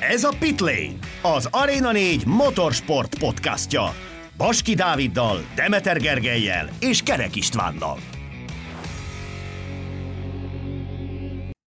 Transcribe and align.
Ez 0.00 0.24
a 0.24 0.36
Pitlane, 0.38 0.98
az 1.22 1.48
Arena 1.50 1.92
4 1.92 2.26
motorsport 2.26 3.18
podcastja. 3.18 3.94
Baski 4.36 4.74
Dáviddal, 4.74 5.46
Demeter 5.54 6.00
Gergelyel 6.00 6.68
és 6.80 7.02
Kerek 7.02 7.36
Istvánnal. 7.36 7.98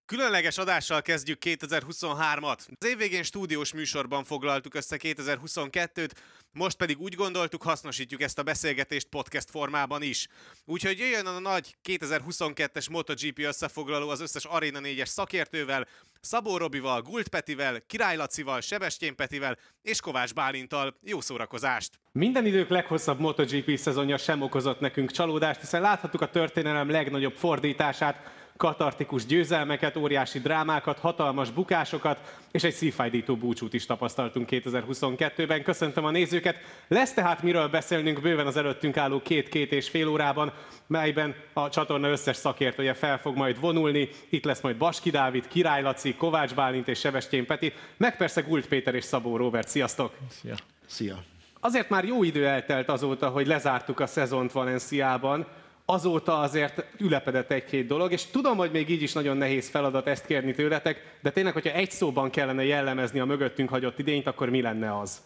Különleges 0.05 0.57
adással 0.57 1.02
kezdjük 1.02 1.41
2023-at. 1.46 2.57
Az 2.80 2.88
évvégén 2.88 3.23
stúdiós 3.23 3.73
műsorban 3.73 4.23
foglaltuk 4.23 4.75
össze 4.75 4.98
2022-t, 5.00 6.11
most 6.54 6.77
pedig 6.77 6.99
úgy 6.99 7.15
gondoltuk, 7.15 7.63
hasznosítjuk 7.63 8.21
ezt 8.21 8.39
a 8.39 8.43
beszélgetést 8.43 9.07
podcast 9.07 9.49
formában 9.49 10.02
is. 10.02 10.27
Úgyhogy 10.66 10.99
jöjjön 10.99 11.25
a 11.25 11.39
nagy 11.39 11.75
2022-es 11.89 12.91
MotoGP 12.91 13.39
összefoglaló 13.39 14.09
az 14.09 14.21
összes 14.21 14.45
Arena 14.45 14.79
4-es 14.84 15.05
szakértővel, 15.05 15.88
Szabó 16.20 16.57
Robival, 16.57 17.02
Gult 17.02 17.27
Petivel, 17.27 17.81
Király 17.88 18.16
Lacival, 18.16 18.62
Sebestyén 18.62 19.16
Petivel 19.16 19.57
és 19.81 19.99
Kovács 19.99 20.34
Bálintal. 20.34 20.98
Jó 21.03 21.21
szórakozást! 21.21 21.99
Minden 22.12 22.45
idők 22.45 22.70
leghosszabb 22.70 23.20
MotoGP 23.20 23.77
szezonja 23.77 24.18
sem 24.18 24.41
okozott 24.41 24.79
nekünk 24.79 25.12
csalódást, 25.12 25.59
hiszen 25.59 25.81
láthattuk 25.81 26.21
a 26.21 26.29
történelem 26.29 26.90
legnagyobb 26.90 27.35
fordítását, 27.35 28.41
katartikus 28.61 29.25
győzelmeket, 29.25 29.97
óriási 29.97 30.39
drámákat, 30.39 30.99
hatalmas 30.99 31.51
bukásokat, 31.51 32.38
és 32.51 32.63
egy 32.63 32.73
szívfájdító 32.73 33.35
búcsút 33.35 33.73
is 33.73 33.85
tapasztaltunk 33.85 34.47
2022-ben. 34.51 35.63
Köszöntöm 35.63 36.05
a 36.05 36.11
nézőket! 36.11 36.55
Lesz 36.87 37.13
tehát 37.13 37.43
miről 37.43 37.67
beszélnünk 37.67 38.21
bőven 38.21 38.47
az 38.47 38.57
előttünk 38.57 38.97
álló 38.97 39.21
két-két 39.21 39.71
és 39.71 39.89
fél 39.89 40.07
órában, 40.07 40.53
melyben 40.87 41.35
a 41.53 41.70
csatorna 41.70 42.09
összes 42.09 42.35
szakértője 42.35 42.93
fel 42.93 43.20
fog 43.20 43.35
majd 43.35 43.59
vonulni. 43.59 44.09
Itt 44.29 44.45
lesz 44.45 44.62
majd 44.62 44.77
Baski 44.77 45.09
Dávid, 45.09 45.48
Király 45.48 45.81
Laci, 45.81 46.15
Kovács 46.15 46.53
Bálint 46.53 46.87
és 46.87 46.99
Sebestyén 46.99 47.45
Peti, 47.45 47.73
meg 47.98 48.17
persze 48.17 48.41
Gult 48.41 48.67
Péter 48.67 48.95
és 48.95 49.03
Szabó 49.03 49.37
Robert. 49.37 49.67
Sziasztok! 49.67 50.13
Szia! 50.29 50.55
Szia! 50.85 51.23
Azért 51.59 51.90
már 51.90 52.05
jó 52.05 52.23
idő 52.23 52.48
eltelt 52.48 52.90
azóta, 52.90 53.29
hogy 53.29 53.48
lezártuk 53.48 53.99
a 53.99 54.07
szezont 54.07 54.51
Valenciában, 54.51 55.48
azóta 55.85 56.40
azért 56.40 56.85
ülepedett 56.98 57.51
egy-két 57.51 57.87
dolog, 57.87 58.12
és 58.12 58.26
tudom, 58.26 58.57
hogy 58.57 58.71
még 58.71 58.90
így 58.90 59.01
is 59.01 59.13
nagyon 59.13 59.37
nehéz 59.37 59.70
feladat 59.70 60.07
ezt 60.07 60.26
kérni 60.26 60.54
tőletek, 60.54 61.18
de 61.21 61.32
tényleg, 61.32 61.54
hogyha 61.54 61.74
egy 61.74 61.91
szóban 61.91 62.29
kellene 62.29 62.63
jellemezni 62.63 63.20
a 63.20 63.26
mögöttünk 63.26 63.70
hagyott 63.70 63.99
idényt, 63.99 64.28
akkor 64.28 64.50
mi 64.50 64.62
lenne 64.62 65.00
az? 65.00 65.22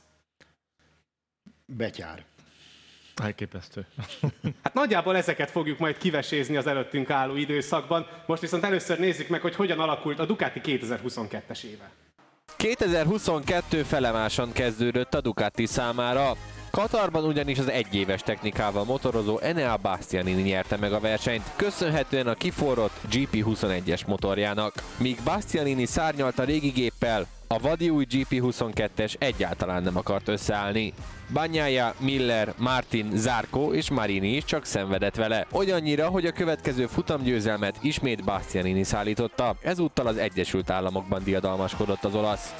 Betyár. 1.66 2.24
Elképesztő. 3.24 3.86
Hát 4.64 4.74
nagyjából 4.74 5.16
ezeket 5.16 5.52
fogjuk 5.52 5.78
majd 5.78 5.98
kivesézni 5.98 6.56
az 6.56 6.68
előttünk 6.68 7.10
álló 7.10 7.36
időszakban. 7.36 8.08
Most 8.26 8.42
viszont 8.42 8.64
először 8.64 9.00
nézzük 9.00 9.28
meg, 9.28 9.42
hogy 9.42 9.56
hogyan 9.56 9.80
alakult 9.80 10.20
a 10.20 10.26
Ducati 10.26 10.62
2022-es 10.64 11.64
éve. 11.64 11.92
2022 12.58 13.84
felemásan 13.84 14.52
kezdődött 14.52 15.14
a 15.14 15.22
Ducati 15.22 15.66
számára. 15.66 16.32
Katarban 16.76 17.24
ugyanis 17.24 17.60
az 17.60 17.70
egyéves 17.70 18.22
technikával 18.22 18.84
motorozó 18.84 19.40
Enea 19.40 19.78
Bastianini 19.82 20.42
nyerte 20.42 20.78
meg 20.78 20.94
a 20.94 21.00
versenyt, 21.00 21.52
köszönhetően 21.56 22.28
a 22.28 22.34
kiforrott 22.34 23.00
GP21-es 23.12 24.08
motorjának. 24.08 24.74
Míg 24.98 25.20
Bastianini 25.24 25.86
szárnyalt 25.86 26.40
a 26.40 26.44
régi 26.44 26.70
géppel, 26.70 27.28
a 27.48 27.60
vadi 27.60 27.90
új 27.90 28.06
GP22-es 28.10 29.14
egyáltalán 29.20 29.84
nem 29.84 29.98
akart 29.98 30.28
összeállni. 30.28 30.94
Banyája, 31.34 31.94
Miller, 32.00 32.54
Martin, 32.58 33.12
Zárko 33.14 33.74
és 33.74 33.90
Marini 33.90 34.36
is 34.36 34.44
csak 34.44 34.66
szenvedett 34.66 35.16
vele. 35.16 35.48
Olyannyira, 35.52 36.08
hogy 36.08 36.26
a 36.26 36.32
következő 36.32 36.86
futamgyőzelmet 36.86 37.76
ismét 37.82 38.24
Bastianini 38.24 38.84
szállította, 38.84 39.56
ezúttal 39.62 40.08
az 40.08 40.18
Egyesült 40.18 40.70
Államokban 40.70 41.24
diadalmaskodott 41.24 42.04
az 42.04 42.16
olasz. 42.16 42.54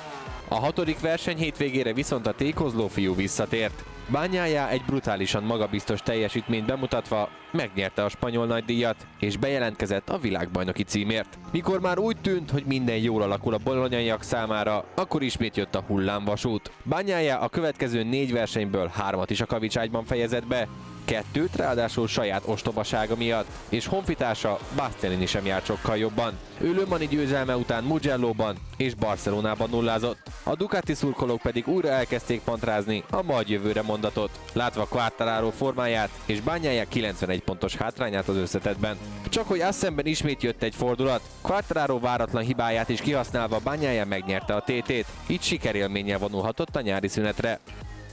A 0.48 0.56
hatodik 0.56 1.00
verseny 1.00 1.38
hétvégére 1.38 1.94
viszont 1.94 2.28
a 2.28 2.34
tékozló 2.34 2.88
fiú 2.88 3.16
visszatért. 3.16 3.84
Bányája 4.08 4.70
egy 4.70 4.82
brutálisan 4.86 5.44
magabiztos 5.44 6.02
teljesítményt 6.02 6.66
bemutatva 6.66 7.30
megnyerte 7.52 8.04
a 8.04 8.10
spanyol 8.10 8.46
nagydíjat, 8.46 9.08
és 9.20 9.38
bejelentkezett 9.38 10.10
a 10.10 10.18
világbajnoki 10.18 10.84
címért. 10.84 11.38
Mikor 11.52 11.82
már 11.82 12.00
úgy 12.00 12.18
tűnt, 12.22 12.52
hogy 12.52 12.64
minden 12.66 12.98
jól 12.98 13.22
alakul 13.22 13.54
a 13.54 13.60
bolonyaiak 13.64 14.24
számára, 14.24 14.86
akkor 14.96 15.22
ismét 15.22 15.58
jött 15.58 15.76
a 15.76 15.84
hullámvasút. 15.88 16.72
Bányája 16.84 17.40
a 17.40 17.50
következő 17.50 18.04
négy 18.04 18.32
versenyből 18.32 18.92
hármat 18.94 19.30
is 19.30 19.42
a 19.42 19.46
kavicságyban 19.46 20.04
fejezett 20.04 20.48
be, 20.48 20.68
kettőt 21.06 21.56
ráadásul 21.56 22.08
saját 22.08 22.44
ostobasága 22.46 23.16
miatt, 23.16 23.48
és 23.70 23.88
honfitársa 23.88 24.60
Bastianini 24.76 25.26
sem 25.26 25.46
járt 25.46 25.66
sokkal 25.66 25.98
jobban. 25.98 26.34
Ő 26.58 26.74
Lömani 26.74 27.08
győzelme 27.08 27.56
után 27.56 27.84
Mugello-ban 27.84 28.56
és 28.78 28.94
Barcelonában 28.94 29.70
nullázott. 29.70 30.18
A 30.44 30.56
Ducati 30.56 30.94
szurkolók 30.94 31.42
pedig 31.42 31.68
újra 31.68 31.90
elkezdték 31.90 32.42
pantrázni 32.42 33.04
a 33.10 33.22
majd 33.22 33.50
jövőre 33.50 33.82
mondatot, 33.82 34.40
látva 34.54 34.88
Quartararo 34.90 35.52
formáját 35.52 36.10
és 36.26 36.42
bányája 36.42 36.86
91 36.88 37.42
pontos 37.44 37.76
hátrányát 37.76 38.28
az 38.28 38.36
összetetben. 38.36 38.98
Csak 39.30 39.48
hogy 39.48 39.62
Assemben 39.62 40.06
ismét 40.06 40.44
jött 40.44 40.64
egy 40.64 40.76
fordulat, 40.76 41.22
Quartararo 41.42 42.00
váratlan 42.00 42.44
hibáját 42.44 42.90
is 42.90 43.02
kihasználva 43.02 43.60
bányája 43.64 44.06
megnyerte 44.06 44.56
a 44.56 44.64
TT-t, 44.64 45.06
így 45.28 45.42
sikerélménnyel 45.42 46.20
vonulhatott 46.20 46.76
a 46.76 46.82
nyári 46.82 47.08
szünetre 47.08 47.60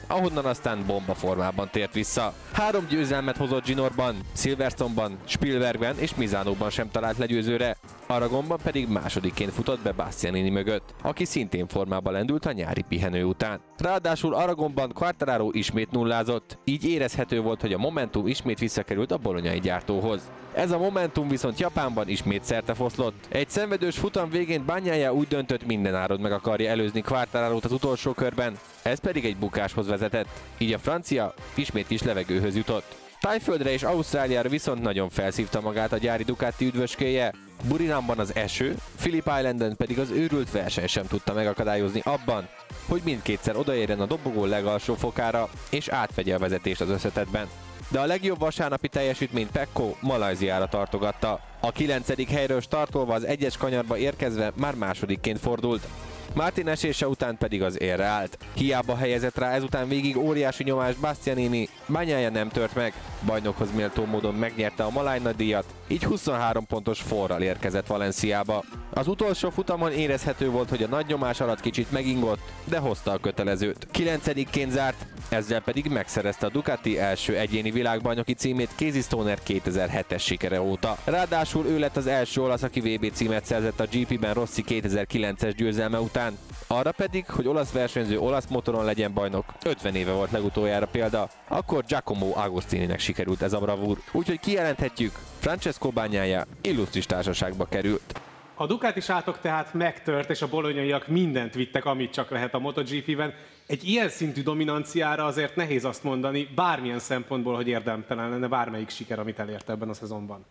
ahonnan 0.07 0.45
aztán 0.45 0.87
bomba 0.87 1.15
formában 1.15 1.69
tért 1.71 1.95
vissza. 1.95 2.35
Három 2.53 2.87
győzelmet 2.87 3.37
hozott 3.37 3.65
Ginorban, 3.65 4.17
Silverstone-ban, 4.37 5.19
Spielbergben 5.25 5.99
és 5.99 6.15
Mizánóban 6.15 6.71
sem 6.71 6.91
talált 6.91 7.19
legyőzőre, 7.19 7.77
Aragonban 8.13 8.59
pedig 8.63 8.89
másodikként 8.89 9.53
futott 9.53 9.81
be 9.81 9.93
Bastianini 9.93 10.51
mögött, 10.51 10.95
aki 11.03 11.25
szintén 11.25 11.67
formába 11.67 12.11
lendült 12.11 12.47
a 12.47 12.53
nyári 12.53 12.83
pihenő 12.89 13.25
után. 13.25 13.61
Ráadásul 13.79 14.35
Aragonban 14.35 14.93
Quartararo 14.93 15.49
ismét 15.53 15.91
nullázott, 15.91 16.59
így 16.65 16.85
érezhető 16.85 17.41
volt, 17.41 17.61
hogy 17.61 17.73
a 17.73 17.79
Momentum 17.79 18.27
ismét 18.27 18.59
visszakerült 18.59 19.13
a 19.13 19.19
bolonyai 19.19 19.61
gyártóhoz. 19.61 20.31
Ez 20.55 20.71
a 20.71 20.79
Momentum 20.79 21.29
viszont 21.29 21.61
Japánban 21.61 22.09
ismét 22.09 22.45
szerte 22.45 22.75
foszlott. 22.75 23.27
Egy 23.29 23.49
szenvedős 23.49 23.99
futam 23.99 24.31
végén 24.31 24.67
bányája 24.67 25.13
úgy 25.13 25.29
döntött 25.29 25.67
minden 25.67 25.95
árod 25.95 26.21
meg 26.21 26.33
akarja 26.33 26.71
előzni 26.71 27.01
quartararo 27.01 27.59
az 27.63 27.73
utolsó 27.73 28.13
körben, 28.13 28.59
ez 28.83 28.99
pedig 28.99 29.25
egy 29.25 29.37
bukáshoz 29.37 29.87
vezetett, 29.87 30.29
így 30.59 30.73
a 30.73 30.79
francia 30.79 31.35
ismét 31.55 31.87
kis 31.87 32.03
levegőhöz 32.03 32.57
jutott. 32.57 33.02
Tájföldre 33.23 33.73
és 33.73 33.83
Ausztráliára 33.83 34.49
viszont 34.49 34.83
nagyon 34.83 35.09
felszívta 35.09 35.61
magát 35.61 35.93
a 35.93 35.97
gyári 35.97 36.23
Ducati 36.23 36.65
üdvöskéje. 36.65 37.33
Burinamban 37.69 38.19
az 38.19 38.35
eső, 38.35 38.77
Phillip 38.97 39.31
Islanden 39.39 39.77
pedig 39.77 39.99
az 39.99 40.11
őrült 40.11 40.51
verseny 40.51 40.87
sem 40.87 41.07
tudta 41.07 41.33
megakadályozni 41.33 42.01
abban, 42.05 42.49
hogy 42.89 43.01
mindkétszer 43.05 43.57
odaérjen 43.57 44.01
a 44.01 44.07
dobogó 44.07 44.45
legalsó 44.45 44.95
fokára 44.95 45.49
és 45.71 45.89
átvegye 45.89 46.35
a 46.35 46.39
vezetést 46.39 46.81
az 46.81 46.89
összetetben. 46.89 47.49
De 47.89 48.01
a 48.01 48.07
legjobb 48.07 48.39
vasárnapi 48.39 48.89
teljesítményt 48.89 49.51
Pekko 49.51 49.95
Malajziára 50.01 50.67
tartogatta. 50.67 51.41
A 51.61 51.73
9. 51.73 52.31
helyről 52.31 52.61
startolva 52.61 53.15
az 53.15 53.25
egyes 53.25 53.57
kanyarba 53.57 53.97
érkezve 53.97 54.53
már 54.55 54.75
másodikként 54.75 55.39
fordult, 55.39 55.87
Martin 56.35 56.69
esése 56.69 57.09
után 57.09 57.37
pedig 57.39 57.63
az 57.63 57.81
érre 57.81 58.05
állt. 58.05 58.39
Hiába 58.55 58.97
helyezett 58.97 59.39
rá 59.39 59.51
ezután 59.51 59.89
végig 59.89 60.17
óriási 60.17 60.65
nyomást 60.65 61.01
Bastianini, 61.01 61.69
bányája 61.87 62.31
nem 62.31 62.49
tört 62.49 62.75
meg, 62.75 62.93
bajnokhoz 63.27 63.69
méltó 63.75 64.05
módon 64.05 64.35
megnyerte 64.35 64.83
a 64.83 64.91
Malájna 64.91 65.33
díjat, 65.33 65.65
így 65.87 66.05
23 66.05 66.67
pontos 66.67 67.01
forral 67.01 67.43
érkezett 67.43 67.87
Valenciába. 67.87 68.65
Az 68.91 69.09
utolsó 69.09 69.51
futamon 69.51 69.93
érezhető 69.93 70.51
volt, 70.51 70.69
hogy 70.69 70.83
a 70.83 70.89
nagy 70.89 71.07
nyomás 71.07 71.41
alatt 71.41 71.61
kicsit 71.61 71.91
megingott, 71.91 72.41
de 72.65 72.79
hozta 72.79 73.13
a 73.13 73.19
kötelezőt. 73.19 73.87
9 73.91 74.71
zárt, 74.71 75.07
ezzel 75.29 75.61
pedig 75.61 75.87
megszerezte 75.87 76.47
a 76.47 76.51
Ducati 76.51 76.99
első 76.99 77.37
egyéni 77.37 77.71
világbajnoki 77.71 78.33
címét 78.33 78.71
Casey 78.77 79.01
Stoner 79.01 79.39
2007-es 79.47 80.21
sikere 80.21 80.63
óta. 80.63 80.97
Ráadásul 81.05 81.67
ő 81.67 81.79
lett 81.79 81.97
az 81.97 82.07
első 82.07 82.43
olasz, 82.43 82.63
aki 82.63 82.81
VB 82.81 83.13
címet 83.13 83.45
szerzett 83.45 83.81
a 83.81 83.87
GP-ben 83.93 84.35
Rossi 84.35 84.65
2009-es 84.69 85.53
győzelme 85.57 86.01
után. 86.01 86.22
Arra 86.67 86.93
pedig, 86.93 87.27
hogy 87.27 87.49
olasz 87.49 87.73
versenyző 87.73 88.19
olasz 88.19 88.47
motoron 88.47 88.85
legyen 88.85 89.13
bajnok, 89.13 89.45
50 89.65 89.95
éve 89.95 90.13
volt 90.13 90.31
legutoljára 90.31 90.87
példa, 90.87 91.29
akkor 91.49 91.85
Giacomo 91.85 92.33
Agostininek 92.35 92.99
sikerült 92.99 93.43
ez 93.43 93.53
a 93.53 93.59
bravúr. 93.59 93.99
Úgyhogy 94.13 94.41
kijelenthetjük, 94.41 95.13
Francesco 95.39 95.91
bányája 95.91 96.47
illusztris 96.61 97.07
társaságba 97.07 97.65
került. 97.65 98.21
A 98.55 98.67
Ducati 98.67 99.01
sátok 99.01 99.41
tehát 99.41 99.75
megtört, 99.75 100.31
és 100.31 100.43
a 100.43 100.49
bolonyaiak 100.49 101.07
mindent 101.07 101.55
vittek, 101.55 101.85
amit 101.85 102.13
csak 102.13 102.31
lehet 102.31 102.55
a 102.55 102.59
MotoGP-ben. 102.59 103.35
Egy 103.67 103.85
ilyen 103.85 104.09
szintű 104.09 104.43
dominanciára 104.43 105.25
azért 105.25 105.57
nehéz 105.57 105.85
azt 105.85 106.03
mondani, 106.03 106.49
bármilyen 106.55 106.99
szempontból, 106.99 107.55
hogy 107.55 107.69
érdemtelen 107.69 108.31
lenne 108.31 108.49
bármelyik 108.49 108.89
siker, 108.89 109.19
amit 109.19 109.39
elért 109.39 109.71
ebben 109.71 109.89
a 109.89 109.95
szezonban. 109.95 110.45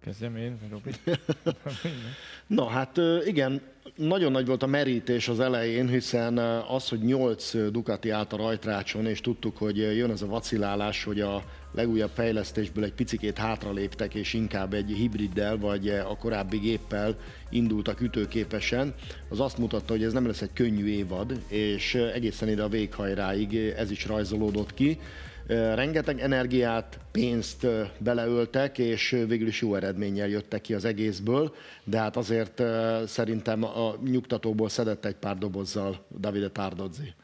Kezdjem 0.00 0.36
én, 0.36 0.58
Robi? 0.70 0.90
Na 2.46 2.68
hát 2.68 3.00
igen, 3.24 3.62
nagyon 3.96 4.32
nagy 4.32 4.46
volt 4.46 4.62
a 4.62 4.66
merítés 4.66 5.28
az 5.28 5.40
elején, 5.40 5.88
hiszen 5.88 6.38
az, 6.68 6.88
hogy 6.88 6.98
8 6.98 7.70
Ducati 7.70 8.10
állt 8.10 8.32
a 8.32 8.36
rajtrácson, 8.36 9.06
és 9.06 9.20
tudtuk, 9.20 9.56
hogy 9.56 9.76
jön 9.76 10.10
ez 10.10 10.22
a 10.22 10.26
vacilálás, 10.26 11.04
hogy 11.04 11.20
a 11.20 11.42
legújabb 11.72 12.10
fejlesztésből 12.14 12.84
egy 12.84 12.92
picikét 12.92 13.38
hátraléptek, 13.38 14.14
és 14.14 14.32
inkább 14.32 14.74
egy 14.74 14.90
hibriddel 14.90 15.58
vagy 15.58 15.88
a 15.88 16.16
korábbi 16.16 16.58
géppel 16.58 17.16
indultak 17.50 18.00
ütőképesen, 18.00 18.94
az 19.28 19.40
azt 19.40 19.58
mutatta, 19.58 19.92
hogy 19.92 20.04
ez 20.04 20.12
nem 20.12 20.26
lesz 20.26 20.42
egy 20.42 20.52
könnyű 20.52 20.86
évad, 20.86 21.40
és 21.48 21.94
egészen 21.94 22.48
ide 22.48 22.62
a 22.62 22.68
véghajráig 22.68 23.56
ez 23.56 23.90
is 23.90 24.06
rajzolódott 24.06 24.74
ki. 24.74 24.98
Rengeteg 25.46 26.20
energiát, 26.20 26.98
pénzt 27.12 27.66
beleöltek, 27.98 28.78
és 28.78 29.10
végül 29.28 29.46
is 29.46 29.60
jó 29.60 29.74
eredménnyel 29.74 30.28
jöttek 30.28 30.60
ki 30.60 30.74
az 30.74 30.84
egészből, 30.84 31.54
de 31.84 31.98
hát 31.98 32.16
azért 32.16 32.62
szerintem 33.06 33.64
a 33.64 33.96
nyugtatóból 34.04 34.68
szedett 34.68 35.04
egy 35.04 35.16
pár 35.16 35.38
dobozzal 35.38 36.06
Davide 36.18 36.50
Tardozzi. 36.50 37.14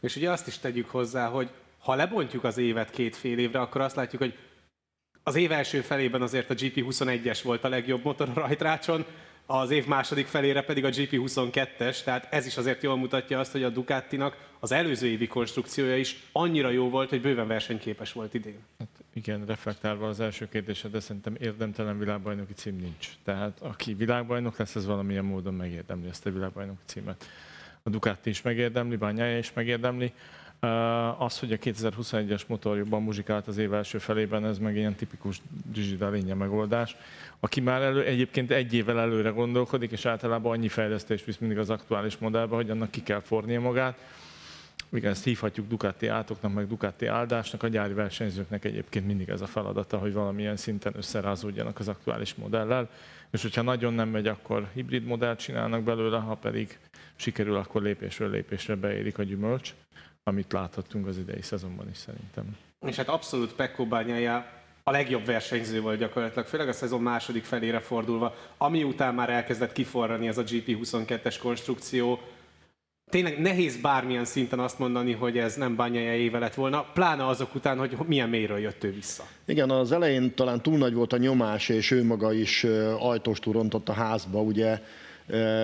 És 0.00 0.16
ugye 0.16 0.30
azt 0.30 0.46
is 0.46 0.58
tegyük 0.58 0.88
hozzá, 0.88 1.26
hogy 1.26 1.50
ha 1.78 1.94
lebontjuk 1.94 2.44
az 2.44 2.58
évet 2.58 2.90
két 2.90 3.16
fél 3.16 3.38
évre, 3.38 3.60
akkor 3.60 3.80
azt 3.80 3.96
látjuk, 3.96 4.22
hogy 4.22 4.34
az 5.22 5.34
év 5.34 5.52
első 5.52 5.80
felében 5.80 6.22
azért 6.22 6.50
a 6.50 6.54
GP21-es 6.54 7.40
volt 7.42 7.64
a 7.64 7.68
legjobb 7.68 8.04
motor 8.04 8.28
a 8.28 8.40
rajtrácson, 8.40 9.04
az 9.50 9.70
év 9.70 9.86
második 9.86 10.26
felére 10.26 10.62
pedig 10.62 10.84
a 10.84 10.88
GP22-es, 10.88 12.02
tehát 12.02 12.26
ez 12.30 12.46
is 12.46 12.56
azért 12.56 12.82
jól 12.82 12.96
mutatja 12.96 13.38
azt, 13.38 13.52
hogy 13.52 13.62
a 13.62 13.68
Ducatinak 13.68 14.36
az 14.60 14.72
előző 14.72 15.06
évi 15.06 15.26
konstrukciója 15.26 15.96
is 15.96 16.16
annyira 16.32 16.70
jó 16.70 16.88
volt, 16.88 17.08
hogy 17.08 17.20
bőven 17.20 17.46
versenyképes 17.46 18.12
volt 18.12 18.34
idén. 18.34 18.58
Hát 18.78 18.88
igen, 19.12 19.46
reflektálva 19.46 20.08
az 20.08 20.20
első 20.20 20.48
kérdésed, 20.48 20.90
de 20.90 21.00
szerintem 21.00 21.36
érdemtelen 21.40 21.98
világbajnoki 21.98 22.52
cím 22.52 22.76
nincs. 22.76 23.08
Tehát 23.24 23.58
aki 23.60 23.94
világbajnok 23.94 24.58
lesz, 24.58 24.74
ez 24.74 24.86
valamilyen 24.86 25.24
módon 25.24 25.54
megérdemli 25.54 26.08
ezt 26.08 26.26
a 26.26 26.30
világbajnoki 26.30 26.82
címet. 26.84 27.26
A 27.82 27.90
Ducati 27.90 28.30
is 28.30 28.42
megérdemli, 28.42 28.96
Bányája 28.96 29.38
is 29.38 29.52
megérdemli. 29.52 30.12
Az, 31.18 31.38
hogy 31.38 31.52
a 31.52 31.56
2021-es 31.56 32.46
motor 32.46 32.76
jobban 32.76 33.02
muzsikált 33.02 33.46
az 33.46 33.58
év 33.58 33.72
első 33.72 33.98
felében, 33.98 34.44
ez 34.44 34.58
meg 34.58 34.76
ilyen 34.76 34.94
tipikus 34.94 35.40
Gigi 35.72 36.32
megoldás, 36.32 36.96
aki 37.40 37.60
már 37.60 37.82
elő, 37.82 38.04
egyébként 38.04 38.50
egy 38.50 38.74
évvel 38.74 39.00
előre 39.00 39.28
gondolkodik, 39.28 39.90
és 39.90 40.06
általában 40.06 40.52
annyi 40.52 40.68
fejlesztést 40.68 41.24
visz 41.24 41.36
mindig 41.38 41.58
az 41.58 41.70
aktuális 41.70 42.16
modellbe, 42.16 42.54
hogy 42.54 42.70
annak 42.70 42.90
ki 42.90 43.02
kell 43.02 43.20
fornia 43.20 43.60
magát. 43.60 43.98
Igen, 44.92 45.10
ezt 45.10 45.24
hívhatjuk 45.24 45.68
Ducati 45.68 46.06
átoknak, 46.06 46.54
meg 46.54 46.68
Ducati 46.68 47.06
áldásnak, 47.06 47.62
a 47.62 47.68
gyári 47.68 47.92
versenyzőknek 47.92 48.64
egyébként 48.64 49.06
mindig 49.06 49.28
ez 49.28 49.40
a 49.40 49.46
feladata, 49.46 49.98
hogy 49.98 50.12
valamilyen 50.12 50.56
szinten 50.56 50.92
összerázódjanak 50.96 51.78
az 51.78 51.88
aktuális 51.88 52.34
modellel, 52.34 52.90
és 53.30 53.42
hogyha 53.42 53.62
nagyon 53.62 53.94
nem 53.94 54.08
megy, 54.08 54.26
akkor 54.26 54.68
hibrid 54.72 55.04
modellt 55.04 55.38
csinálnak 55.38 55.82
belőle, 55.82 56.18
ha 56.18 56.34
pedig 56.34 56.78
sikerül, 57.16 57.56
akkor 57.56 57.82
lépésről 57.82 58.30
lépésre 58.30 58.74
beérik 58.74 59.18
a 59.18 59.22
gyümölcs 59.22 59.74
amit 60.28 60.52
láthattunk 60.52 61.06
az 61.06 61.18
idei 61.18 61.42
szezonban 61.42 61.88
is 61.90 61.96
szerintem. 61.96 62.56
És 62.86 62.96
hát 62.96 63.08
abszolút 63.08 63.52
Pekko 63.52 63.86
bányája 63.86 64.46
a 64.82 64.90
legjobb 64.90 65.24
versenyző 65.24 65.80
volt 65.80 65.98
gyakorlatilag, 65.98 66.46
főleg 66.46 66.68
a 66.68 66.72
szezon 66.72 67.02
második 67.02 67.44
felére 67.44 67.80
fordulva, 67.80 68.34
ami 68.56 68.82
után 68.82 69.14
már 69.14 69.30
elkezdett 69.30 69.72
kiforrani 69.72 70.28
ez 70.28 70.38
a 70.38 70.44
GP22-es 70.44 71.36
konstrukció. 71.42 72.20
Tényleg 73.10 73.40
nehéz 73.40 73.76
bármilyen 73.80 74.24
szinten 74.24 74.58
azt 74.58 74.78
mondani, 74.78 75.12
hogy 75.12 75.38
ez 75.38 75.54
nem 75.54 75.76
bányája 75.76 76.14
éve 76.14 76.38
lett 76.38 76.54
volna, 76.54 76.86
pláne 76.94 77.26
azok 77.26 77.54
után, 77.54 77.78
hogy 77.78 77.96
milyen 78.06 78.28
mélyről 78.28 78.58
jött 78.58 78.84
ő 78.84 78.92
vissza. 78.92 79.24
Igen, 79.44 79.70
az 79.70 79.92
elején 79.92 80.34
talán 80.34 80.62
túl 80.62 80.78
nagy 80.78 80.94
volt 80.94 81.12
a 81.12 81.16
nyomás, 81.16 81.68
és 81.68 81.90
ő 81.90 82.04
maga 82.04 82.32
is 82.32 82.64
ajtóstól 82.98 83.52
rontott 83.52 83.88
a 83.88 83.92
házba, 83.92 84.40
ugye 84.40 84.82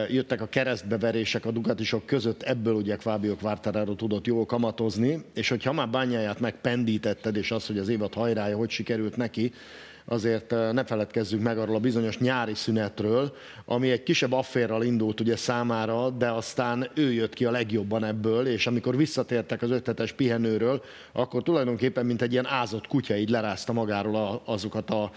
jöttek 0.08 0.40
a 0.40 0.46
keresztbeverések 0.46 1.46
a 1.46 1.50
Ducatisok 1.50 2.06
között, 2.06 2.43
ebből 2.43 2.75
ugye 2.75 2.96
Fábio 2.99 3.37
Quartararo 3.37 3.94
tudott 3.94 4.26
jól 4.26 4.46
kamatozni, 4.46 5.25
és 5.34 5.49
hogyha 5.49 5.72
már 5.72 5.88
bányáját 5.88 6.40
megpendítetted, 6.40 7.37
és 7.37 7.50
az, 7.50 7.66
hogy 7.66 7.78
az 7.78 7.88
évad 7.88 8.14
hajrája 8.14 8.56
hogy 8.56 8.70
sikerült 8.70 9.16
neki, 9.16 9.52
azért 10.06 10.50
ne 10.50 10.84
feledkezzünk 10.84 11.42
meg 11.42 11.58
arról 11.58 11.76
a 11.76 11.80
bizonyos 11.80 12.18
nyári 12.18 12.54
szünetről, 12.54 13.36
ami 13.64 13.90
egy 13.90 14.02
kisebb 14.02 14.32
afférral 14.32 14.82
indult 14.82 15.20
ugye 15.20 15.36
számára, 15.36 16.10
de 16.10 16.30
aztán 16.30 16.90
ő 16.94 17.12
jött 17.12 17.34
ki 17.34 17.44
a 17.44 17.50
legjobban 17.50 18.04
ebből, 18.04 18.46
és 18.46 18.66
amikor 18.66 18.96
visszatértek 18.96 19.62
az 19.62 19.70
öttetes 19.70 20.12
pihenőről, 20.12 20.82
akkor 21.12 21.42
tulajdonképpen 21.42 22.06
mint 22.06 22.22
egy 22.22 22.32
ilyen 22.32 22.46
ázott 22.46 22.86
kutya 22.86 23.16
így 23.16 23.28
lerázta 23.28 23.72
magáról 23.72 24.42
azokat 24.44 24.90
a, 24.90 25.10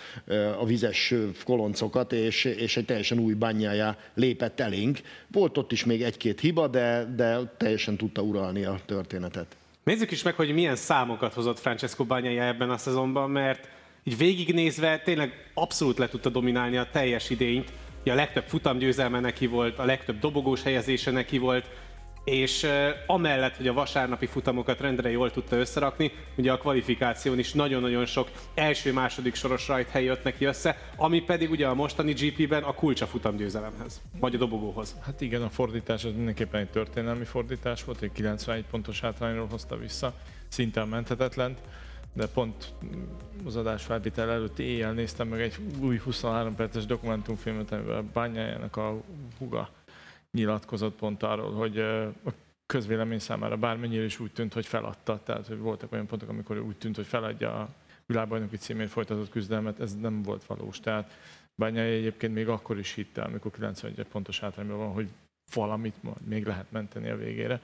a 0.60 0.66
vizes 0.66 1.14
koloncokat, 1.46 2.14
és, 2.14 2.46
és 2.46 2.78
egy 2.78 2.86
teljesen 2.86 3.20
új 3.20 3.34
bányája 3.34 3.98
lépett 4.14 4.60
elénk. 4.60 5.00
Volt 5.32 5.58
ott 5.58 5.72
is 5.72 5.86
még 5.86 6.04
egy-két 6.04 6.40
hiba, 6.40 6.68
de, 6.68 7.14
de 7.16 7.40
teljesen 7.58 7.98
tudta 7.98 8.22
uralni 8.22 8.66
a 8.66 8.80
történetet. 8.86 9.56
Nézzük 9.84 10.12
is 10.12 10.24
meg, 10.24 10.36
hogy 10.36 10.54
milyen 10.54 10.76
számokat 10.76 11.34
hozott 11.34 11.60
Francesco 11.60 12.04
Bagnaia 12.04 12.44
ebben 12.44 12.70
a 12.70 12.78
szezonban, 12.78 13.30
mert 13.30 13.70
így 14.08 14.18
végignézve 14.18 15.00
tényleg 15.00 15.52
abszolút 15.54 15.98
le 15.98 16.08
tudta 16.08 16.30
dominálni 16.30 16.78
a 16.78 16.88
teljes 16.92 17.30
idényt. 17.30 17.72
a 18.06 18.14
legtöbb 18.14 18.44
futamgyőzelme 18.48 19.20
neki 19.20 19.48
volt, 19.48 19.80
a 19.80 19.86
legtöbb 19.86 20.20
dobogós 20.20 20.64
helyezése 20.64 21.12
neki 21.12 21.38
volt, 21.38 21.70
és 22.24 22.64
uh, 22.64 22.90
amellett, 23.08 23.56
hogy 23.56 23.68
a 23.68 23.74
vasárnapi 23.74 24.26
futamokat 24.26 24.80
rendre 24.80 25.12
jól 25.12 25.32
tudta 25.32 25.56
összerakni, 25.56 26.12
ugye 26.38 26.52
a 26.52 26.58
kvalifikáción 26.58 27.40
is 27.40 27.54
nagyon-nagyon 27.54 28.06
sok 28.06 28.30
első-második 28.54 29.36
soros 29.36 29.68
rajthely 29.68 30.04
jött 30.04 30.24
neki 30.24 30.46
össze, 30.46 30.78
ami 30.96 31.22
pedig 31.22 31.50
ugye 31.50 31.68
a 31.68 31.74
mostani 31.74 32.14
GP-ben 32.14 32.64
a 32.64 32.74
kulcsa 32.74 33.08
futamgyőzelemhez, 33.08 34.02
vagy 34.20 34.36
a 34.36 34.38
dobogóhoz. 34.38 34.96
Hát 35.06 35.22
igen, 35.22 35.42
a 35.42 35.50
fordítás 35.50 36.04
az 36.04 36.14
mindenképpen 36.16 36.62
egy 36.62 36.70
történelmi 36.70 37.26
fordítás 37.26 37.84
volt, 37.84 38.02
egy 38.02 38.12
91 38.12 38.66
pontos 38.72 39.00
hátrányról 39.00 39.48
hozta 39.48 39.78
vissza, 39.78 40.14
szinte 40.48 40.84
menthetetlent 40.84 41.60
de 42.18 42.28
pont 42.28 42.74
az 43.46 43.56
adás 43.56 43.84
felvétel 43.84 44.30
előtt 44.30 44.60
éjjel 44.60 44.94
néztem 44.94 45.28
meg 45.28 45.42
egy 45.42 45.58
új 45.80 45.98
23 45.98 46.56
perces 46.56 46.86
dokumentumfilmet, 46.86 47.72
amiben 47.72 48.10
Bányájának 48.14 48.76
a 48.76 49.02
huga 49.38 49.70
nyilatkozott 50.32 50.96
pont 50.96 51.24
arról, 51.24 51.52
hogy 51.52 51.80
a 51.80 52.32
közvélemény 52.66 53.20
számára 53.20 53.58
bármennyire 53.58 54.04
is 54.04 54.20
úgy 54.20 54.32
tűnt, 54.32 54.54
hogy 54.54 54.66
feladta, 54.66 55.22
tehát 55.24 55.48
hogy 55.48 55.58
voltak 55.58 55.92
olyan 55.92 56.06
pontok, 56.06 56.30
amikor 56.30 56.60
úgy 56.60 56.78
tűnt, 56.78 56.96
hogy 56.96 57.06
feladja 57.06 57.60
a 57.60 57.70
világbajnoki 58.06 58.58
címért 58.58 58.90
folytatott 58.90 59.30
küzdelmet, 59.30 59.80
ez 59.80 59.96
nem 59.96 60.22
volt 60.22 60.46
valós. 60.46 60.80
Tehát 60.80 61.12
Bányai 61.56 61.96
egyébként 61.96 62.34
még 62.34 62.48
akkor 62.48 62.78
is 62.78 62.94
hitte, 62.94 63.22
amikor 63.22 63.52
91 63.52 64.06
pontos 64.12 64.40
hátrányban 64.40 64.78
van, 64.78 64.92
hogy 64.92 65.10
valamit 65.54 65.96
még 66.26 66.46
lehet 66.46 66.72
menteni 66.72 67.10
a 67.10 67.18
végére. 67.18 67.62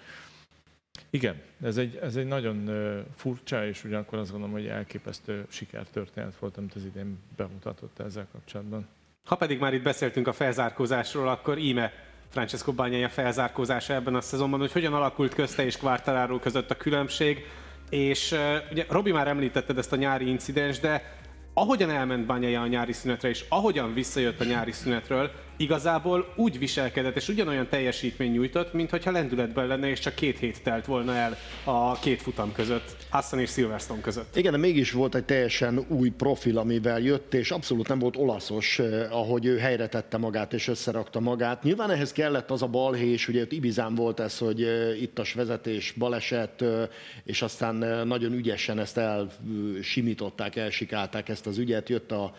Igen, 1.10 1.42
ez 1.62 1.78
egy, 1.78 2.00
ez 2.02 2.16
egy 2.16 2.26
nagyon 2.26 2.70
furcsa, 3.16 3.66
és 3.68 3.84
ugyanakkor 3.84 4.20
azt 4.20 4.32
gondolom, 4.32 4.56
hogy 4.56 4.68
elképesztő 4.68 5.46
sikertörténet 5.50 6.36
volt, 6.40 6.58
amit 6.58 6.74
az 6.74 6.86
idén 6.86 7.18
bemutatott 7.36 8.00
ezzel 8.00 8.28
kapcsolatban. 8.32 8.88
Ha 9.26 9.36
pedig 9.36 9.60
már 9.60 9.74
itt 9.74 9.84
beszéltünk 9.84 10.28
a 10.28 10.34
felzárkózásról, 10.34 11.28
akkor 11.28 11.58
íme 11.58 11.92
Francesco 12.30 12.74
Bagnaia 12.74 13.10
felzárkózása 13.10 13.94
ebben 13.94 14.16
a 14.16 14.22
szezonban, 14.22 14.60
hogy 14.60 14.72
hogyan 14.72 14.94
alakult 14.94 15.34
közte 15.34 15.66
és 15.66 15.78
Quartararo 15.78 16.40
között 16.40 16.72
a 16.72 16.78
különbség, 16.78 17.46
és 17.90 18.36
ugye 18.72 18.86
Robi 18.90 19.12
már 19.12 19.28
említetted 19.28 19.78
ezt 19.78 19.94
a 19.94 19.96
nyári 19.96 20.28
incidens, 20.28 20.80
de 20.80 21.22
ahogyan 21.54 21.90
elment 21.90 22.26
Banyaja 22.26 22.62
a 22.62 22.68
nyári 22.68 22.94
szünetre, 22.94 23.30
és 23.30 23.46
ahogyan 23.50 23.94
visszajött 23.94 24.40
a 24.40 24.44
nyári 24.44 24.72
szünetről, 24.72 25.32
igazából 25.58 26.34
úgy 26.36 26.60
viselkedett, 26.60 27.16
és 27.16 27.28
ugyanolyan 27.28 27.68
teljesítmény 27.70 28.32
nyújtott, 28.32 28.74
mintha 28.74 29.12
lendületben 29.12 29.68
lenne, 29.68 29.90
és 29.90 30.00
csak 30.00 30.16
két 30.16 30.40
hét 30.40 30.64
telt 30.64 30.86
volna 30.86 31.16
el 31.16 31.38
a 31.64 32.00
két 32.00 32.22
futam 32.22 32.52
között, 32.52 32.96
Hassan 33.10 33.40
és 33.40 33.50
Silverstone 33.50 34.02
között. 34.02 34.36
Igen, 34.36 34.52
de 34.52 34.58
mégis 34.58 34.92
volt 34.92 35.16
egy 35.16 35.24
teljesen 35.24 35.86
új 35.88 36.10
profil, 36.10 36.58
amivel 36.58 37.00
jött, 37.00 37.34
és 37.34 37.52
abszolút 37.52 37.88
nem 37.88 38.00
volt 38.00 38.18
olaszos, 38.18 38.80
eh, 38.80 39.18
ahogy 39.18 39.46
ő 39.46 39.58
helyre 39.58 39.88
tette 39.88 40.18
magát 40.18 40.54
és 40.54 40.68
összerakta 40.68 41.20
magát. 41.20 41.64
Nyilván 41.64 41.92
ehhez 41.92 42.12
kellett 42.12 42.52
az 42.52 42.62
a 42.62 42.68
balhés, 42.68 43.28
ugye 43.28 43.42
ott 43.42 43.52
Ibizán 43.52 43.96
volt 43.96 44.20
ez, 44.20 44.38
hogy 44.38 44.64
eh, 44.64 45.02
ittas 45.02 45.34
vezetés, 45.34 45.94
baleset, 45.98 46.62
eh, 46.62 46.88
és 47.24 47.42
aztán 47.42 48.08
nagyon 48.08 48.34
ügyesen 48.34 48.80
ezt 48.80 48.98
elsimították, 48.98 50.56
elsikálták 50.56 51.30
ezt 51.30 51.48
az 51.48 51.58
ügyet, 51.58 51.90
jött 51.90 52.12
a 52.12 52.34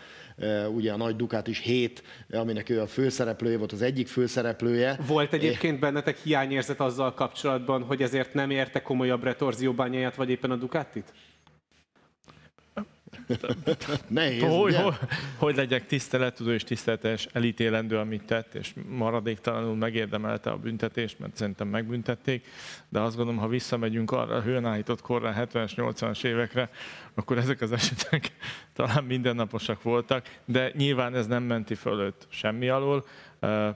ugye 0.73 0.91
a 0.91 0.97
nagy 0.97 1.15
Dukát 1.15 1.47
is 1.47 1.59
7, 1.59 2.03
aminek 2.31 2.69
ő 2.69 2.81
a 2.81 2.87
főszereplője 2.87 3.57
volt, 3.57 3.71
az 3.71 3.81
egyik 3.81 4.07
főszereplője. 4.07 4.97
Volt 5.07 5.33
egyébként 5.33 5.79
bennetek 5.79 6.17
hiányérzet 6.17 6.79
azzal 6.79 7.13
kapcsolatban, 7.13 7.83
hogy 7.83 8.01
ezért 8.01 8.33
nem 8.33 8.49
érte 8.49 8.81
komolyabb 8.81 9.23
retorzióbányáját, 9.23 10.15
vagy 10.15 10.29
éppen 10.29 10.51
a 10.51 10.55
Ducatit? 10.55 11.13
Nehéz, 14.07 14.41
hogy, 14.41 14.75
hogy, 14.75 14.93
hogy 15.37 15.55
legyek 15.55 15.85
tisztelettudó 15.85 16.51
és 16.51 16.63
tiszteletes, 16.63 17.27
elítélendő, 17.33 17.97
amit 17.97 18.23
tett, 18.23 18.53
és 18.53 18.73
maradéktalanul 18.89 19.75
megérdemelte 19.75 20.49
a 20.49 20.57
büntetést, 20.57 21.19
mert 21.19 21.35
szerintem 21.35 21.67
megbüntették, 21.67 22.45
de 22.89 22.99
azt 22.99 23.15
gondolom, 23.15 23.39
ha 23.41 23.47
visszamegyünk 23.47 24.11
arra 24.11 24.35
a 24.35 24.41
hőnállított 24.41 25.01
korra, 25.01 25.33
70-es, 25.37 25.71
80-as 25.75 26.23
évekre, 26.23 26.69
akkor 27.13 27.37
ezek 27.37 27.61
az 27.61 27.71
esetek 27.71 28.31
talán 28.75 29.03
mindennaposak 29.03 29.83
voltak, 29.83 30.25
de 30.45 30.71
nyilván 30.73 31.15
ez 31.15 31.27
nem 31.27 31.43
menti 31.43 31.75
fölött 31.75 32.27
semmi 32.29 32.69
alól. 32.69 33.05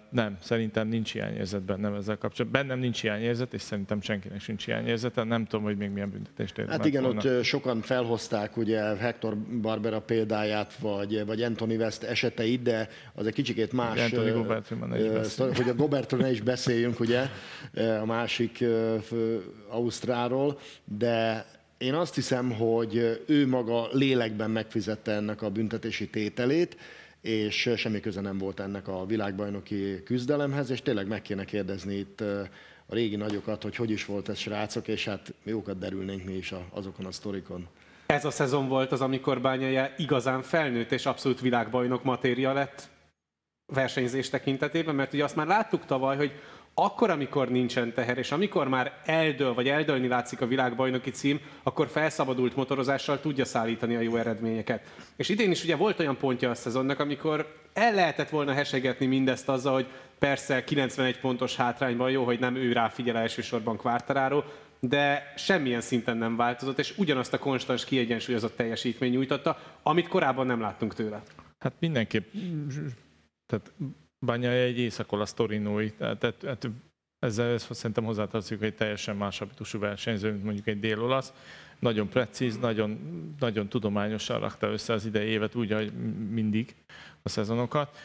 Nem, 0.10 0.38
szerintem 0.42 0.88
nincs 0.88 1.12
hiányérzet 1.12 1.62
bennem 1.62 1.94
ezzel 1.94 2.18
kapcsolatban. 2.18 2.62
Bennem 2.62 2.80
nincs 2.80 3.02
hiányérzet, 3.02 3.54
és 3.54 3.62
szerintem 3.62 4.02
senkinek 4.02 4.42
sincs 4.42 4.66
hiányérzete. 4.66 5.24
Nem 5.24 5.46
tudom, 5.46 5.66
hogy 5.66 5.78
még 5.78 5.90
milyen 5.90 6.10
büntetést 6.10 6.58
érdemelt 6.58 6.82
Hát 6.82 6.90
igen, 6.90 7.04
volna. 7.04 7.38
ott 7.38 7.44
sokan 7.44 7.82
felhozták 7.82 8.58
ugye 8.58 8.82
Hector 8.82 9.38
Barbera 9.38 10.02
példáját, 10.02 10.76
vagy, 10.76 11.26
vagy 11.26 11.42
Anthony 11.42 11.76
West 11.76 12.04
eseteit, 12.04 12.62
de 12.62 12.90
az 13.14 13.28
egy 13.28 13.34
kicsikét 13.34 13.74
más. 13.74 14.00
Anthony 14.00 14.34
Gobertről 14.34 14.80
ne 14.80 15.00
is 15.00 15.36
Hogy 15.38 15.70
a 15.70 15.76
Gobertről 15.76 16.20
ne 16.20 16.32
is 16.32 16.42
beszéljünk, 16.42 17.00
ugye, 17.00 17.26
a 18.02 18.06
másik 18.06 18.64
Ausztráról, 19.70 20.60
de 20.86 21.46
én 21.78 21.94
azt 21.94 22.16
hiszem, 22.16 22.52
hogy 22.52 23.24
ő 23.28 23.48
maga 23.48 23.88
lélekben 23.92 24.52
megfizette 24.52 25.12
ennek 25.12 25.42
a 25.42 25.50
büntetési 25.50 26.10
tételét, 26.10 26.78
és 27.22 27.70
semmi 27.76 28.00
köze 28.00 28.22
nem 28.22 28.38
volt 28.38 28.60
ennek 28.60 28.88
a 28.88 29.06
világbajnoki 29.06 30.04
küzdelemhez, 30.04 30.70
és 30.70 30.82
tényleg 30.82 31.08
meg 31.08 31.22
kéne 31.22 31.46
kérdezni 31.46 31.96
itt 31.96 32.22
a 32.22 32.50
régi 32.96 33.16
nagyokat, 33.16 33.64
hogy 33.64 33.76
hogy 33.76 33.90
is 33.90 34.06
volt 34.06 34.30
ez 34.30 34.38
srácok, 34.38 34.88
és 34.88 35.06
hát 35.06 35.34
jókat 35.44 35.78
derülnénk 35.78 36.24
mi 36.24 36.34
is 36.34 36.54
azokon 36.70 37.06
a 37.06 37.12
sztorikon. 37.12 37.68
Ez 38.06 38.26
a 38.26 38.32
szezon 38.32 38.68
volt 38.68 38.92
az, 38.92 39.02
amikor 39.02 39.42
Bányája 39.42 39.94
igazán 39.98 40.42
felnőtt 40.42 40.92
és 40.92 41.06
abszolút 41.06 41.40
világbajnok 41.40 42.04
matéria 42.04 42.54
lett 42.54 42.90
versenyzés 43.66 44.30
tekintetében, 44.30 44.96
mert 44.96 45.14
ugye 45.14 45.24
azt 45.24 45.36
már 45.36 45.48
láttuk 45.48 45.86
tavaly, 45.86 46.18
hogy 46.18 46.32
akkor, 46.84 47.10
amikor 47.10 47.50
nincsen 47.50 47.94
teher, 47.94 48.18
és 48.18 48.32
amikor 48.32 48.68
már 48.68 49.02
eldől, 49.06 49.54
vagy 49.54 49.68
eldőlni 49.68 50.08
látszik 50.08 50.42
a 50.42 50.48
világbajnoki 50.48 51.10
cím, 51.10 51.40
akkor 51.64 51.88
felszabadult 51.88 52.56
motorozással 52.56 53.20
tudja 53.20 53.46
szállítani 53.46 53.96
a 53.96 54.00
jó 54.00 54.16
eredményeket. 54.16 54.94
És 55.16 55.30
idén 55.30 55.52
is 55.52 55.64
ugye 55.64 55.76
volt 55.76 56.00
olyan 56.00 56.18
pontja 56.18 56.50
a 56.50 56.56
szezonnak, 56.56 57.00
amikor 57.00 57.54
el 57.74 57.94
lehetett 57.94 58.30
volna 58.30 58.54
hesegetni 58.54 59.06
mindezt 59.06 59.50
azzal, 59.50 59.74
hogy 59.74 59.88
persze 60.20 60.64
91 60.64 61.20
pontos 61.20 61.56
hátrányban 61.56 62.12
jó, 62.12 62.24
hogy 62.24 62.40
nem 62.40 62.56
ő 62.56 62.72
rá 62.72 62.90
figyel 62.90 63.18
elsősorban 63.18 63.78
kvártaráról, 63.78 64.46
de 64.80 65.34
semmilyen 65.36 65.82
szinten 65.82 66.18
nem 66.18 66.36
változott, 66.36 66.80
és 66.80 66.98
ugyanazt 66.98 67.34
a 67.34 67.38
konstans 67.38 67.86
kiegyensúlyozott 67.86 68.56
teljesítmény 68.56 69.12
nyújtotta, 69.12 69.58
amit 69.84 70.08
korábban 70.08 70.46
nem 70.46 70.62
láttunk 70.62 70.94
tőle. 70.94 71.24
Hát 71.60 71.74
mindenképp 71.80 72.34
tehát 73.46 73.72
Banya 74.26 74.50
egy 74.50 74.80
észak-olasz 74.80 75.34
torinói, 75.34 75.92
tehát, 75.92 76.18
tehát 76.18 76.70
ezzel 77.20 77.54
ezt 77.54 77.74
szerintem 77.74 78.04
hozzátartozik, 78.04 78.60
hogy 78.60 78.76
teljesen 78.76 79.16
más 79.16 79.40
habitusú 79.40 79.80
versenyző, 79.80 80.32
mint 80.32 80.44
mondjuk 80.44 80.68
egy 80.68 80.80
dél-olasz. 80.80 81.34
Nagyon 81.80 82.10
precíz, 82.10 82.58
nagyon, 82.58 83.00
nagyon 83.40 83.68
tudományosan 83.68 84.40
rakta 84.40 84.68
össze 84.68 84.94
az 84.94 85.06
idei 85.06 85.28
évet, 85.28 85.56
úgy, 85.56 85.72
ahogy 85.72 85.94
mindig 86.30 86.76
a 87.22 87.30
szezonokat. 87.30 87.98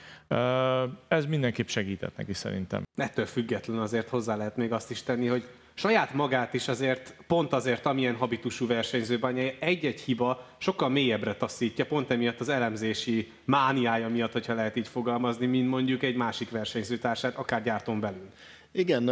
Ez 1.09 1.26
mindenképp 1.26 1.66
segített 1.66 2.16
neki 2.16 2.33
szerintem. 2.33 2.83
Ettől 2.94 3.26
független 3.26 3.78
azért 3.78 4.09
hozzá 4.09 4.37
lehet 4.37 4.56
még 4.56 4.73
azt 4.73 4.90
is 4.90 5.02
tenni, 5.02 5.26
hogy 5.26 5.44
saját 5.75 6.14
magát 6.14 6.54
is 6.54 6.69
azért, 6.69 7.16
pont 7.26 7.52
azért, 7.52 7.87
amilyen 7.87 8.16
habitusú 8.16 8.66
versenyzőben 8.66 9.37
egy-egy 9.61 10.00
hiba 10.00 10.47
sokkal 10.59 10.88
mélyebbre 10.88 11.35
taszítja, 11.35 11.87
pont 11.87 12.11
emiatt 12.11 12.40
az 12.40 12.49
elemzési 12.49 13.33
mániája 13.45 14.09
miatt, 14.09 14.33
hogyha 14.33 14.54
lehet 14.54 14.76
így 14.76 14.88
fogalmazni, 14.88 15.47
mint 15.47 15.69
mondjuk 15.69 16.02
egy 16.02 16.16
másik 16.16 16.50
versenyzőtársát, 16.50 17.37
akár 17.37 17.62
gyártón 17.62 18.00
belül. 18.00 18.28
Igen, 18.76 19.11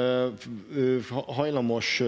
hajlamos 1.26 2.02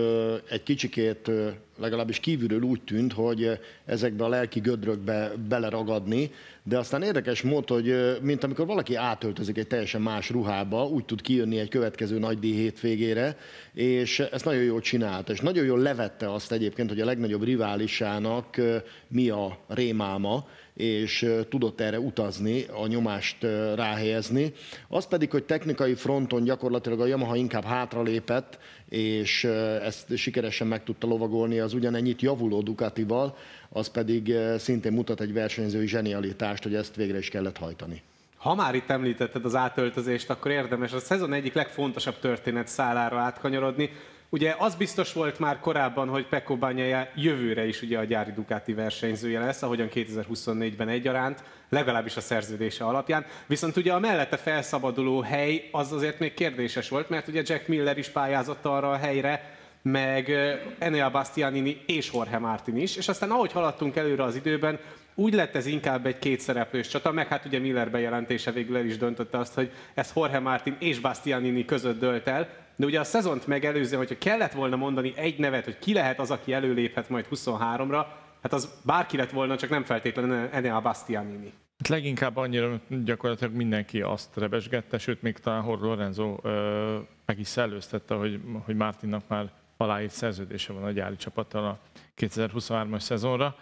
egy 0.50 0.62
kicsikét, 0.62 1.30
legalábbis 1.78 2.20
kívülről 2.20 2.62
úgy 2.62 2.80
tűnt, 2.82 3.12
hogy 3.12 3.58
ezekbe 3.84 4.24
a 4.24 4.28
lelki 4.28 4.60
gödrökbe 4.60 5.32
beleragadni, 5.48 6.30
de 6.62 6.78
aztán 6.78 7.02
érdekes 7.02 7.42
mód, 7.42 7.68
hogy 7.68 8.18
mint 8.22 8.44
amikor 8.44 8.66
valaki 8.66 8.94
átöltözik 8.94 9.58
egy 9.58 9.66
teljesen 9.66 10.00
más 10.00 10.30
ruhába, 10.30 10.86
úgy 10.86 11.04
tud 11.04 11.20
kijönni 11.20 11.58
egy 11.58 11.68
következő 11.68 12.18
nagydíj 12.18 12.54
hétvégére, 12.54 13.36
és 13.72 14.20
ezt 14.20 14.44
nagyon 14.44 14.62
jól 14.62 14.80
csinálta, 14.80 15.32
és 15.32 15.40
nagyon 15.40 15.64
jól 15.64 15.78
levette 15.78 16.32
azt 16.32 16.52
egyébként, 16.52 16.88
hogy 16.88 17.00
a 17.00 17.04
legnagyobb 17.04 17.44
riválisának 17.44 18.60
mi 19.08 19.28
a 19.28 19.58
rémáma, 19.68 20.46
és 20.74 21.34
tudott 21.48 21.80
erre 21.80 21.98
utazni, 21.98 22.64
a 22.82 22.86
nyomást 22.86 23.42
ráhelyezni. 23.74 24.52
Az 24.88 25.06
pedig, 25.06 25.30
hogy 25.30 25.44
technikai 25.44 25.94
fronton 25.94 26.44
gyakorlatilag 26.44 27.00
a 27.00 27.06
Yamaha 27.06 27.36
inkább 27.36 27.64
hátralépett, 27.64 28.58
és 28.88 29.44
ezt 29.82 30.16
sikeresen 30.16 30.66
meg 30.66 30.84
tudta 30.84 31.06
lovagolni 31.06 31.58
az 31.58 31.74
ugyanennyit 31.74 32.22
javuló 32.22 32.62
Ducatival, 32.62 33.36
az 33.68 33.88
pedig 33.88 34.34
szintén 34.58 34.92
mutat 34.92 35.20
egy 35.20 35.32
versenyzői 35.32 35.86
zsenialitást, 35.86 36.62
hogy 36.62 36.74
ezt 36.74 36.96
végre 36.96 37.18
is 37.18 37.28
kellett 37.28 37.56
hajtani. 37.58 38.02
Ha 38.36 38.54
már 38.54 38.74
itt 38.74 38.90
említetted 38.90 39.44
az 39.44 39.54
átöltözést, 39.54 40.30
akkor 40.30 40.50
érdemes 40.50 40.92
a 40.92 40.98
szezon 40.98 41.32
egyik 41.32 41.54
legfontosabb 41.54 42.18
történet 42.18 42.68
szálára 42.68 43.18
átkanyarodni. 43.18 43.90
Ugye 44.28 44.54
az 44.58 44.74
biztos 44.74 45.12
volt 45.12 45.38
már 45.38 45.60
korábban, 45.60 46.08
hogy 46.08 46.26
Pekko 46.26 46.56
Banyaja 46.56 47.08
jövőre 47.14 47.66
is 47.66 47.82
ugye 47.82 47.98
a 47.98 48.04
gyári 48.04 48.32
Ducati 48.32 48.72
versenyzője 48.72 49.40
lesz, 49.40 49.62
ahogyan 49.62 49.88
2024-ben 49.94 50.88
egyaránt, 50.88 51.44
legalábbis 51.68 52.16
a 52.16 52.20
szerződése 52.20 52.84
alapján. 52.84 53.24
Viszont 53.46 53.76
ugye 53.76 53.92
a 53.92 53.98
mellette 53.98 54.36
felszabaduló 54.36 55.20
hely 55.20 55.68
az 55.72 55.92
azért 55.92 56.18
még 56.18 56.34
kérdéses 56.34 56.88
volt, 56.88 57.08
mert 57.08 57.28
ugye 57.28 57.42
Jack 57.44 57.68
Miller 57.68 57.98
is 57.98 58.08
pályázott 58.08 58.64
arra 58.64 58.90
a 58.90 58.96
helyre, 58.96 59.56
meg 59.82 60.30
Enea 60.78 61.10
Bastianini 61.10 61.82
és 61.86 62.10
Jorge 62.12 62.38
Martin 62.38 62.76
is, 62.76 62.96
és 62.96 63.08
aztán 63.08 63.30
ahogy 63.30 63.52
haladtunk 63.52 63.96
előre 63.96 64.22
az 64.22 64.36
időben, 64.36 64.78
úgy 65.14 65.34
lett 65.34 65.54
ez 65.54 65.66
inkább 65.66 66.06
egy 66.06 66.18
kétszereplős 66.18 66.88
csata, 66.88 67.12
meg 67.12 67.28
hát 67.28 67.44
ugye 67.44 67.58
Miller 67.58 67.90
bejelentése 67.90 68.50
végül 68.50 68.76
el 68.76 68.84
is 68.84 68.96
döntötte 68.96 69.38
azt, 69.38 69.54
hogy 69.54 69.70
ez 69.94 70.12
Jorge 70.16 70.38
Martin 70.38 70.76
és 70.78 70.98
Bastianini 70.98 71.64
között 71.64 72.00
dölt 72.00 72.26
el, 72.26 72.48
de 72.76 72.86
ugye 72.86 73.00
a 73.00 73.04
szezont 73.04 73.46
megelőzően, 73.46 73.98
hogyha 73.98 74.18
kellett 74.18 74.52
volna 74.52 74.76
mondani 74.76 75.12
egy 75.16 75.38
nevet, 75.38 75.64
hogy 75.64 75.78
ki 75.78 75.92
lehet 75.92 76.18
az, 76.18 76.30
aki 76.30 76.52
előléphet 76.52 77.08
majd 77.08 77.26
23-ra, 77.30 78.04
hát 78.42 78.52
az 78.52 78.80
bárki 78.84 79.16
lett 79.16 79.30
volna, 79.30 79.56
csak 79.56 79.70
nem 79.70 79.84
feltétlenül 79.84 80.48
Enea 80.52 80.80
Bastianini. 80.80 81.52
Hát 81.78 81.88
leginkább 81.88 82.36
annyira 82.36 82.80
gyakorlatilag 83.04 83.54
mindenki 83.54 84.00
azt 84.00 84.36
rebesgette, 84.36 84.98
sőt 84.98 85.22
még 85.22 85.38
talán 85.38 85.62
Hor 85.62 85.80
Lorenzo 85.80 86.38
ö, 86.42 86.98
meg 87.26 87.38
is 87.38 87.46
szellőztette, 87.46 88.14
hogy, 88.14 88.40
hogy 88.64 88.76
Martinnak 88.76 89.22
már 89.28 89.50
aláírt 89.76 90.12
szerződése 90.12 90.72
van 90.72 90.84
a 90.84 90.90
gyári 90.90 91.16
csapattal 91.16 91.64
a 91.64 91.78
2023-as 92.16 93.00
szezonra. 93.00 93.56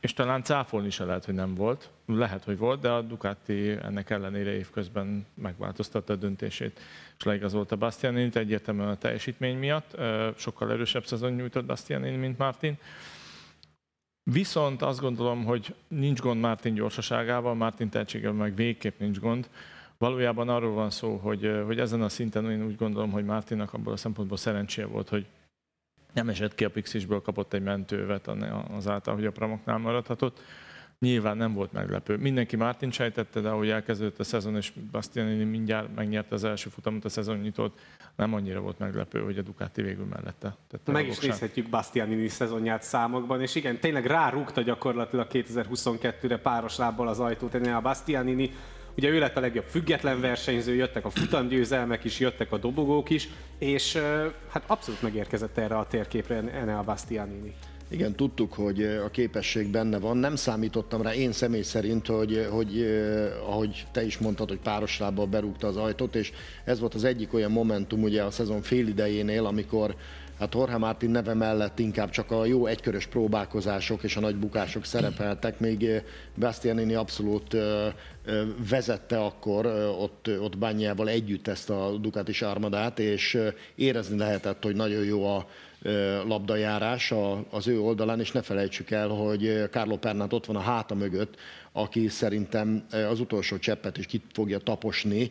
És 0.00 0.12
talán 0.12 0.42
cáfolni 0.42 0.90
se 0.90 1.04
lehet, 1.04 1.24
hogy 1.24 1.34
nem 1.34 1.54
volt. 1.54 1.90
Lehet, 2.06 2.44
hogy 2.44 2.58
volt, 2.58 2.80
de 2.80 2.90
a 2.90 3.02
Ducati 3.02 3.70
ennek 3.70 4.10
ellenére 4.10 4.50
évközben 4.50 5.26
megváltoztatta 5.34 6.12
a 6.12 6.16
döntését, 6.16 6.80
és 7.18 7.24
leigazolta 7.24 7.76
Bastianini 7.76 8.30
egyértelműen 8.32 8.88
a 8.88 8.96
teljesítmény 8.96 9.58
miatt. 9.58 9.96
Sokkal 10.36 10.72
erősebb 10.72 11.04
szezon 11.04 11.32
nyújtott 11.32 11.64
Bastianini, 11.64 12.16
mint 12.16 12.38
Martin. 12.38 12.78
Viszont 14.30 14.82
azt 14.82 15.00
gondolom, 15.00 15.44
hogy 15.44 15.74
nincs 15.88 16.20
gond 16.20 16.40
Martin 16.40 16.74
gyorsaságával, 16.74 17.54
Martin 17.54 17.88
tehetségével 17.88 18.32
meg 18.32 18.54
végképp 18.54 18.98
nincs 18.98 19.18
gond. 19.18 19.50
Valójában 19.98 20.48
arról 20.48 20.72
van 20.72 20.90
szó, 20.90 21.16
hogy, 21.16 21.62
hogy 21.66 21.80
ezen 21.80 22.02
a 22.02 22.08
szinten 22.08 22.50
én 22.50 22.64
úgy 22.64 22.76
gondolom, 22.76 23.10
hogy 23.10 23.24
Martinnak 23.24 23.72
abból 23.72 23.92
a 23.92 23.96
szempontból 23.96 24.36
szerencséje 24.36 24.86
volt, 24.86 25.08
hogy 25.08 25.26
nem 26.16 26.28
esett 26.28 26.54
ki 26.54 26.64
a 26.64 26.70
Pixisből, 26.70 27.22
kapott 27.22 27.52
egy 27.52 27.62
mentővet 27.62 28.30
azáltal, 28.70 29.14
hogy 29.14 29.26
a 29.26 29.30
Pramoknál 29.30 29.78
maradhatott. 29.78 30.40
Nyilván 30.98 31.36
nem 31.36 31.52
volt 31.52 31.72
meglepő. 31.72 32.16
Mindenki 32.16 32.56
Martin 32.56 32.90
sejtette, 32.90 33.40
de 33.40 33.48
ahogy 33.48 33.68
elkezdődött 33.68 34.18
a 34.18 34.24
szezon, 34.24 34.56
és 34.56 34.72
Bastianini 34.90 35.44
mindjárt 35.44 35.94
megnyerte 35.94 36.34
az 36.34 36.44
első 36.44 36.70
futamot, 36.70 37.04
a 37.04 37.08
szezon 37.08 37.38
nyitott, 37.38 37.78
nem 38.16 38.34
annyira 38.34 38.60
volt 38.60 38.78
meglepő, 38.78 39.20
hogy 39.20 39.38
a 39.38 39.42
Ducati 39.42 39.82
végül 39.82 40.04
mellette. 40.04 40.56
Tette 40.68 40.92
Meg 40.92 41.06
is 41.06 41.18
nézhetjük 41.18 41.68
Bastianini 41.68 42.28
szezonját 42.28 42.82
számokban, 42.82 43.42
és 43.42 43.54
igen, 43.54 43.78
tényleg 43.78 44.06
rárúgta 44.06 44.60
gyakorlatilag 44.60 45.26
2022-re 45.30 46.38
páros 46.38 46.76
lábbal 46.76 47.08
az 47.08 47.20
ajtót 47.20 47.54
a 47.54 47.80
Bastianini, 47.80 48.50
Ugye 48.96 49.08
ő 49.08 49.18
lett 49.18 49.36
a 49.36 49.40
legjobb 49.40 49.64
független 49.64 50.20
versenyző, 50.20 50.74
jöttek 50.74 51.04
a 51.04 51.10
futamgyőzelmek 51.10 52.04
is, 52.04 52.20
jöttek 52.20 52.52
a 52.52 52.58
dobogók 52.58 53.10
is, 53.10 53.28
és 53.58 53.98
hát 54.48 54.64
abszolút 54.66 55.02
megérkezett 55.02 55.58
erre 55.58 55.78
a 55.78 55.86
térképre 55.86 56.34
Enea 56.34 56.82
Bastianini. 56.82 57.54
Igen, 57.88 58.14
tudtuk, 58.14 58.52
hogy 58.52 58.82
a 58.82 59.10
képesség 59.10 59.68
benne 59.68 59.98
van. 59.98 60.16
Nem 60.16 60.36
számítottam 60.36 61.02
rá 61.02 61.14
én 61.14 61.32
személy 61.32 61.62
szerint, 61.62 62.06
hogy, 62.06 62.46
hogy 62.50 62.86
ahogy 63.46 63.86
te 63.92 64.04
is 64.04 64.18
mondtad, 64.18 64.48
hogy 64.48 64.58
pároslába 64.58 65.26
berúgta 65.26 65.66
az 65.66 65.76
ajtót, 65.76 66.14
és 66.14 66.32
ez 66.64 66.80
volt 66.80 66.94
az 66.94 67.04
egyik 67.04 67.34
olyan 67.34 67.50
momentum 67.50 68.02
ugye 68.02 68.22
a 68.22 68.30
szezon 68.30 68.62
fél 68.62 68.86
idejénél, 68.86 69.46
amikor 69.46 69.94
hát 70.38 70.54
Jorge 70.54 70.76
Martin 70.76 71.10
neve 71.10 71.34
mellett 71.34 71.78
inkább 71.78 72.10
csak 72.10 72.30
a 72.30 72.44
jó 72.44 72.66
egykörös 72.66 73.06
próbálkozások 73.06 74.02
és 74.02 74.16
a 74.16 74.20
nagy 74.20 74.36
bukások 74.36 74.84
szerepeltek, 74.84 75.60
még 75.60 76.02
Bastianini 76.38 76.94
abszolút 76.94 77.56
vezette 78.68 79.20
akkor 79.20 79.66
ott, 80.00 80.30
ott 80.40 80.58
Bányával 80.58 81.08
együtt 81.08 81.48
ezt 81.48 81.70
a 81.70 81.96
Ducatis 82.00 82.42
armadát, 82.42 82.98
és 82.98 83.38
érezni 83.74 84.18
lehetett, 84.18 84.62
hogy 84.64 84.76
nagyon 84.76 85.04
jó 85.04 85.26
a 85.26 85.46
labdajárás 86.26 87.14
az 87.50 87.68
ő 87.68 87.80
oldalán, 87.80 88.20
és 88.20 88.32
ne 88.32 88.42
felejtsük 88.42 88.90
el, 88.90 89.08
hogy 89.08 89.68
Carlo 89.70 89.96
Pernát 89.96 90.32
ott 90.32 90.46
van 90.46 90.56
a 90.56 90.60
háta 90.60 90.94
mögött, 90.94 91.34
aki 91.72 92.08
szerintem 92.08 92.86
az 93.10 93.20
utolsó 93.20 93.58
cseppet 93.58 93.98
is 93.98 94.06
ki 94.06 94.22
fogja 94.32 94.58
taposni 94.58 95.30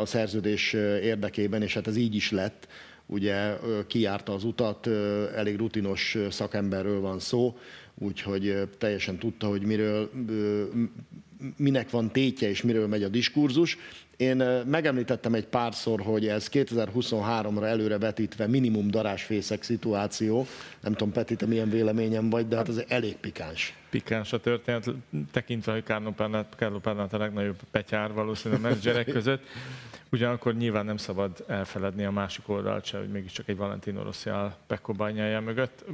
a 0.00 0.06
szerződés 0.06 0.72
érdekében, 1.02 1.62
és 1.62 1.74
hát 1.74 1.86
ez 1.86 1.96
így 1.96 2.14
is 2.14 2.30
lett. 2.30 2.68
Ugye 3.10 3.56
kijárta 3.86 4.32
az 4.32 4.44
utat, 4.44 4.86
elég 5.34 5.56
rutinos 5.56 6.16
szakemberről 6.30 7.00
van 7.00 7.18
szó, 7.18 7.58
úgyhogy 7.94 8.68
teljesen 8.78 9.18
tudta, 9.18 9.46
hogy 9.46 9.62
miről, 9.62 10.10
minek 11.56 11.90
van 11.90 12.10
tétje 12.10 12.48
és 12.48 12.62
miről 12.62 12.86
megy 12.86 13.02
a 13.02 13.08
diskurzus. 13.08 13.78
Én 14.16 14.36
megemlítettem 14.66 15.34
egy 15.34 15.46
párszor, 15.46 16.00
hogy 16.00 16.26
ez 16.26 16.48
2023-ra 16.52 17.64
előre 17.64 17.98
vetítve 17.98 18.46
minimum 18.46 18.90
darásfészek 18.90 19.62
szituáció. 19.62 20.46
Nem 20.80 20.92
tudom, 20.92 21.12
Peti, 21.12 21.36
te 21.36 21.46
milyen 21.46 21.70
véleményem 21.70 22.30
vagy, 22.30 22.48
de 22.48 22.56
hát 22.56 22.68
ez 22.68 22.82
elég 22.88 23.16
pikáns. 23.16 23.74
Pikáns 23.90 24.32
a 24.32 24.40
történet, 24.40 24.90
tekintve, 25.32 25.72
hogy 25.72 25.84
Carlo 25.84 26.10
Pernát, 26.10 26.54
Carlo 26.56 26.78
Pernát 26.78 27.12
a 27.12 27.18
legnagyobb 27.18 27.58
petyár 27.70 28.12
valószínűleg 28.12 28.64
a 28.64 28.68
menedzserek 28.68 29.06
között. 29.06 29.42
Ugyanakkor 30.10 30.54
nyilván 30.54 30.84
nem 30.84 30.96
szabad 30.96 31.44
elfeledni 31.46 32.04
a 32.04 32.10
másik 32.10 32.48
oldalt 32.48 32.84
se, 32.84 32.98
hogy 32.98 33.10
mégiscsak 33.10 33.48
egy 33.48 33.56
Valentino 33.56 34.02
Rossi 34.02 34.30
áll 34.30 34.54
Pekko 34.66 34.92
mögött. 35.40 35.84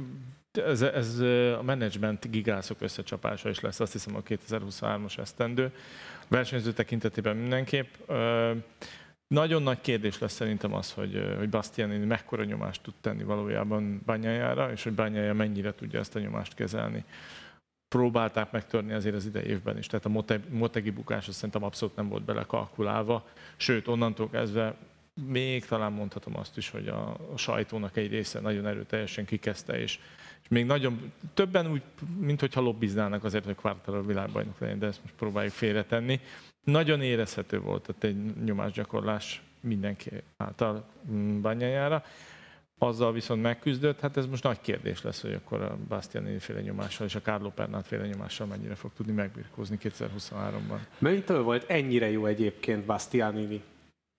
Ez, 0.51 0.81
ez 0.81 1.19
a 1.59 1.63
menedzsment 1.63 2.31
gigászok 2.31 2.81
összecsapása 2.81 3.49
is 3.49 3.59
lesz, 3.59 3.79
azt 3.79 3.91
hiszem 3.91 4.15
a 4.15 4.21
2023-as 4.21 5.17
esztendő. 5.17 5.71
Versenyző 6.27 6.73
tekintetében 6.73 7.35
mindenképp. 7.37 7.93
Nagyon 9.27 9.63
nagy 9.63 9.81
kérdés 9.81 10.19
lesz 10.19 10.33
szerintem 10.33 10.73
az, 10.73 10.93
hogy, 10.93 11.35
hogy 11.37 11.49
Bastianini 11.49 12.05
mekkora 12.05 12.43
nyomást 12.43 12.81
tud 12.81 12.93
tenni 13.01 13.23
valójában 13.23 14.01
Bányájára, 14.05 14.71
és 14.71 14.83
hogy 14.83 14.93
Bányája 14.93 15.33
mennyire 15.33 15.73
tudja 15.73 15.99
ezt 15.99 16.15
a 16.15 16.19
nyomást 16.19 16.53
kezelni. 16.53 17.03
Próbálták 17.87 18.51
megtörni 18.51 18.93
azért 18.93 19.15
az 19.15 19.25
idei 19.25 19.45
évben 19.45 19.77
is, 19.77 19.87
tehát 19.87 20.05
a 20.05 20.39
Motegi 20.49 20.89
bukás 20.89 21.27
azt 21.27 21.37
szerintem 21.37 21.63
abszolút 21.63 21.95
nem 21.95 22.07
volt 22.09 22.23
belekalkulálva, 22.23 23.27
sőt 23.57 23.87
onnantól 23.87 24.29
kezdve 24.29 24.75
még 25.23 25.65
talán 25.65 25.91
mondhatom 25.91 26.37
azt 26.37 26.57
is, 26.57 26.69
hogy 26.69 26.87
a, 26.87 27.17
a 27.33 27.37
sajtónak 27.37 27.97
egy 27.97 28.09
része 28.09 28.39
nagyon 28.39 28.67
erőteljesen 28.67 29.25
kikezdte, 29.25 29.79
és, 29.79 29.99
és 30.41 30.47
még 30.49 30.65
nagyon 30.65 31.11
többen 31.33 31.71
úgy, 31.71 31.81
mint 32.19 32.39
hogyha 32.39 32.61
lobbiznának 32.61 33.23
azért, 33.23 33.45
hogy 33.45 33.55
Quartararo 33.55 34.03
világbajnok 34.03 34.59
legyen, 34.59 34.79
de 34.79 34.85
ezt 34.87 35.01
most 35.01 35.13
próbáljuk 35.13 35.53
félretenni. 35.53 36.19
Nagyon 36.63 37.01
érezhető 37.01 37.59
volt 37.59 37.87
ott 37.87 38.03
egy 38.03 38.35
nyomásgyakorlás 38.43 39.41
mindenki 39.59 40.09
által 40.37 40.85
mm, 41.11 41.41
bányájára. 41.41 42.03
Azzal 42.77 43.13
viszont 43.13 43.41
megküzdött, 43.41 43.99
hát 43.99 44.17
ez 44.17 44.25
most 44.25 44.43
nagy 44.43 44.61
kérdés 44.61 45.01
lesz, 45.01 45.21
hogy 45.21 45.33
akkor 45.33 45.61
a 45.61 45.77
Bastianini 45.87 46.39
féle 46.39 46.61
nyomással 46.61 47.07
és 47.07 47.15
a 47.15 47.21
Carlo 47.21 47.49
Pernát 47.49 47.87
féle 47.87 48.07
nyomással 48.07 48.47
mennyire 48.47 48.75
fog 48.75 48.91
tudni 48.95 49.11
megbirkózni 49.11 49.77
2023-ban. 49.81 50.79
Mennyitől 50.97 51.43
volt 51.43 51.69
ennyire 51.69 52.09
jó 52.09 52.25
egyébként 52.25 52.85
Bastianini? 52.85 53.63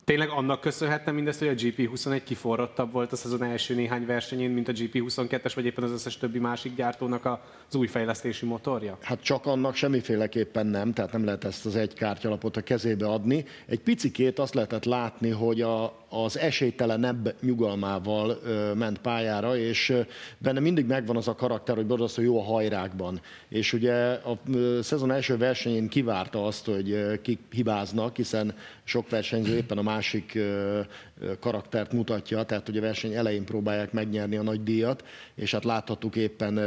Tényleg 0.07 0.29
annak 0.29 0.61
köszönhetne 0.61 1.13
mindezt, 1.13 1.39
hogy 1.39 1.49
a 1.49 1.53
GP21 1.53 2.21
kiforrottabb 2.25 2.93
volt 2.93 3.13
a 3.13 3.17
szezon 3.17 3.43
első 3.43 3.75
néhány 3.75 4.07
versenyén, 4.07 4.51
mint 4.51 4.69
a 4.69 4.73
GP22-es, 4.73 5.53
vagy 5.55 5.65
éppen 5.65 5.85
az 5.85 5.91
összes 5.91 6.17
többi 6.17 6.39
másik 6.39 6.75
gyártónak 6.75 7.25
az 7.25 7.75
új 7.75 7.87
fejlesztési 7.87 8.47
motorja? 8.47 8.99
Hát 9.01 9.23
csak 9.23 9.47
annak 9.47 9.75
semmiféleképpen 9.75 10.67
nem, 10.67 10.93
tehát 10.93 11.13
nem 11.13 11.25
lehet 11.25 11.45
ezt 11.45 11.67
az 11.67 11.77
egy 11.77 11.95
kártyalapot 11.95 12.57
a 12.57 12.61
kezébe 12.61 13.07
adni. 13.07 13.45
Egy 13.67 13.81
picikét 13.81 14.39
azt 14.39 14.55
lehetett 14.55 14.85
látni, 14.85 15.31
hogy 15.31 15.61
a, 15.61 16.06
az 16.25 16.39
esélytelenebb 16.39 17.35
nyugalmával 17.41 18.41
ment 18.75 18.99
pályára, 18.99 19.57
és 19.57 19.93
benne 20.39 20.61
mindig 20.61 20.87
megvan 20.87 21.17
az 21.17 21.29
a 21.29 21.35
karakter, 21.35 21.77
hogy 21.77 21.87
borzasztó 21.87 22.23
jó 22.23 22.39
a 22.39 22.45
hajrákban. 22.45 23.21
És 23.49 23.73
ugye 23.73 23.95
a 24.13 24.39
szezon 24.83 25.13
első 25.13 25.37
versenyén 25.37 25.89
kivárta 25.89 26.47
azt, 26.47 26.65
hogy 26.65 27.21
kik 27.23 27.39
hibáznak, 27.51 28.17
hiszen 28.17 28.55
sok 28.85 29.11
versenyző 29.11 29.57
éppen 29.57 29.79
a 29.79 29.83
másik 29.83 30.39
karaktert 31.41 31.93
mutatja, 31.93 32.43
tehát 32.43 32.67
hogy 32.67 32.77
a 32.77 32.81
verseny 32.81 33.13
elején 33.13 33.45
próbálják 33.45 33.93
megnyerni 33.93 34.37
a 34.37 34.43
nagy 34.43 34.63
díjat, 34.63 35.05
és 35.35 35.53
hát 35.53 35.65
láthattuk 35.65 36.17
éppen 36.17 36.59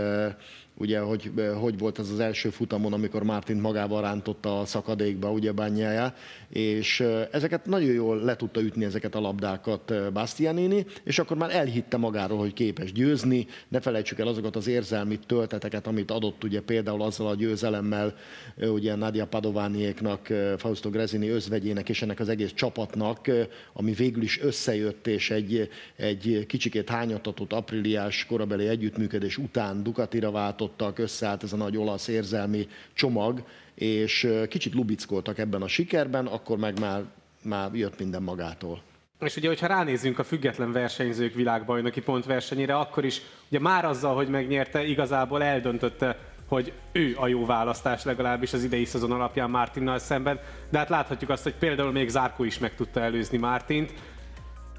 ugye, 0.79 1.00
hogy 1.00 1.31
hogy 1.59 1.77
volt 1.77 2.00
ez 2.00 2.09
az 2.09 2.19
első 2.19 2.50
futamon, 2.50 2.93
amikor 2.93 3.24
Martin 3.24 3.57
magával 3.57 4.01
rántotta 4.01 4.59
a 4.59 4.65
szakadékba, 4.65 5.31
ugye 5.31 5.51
bányája, 5.51 6.13
és 6.50 7.03
ezeket 7.31 7.65
nagyon 7.65 7.93
jól 7.93 8.17
le 8.17 8.36
tudta 8.36 8.62
ütni 8.62 8.86
ezeket 8.86 9.15
a 9.15 9.19
labdákat 9.19 10.12
Bastianini, 10.13 10.86
és 11.03 11.19
akkor 11.19 11.38
már 11.38 11.55
elhitte 11.55 11.98
magáról, 11.98 12.37
hogy 12.37 12.53
képes 12.53 12.92
győzni, 12.92 13.48
ne 13.68 13.79
felejtsük 13.79 14.20
el 14.20 14.27
azokat 14.27 14.55
az 14.55 14.68
érzelmi 14.68 15.20
tölteteket, 15.25 15.87
amit 15.87 16.11
adott 16.11 16.44
ugye 16.44 16.61
például 16.61 17.01
azzal 17.01 17.27
a 17.27 17.35
győzelemmel, 17.35 18.15
ugye 18.57 18.96
Nadia 18.96 19.27
Padovániéknak, 19.27 20.27
Fausto 20.57 20.89
Grezini 20.89 21.29
özvegyének 21.29 21.89
és 21.89 22.01
ennek 22.01 22.20
az 22.20 22.29
egész 22.29 22.53
csapatnak, 22.53 23.31
ami 23.74 23.92
végül 23.92 24.24
is 24.24 24.42
összejött, 24.42 25.07
és 25.07 25.31
egy, 25.31 25.70
egy 25.96 26.46
kicsikét 26.48 26.89
hányatatott 26.89 27.53
apríliás 27.53 28.25
korabeli 28.25 28.68
együttműködés 28.68 29.37
után 29.37 29.83
Ducatira 29.83 30.31
váltottak, 30.70 31.00
összeállt 31.00 31.44
ez 31.44 31.53
a 31.53 31.58
nagy 31.58 31.77
olasz 31.77 32.08
érzelmi 32.08 32.68
csomag, 32.94 33.44
és 33.75 34.27
kicsit 34.50 34.74
lubickoltak 34.74 35.38
ebben 35.38 35.62
a 35.62 35.68
sikerben, 35.68 36.25
akkor 36.25 36.58
meg 36.58 36.79
már, 36.79 37.03
már 37.44 37.74
jött 37.74 38.00
minden 38.00 38.24
magától. 38.24 38.82
És 39.20 39.36
ugye, 39.36 39.48
hogyha 39.48 39.68
ránézzünk 39.68 40.20
a 40.20 40.24
független 40.24 40.72
versenyzők 40.72 41.34
világbajnoki 41.34 42.01
pontversenyére, 42.01 42.75
akkor 42.75 43.05
is 43.05 43.22
ugye 43.50 43.60
már 43.60 43.86
azzal, 43.86 44.16
hogy 44.16 44.27
megnyerte, 44.27 44.84
igazából 44.86 45.44
eldöntötte, 45.44 46.18
hogy 46.48 46.74
ő 46.92 47.16
a 47.20 47.27
jó 47.27 47.46
választás 47.46 48.03
legalábbis 48.03 48.53
az 48.53 48.64
idei 48.64 48.86
szezon 48.86 49.12
alapján 49.12 49.50
Mártinnal 49.50 50.00
szemben, 50.00 50.40
de 50.70 50.77
hát 50.77 50.90
láthatjuk 50.90 51.29
azt, 51.29 51.44
hogy 51.44 51.55
például 51.55 51.92
még 51.92 52.10
Zárkó 52.10 52.44
is 52.44 52.60
meg 52.60 52.75
tudta 52.75 53.00
előzni 53.00 53.38
Mártint. 53.38 53.94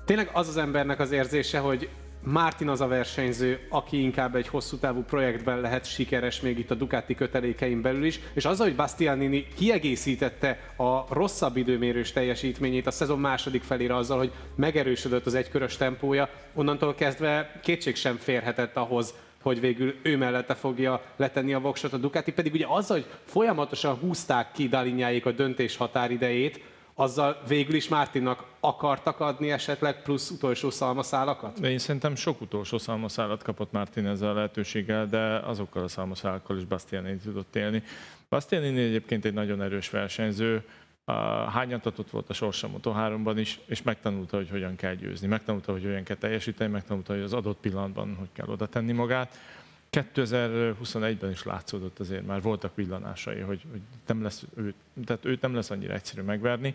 Tényleg 0.05 0.31
az 0.33 0.48
az 0.48 0.57
embernek 0.57 1.00
az 1.00 1.11
érzése, 1.11 1.59
hogy 1.59 1.88
Martin 2.22 2.68
az 2.68 2.80
a 2.80 2.87
versenyző, 2.87 3.66
aki 3.68 4.02
inkább 4.02 4.35
egy 4.37 4.48
hosszú 4.48 4.76
távú 4.76 5.02
projektben 5.02 5.61
lehet 5.61 5.85
sikeres 5.85 6.40
még 6.40 6.59
itt 6.59 6.70
a 6.70 6.74
Ducati 6.74 7.14
kötelékein 7.14 7.83
belül 7.83 8.04
is, 8.04 8.20
és 8.33 8.44
azzal, 8.44 8.66
hogy 8.66 8.76
Bastianini 8.76 9.46
kiegészítette 9.56 10.59
a 10.76 11.14
rosszabb 11.14 11.56
időmérős 11.56 12.12
teljesítményét 12.12 12.87
a 12.87 12.90
szezon 12.90 13.18
második 13.18 13.62
felére 13.62 13.96
azzal, 13.96 14.18
hogy 14.18 14.33
megerősödött 14.54 15.26
az 15.26 15.35
egykörös 15.35 15.76
tempója, 15.76 16.28
onnantól 16.54 16.94
kezdve 16.94 17.61
kétség 17.62 17.96
sem 17.96 18.16
férhetett 18.16 18.76
ahhoz, 18.76 19.14
hogy 19.42 19.61
végül 19.61 19.94
ő 20.02 20.16
mellette 20.16 20.54
fogja 20.54 21.02
letenni 21.16 21.54
a 21.54 21.61
voksot 21.61 21.92
a 21.92 21.96
Ducati, 21.96 22.33
pedig 22.33 22.52
ugye 22.52 22.66
azzal, 22.68 22.96
hogy 22.96 23.06
folyamatosan 23.24 23.94
húzták 23.94 24.52
ki 24.52 24.68
Dalinyáik 24.68 25.26
a 25.26 25.33
döntés 25.33 25.76
határidejét, 25.76 26.61
azzal 27.00 27.42
végül 27.48 27.74
is 27.74 27.88
Mártinnak 27.88 28.44
akartak 28.60 29.20
adni 29.20 29.50
esetleg 29.50 30.02
plusz 30.02 30.30
utolsó 30.30 30.70
szalmaszálakat? 30.70 31.60
De 31.60 31.70
én 31.70 31.78
szerintem 31.78 32.14
sok 32.14 32.40
utolsó 32.40 32.78
szalmaszálat 32.78 33.42
kapott 33.42 33.72
Mártin 33.72 34.06
ezzel 34.06 34.30
a 34.30 34.34
lehetőséggel, 34.34 35.06
de 35.06 35.38
azokkal 35.38 35.82
a 35.82 35.88
szalmaszálakkal 35.88 36.56
is 36.56 36.64
Bastianini 36.64 37.16
tudott 37.16 37.56
élni. 37.56 37.82
Bastianini 38.28 38.80
egyébként 38.80 39.24
egy 39.24 39.32
nagyon 39.32 39.62
erős 39.62 39.90
versenyző, 39.90 40.64
hányatatott 41.52 42.10
volt 42.10 42.28
a 42.30 42.32
sorsa 42.32 42.68
Moto3-ban 42.68 43.34
is, 43.36 43.60
és 43.66 43.82
megtanulta, 43.82 44.36
hogy 44.36 44.50
hogyan 44.50 44.76
kell 44.76 44.94
győzni. 44.94 45.26
Megtanulta, 45.26 45.72
hogy 45.72 45.82
hogyan 45.82 46.02
kell 46.02 46.16
teljesíteni, 46.16 46.70
megtanulta, 46.70 47.12
hogy 47.12 47.22
az 47.22 47.32
adott 47.32 47.60
pillanatban 47.60 48.14
hogy 48.18 48.28
kell 48.32 48.48
oda 48.48 48.66
tenni 48.66 48.92
magát. 48.92 49.38
2021-ben 49.92 51.31
is 51.31 51.42
látszódott 51.42 51.98
azért, 51.98 52.26
már 52.26 52.42
voltak 52.42 52.76
villanásai, 52.76 53.40
hogy, 53.40 53.62
hogy 53.70 53.81
nem 54.07 54.22
lesz 54.22 54.44
ő, 54.57 54.74
tehát 55.05 55.24
őt 55.24 55.40
nem 55.40 55.55
lesz 55.55 55.70
annyira 55.70 55.94
egyszerű 55.94 56.22
megverni. 56.22 56.74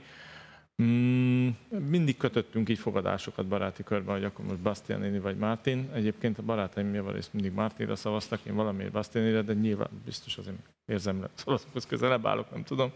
Mm, 0.84 1.49
mindig 1.89 2.17
kötöttünk 2.17 2.69
így 2.69 2.80
fogadásokat 2.80 3.45
baráti 3.45 3.84
körben, 3.84 4.15
hogy 4.15 4.23
akkor 4.23 4.45
most 4.45 4.60
Bastianini 4.60 5.19
vagy 5.19 5.38
Martin. 5.38 5.89
Egyébként 5.93 6.38
a 6.38 6.43
barátaim 6.43 6.93
javarészt 6.93 7.34
mindig 7.34 7.51
Martinra 7.51 7.95
szavaztak, 7.95 8.39
én 8.45 8.56
valamiért 8.56 8.91
Bastianire, 8.91 9.41
de 9.41 9.54
nyilván 9.54 9.89
biztos 10.06 10.38
azért 10.38 10.56
érzem, 10.86 11.28
olaszokhoz 11.45 11.86
közelebb 11.86 12.25
állok, 12.25 12.51
nem 12.51 12.63
tudom. 12.63 12.91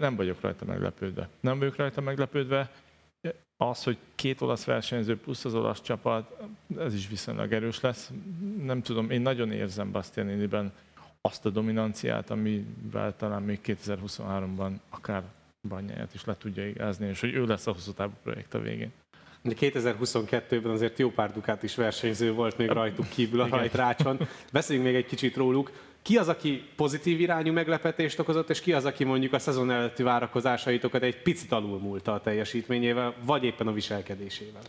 Nem 0.00 0.16
vagyok 0.16 0.40
rajta 0.40 0.64
meglepődve. 0.64 1.28
Nem 1.40 1.58
vagyok 1.58 1.76
rajta 1.76 2.00
meglepődve, 2.00 2.70
az, 3.60 3.84
hogy 3.84 3.98
két 4.14 4.40
olasz 4.40 4.64
versenyző 4.64 5.18
plusz 5.18 5.44
az 5.44 5.54
olasz 5.54 5.82
csapat, 5.82 6.36
ez 6.78 6.94
is 6.94 7.08
viszonylag 7.08 7.52
erős 7.52 7.80
lesz. 7.80 8.10
Nem 8.62 8.82
tudom, 8.82 9.10
én 9.10 9.20
nagyon 9.20 9.52
érzem 9.52 9.90
Bastianiniben 9.90 10.72
azt 11.20 11.46
a 11.46 11.50
dominanciát, 11.50 12.30
amivel 12.30 13.16
talán 13.16 13.42
még 13.42 13.60
2023-ban 13.64 14.72
akár 14.88 15.22
banyáját 15.68 16.14
is 16.14 16.24
le 16.24 16.36
tudja 16.36 16.68
igázni, 16.68 17.08
és 17.08 17.20
hogy 17.20 17.34
ő 17.34 17.44
lesz 17.44 17.66
a 17.66 17.72
hosszú 17.72 17.92
távú 17.92 18.12
projekt 18.22 18.54
a 18.54 18.60
végén. 18.60 18.92
2022-ben 19.44 20.72
azért 20.72 20.98
jó 20.98 21.10
pár 21.10 21.32
Dukát 21.32 21.62
is 21.62 21.74
versenyző 21.74 22.32
volt 22.32 22.58
még 22.58 22.68
rajtuk 22.68 23.08
kívül 23.08 23.40
a 23.40 23.48
rajtrácson. 23.48 24.18
Beszéljünk 24.52 24.88
még 24.88 24.96
egy 24.96 25.06
kicsit 25.06 25.36
róluk. 25.36 25.70
Ki 26.08 26.16
az, 26.16 26.28
aki 26.28 26.62
pozitív 26.76 27.20
irányú 27.20 27.52
meglepetést 27.52 28.18
okozott, 28.18 28.50
és 28.50 28.60
ki 28.60 28.72
az, 28.72 28.84
aki 28.84 29.04
mondjuk 29.04 29.32
a 29.32 29.38
szezon 29.38 29.70
előtti 29.70 30.02
várakozásaitokat 30.02 31.02
egy 31.02 31.22
picit 31.22 31.52
alulmúlta 31.52 32.12
a 32.12 32.20
teljesítményével, 32.20 33.14
vagy 33.24 33.44
éppen 33.44 33.66
a 33.66 33.72
viselkedésével? 33.72 34.62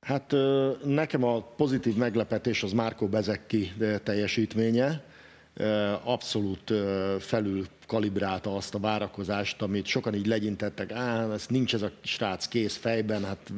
Hát 0.00 0.34
nekem 0.84 1.24
a 1.24 1.40
pozitív 1.40 1.96
meglepetés 1.96 2.62
az 2.62 2.72
Márko 2.72 3.08
Bezekki 3.08 3.72
teljesítménye. 4.02 5.04
Abszolút 6.04 6.72
felül 7.18 7.64
kalibrálta 7.86 8.56
azt 8.56 8.74
a 8.74 8.78
várakozást, 8.78 9.62
amit 9.62 9.86
sokan 9.86 10.14
így 10.14 10.26
legyintettek, 10.26 10.92
á, 10.92 11.32
ez 11.32 11.46
nincs 11.48 11.74
ez 11.74 11.82
a 11.82 11.90
srác 12.00 12.48
kész 12.48 12.76
fejben, 12.76 13.24
hát 13.24 13.52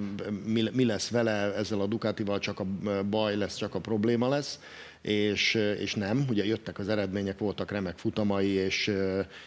mi, 0.44 0.64
mi 0.72 0.84
lesz 0.84 1.10
vele, 1.10 1.54
ezzel 1.54 1.80
a 1.80 1.86
Ducatival 1.86 2.38
csak 2.38 2.60
a 2.60 2.66
baj 3.10 3.36
lesz, 3.36 3.56
csak 3.56 3.74
a 3.74 3.80
probléma 3.80 4.28
lesz 4.28 4.60
és, 5.02 5.54
és 5.54 5.94
nem, 5.94 6.24
ugye 6.28 6.44
jöttek 6.44 6.78
az 6.78 6.88
eredmények, 6.88 7.38
voltak 7.38 7.70
remek 7.70 7.98
futamai, 7.98 8.48
és, 8.48 8.92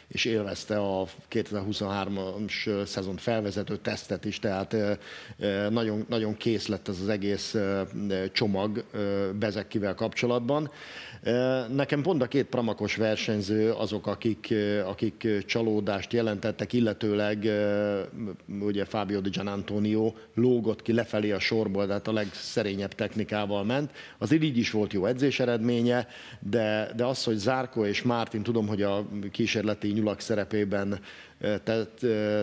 és 0.08 0.26
élvezte 0.26 0.78
a 0.78 1.08
2023-as 1.32 2.86
szezon 2.86 3.18
felvezető 3.18 3.78
tesztet 3.78 4.26
is, 4.26 4.40
tehát 4.40 4.76
nagyon, 5.70 6.06
nagyon 6.10 6.38
kész 6.38 6.68
lett 6.68 6.88
ez 6.88 7.00
az 7.02 7.10
egész 7.10 7.56
csomag 8.32 8.84
Bezekkivel 9.40 9.94
kapcsolatban. 9.94 10.72
Nekem 11.76 12.02
pont 12.02 12.22
a 12.22 12.28
két 12.28 12.46
pramakos 12.46 12.96
versenyző 12.96 13.72
azok, 13.72 14.08
akik, 14.08 14.54
akik 14.86 15.28
csalódást 15.46 16.14
jelentettek, 16.14 16.74
illetőleg 16.74 17.50
ugye 18.60 18.86
Fábio 18.86 19.20
Di 19.20 19.30
Gian 19.30 19.48
Antonio 19.48 20.14
lógott 20.34 20.82
ki 20.82 20.94
lefelé 20.94 21.32
a 21.32 21.40
sorból, 21.40 21.88
tehát 21.88 22.08
a 22.08 22.14
legszerényebb 22.14 22.94
technikával 22.94 23.64
ment. 23.64 23.92
Az 24.18 24.32
így 24.32 24.58
is 24.58 24.72
volt 24.72 24.94
jó 24.94 25.06
edzés 25.06 25.40
eredménye, 25.44 26.08
de, 26.40 26.92
de 26.96 27.06
az, 27.06 27.24
hogy 27.24 27.36
Zárko 27.36 27.86
és 27.86 28.02
Mártin, 28.02 28.44
tudom, 28.44 28.68
hogy 28.68 28.82
a 28.82 29.06
kísérleti 29.32 29.88
nyulak 29.88 30.20
szerepében 30.20 31.00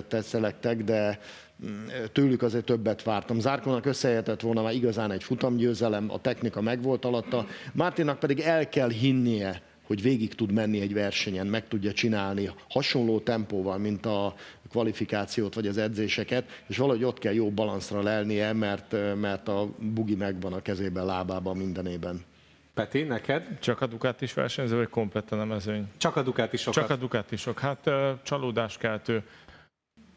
tetszelektek, 0.08 0.84
de 0.84 1.18
mm, 1.66 1.86
tőlük 2.12 2.42
azért 2.42 2.64
többet 2.64 3.02
vártam. 3.02 3.40
Zárkónak 3.40 3.86
összehetett 3.86 4.40
volna 4.40 4.62
már 4.62 4.74
igazán 4.74 5.10
egy 5.10 5.22
futamgyőzelem, 5.22 6.10
a 6.10 6.20
technika 6.20 6.60
megvolt 6.60 7.04
alatta, 7.04 7.46
Mártinnak 7.72 8.18
pedig 8.18 8.40
el 8.40 8.68
kell 8.68 8.90
hinnie, 8.90 9.62
hogy 9.90 10.02
végig 10.02 10.34
tud 10.34 10.52
menni 10.52 10.80
egy 10.80 10.94
versenyen, 10.94 11.46
meg 11.46 11.68
tudja 11.68 11.92
csinálni 11.92 12.50
hasonló 12.68 13.20
tempóval, 13.20 13.78
mint 13.78 14.06
a 14.06 14.34
kvalifikációt 14.68 15.54
vagy 15.54 15.66
az 15.66 15.78
edzéseket, 15.78 16.62
és 16.66 16.76
valahogy 16.76 17.04
ott 17.04 17.18
kell 17.18 17.32
jó 17.32 17.50
balanszra 17.50 18.02
lelnie, 18.02 18.52
mert, 18.52 18.96
mert 19.20 19.48
a 19.48 19.68
bugi 19.78 20.14
megvan 20.14 20.52
a 20.52 20.62
kezében, 20.62 21.04
lábában, 21.04 21.56
mindenében. 21.56 22.24
Peti, 22.74 23.02
neked? 23.02 23.58
Csak 23.60 23.80
a 23.80 23.86
Ducati 23.86 24.24
is 24.24 24.34
versenyző, 24.34 24.76
vagy 24.76 24.88
kompletten 24.88 25.40
a 25.40 25.44
mezőny? 25.44 25.88
Csak 25.96 26.16
a 26.16 26.22
Ducati 26.22 26.56
sokat. 26.56 26.82
Csak 26.82 26.90
a 26.90 26.96
Ducati 26.96 27.36
sok. 27.36 27.58
Hát 27.58 27.90
csalódáskeltő. 28.22 29.22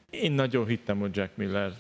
Én 0.09 0.31
nagyon 0.31 0.65
hittem, 0.65 0.99
hogy 0.99 1.15
Jack 1.15 1.35
Miller 1.35 1.71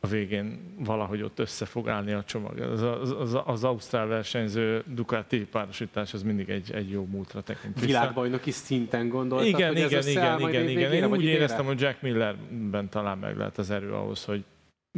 a 0.00 0.06
végén 0.06 0.74
valahogy 0.78 1.22
ott 1.22 1.38
össze 1.38 1.64
fog 1.64 1.88
állni 1.88 2.12
a 2.12 2.24
csomag. 2.24 2.58
Az, 2.58 2.82
az, 2.82 3.14
az, 3.18 3.38
az 3.44 3.64
Ausztrál 3.64 4.06
versenyző 4.06 4.82
Ducati 4.86 5.38
párosítás 5.38 6.14
az 6.14 6.22
mindig 6.22 6.48
egy, 6.48 6.72
egy 6.72 6.90
jó 6.90 7.04
múltra 7.04 7.42
tekint. 7.42 7.80
Világbajnoki 7.80 8.50
szinten 8.50 9.08
gondoltad, 9.08 9.46
igen, 9.46 9.68
hogy 9.68 9.76
igen, 9.76 9.98
ez 9.98 10.06
igen, 10.06 10.38
igen, 10.38 10.50
igen, 10.50 10.68
igen. 10.68 10.92
Én 10.92 11.04
úgy 11.04 11.24
éreztem, 11.24 11.64
hogy 11.64 11.80
Jack 11.80 12.02
Millerben 12.02 12.88
talán 12.88 13.18
meg 13.18 13.36
lehet 13.36 13.58
az 13.58 13.70
erő 13.70 13.92
ahhoz, 13.92 14.24
hogy 14.24 14.44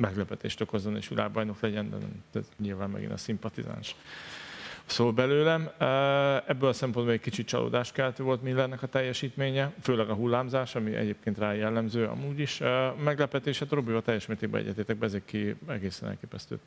meglepetést 0.00 0.60
okozzon 0.60 0.96
és 0.96 1.08
világbajnok 1.08 1.60
legyen, 1.60 1.90
de 1.90 2.38
ez 2.38 2.48
nyilván 2.58 2.90
megint 2.90 3.12
a 3.12 3.16
szimpatizáns 3.16 3.94
szól 4.90 5.12
belőlem. 5.12 5.70
Ebből 6.46 6.68
a 6.68 6.72
szempontból 6.72 7.14
egy 7.14 7.20
kicsit 7.20 7.46
csalódáskeltő 7.46 8.22
volt 8.22 8.42
Millernek 8.42 8.83
a 8.83 8.87
teljesítménye, 8.87 9.72
főleg 9.83 10.11
a 10.11 10.14
hullámzás, 10.14 10.74
ami 10.74 10.94
egyébként 10.94 11.38
rá 11.38 11.53
jellemző 11.53 12.05
amúgy 12.05 12.38
is. 12.38 12.61
Meglepetés, 13.05 13.59
hát 13.59 13.70
Robival 13.70 14.03
teljes 14.03 14.26
mértékben 14.26 14.61
egyetétek, 14.61 14.96
ezek 15.00 15.24
ki 15.24 15.55
egészen 15.68 16.09
elképesztő 16.09 16.59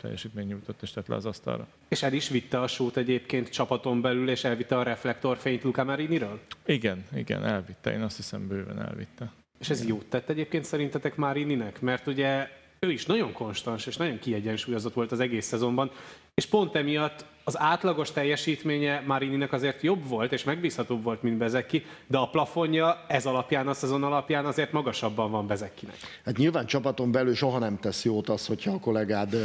teljesítmény 0.00 0.46
nyújtott 0.46 0.82
és 0.82 0.90
tett 0.90 1.06
le 1.06 1.14
az 1.14 1.26
asztalra. 1.26 1.66
És 1.88 2.02
el 2.02 2.12
is 2.12 2.28
vitte 2.28 2.60
a 2.60 2.66
sót 2.66 2.96
egyébként 2.96 3.48
csapaton 3.48 4.00
belül, 4.00 4.30
és 4.30 4.44
elvitte 4.44 4.78
a 4.78 4.82
reflektorfényt 4.82 5.62
Luca 5.62 5.84
Mariniről? 5.84 6.40
Igen, 6.66 7.04
igen, 7.14 7.44
elvitte. 7.44 7.92
Én 7.92 8.02
azt 8.02 8.16
hiszem 8.16 8.48
bőven 8.48 8.82
elvitte. 8.82 9.32
És 9.58 9.70
ez 9.70 9.86
jót 9.86 10.06
tett 10.06 10.28
egyébként 10.28 10.64
szerintetek 10.64 11.16
Marininek? 11.16 11.80
Mert 11.80 12.06
ugye 12.06 12.48
ő 12.78 12.90
is 12.90 13.06
nagyon 13.06 13.32
konstans 13.32 13.86
és 13.86 13.96
nagyon 13.96 14.18
kiegyensúlyozott 14.18 14.94
volt 14.94 15.12
az 15.12 15.20
egész 15.20 15.46
szezonban, 15.46 15.90
és 16.34 16.46
pont 16.46 16.76
emiatt 16.76 17.24
az 17.50 17.60
átlagos 17.60 18.12
teljesítménye 18.12 19.02
Marininek 19.06 19.52
azért 19.52 19.82
jobb 19.82 20.08
volt, 20.08 20.32
és 20.32 20.44
megbízhatóbb 20.44 21.02
volt, 21.02 21.22
mint 21.22 21.36
Bezeki, 21.36 21.84
de 22.06 22.18
a 22.18 22.28
plafonja 22.28 23.04
ez 23.08 23.26
alapján, 23.26 23.68
a 23.68 23.74
szezon 23.74 24.02
alapján 24.02 24.44
azért 24.44 24.72
magasabban 24.72 25.30
van 25.30 25.46
Bezekinek. 25.46 25.96
Hát 26.24 26.36
nyilván 26.36 26.66
csapaton 26.66 27.12
belül 27.12 27.34
soha 27.34 27.58
nem 27.58 27.78
tesz 27.78 28.04
jót 28.04 28.28
az, 28.28 28.46
hogyha 28.46 28.72
a 28.72 28.78
kollégád 28.78 29.36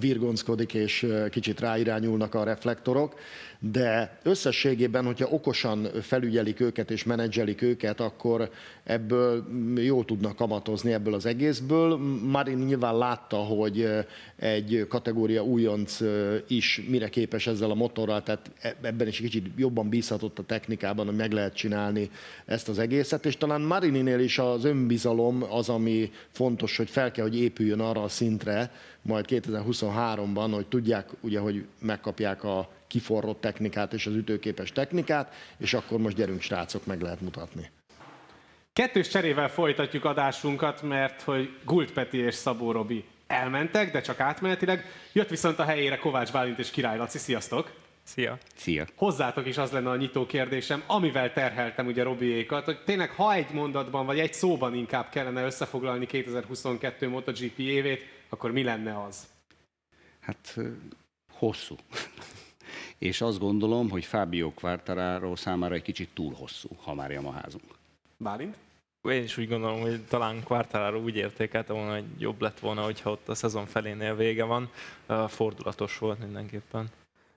virgonckodik, 0.00 0.74
és 0.74 1.06
kicsit 1.30 1.60
ráirányulnak 1.60 2.34
a 2.34 2.44
reflektorok, 2.44 3.14
de 3.70 4.18
összességében, 4.22 5.04
hogyha 5.04 5.28
okosan 5.28 5.88
felügyelik 6.02 6.60
őket 6.60 6.90
és 6.90 7.04
menedzselik 7.04 7.62
őket, 7.62 8.00
akkor 8.00 8.50
ebből 8.84 9.44
jól 9.76 10.04
tudnak 10.04 10.36
kamatozni 10.36 10.92
ebből 10.92 11.14
az 11.14 11.26
egészből. 11.26 11.96
Marin 12.22 12.58
nyilván 12.58 12.98
látta, 12.98 13.36
hogy 13.36 13.88
egy 14.36 14.86
kategória 14.88 15.42
újonc 15.42 16.00
is 16.46 16.82
mire 16.88 17.08
képes 17.08 17.46
ezzel 17.46 17.70
a 17.70 17.74
motorral, 17.74 18.22
tehát 18.22 18.50
e, 18.60 18.76
ebben 18.82 19.06
is 19.06 19.18
kicsit 19.18 19.46
jobban 19.56 19.88
bízhatott 19.88 20.38
a 20.38 20.42
technikában, 20.42 21.06
hogy 21.06 21.16
meg 21.16 21.32
lehet 21.32 21.54
csinálni 21.54 22.10
ezt 22.44 22.68
az 22.68 22.78
egészet, 22.78 23.26
és 23.26 23.36
talán 23.36 23.60
Marininél 23.60 24.20
is 24.20 24.38
az 24.38 24.64
önbizalom 24.64 25.44
az, 25.50 25.68
ami 25.68 26.10
fontos, 26.30 26.76
hogy 26.76 26.90
fel 26.90 27.10
kell, 27.10 27.24
hogy 27.24 27.40
épüljön 27.40 27.80
arra 27.80 28.02
a 28.02 28.08
szintre, 28.08 28.70
majd 29.02 29.24
2023-ban, 29.28 30.50
hogy 30.52 30.66
tudják, 30.66 31.08
ugye, 31.20 31.38
hogy 31.38 31.64
megkapják 31.78 32.44
a 32.44 32.68
kiforrott 32.94 33.40
technikát 33.40 33.92
és 33.92 34.06
az 34.06 34.14
ütőképes 34.14 34.72
technikát, 34.72 35.34
és 35.58 35.74
akkor 35.74 35.98
most 35.98 36.16
gyerünk 36.16 36.40
srácok, 36.40 36.86
meg 36.86 37.00
lehet 37.00 37.20
mutatni. 37.20 37.70
Kettős 38.72 39.08
cserével 39.08 39.48
folytatjuk 39.48 40.04
adásunkat, 40.04 40.82
mert 40.82 41.22
hogy 41.22 41.56
Gult 41.64 41.92
Peti 41.92 42.18
és 42.18 42.34
Szabó 42.34 42.72
Robi 42.72 43.04
elmentek, 43.26 43.92
de 43.92 44.00
csak 44.00 44.20
átmenetileg. 44.20 44.84
Jött 45.12 45.28
viszont 45.28 45.58
a 45.58 45.64
helyére 45.64 45.96
Kovács 45.96 46.32
Bálint 46.32 46.58
és 46.58 46.70
Király 46.70 46.96
Laci. 46.96 47.18
Sziasztok! 47.18 47.72
Szia! 48.02 48.38
Szia! 48.56 48.86
Hozzátok 48.94 49.46
is 49.46 49.58
az 49.58 49.70
lenne 49.70 49.90
a 49.90 49.96
nyitó 49.96 50.26
kérdésem, 50.26 50.82
amivel 50.86 51.32
terheltem 51.32 51.86
ugye 51.86 52.02
Robiékat, 52.02 52.64
hogy 52.64 52.84
tényleg 52.84 53.10
ha 53.10 53.34
egy 53.34 53.50
mondatban, 53.52 54.06
vagy 54.06 54.18
egy 54.18 54.34
szóban 54.34 54.74
inkább 54.74 55.08
kellene 55.08 55.44
összefoglalni 55.44 56.06
2022 56.06 57.08
MotoGP 57.08 57.58
évét, 57.58 58.02
akkor 58.28 58.52
mi 58.52 58.62
lenne 58.62 59.02
az? 59.02 59.26
Hát 60.20 60.56
hosszú. 61.32 61.76
És 62.98 63.20
azt 63.20 63.38
gondolom, 63.38 63.90
hogy 63.90 64.04
Fábio 64.04 64.50
Quartararo 64.50 65.36
számára 65.36 65.74
egy 65.74 65.82
kicsit 65.82 66.08
túl 66.14 66.34
hosszú, 66.34 66.68
ha 66.82 66.94
már 66.94 67.10
Yamaházunk. 67.10 67.64
Bálint? 68.16 68.56
Én 69.02 69.22
is 69.22 69.36
úgy 69.36 69.48
gondolom, 69.48 69.80
hogy 69.80 70.04
talán 70.04 70.42
Quartararo 70.44 70.98
úgy 70.98 71.16
értékelte 71.16 71.72
volna, 71.72 71.92
hogy 71.94 72.04
jobb 72.18 72.40
lett 72.40 72.58
volna, 72.58 72.82
hogyha 72.82 73.10
ott 73.10 73.28
a 73.28 73.34
szezon 73.34 73.66
felénél 73.66 74.16
vége 74.16 74.44
van. 74.44 74.70
Fordulatos 75.28 75.98
volt 75.98 76.18
mindenképpen. 76.18 76.86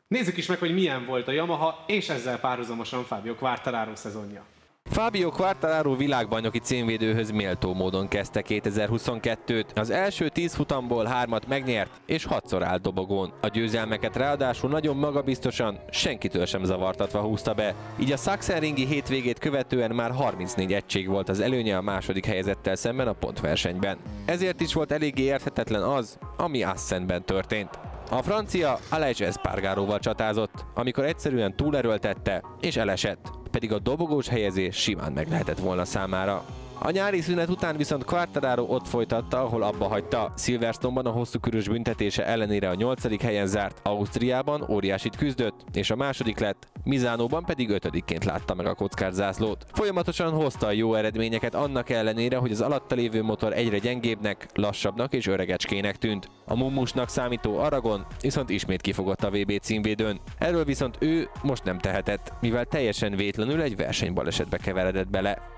Nézzük 0.08 0.38
is 0.38 0.46
meg, 0.46 0.58
hogy 0.58 0.74
milyen 0.74 1.06
volt 1.06 1.28
a 1.28 1.32
Yamaha, 1.32 1.84
és 1.88 2.10
ezzel 2.10 2.40
párhuzamosan 2.40 3.04
Fábio 3.04 3.36
Quartararo 3.36 3.96
szezonja. 3.96 4.46
Fábio 4.90 5.32
Quartararo 5.32 5.96
világbajnoki 5.96 6.60
címvédőhöz 6.60 7.32
méltó 7.32 7.74
módon 7.74 8.08
kezdte 8.08 8.44
2022-t. 8.48 9.66
Az 9.76 9.90
első 9.90 10.30
10 10.30 10.54
futamból 10.54 11.06
hármat 11.06 11.48
megnyert, 11.48 12.02
és 12.06 12.26
hatszor 12.26 12.64
állt 12.64 12.82
dobogón. 12.82 13.34
A 13.42 13.48
győzelmeket 13.48 14.16
ráadásul 14.16 14.70
nagyon 14.70 14.98
magabiztosan, 14.98 15.80
senkitől 15.90 16.46
sem 16.46 16.64
zavartatva 16.64 17.22
húzta 17.22 17.54
be. 17.54 17.76
Így 18.00 18.12
a 18.12 18.18
Sachsenringi 18.18 18.86
hétvégét 18.86 19.40
követően 19.40 19.92
már 19.92 20.12
34 20.12 20.74
egység 20.74 21.08
volt 21.08 21.30
az 21.30 21.40
előnye 21.40 21.78
a 21.78 21.82
második 21.82 22.26
helyezettel 22.26 22.76
szemben 22.76 23.08
a 23.08 23.14
pontversenyben. 23.14 23.98
Ezért 24.26 24.62
is 24.62 24.74
volt 24.74 24.92
eléggé 24.92 25.24
érthetetlen 25.24 25.84
az, 25.84 26.18
ami 26.38 26.64
Assenben 26.64 27.26
történt. 27.26 27.87
A 28.10 28.22
francia 28.22 28.80
Aleix 28.90 29.20
Espargaróval 29.20 30.00
csatázott, 30.00 30.66
amikor 30.74 31.06
egyszerűen 31.06 31.56
túlerőltette 31.56 32.44
és 32.60 32.76
elesett, 32.76 33.30
pedig 33.52 33.72
a 33.72 33.80
dobogós 33.80 34.28
helyezés 34.28 34.76
simán 34.76 35.12
meg 35.12 35.30
lehetett 35.30 35.60
volna 35.60 35.86
számára. 35.86 36.46
A 36.80 36.92
nyári 36.92 37.22
szünet 37.22 37.50
után 37.50 37.78
viszont 37.78 38.04
Quartararo 38.04 38.64
ott 38.64 38.88
folytatta, 38.88 39.42
ahol 39.42 39.64
abba 39.64 39.88
hagyta. 39.88 40.34
Silverstone-ban 40.38 41.06
a 41.06 41.10
hosszú 41.10 41.40
körös 41.40 41.68
büntetése 41.68 42.26
ellenére 42.26 42.70
a 42.70 42.76
nyolcadik 42.76 43.22
helyen 43.22 43.48
zárt, 43.48 43.80
Ausztriában 43.84 44.66
óriásit 44.70 45.16
küzdött, 45.16 45.66
és 45.74 45.90
a 45.90 45.96
második 45.96 46.40
lett, 46.40 46.68
Mizánóban 46.84 47.44
pedig 47.46 47.70
ötödikként 47.70 48.26
látta 48.26 48.56
meg 48.56 48.66
a 48.66 48.74
kockás. 48.74 48.96
Folyamatosan 49.74 50.32
hozta 50.32 50.68
a 50.68 50.72
jó 50.72 50.94
eredményeket 50.94 51.56
annak 51.56 51.90
ellenére, 51.90 52.38
hogy 52.38 52.52
az 52.52 52.62
alatta 52.62 52.96
lévő 52.96 53.24
motor 53.24 53.54
egyre 53.54 53.78
gyengébbnek, 53.78 54.48
lassabbnak 54.54 55.14
és 55.14 55.28
öregecskének 55.28 55.96
tűnt. 55.96 56.30
A 56.46 56.56
mumusnak 56.56 57.10
számító 57.10 57.58
Aragon 57.58 58.06
viszont 58.22 58.50
ismét 58.50 58.82
kifogott 58.82 59.24
a 59.24 59.30
VB 59.30 59.60
címvédőn. 59.62 60.20
Erről 60.38 60.64
viszont 60.64 60.98
ő 61.00 61.30
most 61.44 61.64
nem 61.64 61.80
tehetett, 61.80 62.34
mivel 62.42 62.66
teljesen 62.66 63.16
vétlenül 63.16 63.62
egy 63.62 63.76
versenybalesetbe 63.76 64.58
keveredett 64.58 65.10
bele. 65.10 65.57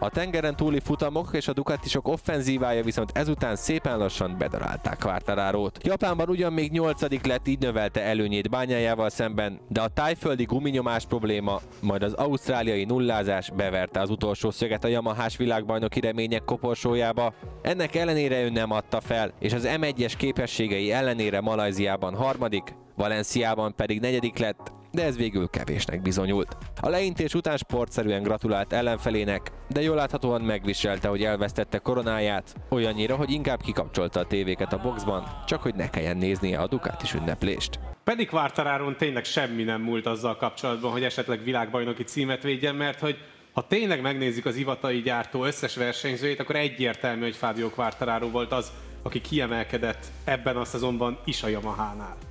A 0.00 0.08
tengeren 0.08 0.56
túli 0.56 0.80
futamok 0.80 1.28
és 1.32 1.48
a 1.48 1.52
Ducatisok 1.52 2.08
offenzívája 2.08 2.82
viszont 2.82 3.10
ezután 3.14 3.56
szépen 3.56 3.98
lassan 3.98 4.34
bedarálták 4.38 4.98
Quartararót. 4.98 5.78
Japánban 5.84 6.28
ugyan 6.28 6.52
még 6.52 6.70
nyolcadik 6.70 7.26
lett, 7.26 7.48
így 7.48 7.58
növelte 7.58 8.02
előnyét 8.02 8.50
bányájával 8.50 9.08
szemben, 9.08 9.60
de 9.68 9.80
a 9.80 9.88
tájföldi 9.88 10.44
guminyomás 10.44 11.06
probléma, 11.06 11.60
majd 11.80 12.02
az 12.02 12.12
ausztráliai 12.12 12.84
nullázás 12.84 13.50
beverte 13.50 14.00
az 14.00 14.10
utolsó 14.10 14.50
szöget 14.50 14.84
a 14.84 14.88
Yamahás 14.88 15.36
világbajnoki 15.36 16.00
remények 16.00 16.44
koporsójába. 16.44 17.34
Ennek 17.62 17.94
ellenére 17.94 18.42
ő 18.42 18.50
nem 18.50 18.70
adta 18.70 19.00
fel, 19.00 19.32
és 19.38 19.52
az 19.52 19.68
M1-es 19.80 20.12
képességei 20.16 20.92
ellenére 20.92 21.40
Malajziában 21.40 22.14
harmadik, 22.14 22.74
Valenciában 22.98 23.74
pedig 23.74 24.00
negyedik 24.00 24.38
lett, 24.38 24.72
de 24.90 25.04
ez 25.04 25.16
végül 25.16 25.48
kevésnek 25.48 26.02
bizonyult. 26.02 26.56
A 26.80 26.88
leintés 26.88 27.34
után 27.34 27.56
sportszerűen 27.56 28.22
gratulált 28.22 28.72
ellenfelének, 28.72 29.52
de 29.68 29.82
jól 29.82 29.96
láthatóan 29.96 30.40
megviselte, 30.40 31.08
hogy 31.08 31.22
elvesztette 31.22 31.78
koronáját, 31.78 32.54
olyannyira, 32.70 33.16
hogy 33.16 33.30
inkább 33.30 33.60
kikapcsolta 33.60 34.20
a 34.20 34.26
tévéket 34.26 34.72
a 34.72 34.78
boxban, 34.78 35.24
csak 35.46 35.62
hogy 35.62 35.74
ne 35.74 35.90
kelljen 35.90 36.16
néznie 36.16 36.58
a 36.58 36.66
Ducatis 36.66 37.14
ünneplést. 37.14 37.78
Pedig 38.04 38.28
Quartararon 38.28 38.96
tényleg 38.96 39.24
semmi 39.24 39.62
nem 39.62 39.80
múlt 39.80 40.06
azzal 40.06 40.36
kapcsolatban, 40.36 40.90
hogy 40.90 41.04
esetleg 41.04 41.44
világbajnoki 41.44 42.02
címet 42.02 42.42
védjen, 42.42 42.74
mert 42.74 43.00
hogy 43.00 43.16
ha 43.52 43.66
tényleg 43.66 44.00
megnézzük 44.00 44.46
az 44.46 44.56
ivatai 44.56 45.00
gyártó 45.02 45.44
összes 45.44 45.76
versenyzőjét, 45.76 46.40
akkor 46.40 46.56
egyértelmű, 46.56 47.22
hogy 47.22 47.36
Fábio 47.36 47.70
Quartararo 47.70 48.30
volt 48.30 48.52
az, 48.52 48.72
aki 49.02 49.20
kiemelkedett 49.20 50.06
ebben 50.24 50.56
a 50.56 50.64
szezonban 50.64 51.18
is 51.24 51.42
a 51.42 51.48
Yamaha-nál. 51.48 52.27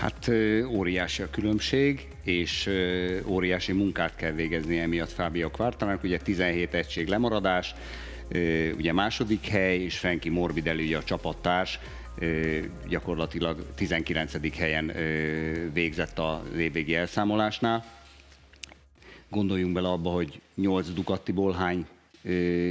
Hát 0.00 0.30
óriási 0.68 1.22
a 1.22 1.30
különbség, 1.30 2.08
és 2.22 2.70
óriási 3.26 3.72
munkát 3.72 4.16
kell 4.16 4.32
végezni 4.32 4.78
emiatt 4.78 5.10
Fábio 5.10 5.50
Quartararo, 5.50 5.98
ugye 6.02 6.18
17 6.18 6.74
egység 6.74 7.08
lemaradás, 7.08 7.74
ugye 8.76 8.92
második 8.92 9.46
hely, 9.46 9.78
és 9.78 9.98
Frankie 9.98 10.30
Morbidelli 10.30 10.94
a 10.94 11.02
csapattárs, 11.02 11.78
gyakorlatilag 12.88 13.66
19. 13.74 14.56
helyen 14.56 14.92
végzett 15.72 16.18
a 16.18 16.42
évvégi 16.58 16.94
elszámolásnál. 16.94 17.84
Gondoljunk 19.28 19.72
bele 19.72 19.88
abba, 19.88 20.10
hogy 20.10 20.40
8 20.54 20.88
Ducatiból 20.88 21.52
hány 21.52 21.86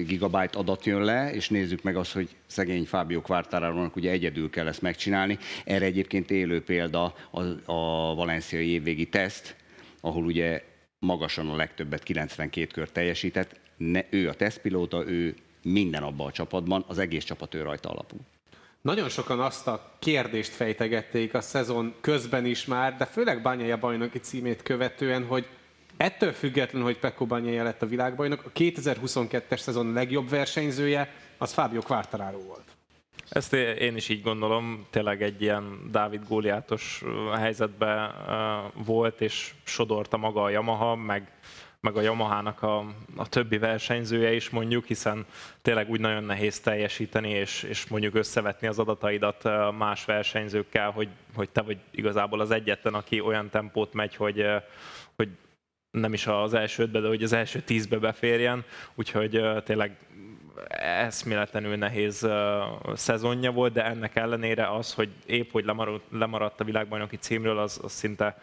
gigabyte 0.05 0.57
adat 0.57 0.85
jön 0.85 1.03
le, 1.03 1.33
és 1.33 1.49
nézzük 1.49 1.83
meg 1.83 1.95
azt, 1.95 2.11
hogy 2.11 2.29
szegény 2.45 2.85
Fábio 2.85 3.21
Quartararonak 3.21 3.95
ugye 3.95 4.11
egyedül 4.11 4.49
kell 4.49 4.67
ezt 4.67 4.81
megcsinálni. 4.81 5.37
Erre 5.65 5.85
egyébként 5.85 6.31
élő 6.31 6.63
példa 6.63 7.15
a, 7.31 7.41
a 7.71 8.13
valenciai 8.15 8.67
évvégi 8.67 9.09
teszt, 9.09 9.55
ahol 10.01 10.23
ugye 10.23 10.63
magasan 10.99 11.49
a 11.49 11.55
legtöbbet 11.55 12.03
92 12.03 12.67
kör 12.67 12.89
teljesített. 12.89 13.59
Ne, 13.77 14.01
ő 14.09 14.29
a 14.29 14.33
tesztpilóta, 14.33 15.07
ő 15.07 15.35
minden 15.61 16.03
abban 16.03 16.27
a 16.27 16.31
csapatban, 16.31 16.85
az 16.87 16.97
egész 16.97 17.23
csapat 17.23 17.53
ő 17.53 17.61
rajta 17.61 17.89
alapul. 17.89 18.19
Nagyon 18.81 19.09
sokan 19.09 19.39
azt 19.39 19.67
a 19.67 19.95
kérdést 19.99 20.51
fejtegették 20.51 21.33
a 21.33 21.41
szezon 21.41 21.95
közben 22.01 22.45
is 22.45 22.65
már, 22.65 22.97
de 22.97 23.05
főleg 23.05 23.41
Bányaja 23.41 23.77
bajnoki 23.77 24.19
címét 24.19 24.63
követően, 24.63 25.25
hogy 25.25 25.47
Ettől 25.97 26.33
függetlenül, 26.33 26.87
hogy 26.87 26.99
Pekko 26.99 27.25
Bagnaia 27.25 27.63
lett 27.63 27.81
a 27.81 27.85
világbajnok, 27.85 28.43
a 28.45 28.51
2022-es 28.51 29.57
szezon 29.57 29.93
legjobb 29.93 30.29
versenyzője 30.29 31.13
az 31.37 31.53
Fábio 31.53 31.81
Quartararo 31.81 32.39
volt. 32.39 32.63
Ezt 33.29 33.53
én 33.53 33.95
is 33.95 34.09
így 34.09 34.21
gondolom, 34.21 34.85
tényleg 34.89 35.21
egy 35.21 35.41
ilyen 35.41 35.89
Dávid 35.91 36.27
Góliátos 36.27 37.03
helyzetben 37.35 38.11
volt, 38.73 39.21
és 39.21 39.53
sodorta 39.63 40.17
maga 40.17 40.43
a 40.43 40.49
Yamaha, 40.49 40.95
meg, 40.95 41.31
meg 41.79 41.95
a 41.95 42.01
Yamaha-nak 42.01 42.61
a, 42.61 42.77
a 43.15 43.29
többi 43.29 43.57
versenyzője 43.57 44.33
is 44.33 44.49
mondjuk, 44.49 44.85
hiszen 44.85 45.25
tényleg 45.61 45.89
úgy 45.89 45.99
nagyon 45.99 46.23
nehéz 46.23 46.59
teljesíteni, 46.59 47.29
és, 47.29 47.63
és 47.63 47.87
mondjuk 47.87 48.15
összevetni 48.15 48.67
az 48.67 48.79
adataidat 48.79 49.43
más 49.77 50.05
versenyzőkkel, 50.05 50.91
hogy, 50.91 51.09
hogy 51.35 51.49
te 51.49 51.61
vagy 51.61 51.77
igazából 51.91 52.39
az 52.39 52.51
egyetlen, 52.51 52.93
aki 52.93 53.19
olyan 53.19 53.49
tempót 53.49 53.93
megy, 53.93 54.15
hogy 54.15 54.45
nem 55.95 56.13
is 56.13 56.27
az 56.27 56.53
első 56.53 56.83
ötbe, 56.83 56.99
de 56.99 57.07
hogy 57.07 57.23
az 57.23 57.33
első 57.33 57.59
tízbe 57.59 57.97
beférjen, 57.97 58.63
úgyhogy 58.95 59.41
tényleg 59.63 59.97
eszméletlenül 60.79 61.75
nehéz 61.75 62.27
szezonja 62.93 63.51
volt, 63.51 63.73
de 63.73 63.85
ennek 63.85 64.15
ellenére 64.15 64.71
az, 64.71 64.93
hogy 64.93 65.09
épp 65.25 65.51
hogy 65.51 65.65
lemaradt, 66.11 66.59
a 66.59 66.63
világbajnoki 66.63 67.15
címről, 67.15 67.57
az, 67.57 67.79
az 67.83 67.91
szinte 67.91 68.37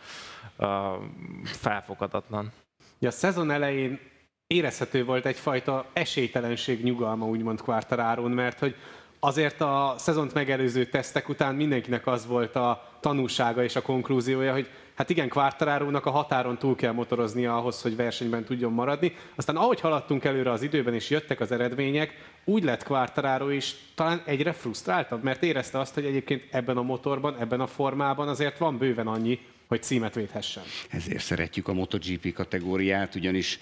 felfoghatatlan. 1.45 2.53
Ja, 2.99 3.09
a 3.09 3.13
szezon 3.13 3.51
elején 3.51 4.01
érezhető 4.47 5.05
volt 5.05 5.27
egyfajta 5.27 5.87
esélytelenség 5.93 6.83
nyugalma, 6.83 7.27
úgymond 7.27 7.61
Quartararon, 7.61 8.31
mert 8.31 8.59
hogy 8.59 8.75
azért 9.21 9.61
a 9.61 9.95
szezont 9.99 10.35
megelőző 10.35 10.87
tesztek 10.87 11.29
után 11.29 11.55
mindenkinek 11.55 12.07
az 12.07 12.27
volt 12.27 12.57
a 12.57 12.99
tanulsága 13.01 13.65
és 13.65 13.77
a 13.77 13.83
konklúziója, 13.83 14.53
hogy 14.53 14.69
hát 15.03 15.11
igen, 15.11 15.29
Quartararo-nak 15.29 16.07
a 16.07 16.11
határon 16.11 16.59
túl 16.59 16.75
kell 16.75 16.93
motoroznia 16.93 17.57
ahhoz, 17.57 17.83
hogy 17.83 17.97
versenyben 17.97 18.45
tudjon 18.45 18.73
maradni. 18.73 19.17
Aztán 19.35 19.57
ahogy 19.57 19.81
haladtunk 19.81 20.25
előre 20.25 20.51
az 20.51 20.63
időben 20.63 20.95
és 20.95 21.11
jöttek 21.11 21.41
az 21.41 21.53
eredmények, 21.53 22.33
úgy 22.45 22.65
lett 22.65 22.83
Quartararo 22.83 23.51
is 23.51 23.75
talán 23.95 24.23
egyre 24.25 24.53
frusztráltabb, 24.53 25.23
mert 25.23 25.43
érezte 25.43 25.79
azt, 25.79 25.95
hogy 25.95 26.05
egyébként 26.05 26.43
ebben 26.51 26.77
a 26.77 26.83
motorban, 26.83 27.37
ebben 27.39 27.61
a 27.61 27.67
formában 27.67 28.29
azért 28.29 28.59
van 28.59 28.79
bőven 28.79 29.07
annyi, 29.07 29.41
hogy 29.73 29.83
címet 29.83 30.15
védhessen. 30.15 30.63
Ezért 30.91 31.23
szeretjük 31.23 31.69
a 31.69 31.73
MotoGP 31.73 32.33
kategóriát, 32.33 33.15
ugyanis 33.15 33.59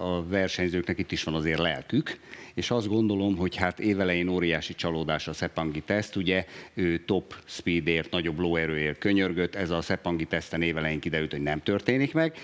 a 0.00 0.24
versenyzőknek 0.26 0.98
itt 0.98 1.12
is 1.12 1.22
van 1.22 1.34
azért 1.34 1.58
lelkük, 1.58 2.18
és 2.54 2.70
azt 2.70 2.88
gondolom, 2.88 3.36
hogy 3.36 3.56
hát 3.56 3.80
évelején 3.80 4.28
óriási 4.28 4.74
csalódás 4.74 5.28
a 5.28 5.32
Szepangi 5.32 5.80
teszt, 5.80 6.16
ugye 6.16 6.44
ő 6.74 7.04
top 7.04 7.34
speedért, 7.44 8.10
nagyobb 8.10 8.38
lóerőért 8.38 8.98
könyörgött, 8.98 9.54
ez 9.54 9.70
a 9.70 9.80
Szepangi 9.80 10.24
teszten 10.24 10.62
évelején 10.62 11.00
kiderült, 11.00 11.30
hogy 11.30 11.42
nem 11.42 11.62
történik 11.62 12.12
meg. 12.12 12.36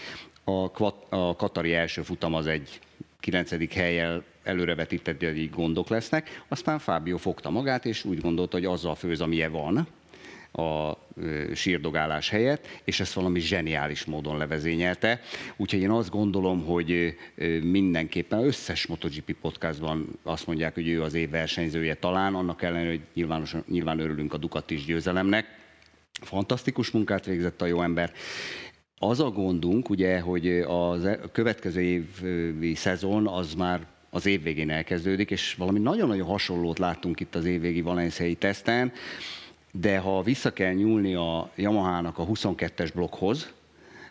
A, 0.44 0.70
kvat, 0.70 1.06
a 1.08 1.36
Katari 1.36 1.74
első 1.74 2.02
futam 2.02 2.34
az 2.34 2.46
egy 2.46 2.80
9. 3.20 3.74
helyjel 3.74 4.24
előrevetített, 4.42 5.24
hogy 5.24 5.50
gondok 5.50 5.88
lesznek, 5.88 6.44
aztán 6.48 6.78
Fábio 6.78 7.16
fogta 7.16 7.50
magát, 7.50 7.84
és 7.84 8.04
úgy 8.04 8.20
gondolta, 8.20 8.56
hogy 8.56 8.66
azzal 8.66 8.94
főz, 8.94 9.20
amilyen 9.20 9.52
van, 9.52 9.88
a 10.52 10.98
sírdogálás 11.54 12.28
helyett, 12.28 12.66
és 12.84 13.00
ezt 13.00 13.12
valami 13.12 13.40
zseniális 13.40 14.04
módon 14.04 14.36
levezényelte. 14.36 15.20
Úgyhogy 15.56 15.80
én 15.80 15.90
azt 15.90 16.10
gondolom, 16.10 16.64
hogy 16.64 17.16
mindenképpen 17.62 18.44
összes 18.44 18.86
MotoGP 18.86 19.36
podcastban 19.40 20.18
azt 20.22 20.46
mondják, 20.46 20.74
hogy 20.74 20.88
ő 20.88 21.02
az 21.02 21.14
év 21.14 21.30
versenyzője 21.30 21.94
talán, 21.94 22.34
annak 22.34 22.62
ellenére, 22.62 22.88
hogy 22.88 23.00
nyilván, 23.14 23.46
nyilván 23.68 23.98
örülünk 23.98 24.32
a 24.32 24.36
Ducatis 24.36 24.84
győzelemnek. 24.84 25.58
Fantasztikus 26.20 26.90
munkát 26.90 27.26
végzett 27.26 27.62
a 27.62 27.66
jó 27.66 27.82
ember. 27.82 28.12
Az 28.98 29.20
a 29.20 29.30
gondunk, 29.30 29.90
ugye, 29.90 30.20
hogy 30.20 30.48
a 30.48 31.06
e, 31.06 31.18
következő 31.32 31.80
évi 31.80 32.74
szezon 32.74 33.26
az 33.26 33.54
már 33.54 33.86
az 34.10 34.26
év 34.26 34.42
végén 34.42 34.70
elkezdődik, 34.70 35.30
és 35.30 35.54
valami 35.54 35.78
nagyon-nagyon 35.78 36.26
hasonlót 36.26 36.78
láttunk 36.78 37.20
itt 37.20 37.34
az 37.34 37.44
évvégi 37.44 37.80
valenciai 37.80 38.34
teszten, 38.34 38.92
de 39.70 39.98
ha 39.98 40.22
vissza 40.22 40.52
kell 40.52 40.72
nyúlni 40.72 41.14
a 41.14 41.50
Yamaha-nak 41.54 42.18
a 42.18 42.26
22-es 42.26 42.90
blokkhoz, 42.94 43.52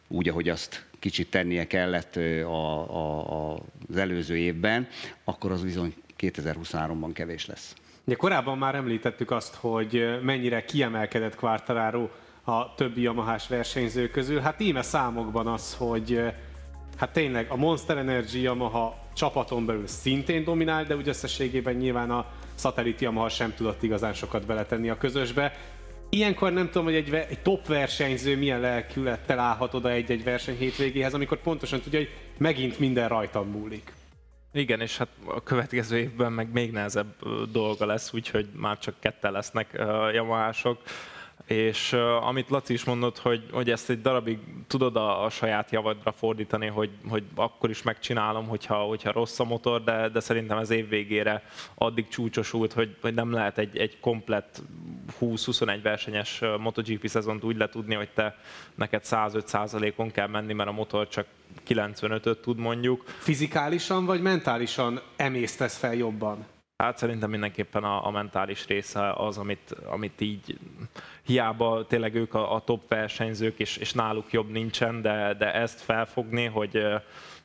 úgy, 0.08 0.30
ahogy 0.30 0.50
azt 0.50 0.86
kicsit 1.00 1.30
tennie 1.30 1.68
kellett 1.68 2.16
a, 2.16 2.50
a, 2.96 3.54
a, 3.54 3.60
az 3.90 3.98
előző 3.98 4.38
évben, 4.38 4.88
akkor 5.24 5.52
az 5.52 5.64
bizony 5.64 5.94
2023-ban 6.20 7.10
kevés 7.14 7.46
lesz. 7.46 7.76
Ugye 8.06 8.16
korábban 8.16 8.58
már 8.58 8.76
említettük 8.76 9.32
azt, 9.32 9.56
hogy 9.56 10.20
mennyire 10.24 10.66
kiemelkedett 10.66 11.36
Quartararo 11.36 12.10
a 12.44 12.76
többi 12.76 13.02
Yamahás 13.02 13.48
versenyző 13.48 14.10
közül. 14.10 14.40
Hát 14.40 14.60
íme 14.60 14.82
számokban 14.82 15.48
az, 15.48 15.76
hogy 15.76 16.22
hát 16.98 17.14
tényleg 17.14 17.46
a 17.50 17.56
Monster 17.56 17.98
Energy 17.98 18.42
Yamaha 18.42 18.98
csapaton 19.14 19.66
belül 19.66 19.88
szintén 19.88 20.44
dominál, 20.44 20.84
de 20.84 20.96
úgy 20.96 21.08
összességében 21.08 21.76
nyilván 21.76 22.12
a 22.12 22.26
szatellit 22.60 23.02
Yamaha 23.02 23.30
sem 23.30 23.54
tudott 23.56 23.84
igazán 23.84 24.14
sokat 24.14 24.46
beletenni 24.46 24.90
a 24.90 24.98
közösbe. 24.98 25.54
Ilyenkor 26.10 26.52
nem 26.54 26.66
tudom, 26.66 26.84
hogy 26.84 26.96
egy, 26.96 27.14
egy 27.14 27.42
top 27.42 27.68
versenyző 27.68 28.38
milyen 28.38 28.60
lelkülettel 28.60 29.40
állhat 29.40 29.74
oda 29.74 29.92
egy-egy 29.92 30.24
verseny 30.24 30.58
hétvégéhez, 30.58 31.14
amikor 31.14 31.38
pontosan 31.38 31.82
tudja, 31.82 32.00
hogy 32.00 32.10
megint 32.38 32.80
minden 32.80 33.08
rajtam 33.08 33.50
múlik. 33.50 33.94
Igen, 34.54 34.82
és 34.82 34.98
hát 34.98 35.08
a 35.26 35.44
következő 35.44 35.98
évben 35.98 36.32
meg 36.32 36.52
még 36.52 36.72
nehezebb 36.72 37.16
dolga 37.52 37.86
lesz, 37.86 38.14
úgyhogy 38.14 38.48
már 38.56 38.78
csak 38.78 38.96
ketten 39.00 39.32
lesznek 39.32 39.70
uh, 39.74 40.14
Yamahások 40.14 40.82
és 41.50 41.94
uh, 41.94 42.28
amit 42.28 42.50
Laci 42.50 42.74
is 42.74 42.84
mondott, 42.84 43.18
hogy, 43.18 43.44
hogy 43.52 43.70
ezt 43.70 43.90
egy 43.90 44.02
darabig 44.02 44.40
tudod 44.68 44.96
a, 44.96 45.24
a 45.24 45.30
saját 45.30 45.72
javadra 45.72 46.12
fordítani, 46.12 46.68
hogy, 46.68 46.90
hogy 47.10 47.24
akkor 47.36 47.70
is 47.70 47.82
megcsinálom, 47.82 48.48
hogyha, 48.48 48.76
hogyha 48.76 49.12
rossz 49.12 49.40
a 49.40 49.44
motor, 49.44 49.84
de, 49.84 50.10
de 50.10 50.20
szerintem 50.20 50.58
ez 50.58 50.70
év 50.70 50.90
végére 50.90 51.44
addig 51.76 52.08
csúcsosult, 52.08 52.74
hogy, 52.74 52.96
hogy 53.02 53.14
nem 53.14 53.32
lehet 53.32 53.58
egy, 53.58 53.78
egy 53.78 54.00
komplett 54.00 54.62
20-21 55.22 55.80
versenyes 55.84 56.42
MotoGP 56.60 57.08
szezont 57.08 57.44
úgy 57.44 57.58
letudni, 57.58 57.96
hogy 57.96 58.10
te 58.10 58.38
neked 58.76 59.02
105%-on 59.06 60.12
kell 60.12 60.28
menni, 60.28 60.54
mert 60.54 60.70
a 60.70 60.74
motor 60.74 61.08
csak 61.08 61.26
95-öt 61.68 62.40
tud 62.40 62.58
mondjuk. 62.58 63.04
Fizikálisan 63.08 64.06
vagy 64.06 64.22
mentálisan 64.22 65.02
emésztesz 65.16 65.78
fel 65.78 65.96
jobban? 65.96 66.46
Hát 66.84 66.98
szerintem 66.98 67.30
mindenképpen 67.30 67.84
a, 67.84 68.06
a 68.06 68.12
mentális 68.12 68.68
része 68.68 69.12
az, 69.12 69.38
amit, 69.38 69.76
amit 69.86 70.22
így 70.22 70.58
hiába 71.26 71.86
tényleg 71.88 72.16
ők 72.16 72.34
a, 72.34 72.56
a 72.56 72.60
top 72.60 72.88
versenyzők, 72.88 73.60
és, 73.60 73.78
és 73.78 73.94
náluk 73.94 74.32
jobb 74.32 74.52
nincsen, 74.52 75.02
de, 75.02 75.34
de 75.38 75.54
ezt 75.54 75.82
felfogni, 75.82 76.46
hogy 76.46 76.86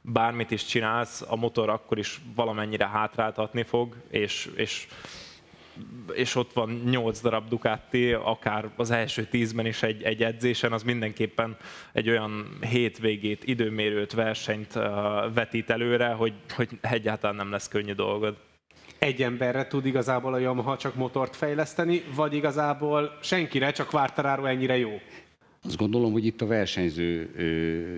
bármit 0.00 0.50
is 0.50 0.64
csinálsz, 0.64 1.24
a 1.28 1.36
motor 1.36 1.68
akkor 1.68 1.98
is 1.98 2.20
valamennyire 2.34 2.88
hátráltatni 2.88 3.62
fog, 3.62 3.96
és, 4.10 4.50
és 4.56 4.86
és 6.12 6.34
ott 6.34 6.52
van 6.52 6.70
8 6.70 7.20
darab 7.20 7.48
Ducati, 7.48 8.12
akár 8.12 8.70
az 8.76 8.90
első 8.90 9.24
tízben 9.24 9.66
is 9.66 9.82
egy, 9.82 10.02
egy 10.02 10.22
edzésen, 10.22 10.72
az 10.72 10.82
mindenképpen 10.82 11.56
egy 11.92 12.08
olyan 12.08 12.58
hétvégét, 12.60 13.44
időmérőt, 13.44 14.12
versenyt 14.12 14.72
vetít 15.34 15.70
előre, 15.70 16.08
hogy, 16.08 16.32
hogy 16.54 16.68
egyáltalán 16.80 17.36
nem 17.36 17.50
lesz 17.50 17.68
könnyű 17.68 17.92
dolgod 17.92 18.36
egy 19.04 19.22
emberre 19.22 19.66
tud 19.66 19.86
igazából 19.86 20.34
a 20.34 20.38
Yamaha 20.38 20.76
csak 20.76 20.94
motort 20.94 21.36
fejleszteni, 21.36 22.02
vagy 22.14 22.34
igazából 22.34 23.18
senkire, 23.22 23.70
csak 23.70 23.88
Quartararo 23.88 24.44
ennyire 24.44 24.78
jó? 24.78 24.90
Azt 25.64 25.76
gondolom, 25.76 26.12
hogy 26.12 26.26
itt 26.26 26.40
a 26.40 26.46
versenyző 26.46 27.30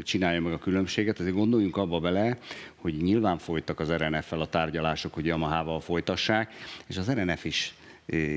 csinálja 0.03 0.41
meg 0.41 0.53
a 0.53 0.59
különbséget, 0.59 1.19
azért 1.19 1.35
gondoljunk 1.35 1.77
abba 1.77 2.01
bele, 2.01 2.39
hogy 2.77 2.97
nyilván 2.97 3.39
folytak 3.39 3.81
az 3.81 3.93
RNF-fel 3.93 4.41
a 4.41 4.47
tárgyalások, 4.47 5.15
hogy 5.15 5.27
Yamaha-val 5.27 5.81
folytassák, 5.81 6.53
és 6.87 6.97
az 6.97 7.13
RNF 7.13 7.45
is 7.45 7.75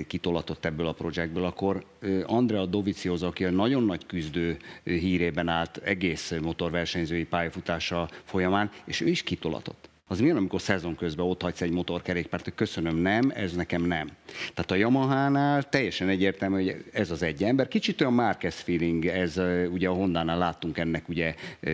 kitolatott 0.07 0.65
ebből 0.65 0.87
a 0.87 0.93
projektből, 0.93 1.45
akkor 1.45 1.85
Andrea 2.25 2.65
Dovizioso, 2.65 3.27
aki 3.27 3.45
a 3.45 3.49
nagyon 3.49 3.83
nagy 3.83 4.05
küzdő 4.05 4.57
hírében 4.83 5.47
állt 5.47 5.77
egész 5.77 6.33
motorversenyzői 6.41 7.25
pályafutása 7.25 8.09
folyamán, 8.23 8.71
és 8.85 9.01
ő 9.01 9.07
is 9.07 9.23
kitolatott 9.23 9.89
az 10.11 10.19
milyen, 10.19 10.37
amikor 10.37 10.61
szezon 10.61 10.95
közben 10.95 11.25
ott 11.25 11.41
hagysz 11.41 11.61
egy 11.61 11.71
motorkerékpárt, 11.71 12.43
hogy 12.43 12.55
köszönöm, 12.55 12.95
nem, 12.95 13.31
ez 13.35 13.53
nekem 13.53 13.81
nem. 13.81 14.09
Tehát 14.53 14.71
a 14.71 14.75
Yamaha-nál 14.75 15.69
teljesen 15.69 16.09
egyértelmű, 16.09 16.55
hogy 16.55 16.83
ez 16.91 17.11
az 17.11 17.21
egy 17.21 17.43
ember. 17.43 17.67
Kicsit 17.67 18.01
olyan 18.01 18.13
Marquez 18.13 18.59
feeling, 18.59 19.05
ez 19.05 19.41
ugye 19.71 19.89
a 19.89 19.93
Honda-nál 19.93 20.37
láttunk 20.37 20.77
ennek 20.77 21.09
ugye 21.09 21.35
e, 21.59 21.69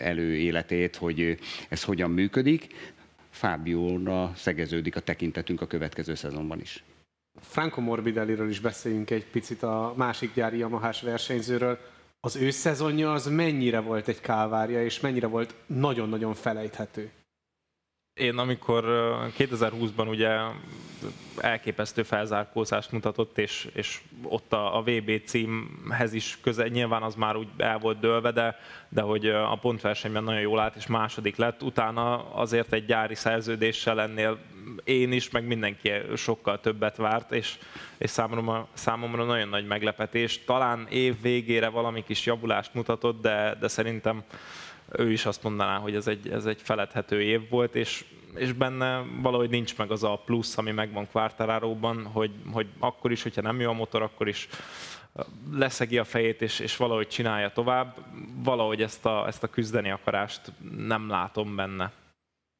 előéletét, 0.00 0.96
hogy 0.96 1.38
ez 1.68 1.82
hogyan 1.82 2.10
működik. 2.10 2.66
Fábióra 3.30 4.32
szegeződik 4.36 4.96
a 4.96 5.00
tekintetünk 5.00 5.60
a 5.60 5.66
következő 5.66 6.14
szezonban 6.14 6.60
is. 6.60 6.84
Franco 7.40 7.80
Morbidelliről 7.80 8.48
is 8.48 8.60
beszéljünk 8.60 9.10
egy 9.10 9.26
picit 9.26 9.62
a 9.62 9.94
másik 9.96 10.34
gyári 10.34 10.58
Yamahás 10.58 11.00
versenyzőről. 11.00 11.78
Az 12.20 12.36
ő 12.36 12.50
szezonja 12.50 13.12
az 13.12 13.26
mennyire 13.26 13.80
volt 13.80 14.08
egy 14.08 14.20
kálvárja, 14.20 14.84
és 14.84 15.00
mennyire 15.00 15.26
volt 15.26 15.54
nagyon-nagyon 15.66 16.34
felejthető? 16.34 17.10
Én 18.14 18.38
amikor 18.38 18.84
2020-ban 19.38 20.08
ugye 20.08 20.38
elképesztő 21.36 22.02
felzárkózást 22.02 22.92
mutatott, 22.92 23.38
és, 23.38 23.68
és 23.72 24.00
ott 24.22 24.52
a, 24.52 24.76
a 24.76 24.82
VB 24.82 25.24
címhez 25.24 26.12
is 26.12 26.38
közel, 26.42 26.66
nyilván 26.66 27.02
az 27.02 27.14
már 27.14 27.36
úgy 27.36 27.48
el 27.56 27.78
volt 27.78 28.00
dőlve, 28.00 28.30
de, 28.30 28.56
de 28.88 29.00
hogy 29.00 29.26
a 29.26 29.58
pontversenyben 29.60 30.24
nagyon 30.24 30.40
jól 30.40 30.60
állt, 30.60 30.76
és 30.76 30.86
második 30.86 31.36
lett. 31.36 31.62
Utána 31.62 32.34
azért 32.34 32.72
egy 32.72 32.84
gyári 32.84 33.14
szerződéssel 33.14 34.00
ennél 34.00 34.38
én 34.84 35.12
is, 35.12 35.30
meg 35.30 35.46
mindenki 35.46 35.90
sokkal 36.16 36.60
többet 36.60 36.96
várt, 36.96 37.32
és, 37.32 37.58
és 37.98 38.10
számomra, 38.10 38.68
számomra 38.72 39.24
nagyon 39.24 39.48
nagy 39.48 39.66
meglepetés. 39.66 40.44
Talán 40.44 40.86
év 40.90 41.20
végére 41.20 41.68
valami 41.68 42.04
kis 42.04 42.26
javulást 42.26 42.74
mutatott, 42.74 43.22
de, 43.22 43.56
de 43.60 43.68
szerintem 43.68 44.22
ő 44.92 45.12
is 45.12 45.26
azt 45.26 45.42
mondaná, 45.42 45.78
hogy 45.78 45.94
ez 45.94 46.06
egy, 46.06 46.28
ez 46.28 46.46
egy 46.46 46.60
feledhető 46.62 47.22
év 47.22 47.48
volt, 47.48 47.74
és, 47.74 48.04
és 48.34 48.52
benne 48.52 49.04
valahogy 49.22 49.50
nincs 49.50 49.76
meg 49.76 49.90
az 49.90 50.02
a 50.02 50.22
plusz, 50.24 50.58
ami 50.58 50.70
megvan 50.70 51.08
Quartararóban, 51.12 52.04
hogy, 52.04 52.30
hogy 52.52 52.66
akkor 52.78 53.12
is, 53.12 53.22
hogyha 53.22 53.42
nem 53.42 53.60
jó 53.60 53.70
a 53.70 53.72
motor, 53.72 54.02
akkor 54.02 54.28
is 54.28 54.48
leszegi 55.52 55.98
a 55.98 56.04
fejét, 56.04 56.42
és, 56.42 56.58
és 56.60 56.76
valahogy 56.76 57.08
csinálja 57.08 57.50
tovább. 57.50 57.96
Valahogy 58.42 58.82
ezt 58.82 59.06
a, 59.06 59.26
ezt 59.26 59.42
a 59.42 59.48
küzdeni 59.48 59.90
akarást 59.90 60.52
nem 60.76 61.08
látom 61.08 61.56
benne. 61.56 61.92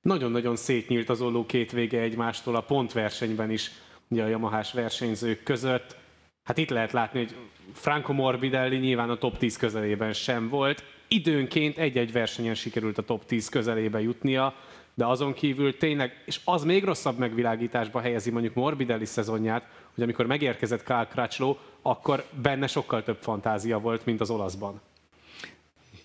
Nagyon-nagyon 0.00 0.56
szétnyílt 0.56 1.08
az 1.08 1.20
olló 1.20 1.46
két 1.46 1.72
vége 1.72 2.00
egymástól 2.00 2.56
a 2.56 2.60
pontversenyben 2.60 3.50
is, 3.50 3.70
ugye 4.08 4.22
a 4.22 4.28
Yamahás 4.28 4.72
versenyzők 4.72 5.42
között. 5.42 5.96
Hát 6.42 6.58
itt 6.58 6.70
lehet 6.70 6.92
látni, 6.92 7.18
hogy 7.18 7.36
Franco 7.72 8.12
Morbidelli 8.12 8.76
nyilván 8.76 9.10
a 9.10 9.18
top 9.18 9.38
10 9.38 9.56
közelében 9.56 10.12
sem 10.12 10.48
volt, 10.48 10.84
időnként 11.14 11.78
egy-egy 11.78 12.12
versenyen 12.12 12.54
sikerült 12.54 12.98
a 12.98 13.02
top 13.02 13.26
10 13.26 13.48
közelébe 13.48 14.00
jutnia, 14.00 14.54
de 14.94 15.06
azon 15.06 15.32
kívül 15.32 15.76
tényleg, 15.76 16.22
és 16.26 16.40
az 16.44 16.64
még 16.64 16.84
rosszabb 16.84 17.18
megvilágításba 17.18 18.00
helyezi 18.00 18.30
mondjuk 18.30 18.54
Morbidelli 18.54 19.04
szezonját, 19.04 19.68
hogy 19.94 20.02
amikor 20.02 20.26
megérkezett 20.26 20.84
Kyle 20.84 21.08
Crutchlow, 21.10 21.56
akkor 21.82 22.24
benne 22.42 22.66
sokkal 22.66 23.02
több 23.02 23.18
fantázia 23.20 23.78
volt, 23.78 24.04
mint 24.04 24.20
az 24.20 24.30
olaszban. 24.30 24.80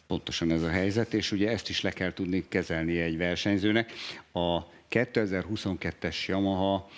Pontosan 0.07 0.51
ez 0.51 0.63
a 0.63 0.69
helyzet, 0.69 1.13
és 1.13 1.31
ugye 1.31 1.49
ezt 1.49 1.69
is 1.69 1.81
le 1.81 1.91
kell 1.91 2.13
tudni 2.13 2.45
kezelni 2.47 2.99
egy 2.99 3.17
versenyzőnek. 3.17 3.91
A 4.31 4.63
2022-es 4.89 6.25
Yamaha 6.27 6.89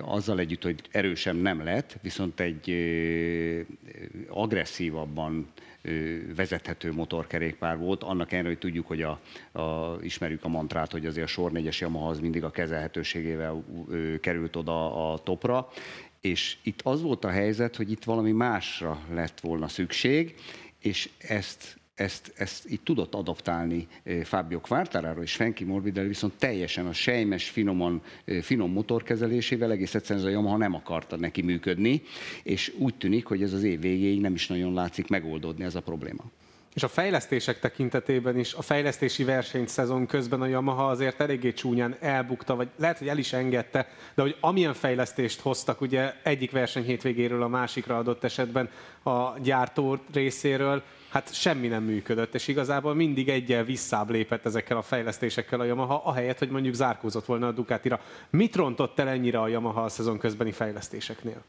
azzal 0.00 0.38
együtt, 0.38 0.62
hogy 0.62 0.80
erősem 0.90 1.36
nem 1.36 1.64
lett, 1.64 1.98
viszont 2.02 2.40
egy 2.40 2.74
agresszívabban 4.28 5.52
vezethető 6.36 6.92
motorkerékpár 6.92 7.78
volt, 7.78 8.02
annak 8.02 8.32
ellenére, 8.32 8.52
hogy 8.52 8.62
tudjuk, 8.62 8.86
hogy 8.86 9.02
a, 9.02 9.20
a, 9.60 9.96
ismerjük 10.02 10.44
a 10.44 10.48
mantrát, 10.48 10.92
hogy 10.92 11.06
azért 11.06 11.26
a 11.26 11.30
sor 11.30 11.50
4-es 11.54 11.78
Yamaha 11.78 12.08
az 12.08 12.20
mindig 12.20 12.44
a 12.44 12.50
kezelhetőségével 12.50 13.64
került 14.20 14.56
oda 14.56 15.12
a 15.12 15.18
topra, 15.18 15.68
és 16.20 16.56
itt 16.62 16.80
az 16.82 17.02
volt 17.02 17.24
a 17.24 17.30
helyzet, 17.30 17.76
hogy 17.76 17.90
itt 17.90 18.04
valami 18.04 18.32
másra 18.32 19.00
lett 19.10 19.40
volna 19.40 19.68
szükség, 19.68 20.34
és 20.80 21.10
ezt 21.18 21.78
ezt, 21.96 22.32
ezt 22.36 22.66
itt 22.66 22.84
tudott 22.84 23.14
adaptálni 23.14 23.88
Fábio 24.24 24.60
Quartararo 24.60 25.22
és 25.22 25.34
Fenki 25.34 25.64
Morbidelli 25.64 26.08
viszont 26.08 26.32
teljesen 26.38 26.86
a 26.86 26.92
sejmes, 26.92 27.48
finoman, 27.48 28.02
finom 28.42 28.72
motorkezelésével 28.72 29.70
egész 29.70 29.94
egyszerűen 29.94 30.26
a 30.26 30.30
Yamaha 30.30 30.56
nem 30.56 30.74
akarta 30.74 31.16
neki 31.16 31.42
működni, 31.42 32.02
és 32.42 32.72
úgy 32.78 32.94
tűnik, 32.94 33.26
hogy 33.26 33.42
ez 33.42 33.52
az 33.52 33.62
év 33.62 33.80
végéig 33.80 34.20
nem 34.20 34.34
is 34.34 34.46
nagyon 34.46 34.74
látszik 34.74 35.08
megoldódni 35.08 35.64
ez 35.64 35.74
a 35.74 35.80
probléma. 35.80 36.24
És 36.74 36.82
a 36.82 36.88
fejlesztések 36.88 37.60
tekintetében 37.60 38.38
is, 38.38 38.54
a 38.54 38.62
fejlesztési 38.62 39.24
versenyt 39.24 39.68
szezon 39.68 40.06
közben 40.06 40.40
a 40.40 40.46
Yamaha 40.46 40.86
azért 40.86 41.20
eléggé 41.20 41.52
csúnyán 41.52 41.96
elbukta, 42.00 42.56
vagy 42.56 42.68
lehet, 42.76 42.98
hogy 42.98 43.08
el 43.08 43.18
is 43.18 43.32
engedte, 43.32 43.88
de 44.14 44.22
hogy 44.22 44.36
amilyen 44.40 44.74
fejlesztést 44.74 45.40
hoztak, 45.40 45.80
ugye 45.80 46.14
egyik 46.22 46.50
verseny 46.50 46.84
hétvégéről 46.84 47.42
a 47.42 47.48
másikra 47.48 47.96
adott 47.96 48.24
esetben 48.24 48.70
a 49.02 49.38
gyártó 49.38 49.98
részéről, 50.12 50.82
hát 51.08 51.34
semmi 51.34 51.68
nem 51.68 51.82
működött, 51.82 52.34
és 52.34 52.48
igazából 52.48 52.94
mindig 52.94 53.28
egyel 53.28 53.64
visszább 53.64 54.10
lépett 54.10 54.44
ezekkel 54.44 54.76
a 54.76 54.82
fejlesztésekkel 54.82 55.60
a 55.60 55.64
Yamaha, 55.64 56.02
ahelyett, 56.04 56.38
hogy 56.38 56.50
mondjuk 56.50 56.74
zárkózott 56.74 57.24
volna 57.24 57.46
a 57.46 57.52
Ducatira. 57.52 58.00
Mit 58.30 58.56
rontott 58.56 58.98
el 58.98 59.08
ennyire 59.08 59.40
a 59.40 59.48
Yamaha 59.48 59.82
a 59.82 59.88
szezon 59.88 60.18
közbeni 60.18 60.52
fejlesztéseknél? 60.52 61.42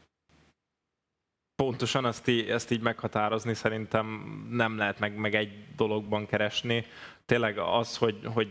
Pontosan 1.62 2.06
ezt 2.06 2.28
így, 2.28 2.48
ezt 2.48 2.70
így 2.70 2.80
meghatározni 2.80 3.54
szerintem 3.54 4.06
nem 4.50 4.76
lehet 4.76 4.98
meg, 4.98 5.16
meg 5.16 5.34
egy 5.34 5.52
dologban 5.76 6.26
keresni. 6.26 6.84
Tényleg 7.26 7.58
az, 7.58 7.96
hogy, 7.96 8.18
hogy 8.24 8.48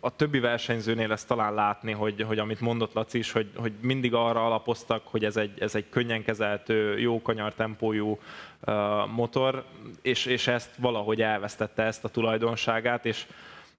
a 0.00 0.16
többi 0.16 0.38
versenyzőnél 0.38 1.12
ezt 1.12 1.26
talán 1.26 1.54
látni, 1.54 1.92
hogy, 1.92 2.22
hogy 2.22 2.38
amit 2.38 2.60
mondott 2.60 2.92
Laci 2.92 3.18
is, 3.18 3.32
hogy, 3.32 3.50
hogy 3.56 3.72
mindig 3.80 4.14
arra 4.14 4.46
alapoztak, 4.46 5.02
hogy 5.06 5.24
ez 5.24 5.36
egy, 5.36 5.60
ez 5.60 5.74
egy 5.74 5.88
könnyen 5.88 6.22
kezelhető, 6.22 6.98
jó 6.98 7.22
kanyar 7.22 7.54
tempójú 7.54 8.18
uh, 8.60 8.74
motor, 9.08 9.64
és, 10.02 10.26
és 10.26 10.46
ezt 10.46 10.70
valahogy 10.76 11.22
elvesztette 11.22 11.82
ezt 11.82 12.04
a 12.04 12.08
tulajdonságát, 12.08 13.06
és, 13.06 13.26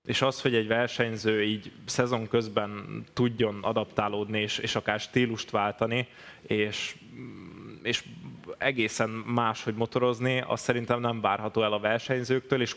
és 0.05 0.21
az, 0.21 0.41
hogy 0.41 0.55
egy 0.55 0.67
versenyző 0.67 1.43
így 1.43 1.71
szezon 1.85 2.27
közben 2.27 3.03
tudjon 3.13 3.59
adaptálódni, 3.61 4.39
és, 4.39 4.57
és 4.57 4.75
akár 4.75 4.99
stílust 4.99 5.49
váltani, 5.49 6.07
és, 6.41 6.95
és 7.81 8.03
egészen 8.57 9.09
más, 9.09 9.63
hogy 9.63 9.75
motorozni, 9.75 10.43
az 10.47 10.59
szerintem 10.59 10.99
nem 10.99 11.21
várható 11.21 11.63
el 11.63 11.73
a 11.73 11.79
versenyzőktől, 11.79 12.61
és 12.61 12.75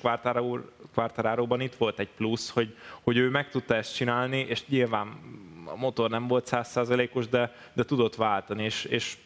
Quartararo-ban 0.94 1.61
itt 1.61 1.74
volt 1.74 1.98
egy 1.98 2.11
plusz, 2.16 2.50
hogy, 2.50 2.77
hogy 3.03 3.16
ő 3.16 3.31
meg 3.31 3.50
tudta 3.50 3.74
ezt 3.74 3.94
csinálni, 3.94 4.38
és 4.38 4.66
nyilván 4.66 5.18
a 5.64 5.77
motor 5.77 6.11
nem 6.11 6.27
volt 6.27 6.46
százszázalékos, 6.46 7.29
de, 7.29 7.55
de 7.72 7.85
tudott 7.85 8.14
váltani, 8.14 8.64
és, 8.64 8.85
és 8.85 9.16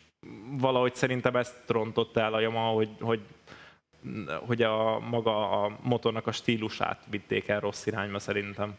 valahogy 0.51 0.95
szerintem 0.95 1.37
ezt 1.37 1.63
rontotta 1.67 2.21
el 2.21 2.35
a 2.35 2.41
Yamaha, 2.41 2.71
hogy, 2.71 2.91
hogy 3.01 3.21
hogy 4.47 4.63
a 4.63 4.99
maga 4.99 5.63
a 5.63 5.79
motornak 5.83 6.27
a 6.27 6.33
stílusát 6.33 7.03
vitték 7.11 7.49
el 7.49 7.61
rossz 7.61 7.87
irányba 7.87 8.19
szerintem. 8.19 8.77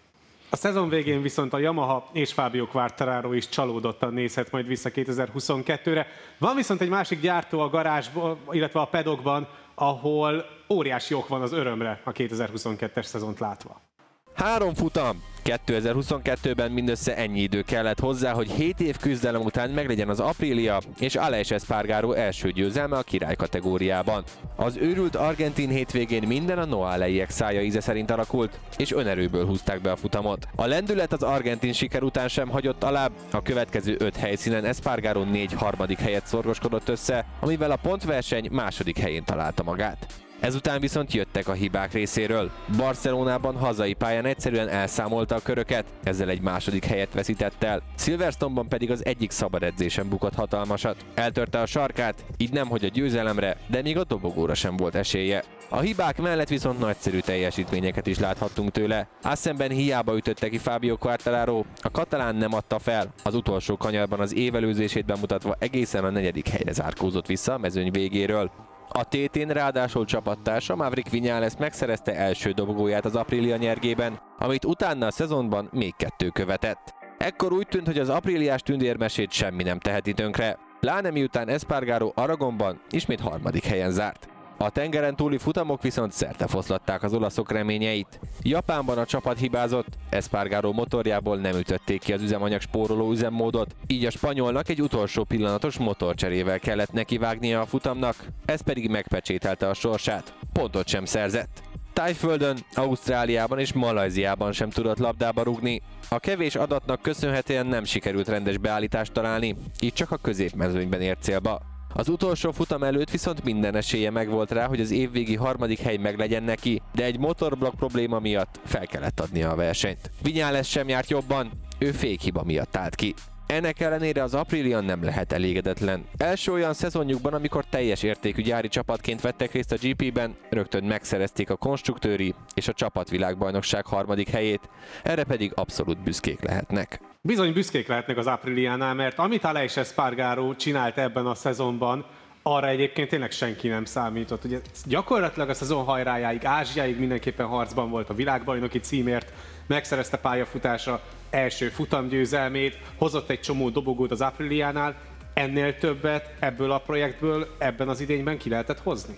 A 0.52 0.56
szezon 0.56 0.90
végén 0.90 1.22
viszont 1.22 1.54
a 1.54 1.58
Yamaha 1.58 2.10
és 2.12 2.34
Fabio 2.34 2.68
Quartararo 2.68 3.34
is 3.34 3.50
csalódottan 3.50 4.14
nézhet 4.14 4.52
majd 4.52 4.68
vissza 4.68 4.90
2022-re. 4.94 6.08
Van 6.38 6.56
viszont 6.56 6.82
egy 6.82 6.90
másik 6.90 7.22
gyártó 7.22 7.60
a 7.60 7.70
garázsban, 7.70 8.38
illetve 8.52 8.80
a 8.80 8.86
pedokban, 8.86 9.48
ahol 9.76 10.46
óriási 10.70 11.14
ok 11.14 11.28
van 11.28 11.42
az 11.42 11.52
örömre 11.52 12.02
a 12.04 12.12
2022-es 12.12 13.04
szezont 13.04 13.40
látva. 13.40 13.89
Három 14.34 14.74
futam. 14.74 15.24
2022-ben 15.44 16.72
mindössze 16.72 17.16
ennyi 17.16 17.40
idő 17.40 17.62
kellett 17.62 18.00
hozzá, 18.00 18.32
hogy 18.32 18.52
7 18.52 18.80
év 18.80 18.98
küzdelem 18.98 19.42
után 19.42 19.70
meglegyen 19.70 20.10
az 20.10 20.20
Aprilia 20.20 20.82
és 21.00 21.16
Aleix 21.16 21.52
Espargaro 21.52 22.12
első 22.12 22.52
győzelme 22.52 22.98
a 22.98 23.02
király 23.02 23.36
kategóriában. 23.36 24.24
Az 24.56 24.78
őrült 24.78 25.16
argentin 25.16 25.70
hétvégén 25.70 26.28
minden 26.28 26.58
a 26.58 26.66
Noaleiek 26.66 27.30
szája 27.30 27.62
íze 27.62 27.82
szerint 27.82 28.12
alakult, 28.12 28.60
és 28.78 28.92
önerőből 28.92 29.46
húzták 29.46 29.82
be 29.82 29.92
a 29.92 29.96
futamot. 29.96 30.48
A 30.56 30.66
lendület 30.66 31.14
az 31.14 31.24
argentin 31.24 31.74
siker 31.74 32.04
után 32.04 32.28
sem 32.28 32.50
hagyott 32.50 32.84
alább, 32.84 33.12
a 33.32 33.42
következő 33.42 33.96
öt 34.00 34.16
helyszínen 34.16 34.66
Espargaro 34.66 35.24
négy 35.24 35.54
harmadik 35.54 36.00
helyet 36.00 36.28
szorgoskodott 36.28 36.90
össze, 36.90 37.26
amivel 37.40 37.72
a 37.72 37.80
pontverseny 37.82 38.48
második 38.52 38.98
helyén 38.98 39.24
találta 39.24 39.64
magát. 39.64 40.29
Ezután 40.40 40.80
viszont 40.80 41.14
jöttek 41.14 41.48
a 41.48 41.54
hibák 41.54 41.94
részéről. 41.94 42.52
Barcelonában 42.78 43.56
hazai 43.56 43.94
pályán 43.94 44.26
egyszerűen 44.26 44.68
elszámolta 44.68 45.36
a 45.36 45.40
köröket, 45.40 45.86
ezzel 46.04 46.30
egy 46.30 46.42
második 46.42 46.86
helyet 46.86 47.14
veszített 47.14 47.64
el. 47.64 47.82
Silverstone-ban 47.98 48.68
pedig 48.68 48.92
az 48.92 49.06
egyik 49.06 49.32
szabad 49.32 49.64
edzésen 49.64 50.10
bukott 50.10 50.36
hatalmasat. 50.36 51.06
Eltörte 51.14 51.60
a 51.60 51.66
sarkát, 51.66 52.26
így 52.38 52.52
nem 52.52 52.68
hogy 52.68 52.86
a 52.86 52.88
győzelemre, 52.88 53.58
de 53.68 53.82
még 53.82 53.98
a 53.98 54.04
dobogóra 54.04 54.54
sem 54.54 54.76
volt 54.76 54.96
esélye. 54.96 55.44
A 55.70 55.80
hibák 55.80 56.18
mellett 56.18 56.48
viszont 56.48 56.80
nagyszerű 56.80 57.20
teljesítményeket 57.20 58.08
is 58.08 58.20
láthattunk 58.20 58.72
tőle. 58.72 59.08
Assenben 59.22 59.70
hiába 59.70 60.16
ütötte 60.16 60.50
ki 60.50 60.58
Fabio 60.58 60.98
Quartararo, 60.98 61.64
a 61.82 61.92
katalán 61.92 62.36
nem 62.36 62.54
adta 62.54 62.80
fel, 62.80 63.14
az 63.24 63.36
utolsó 63.36 63.78
kanyarban 63.78 64.20
az 64.20 64.36
évelőzését 64.36 65.06
bemutatva 65.06 65.56
egészen 65.60 66.04
a 66.04 66.10
negyedik 66.10 66.48
helyre 66.48 66.72
zárkózott 66.72 67.26
vissza 67.26 67.54
a 67.54 67.58
mezőny 67.58 67.92
végéről. 67.92 68.52
A 68.92 69.04
tétén 69.04 69.48
ráadásul 69.48 70.06
csapattársa 70.06 70.76
Maverick 70.76 71.10
Viñales 71.12 71.58
megszerezte 71.58 72.16
első 72.16 72.52
dobogóját 72.52 73.06
az 73.06 73.16
Aprilia 73.16 73.56
nyergében, 73.56 74.20
amit 74.40 74.66
utána 74.66 75.06
a 75.06 75.12
szezonban 75.12 75.70
még 75.72 75.96
kettő 75.96 76.30
követett. 76.30 76.94
Ekkor 77.18 77.54
úgy 77.54 77.68
tűnt, 77.68 77.86
hogy 77.86 78.00
az 78.00 78.10
apríliás 78.10 78.62
tündérmesét 78.62 79.32
semmi 79.32 79.64
nem 79.64 79.80
teheti 79.80 80.14
tönkre, 80.14 80.58
pláne 80.80 81.12
miután 81.12 81.48
Espargaro 81.48 82.12
Aragonban 82.16 82.82
ismét 82.90 83.20
harmadik 83.20 83.64
helyen 83.64 83.92
zárt. 83.92 84.28
A 84.62 84.70
tengeren 84.70 85.16
túli 85.16 85.38
futamok 85.38 85.82
viszont 85.82 86.12
szerte 86.12 86.48
foszlatták 86.48 87.04
az 87.04 87.14
olaszok 87.14 87.52
reményeit. 87.52 88.20
Japánban 88.42 88.98
a 88.98 89.06
csapat 89.06 89.38
hibázott, 89.38 89.88
Espargaro 90.10 90.72
motorjából 90.72 91.38
nem 91.38 91.56
ütötték 91.56 92.00
ki 92.00 92.14
az 92.14 92.22
üzemanyag 92.22 92.62
spóroló 92.62 93.12
üzemmódot, 93.12 93.76
így 93.88 94.06
a 94.06 94.10
spanyolnak 94.10 94.70
egy 94.70 94.82
utolsó 94.82 95.24
pillanatos 95.24 95.78
motorcserével 95.78 96.60
kellett 96.60 96.92
nekivágnia 96.92 97.62
a 97.62 97.66
futamnak, 97.66 98.16
ez 98.46 98.62
pedig 98.62 98.90
megpecsételte 98.90 99.68
a 99.68 99.74
sorsát. 99.74 100.34
Pontot 100.54 100.88
sem 100.88 101.06
szerzett. 101.06 101.62
Tájföldön, 101.94 102.58
Ausztráliában 102.74 103.60
és 103.60 103.74
Malajziában 103.74 104.52
sem 104.52 104.70
tudott 104.70 104.98
labdába 104.98 105.44
rugni. 105.44 105.82
A 106.10 106.20
kevés 106.20 106.56
adatnak 106.56 107.02
köszönhetően 107.02 107.66
nem 107.66 107.84
sikerült 107.84 108.28
rendes 108.28 108.58
beállítást 108.58 109.12
találni, 109.12 109.56
így 109.80 109.94
csak 109.94 110.12
a 110.12 110.18
középmezőnyben 110.18 111.02
ért 111.02 111.22
célba. 111.22 111.62
Az 111.94 112.10
utolsó 112.10 112.52
futam 112.52 112.84
előtt 112.84 113.10
viszont 113.10 113.44
minden 113.44 113.76
esélye 113.76 114.10
megvolt 114.10 114.52
rá, 114.52 114.68
hogy 114.68 114.82
az 114.82 114.92
évvégi 114.92 115.36
harmadik 115.36 115.80
hely 115.80 115.98
meglegyen 115.98 116.44
neki, 116.44 116.82
de 116.94 117.04
egy 117.04 117.20
motorblokk 117.20 117.76
probléma 117.76 118.20
miatt 118.20 118.60
fel 118.66 118.86
kellett 118.88 119.20
adnia 119.20 119.52
a 119.52 119.56
versenyt. 119.56 120.12
Vinyales 120.22 120.70
sem 120.70 120.88
járt 120.88 121.10
jobban, 121.10 121.52
ő 121.78 121.92
fékhiba 121.92 122.44
miatt 122.44 122.76
állt 122.76 122.96
ki. 122.96 123.14
Ennek 123.54 123.80
ellenére 123.80 124.24
az 124.24 124.34
Aprilian 124.34 124.86
nem 124.86 125.04
lehet 125.04 125.32
elégedetlen. 125.32 126.06
Első 126.18 126.52
olyan 126.52 126.74
szezonjukban, 126.74 127.34
amikor 127.34 127.66
teljes 127.66 128.04
értékű 128.04 128.42
gyári 128.42 128.68
csapatként 128.68 129.22
vettek 129.22 129.52
részt 129.52 129.72
a 129.72 129.76
GP-ben, 129.82 130.36
rögtön 130.50 130.84
megszerezték 130.84 131.50
a 131.50 131.56
konstruktőri 131.56 132.34
és 132.54 132.68
a 132.68 132.74
csapatvilágbajnokság 132.74 133.86
harmadik 133.86 134.30
helyét, 134.30 134.70
erre 135.04 135.24
pedig 135.24 135.52
abszolút 135.56 136.04
büszkék 136.04 136.42
lehetnek. 136.42 137.00
Bizony 137.22 137.54
büszkék 137.54 137.88
lehetnek 137.88 138.18
az 138.18 138.28
Apriliánál, 138.28 138.94
mert 138.94 139.20
amit 139.20 139.44
Aleix 139.44 139.78
Espargaro 139.78 140.56
csinált 140.56 140.98
ebben 140.98 141.26
a 141.26 141.36
szezonban, 141.36 142.06
arra 142.44 142.68
egyébként 142.68 143.10
tényleg 143.10 143.32
senki 143.32 143.68
nem 143.68 143.86
számított. 143.86 144.44
Ugye 144.44 144.60
gyakorlatilag 144.86 145.50
a 145.50 145.54
szezon 145.54 145.84
hajrájáig, 145.84 146.46
Ázsiáig 146.46 147.00
mindenképpen 147.00 147.46
harcban 147.46 147.90
volt 147.90 148.10
a 148.10 148.14
világbajnoki 148.14 148.80
címért, 148.80 149.34
megszerezte 149.68 150.18
pályafutása 150.18 151.02
első 151.30 151.70
futamgyőzelmét, 151.70 152.78
hozott 152.98 153.30
egy 153.30 153.40
csomó 153.40 153.70
dobogót 153.70 154.12
az 154.12 154.22
Apriliánál, 154.22 154.96
ennél 155.34 155.78
többet 155.78 156.34
ebből 156.40 156.72
a 156.72 156.80
projektből 156.80 157.56
ebben 157.58 157.90
az 157.90 158.00
idényben 158.00 158.38
ki 158.38 158.50
lehetett 158.50 158.80
hozni? 158.80 159.18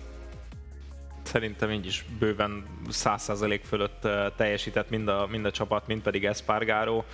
Szerintem 1.32 1.70
így 1.70 1.86
is 1.86 2.04
bőven 2.18 2.64
100% 2.90 3.60
fölött 3.64 4.08
teljesített 4.36 4.90
mind 4.90 5.08
a, 5.08 5.26
mind 5.30 5.44
a 5.44 5.50
csapat, 5.50 5.86
mind 5.86 6.02
pedig 6.02 6.24
Espargaro. 6.24 7.04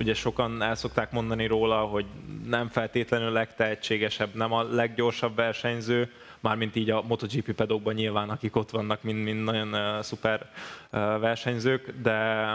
Ugye 0.00 0.14
sokan 0.14 0.62
el 0.62 0.74
szokták 0.74 1.10
mondani 1.10 1.46
róla, 1.46 1.80
hogy 1.80 2.06
nem 2.46 2.68
feltétlenül 2.68 3.30
legtehetségesebb, 3.30 4.34
nem 4.34 4.52
a 4.52 4.62
leggyorsabb 4.62 5.36
versenyző, 5.36 6.12
mármint 6.40 6.76
így 6.76 6.90
a 6.90 7.02
MotoGP 7.02 7.52
pedokban 7.52 7.94
nyilván, 7.94 8.30
akik 8.30 8.56
ott 8.56 8.70
vannak, 8.70 9.02
mind, 9.02 9.22
mind 9.22 9.44
nagyon 9.44 9.72
uh, 9.72 10.02
szuper 10.02 10.40
uh, 10.40 11.00
versenyzők, 11.00 11.94
de, 12.02 12.48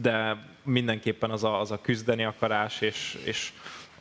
de 0.00 0.36
mindenképpen 0.62 1.30
az 1.30 1.44
a, 1.44 1.60
az 1.60 1.70
a 1.70 1.80
küzdeni 1.80 2.24
akarás, 2.24 2.80
és, 2.80 3.18
és 3.24 3.52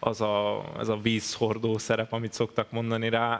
az 0.05 0.21
a, 0.21 0.63
az 0.73 0.89
a 0.89 0.97
vízhordó 1.01 1.77
szerep, 1.77 2.13
amit 2.13 2.33
szoktak 2.33 2.71
mondani 2.71 3.09
rá, 3.09 3.35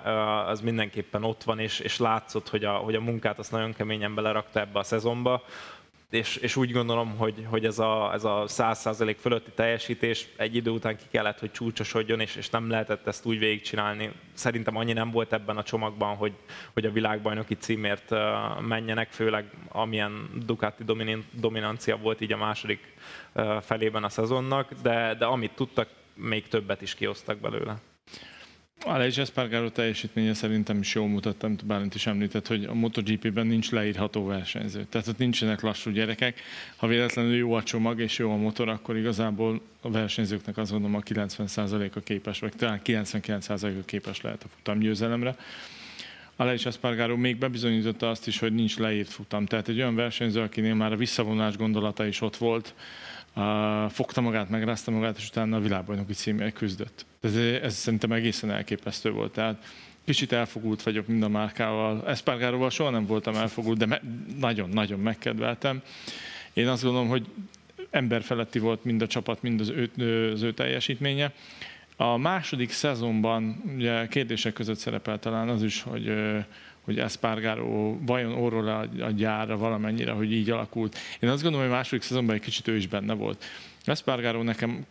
az 0.47 0.61
mindenképpen 0.61 1.23
ott 1.23 1.43
van, 1.43 1.59
és, 1.59 1.79
és 1.79 1.97
látszott, 1.97 2.49
hogy 2.49 2.63
a, 2.63 2.71
hogy 2.71 2.95
a 2.95 3.01
munkát 3.01 3.39
azt 3.39 3.51
nagyon 3.51 3.73
keményen 3.73 4.15
belerakta 4.15 4.59
ebbe 4.59 4.79
a 4.79 4.83
szezonba 4.83 5.43
és, 6.15 6.35
és 6.35 6.55
úgy 6.55 6.71
gondolom, 6.71 7.17
hogy, 7.17 7.45
hogy 7.49 7.65
ez 7.65 7.79
a, 7.79 8.13
ez 8.13 8.23
a 8.23 8.43
100% 8.47 9.15
fölötti 9.19 9.51
teljesítés 9.51 10.27
egy 10.35 10.55
idő 10.55 10.69
után 10.69 10.97
ki 10.97 11.03
kellett, 11.11 11.39
hogy 11.39 11.51
csúcsosodjon, 11.51 12.19
és, 12.19 12.35
és 12.35 12.49
nem 12.49 12.69
lehetett 12.69 13.07
ezt 13.07 13.25
úgy 13.25 13.39
végigcsinálni. 13.39 14.11
Szerintem 14.33 14.77
annyi 14.77 14.93
nem 14.93 15.11
volt 15.11 15.33
ebben 15.33 15.57
a 15.57 15.63
csomagban, 15.63 16.15
hogy, 16.15 16.33
hogy 16.73 16.85
a 16.85 16.91
világbajnoki 16.91 17.55
címért 17.55 18.13
menjenek, 18.67 19.11
főleg 19.11 19.45
amilyen 19.69 20.29
Ducati 20.45 20.83
dominancia 21.31 21.97
volt 21.97 22.21
így 22.21 22.33
a 22.33 22.37
második 22.37 22.93
felében 23.61 24.03
a 24.03 24.09
szezonnak, 24.09 24.71
de, 24.81 25.15
de 25.19 25.25
amit 25.25 25.55
tudtak, 25.55 25.87
még 26.15 26.47
többet 26.47 26.81
is 26.81 26.95
kiosztak 26.95 27.39
belőle. 27.39 27.81
Aleix 28.83 29.17
Espargaro 29.17 29.69
teljesítménye 29.69 30.33
szerintem 30.33 30.79
is 30.79 30.95
jól 30.95 31.07
mutatta, 31.07 31.47
amit 31.47 31.65
Bálint 31.65 31.95
is 31.95 32.07
említett, 32.07 32.47
hogy 32.47 32.63
a 32.63 32.73
MotoGP-ben 32.73 33.47
nincs 33.47 33.71
leírható 33.71 34.25
versenyző. 34.25 34.85
Tehát 34.89 35.07
ott 35.07 35.17
nincsenek 35.17 35.61
lassú 35.61 35.91
gyerekek. 35.91 36.41
Ha 36.75 36.87
véletlenül 36.87 37.35
jó 37.35 37.53
a 37.53 37.63
csomag 37.63 37.99
és 37.99 38.17
jó 38.17 38.31
a 38.31 38.35
motor, 38.35 38.69
akkor 38.69 38.97
igazából 38.97 39.61
a 39.81 39.91
versenyzőknek 39.91 40.57
azt 40.57 40.71
mondom 40.71 40.95
a 40.95 40.99
90%-a 40.99 41.99
képes, 41.99 42.39
vagy 42.39 42.53
talán 42.55 42.81
99%-a 42.83 43.85
képes 43.85 44.21
lehet 44.21 44.43
a 44.43 44.47
futamgyőzelemre. 44.55 45.35
Aleix 46.35 46.65
Espargaro 46.65 47.17
még 47.17 47.37
bebizonyította 47.37 48.09
azt 48.09 48.27
is, 48.27 48.39
hogy 48.39 48.53
nincs 48.53 48.77
leírt 48.77 49.09
futam. 49.09 49.45
Tehát 49.45 49.67
egy 49.67 49.77
olyan 49.77 49.95
versenyző, 49.95 50.41
akinél 50.41 50.73
már 50.73 50.91
a 50.91 50.95
visszavonás 50.95 51.57
gondolata 51.57 52.05
is 52.05 52.21
ott 52.21 52.37
volt, 52.37 52.73
fogta 53.89 54.21
magát, 54.21 54.49
megrázta 54.49 54.91
magát, 54.91 55.17
és 55.17 55.27
utána 55.27 55.57
a 55.57 55.59
világbajnoki 55.59 56.13
címért 56.13 56.53
küzdött. 56.53 57.05
Ez, 57.21 57.35
ez 57.35 57.73
szerintem 57.73 58.11
egészen 58.11 58.51
elképesztő 58.51 59.11
volt. 59.11 59.31
Tehát 59.31 59.63
kicsit 60.05 60.31
elfogult 60.31 60.83
vagyok 60.83 61.07
mind 61.07 61.23
a 61.23 61.29
márkával. 61.29 62.07
Espargaróval 62.07 62.69
soha 62.69 62.89
nem 62.89 63.05
voltam 63.05 63.35
elfogult, 63.35 63.77
de 63.77 64.01
nagyon-nagyon 64.39 64.99
me- 64.99 65.15
megkedveltem. 65.15 65.81
Én 66.53 66.67
azt 66.67 66.83
gondolom, 66.83 67.07
hogy 67.07 67.25
emberfeletti 67.89 68.59
volt 68.59 68.83
mind 68.83 69.01
a 69.01 69.07
csapat, 69.07 69.41
mind 69.41 69.59
az 69.59 69.69
ő, 69.69 70.31
az 70.31 70.41
ő 70.41 70.53
teljesítménye. 70.53 71.31
A 71.95 72.17
második 72.17 72.71
szezonban 72.71 73.63
ugye 73.75 74.07
kérdések 74.07 74.53
között 74.53 74.77
szerepel 74.77 75.19
talán 75.19 75.49
az 75.49 75.63
is, 75.63 75.81
hogy 75.81 76.13
hogy 76.85 76.99
Espargaro 76.99 77.97
vajon 78.05 78.33
orról 78.33 78.67
a 78.99 79.11
gyára 79.11 79.57
valamennyire, 79.57 80.11
hogy 80.11 80.31
így 80.31 80.49
alakult. 80.49 80.97
Én 81.19 81.29
azt 81.29 81.41
gondolom, 81.41 81.67
hogy 81.67 81.75
második 81.75 82.01
szezonban 82.01 82.35
egy 82.35 82.41
kicsit 82.41 82.67
ő 82.67 82.75
is 82.75 82.87
benne 82.87 83.13
volt. 83.13 83.43
Espargaro 83.85 84.43
nekem 84.43 84.85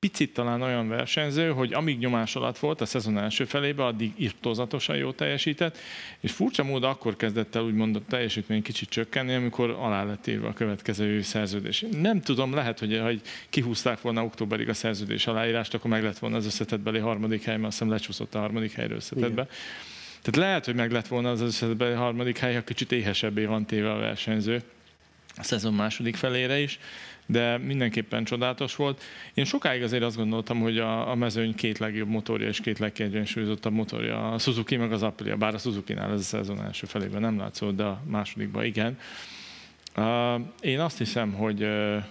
picit 0.00 0.32
talán 0.32 0.62
olyan 0.62 0.88
versenyző, 0.88 1.50
hogy 1.50 1.72
amíg 1.72 1.98
nyomás 1.98 2.36
alatt 2.36 2.58
volt 2.58 2.80
a 2.80 2.86
szezon 2.86 3.18
első 3.18 3.44
felébe, 3.44 3.84
addig 3.84 4.12
irtózatosan 4.16 4.96
jó 4.96 5.12
teljesített, 5.12 5.78
és 6.20 6.32
furcsa 6.32 6.64
módon 6.64 6.90
akkor 6.90 7.16
kezdett 7.16 7.54
el 7.54 7.62
úgymond 7.62 7.96
a 7.96 8.00
teljesítmény 8.08 8.62
kicsit 8.62 8.88
csökkenni, 8.88 9.34
amikor 9.34 9.70
alá 9.70 10.04
lett 10.04 10.26
írva 10.26 10.48
a 10.48 10.52
következő 10.52 11.22
szerződés. 11.22 11.84
Nem 12.00 12.20
tudom, 12.20 12.54
lehet, 12.54 12.78
hogy 12.78 12.98
ha 12.98 13.10
kihúzták 13.48 14.00
volna 14.00 14.24
októberig 14.24 14.68
a 14.68 14.74
szerződés 14.74 15.26
aláírást, 15.26 15.74
akkor 15.74 15.90
meg 15.90 16.02
lett 16.02 16.18
volna 16.18 16.36
az 16.36 16.46
összetetbeli 16.46 16.98
harmadik 16.98 17.44
hely, 17.44 17.56
mert 17.56 17.66
azt 17.66 17.78
hiszem 17.78 17.92
lecsúszott 17.92 18.34
a 18.34 18.38
harmadik 18.38 18.72
helyről 18.72 18.96
összetetbe. 18.96 19.42
Igen. 19.42 19.48
Tehát 20.30 20.48
lehet, 20.48 20.64
hogy 20.64 20.74
meg 20.74 20.92
lett 20.92 21.06
volna 21.06 21.30
az 21.30 21.40
összetetben 21.40 21.96
a 21.96 21.98
harmadik 21.98 22.38
hely, 22.38 22.54
ha 22.54 22.64
kicsit 22.64 22.92
éhesebbé 22.92 23.44
van 23.44 23.64
téve 23.64 23.92
a 23.92 23.98
versenyző 23.98 24.62
a 25.36 25.42
szezon 25.42 25.74
második 25.74 26.16
felére 26.16 26.58
is, 26.58 26.78
de 27.26 27.58
mindenképpen 27.58 28.24
csodálatos 28.24 28.76
volt. 28.76 29.02
Én 29.34 29.44
sokáig 29.44 29.82
azért 29.82 30.02
azt 30.02 30.16
gondoltam, 30.16 30.60
hogy 30.60 30.78
a, 30.78 31.10
a 31.10 31.14
mezőny 31.14 31.54
két 31.54 31.78
legjobb 31.78 32.08
motorja 32.08 32.48
és 32.48 32.60
két 32.60 32.78
legkiegyensúlyozottabb 32.78 33.72
motorja, 33.72 34.32
a 34.32 34.38
Suzuki 34.38 34.76
meg 34.76 34.92
az 34.92 35.02
Aprilia, 35.02 35.36
bár 35.36 35.54
a 35.54 35.58
Suzuki-nál 35.58 36.12
ez 36.12 36.20
a 36.20 36.22
szezon 36.22 36.62
első 36.62 36.86
felében 36.86 37.20
nem 37.20 37.38
látszott, 37.38 37.76
de 37.76 37.84
a 37.84 38.02
másodikban 38.04 38.64
igen. 38.64 38.98
Uh, 39.96 40.40
én 40.60 40.80
azt 40.80 40.98
hiszem, 40.98 41.32
hogy 41.32 41.62
uh, 41.62 42.02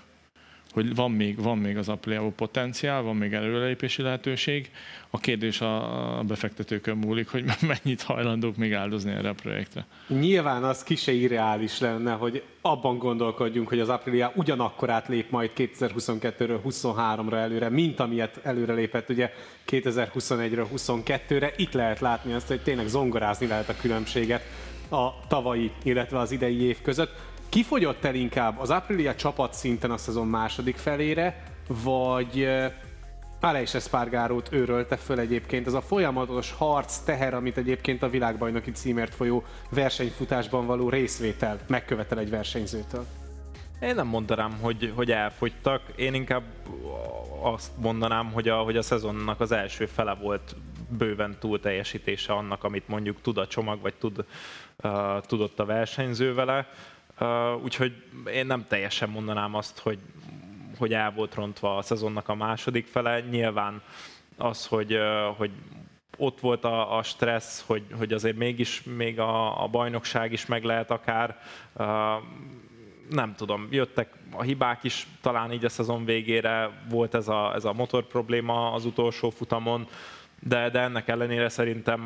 hogy 0.77 0.95
van 0.95 1.11
még, 1.11 1.41
van 1.41 1.57
még 1.57 1.77
az 1.77 1.89
aprilia 1.89 2.31
potenciál, 2.35 3.01
van 3.01 3.15
még 3.15 3.33
előrelépési 3.33 4.01
lehetőség. 4.01 4.71
A 5.09 5.19
kérdés 5.19 5.61
a 5.61 6.23
befektetőkön 6.27 6.97
múlik, 6.97 7.29
hogy 7.29 7.43
mennyit 7.83 8.01
hajlandók 8.01 8.55
még 8.55 8.73
áldozni 8.73 9.11
erre 9.11 9.29
a 9.29 9.33
projektre. 9.33 9.85
Nyilván 10.07 10.63
az 10.63 10.83
kise 10.83 11.11
irreális 11.11 11.79
lenne, 11.79 12.11
hogy 12.11 12.43
abban 12.61 12.97
gondolkodjunk, 12.97 13.67
hogy 13.67 13.79
az 13.79 13.89
Aprilia 13.89 14.31
ugyanakkor 14.35 14.89
átlép 14.89 15.29
majd 15.29 15.51
2022-ről 15.55 16.59
23-ra 16.65 17.35
előre, 17.35 17.69
mint 17.69 17.99
amilyet 17.99 18.39
előre 18.43 18.73
lépett 18.73 19.09
ugye 19.09 19.33
2021-ről 19.67 20.67
22-re. 20.75 21.53
Itt 21.55 21.73
lehet 21.73 21.99
látni 21.99 22.33
azt, 22.33 22.47
hogy 22.47 22.61
tényleg 22.61 22.87
zongorázni 22.87 23.47
lehet 23.47 23.69
a 23.69 23.75
különbséget 23.81 24.43
a 24.89 25.27
tavalyi, 25.27 25.71
illetve 25.83 26.19
az 26.19 26.31
idei 26.31 26.61
év 26.61 26.81
között. 26.81 27.26
Kifogyott 27.49 28.03
el 28.03 28.15
inkább 28.15 28.59
az 28.59 28.69
Aprilia 28.69 29.15
csapat 29.15 29.53
szinten 29.53 29.91
a 29.91 29.97
szezon 29.97 30.27
második 30.27 30.75
felére, 30.75 31.43
vagy 31.83 32.47
Aleix 33.39 33.73
Espargarót 33.73 34.49
őrölte 34.51 34.97
föl 34.97 35.19
egyébként. 35.19 35.67
Ez 35.67 35.73
a 35.73 35.81
folyamatos 35.81 36.51
harc, 36.51 36.97
teher, 36.97 37.33
amit 37.33 37.57
egyébként 37.57 38.03
a 38.03 38.09
világbajnoki 38.09 38.71
címért 38.71 39.15
folyó 39.15 39.43
versenyfutásban 39.69 40.65
való 40.65 40.89
részvétel 40.89 41.59
megkövetel 41.67 42.19
egy 42.19 42.29
versenyzőtől. 42.29 43.05
Én 43.81 43.95
nem 43.95 44.07
mondanám, 44.07 44.57
hogy, 44.61 44.93
hogy 44.95 45.11
elfogytak. 45.11 45.81
Én 45.95 46.13
inkább 46.13 46.43
azt 47.41 47.71
mondanám, 47.77 48.31
hogy 48.31 48.47
a, 48.47 48.57
hogy 48.57 48.77
a 48.77 48.81
szezonnak 48.81 49.39
az 49.39 49.51
első 49.51 49.85
fele 49.85 50.13
volt 50.13 50.55
bőven 50.97 51.37
túl 51.39 51.59
teljesítése 51.59 52.33
annak, 52.33 52.63
amit 52.63 52.87
mondjuk 52.87 53.21
tud 53.21 53.37
a 53.37 53.47
csomag, 53.47 53.81
vagy 53.81 53.93
tud, 53.93 54.25
uh, 54.83 55.21
tudott 55.21 55.59
a 55.59 55.65
versenyző 55.65 56.33
vele. 56.33 56.67
Úgyhogy 57.63 58.03
én 58.33 58.45
nem 58.45 58.65
teljesen 58.67 59.09
mondanám 59.09 59.55
azt, 59.55 59.79
hogy, 59.79 59.99
hogy 60.77 60.93
el 60.93 61.11
volt 61.11 61.35
rontva 61.35 61.77
a 61.77 61.81
szezonnak 61.81 62.29
a 62.29 62.35
második 62.35 62.85
fele. 62.85 63.19
Nyilván 63.19 63.81
az, 64.37 64.65
hogy, 64.65 64.97
hogy 65.37 65.51
ott 66.17 66.39
volt 66.39 66.63
a, 66.63 66.97
a 66.97 67.03
stressz, 67.03 67.63
hogy, 67.65 67.83
hogy 67.97 68.13
azért 68.13 68.37
mégis 68.37 68.83
még 68.83 69.19
a, 69.19 69.63
a 69.63 69.67
bajnokság 69.67 70.31
is 70.31 70.45
meg 70.45 70.63
lehet 70.63 70.91
akár. 70.91 71.39
Nem 73.09 73.35
tudom, 73.35 73.67
jöttek 73.71 74.13
a 74.31 74.41
hibák 74.41 74.83
is, 74.83 75.07
talán 75.21 75.51
így 75.51 75.65
a 75.65 75.69
szezon 75.69 76.05
végére 76.05 76.83
volt 76.89 77.13
ez 77.13 77.27
a, 77.27 77.53
ez 77.55 77.65
a 77.65 77.73
motor 77.73 78.03
probléma 78.07 78.71
az 78.71 78.85
utolsó 78.85 79.29
futamon 79.29 79.87
de, 80.39 80.69
de 80.69 80.79
ennek 80.79 81.07
ellenére 81.07 81.49
szerintem 81.49 81.99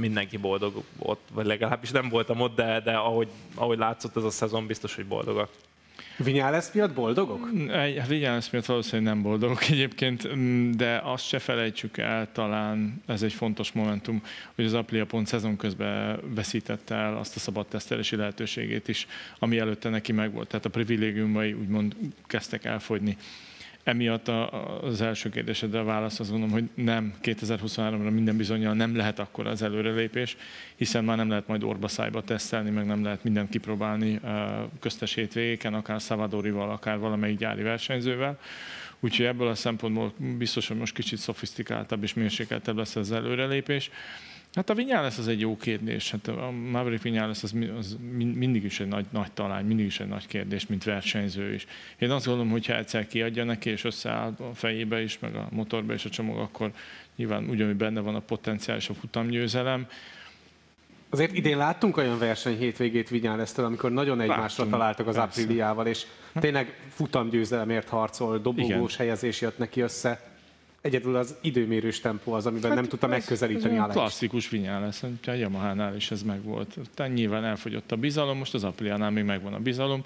mindenki 0.00 0.36
boldog 0.36 0.82
ott, 0.98 1.28
vagy 1.32 1.46
legalábbis 1.46 1.90
nem 1.90 2.08
voltam 2.08 2.40
ott, 2.40 2.56
de, 2.56 2.80
de 2.80 2.92
ahogy, 2.92 3.28
ahogy 3.54 3.78
látszott 3.78 4.16
ez 4.16 4.22
a 4.22 4.30
szezon, 4.30 4.66
biztos, 4.66 4.94
hogy 4.94 5.06
boldogak. 5.06 5.48
Vinyales 6.16 6.72
miatt 6.72 6.94
boldogok? 6.94 7.48
Vinyales 8.08 8.50
miatt 8.50 8.64
valószínűleg 8.64 9.14
nem 9.14 9.22
boldogok 9.22 9.64
egyébként, 9.70 10.28
de 10.76 11.00
azt 11.04 11.26
se 11.26 11.38
felejtsük 11.38 11.98
el, 11.98 12.32
talán 12.32 13.02
ez 13.06 13.22
egy 13.22 13.32
fontos 13.32 13.72
momentum, 13.72 14.22
hogy 14.54 14.64
az 14.64 14.74
Aprilia 14.74 15.06
pont 15.06 15.26
szezon 15.26 15.56
közben 15.56 16.20
veszítette 16.34 16.94
el 16.94 17.16
azt 17.16 17.36
a 17.36 17.38
szabad 17.38 17.66
tesztelési 17.66 18.16
lehetőségét 18.16 18.88
is, 18.88 19.06
ami 19.38 19.58
előtte 19.58 19.88
neki 19.88 20.12
megvolt. 20.12 20.48
Tehát 20.48 20.64
a 20.64 20.70
privilégiumai 20.70 21.52
úgymond 21.52 21.94
kezdtek 22.26 22.64
elfogyni. 22.64 23.16
Emiatt 23.84 24.28
az 24.82 25.00
első 25.00 25.28
kérdésedre 25.28 25.78
a 25.78 25.84
válasz 25.84 26.20
azt 26.20 26.30
gondolom, 26.30 26.54
hogy 26.54 26.68
nem 26.74 27.14
2023-ra 27.22 28.12
minden 28.12 28.36
bizonyal 28.36 28.74
nem 28.74 28.96
lehet 28.96 29.18
akkor 29.18 29.46
az 29.46 29.62
előrelépés, 29.62 30.36
hiszen 30.76 31.04
már 31.04 31.16
nem 31.16 31.28
lehet 31.28 31.46
majd 31.46 31.62
orba 31.62 31.88
szájba 31.88 32.22
tesztelni, 32.22 32.70
meg 32.70 32.86
nem 32.86 33.04
lehet 33.04 33.24
mindent 33.24 33.50
kipróbálni 33.50 34.20
köztes 34.80 35.14
hétvégéken, 35.14 35.74
akár 35.74 36.02
Szavadorival, 36.02 36.70
akár 36.70 36.98
valamelyik 36.98 37.38
gyári 37.38 37.62
versenyzővel. 37.62 38.38
Úgyhogy 39.00 39.26
ebből 39.26 39.48
a 39.48 39.54
szempontból 39.54 40.12
biztos, 40.38 40.68
hogy 40.68 40.76
most 40.76 40.94
kicsit 40.94 41.18
szofisztikáltabb 41.18 42.02
és 42.02 42.14
mérsékeltebb 42.14 42.76
lesz 42.76 42.96
az 42.96 43.12
előrelépés. 43.12 43.90
Hát 44.54 44.70
a 44.70 44.74
Vinyales 44.74 45.18
az 45.18 45.28
egy 45.28 45.40
jó 45.40 45.56
kérdés. 45.56 46.10
Hát 46.10 46.28
a 46.28 46.50
Maverick 46.70 47.02
Vinyales 47.02 47.42
az, 47.42 47.54
az 47.78 47.96
mindig 48.34 48.64
is 48.64 48.80
egy 48.80 48.86
nagy, 48.86 49.06
nagy 49.10 49.32
talány, 49.32 49.64
mindig 49.64 49.86
is 49.86 50.00
egy 50.00 50.08
nagy 50.08 50.26
kérdés, 50.26 50.66
mint 50.66 50.84
versenyző 50.84 51.54
is. 51.54 51.66
Én 51.98 52.10
azt 52.10 52.26
gondolom, 52.26 52.50
hogy 52.50 52.66
ha 52.66 52.76
egyszer 52.76 53.06
kiadja 53.06 53.44
neki, 53.44 53.70
és 53.70 53.84
összeáll 53.84 54.34
a 54.38 54.54
fejébe 54.54 55.02
is, 55.02 55.18
meg 55.18 55.34
a 55.34 55.48
motorba 55.50 55.92
és 55.92 56.04
a 56.04 56.10
csomag, 56.10 56.38
akkor 56.38 56.72
nyilván 57.16 57.48
ugyanúgy 57.48 57.76
benne 57.76 58.00
van 58.00 58.14
a 58.14 58.20
potenciál 58.20 58.76
és 58.76 58.88
a 58.88 58.94
futamgyőzelem. 58.94 59.86
Azért 61.10 61.32
idén 61.32 61.56
láttunk 61.56 61.96
olyan 61.96 62.18
verseny 62.18 62.58
hétvégét 62.58 63.08
Vinyálesztől, 63.08 63.64
amikor 63.64 63.92
nagyon 63.92 64.20
egymásra 64.20 64.40
Láttunk, 64.40 64.70
találtak 64.70 65.06
az 65.06 65.16
Apriliával, 65.16 65.86
és 65.86 66.06
tényleg 66.40 66.78
futamgyőzelemért 66.88 67.88
harcol, 67.88 68.38
dobogós 68.38 68.94
Igen. 68.94 69.06
helyezés 69.06 69.40
jött 69.40 69.58
neki 69.58 69.80
össze 69.80 70.33
egyedül 70.84 71.16
az 71.16 71.34
időmérős 71.40 72.00
tempó 72.00 72.32
az, 72.32 72.46
amiben 72.46 72.70
hát 72.70 72.80
nem 72.80 72.88
tudta 72.88 73.06
megközelíteni 73.06 73.78
Alex. 73.78 73.94
Klasszikus 73.94 74.48
vinyán 74.48 74.80
lesz, 74.80 75.02
a 75.26 75.30
Yamaha-nál 75.30 75.96
is 75.96 76.10
ez 76.10 76.22
megvolt. 76.22 76.76
Tehát 76.94 77.14
nyilván 77.14 77.44
elfogyott 77.44 77.92
a 77.92 77.96
bizalom, 77.96 78.38
most 78.38 78.54
az 78.54 78.64
Apriliánál 78.64 79.10
még 79.10 79.24
megvan 79.24 79.54
a 79.54 79.58
bizalom. 79.58 80.04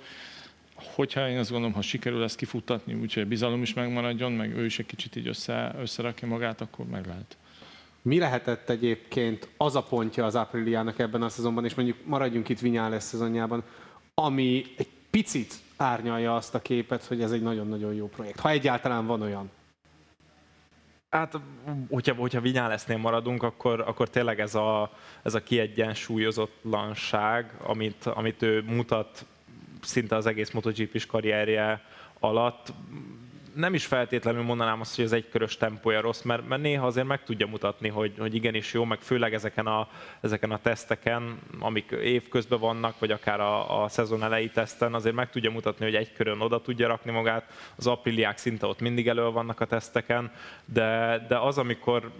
Hogyha 0.74 1.28
én 1.28 1.38
azt 1.38 1.50
gondolom, 1.50 1.74
ha 1.74 1.82
sikerül 1.82 2.22
ezt 2.22 2.36
kifutatni, 2.36 2.94
úgyhogy 2.94 3.22
a 3.22 3.26
bizalom 3.26 3.62
is 3.62 3.74
megmaradjon, 3.74 4.32
meg 4.32 4.56
ő 4.56 4.64
is 4.64 4.78
egy 4.78 4.86
kicsit 4.86 5.16
így 5.16 5.26
össze, 5.26 5.74
összerakja 5.80 6.28
magát, 6.28 6.60
akkor 6.60 6.86
meg 6.86 7.06
lehet. 7.06 7.36
Mi 8.02 8.18
lehetett 8.18 8.70
egyébként 8.70 9.48
az 9.56 9.76
a 9.76 9.82
pontja 9.82 10.24
az 10.24 10.34
Apriliának 10.34 10.98
ebben 10.98 11.22
a 11.22 11.28
szezonban, 11.28 11.64
és 11.64 11.74
mondjuk 11.74 11.96
maradjunk 12.04 12.48
itt 12.48 12.60
Vinyales 12.60 13.02
szezonjában, 13.02 13.62
ami 14.14 14.64
egy 14.76 14.88
picit 15.10 15.54
árnyalja 15.76 16.34
azt 16.34 16.54
a 16.54 16.62
képet, 16.62 17.04
hogy 17.04 17.22
ez 17.22 17.32
egy 17.32 17.42
nagyon-nagyon 17.42 17.94
jó 17.94 18.08
projekt. 18.08 18.40
Ha 18.40 18.50
egyáltalán 18.50 19.06
van 19.06 19.22
olyan. 19.22 19.50
Hát, 21.10 21.40
hogyha, 21.90 22.14
hogyha 22.14 22.40
Vinyálesznél 22.40 22.96
maradunk, 22.96 23.42
akkor, 23.42 23.80
akkor 23.80 24.10
tényleg 24.10 24.40
ez 24.40 24.54
a, 24.54 24.92
ez 25.22 25.34
a 25.34 25.42
kiegyensúlyozatlanság, 25.42 27.54
amit, 27.62 28.06
amit 28.06 28.42
ő 28.42 28.62
mutat 28.62 29.26
szinte 29.82 30.16
az 30.16 30.26
egész 30.26 30.50
MotoGP-s 30.50 31.06
karrierje 31.06 31.82
alatt, 32.18 32.72
nem 33.54 33.74
is 33.74 33.86
feltétlenül 33.86 34.42
mondanám 34.42 34.80
azt, 34.80 34.96
hogy 34.96 35.04
az 35.04 35.12
egykörös 35.12 35.56
tempója 35.56 36.00
rossz, 36.00 36.22
mert, 36.22 36.48
mert 36.48 36.62
néha 36.62 36.86
azért 36.86 37.06
meg 37.06 37.22
tudja 37.22 37.46
mutatni, 37.46 37.88
hogy, 37.88 38.12
hogy 38.18 38.34
igenis 38.34 38.72
jó, 38.72 38.84
meg 38.84 39.00
főleg 39.00 39.34
ezeken 39.34 39.66
a, 39.66 39.88
ezeken 40.20 40.50
a 40.50 40.58
teszteken, 40.58 41.38
amik 41.58 41.90
évközben 41.90 42.58
vannak, 42.58 42.98
vagy 42.98 43.10
akár 43.10 43.40
a, 43.40 43.82
a 43.82 43.88
szezon 43.88 44.22
elejé 44.22 44.46
teszten, 44.46 44.94
azért 44.94 45.14
meg 45.14 45.30
tudja 45.30 45.50
mutatni, 45.50 45.84
hogy 45.84 45.94
egy 45.94 46.12
körön 46.12 46.40
oda 46.40 46.60
tudja 46.60 46.88
rakni 46.88 47.10
magát. 47.10 47.72
Az 47.76 47.86
apiliák 47.86 48.38
szinte 48.38 48.66
ott 48.66 48.80
mindig 48.80 49.08
elő 49.08 49.30
vannak 49.30 49.60
a 49.60 49.66
teszteken, 49.66 50.32
de, 50.64 51.24
de 51.28 51.38
az, 51.38 51.58
amikor 51.58 52.10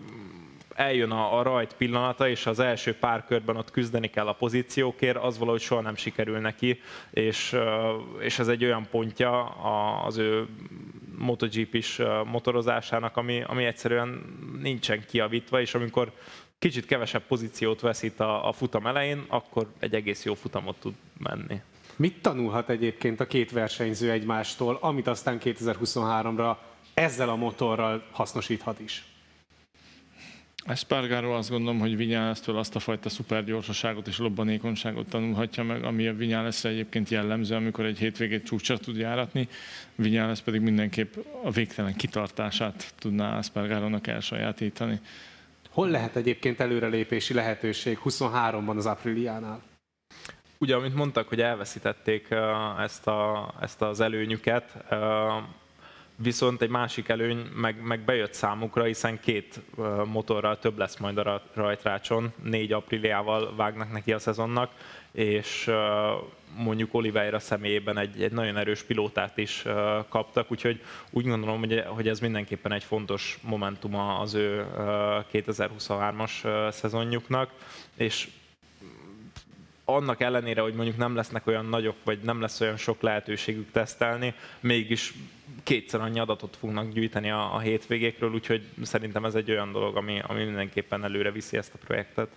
eljön 0.79 1.11
a, 1.11 1.39
a 1.39 1.43
rajt 1.43 1.75
pillanata, 1.75 2.29
és 2.29 2.47
az 2.47 2.59
első 2.59 2.95
pár 2.95 3.25
körben 3.25 3.57
ott 3.57 3.71
küzdeni 3.71 4.11
kell 4.11 4.27
a 4.27 4.33
pozíciókért, 4.33 5.17
az 5.17 5.39
valahogy 5.39 5.61
soha 5.61 5.81
nem 5.81 5.97
sikerül 5.97 6.39
neki, 6.39 6.81
és, 7.11 7.57
és 8.19 8.39
ez 8.39 8.49
egy 8.49 8.65
olyan 8.65 8.87
pontja 8.91 9.45
az 10.05 10.17
ő 10.17 10.47
MotoGP-s 11.19 12.03
motorozásának, 12.25 13.17
ami, 13.17 13.43
ami 13.47 13.65
egyszerűen 13.65 14.23
nincsen 14.63 15.05
kiavítva, 15.07 15.61
és 15.61 15.75
amikor 15.75 16.13
kicsit 16.59 16.87
kevesebb 16.87 17.23
pozíciót 17.23 17.81
veszít 17.81 18.21
a, 18.21 18.49
a 18.49 18.53
futam 18.53 18.87
elején, 18.87 19.25
akkor 19.29 19.67
egy 19.79 19.95
egész 19.95 20.25
jó 20.25 20.35
futamot 20.35 20.77
tud 20.81 20.95
menni. 21.19 21.61
Mit 21.97 22.23
tanulhat 22.23 22.71
egyébként 22.71 23.21
a 23.21 23.27
két 23.27 23.51
versenyző 23.51 24.11
egymástól, 24.11 24.79
amit 24.81 25.07
aztán 25.07 25.39
2023-ra 25.45 26.57
ezzel 26.95 27.29
a 27.29 27.37
motorral 27.37 28.07
hasznosíthat 28.13 28.81
is? 28.81 29.05
Espargaró 30.69 31.33
azt 31.33 31.51
gondolom, 31.51 31.79
hogy 31.79 31.97
Vinyálesztől 31.97 32.59
azt 32.59 32.77
a 32.77 32.79
fajta 32.79 33.09
szupergyorsaságot 33.09 34.07
és 34.07 34.19
lobbanékonyságot 34.19 35.09
tanulhatja 35.09 35.63
meg, 35.63 35.85
ami 35.85 36.07
a 36.07 36.15
Vinyáleszre 36.15 36.69
egyébként 36.69 37.09
jellemző, 37.09 37.55
amikor 37.55 37.85
egy 37.85 37.99
hétvégét 37.99 38.45
csúcsra 38.45 38.79
tud 38.79 38.97
járatni. 38.97 39.49
Vinyálesz 39.95 40.41
pedig 40.41 40.61
mindenképp 40.61 41.15
a 41.43 41.51
végtelen 41.51 41.95
kitartását 41.95 42.95
tudná 42.99 43.39
Espargarónak 43.39 44.07
elsajátítani. 44.07 45.01
Hol 45.71 45.89
lehet 45.89 46.17
egyébként 46.17 46.61
előrelépési 46.61 47.35
lehetőség 47.35 47.99
23-ban 48.05 48.77
az 48.77 48.87
Apriliánál? 48.87 49.63
Ugye, 50.59 50.75
amit 50.75 50.95
mondtak, 50.95 51.29
hogy 51.29 51.41
elveszítették 51.41 52.29
ezt, 52.79 53.07
a, 53.07 53.53
ezt 53.61 53.83
az 53.83 54.01
előnyüket, 54.01 54.85
Viszont 56.21 56.63
egy 56.63 56.69
másik 56.69 57.09
előny 57.09 57.37
meg, 57.55 57.83
meg 57.83 58.01
bejött 58.01 58.33
számukra, 58.33 58.85
hiszen 58.85 59.21
két 59.21 59.61
motorral 60.05 60.59
több 60.59 60.79
lesz 60.79 60.97
majd 60.97 61.19
a 61.19 61.43
rajtrácson, 61.55 62.33
4 62.43 62.73
apríliával 62.73 63.55
vágnak 63.57 63.93
neki 63.93 64.13
a 64.13 64.19
szezonnak, 64.19 64.71
és 65.13 65.71
mondjuk 66.57 66.95
Oliveira 66.95 67.39
személyében 67.39 67.99
egy, 67.99 68.23
egy 68.23 68.33
nagyon 68.33 68.57
erős 68.57 68.83
pilótát 68.83 69.37
is 69.37 69.65
kaptak, 70.09 70.51
úgyhogy 70.51 70.81
úgy 71.11 71.27
gondolom, 71.27 71.59
hogy, 71.59 71.85
hogy 71.87 72.09
ez 72.09 72.21
mindenképpen 72.21 72.73
egy 72.73 72.85
fontos 72.85 73.39
momentuma 73.43 74.19
az 74.19 74.35
ő 74.35 74.67
2023-as 75.33 76.71
szezonjuknak, 76.73 77.51
és 77.97 78.29
annak 79.85 80.21
ellenére, 80.21 80.61
hogy 80.61 80.75
mondjuk 80.75 80.97
nem 80.97 81.15
lesznek 81.15 81.47
olyan 81.47 81.67
nagyok, 81.67 81.97
vagy 82.05 82.19
nem 82.23 82.41
lesz 82.41 82.61
olyan 82.61 82.77
sok 82.77 83.03
lehetőségük 83.03 83.71
tesztelni, 83.71 84.35
mégis 84.61 85.15
kétszer 85.69 86.01
annyi 86.01 86.19
adatot 86.19 86.57
fognak 86.61 86.93
gyűjteni 86.93 87.31
a, 87.31 87.55
a 87.55 87.59
hétvégékről, 87.59 88.33
úgyhogy 88.33 88.63
szerintem 88.83 89.25
ez 89.25 89.35
egy 89.35 89.51
olyan 89.51 89.73
dolog, 89.73 89.97
ami, 89.97 90.21
ami 90.27 90.45
mindenképpen 90.45 91.05
előre 91.05 91.31
viszi 91.31 91.57
ezt 91.57 91.75
a 91.75 91.79
projektet. 91.87 92.29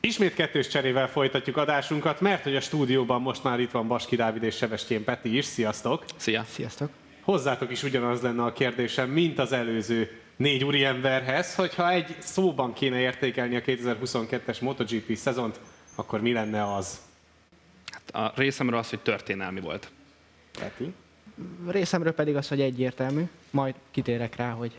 Ismét 0.00 0.34
kettős 0.34 0.68
cserével 0.68 1.08
folytatjuk 1.08 1.56
adásunkat, 1.56 2.20
mert 2.20 2.42
hogy 2.42 2.56
a 2.56 2.60
stúdióban 2.60 3.20
most 3.20 3.42
már 3.42 3.60
itt 3.60 3.70
van 3.70 3.88
Baski 3.88 4.16
Dávid 4.16 4.42
és 4.42 4.56
Sebestyén 4.56 5.04
Peti 5.04 5.36
is. 5.36 5.44
Sziasztok! 5.44 6.04
Szia! 6.16 6.44
Sziasztok! 6.48 6.90
Hozzátok 7.20 7.70
is 7.70 7.82
ugyanaz 7.82 8.20
lenne 8.20 8.42
a 8.42 8.52
kérdésem, 8.52 9.10
mint 9.10 9.38
az 9.38 9.52
előző 9.52 10.20
négy 10.36 10.64
úri 10.64 10.84
emberhez, 10.84 11.54
hogyha 11.54 11.90
egy 11.90 12.16
szóban 12.18 12.72
kéne 12.72 13.00
értékelni 13.00 13.56
a 13.56 13.60
2022-es 13.60 14.60
MotoGP 14.60 15.16
szezont, 15.16 15.60
akkor 15.94 16.20
mi 16.20 16.32
lenne 16.32 16.74
az? 16.74 17.00
Hát 17.90 18.24
a 18.24 18.32
részemről 18.36 18.78
az, 18.78 18.90
hogy 18.90 19.00
történelmi 19.00 19.60
volt. 19.60 19.90
Peti? 20.58 20.92
Részemről 21.66 22.12
pedig 22.12 22.36
az, 22.36 22.48
hogy 22.48 22.60
egyértelmű. 22.60 23.24
Majd 23.50 23.74
kitérek 23.90 24.36
rá, 24.36 24.50
hogy 24.50 24.72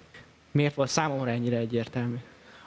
miért 0.52 0.76
volt 0.76 0.90
számomra 0.90 1.30
ennyire 1.30 1.58
egyértelmű. 1.58 2.16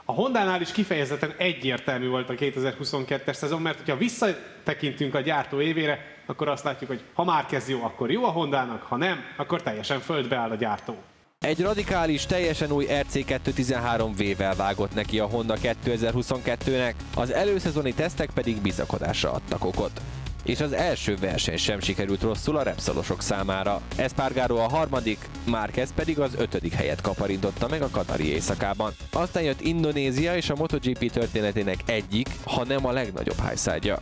A 0.05 0.13
Hondánál 0.13 0.61
is 0.61 0.73
kifejezetten 0.73 1.35
egyértelmű 1.37 2.09
volt 2.09 2.31
a 2.31 2.35
2022-es 2.35 3.33
szezon, 3.33 3.63
mert 3.63 3.89
ha 3.89 3.97
visszatekintünk 3.97 5.15
a 5.15 5.21
gyártó 5.21 5.61
évére, 5.61 5.99
akkor 6.27 6.49
azt 6.49 6.65
látjuk, 6.65 6.91
hogy 6.91 7.01
ha 7.15 7.25
már 7.25 7.47
kezd 7.47 7.69
jó, 7.69 7.83
akkor 7.83 8.11
jó 8.11 8.25
a 8.25 8.31
Hondának, 8.31 8.83
ha 8.83 8.97
nem, 8.97 9.19
akkor 9.37 9.63
teljesen 9.63 10.01
földbe 10.01 10.37
áll 10.37 10.51
a 10.51 10.55
gyártó. 10.55 10.97
Egy 11.39 11.61
radikális, 11.61 12.27
teljesen 12.27 12.71
új 12.71 12.87
RC213V-vel 12.89 14.55
vágott 14.57 14.95
neki 14.95 15.19
a 15.19 15.27
Honda 15.27 15.55
2022-nek, 15.63 16.95
az 17.15 17.33
előszezoni 17.33 17.95
tesztek 17.95 18.31
pedig 18.35 18.61
bizakodásra 18.61 19.33
adtak 19.33 19.65
okot 19.65 20.01
és 20.45 20.61
az 20.61 20.73
első 20.73 21.17
verseny 21.17 21.57
sem 21.57 21.81
sikerült 21.81 22.23
rosszul 22.23 22.57
a 22.57 22.63
repszolosok 22.63 23.23
számára. 23.23 23.81
Espargaro 23.97 24.57
a 24.57 24.69
harmadik, 24.69 25.19
Márquez 25.45 25.93
pedig 25.95 26.19
az 26.19 26.35
ötödik 26.39 26.73
helyet 26.73 27.01
kaparintotta 27.01 27.69
meg 27.69 27.83
a 27.83 27.89
Katari 27.91 28.33
éjszakában. 28.33 28.93
Aztán 29.13 29.43
jött 29.43 29.61
Indonézia 29.61 30.37
és 30.37 30.51
a 30.51 30.55
MotoGP 30.55 31.11
történetének 31.11 31.79
egyik, 31.87 32.29
ha 32.45 32.65
nem 32.65 32.87
a 32.87 32.93
legnagyobb 32.93 33.41
highside-ja. 33.49 33.99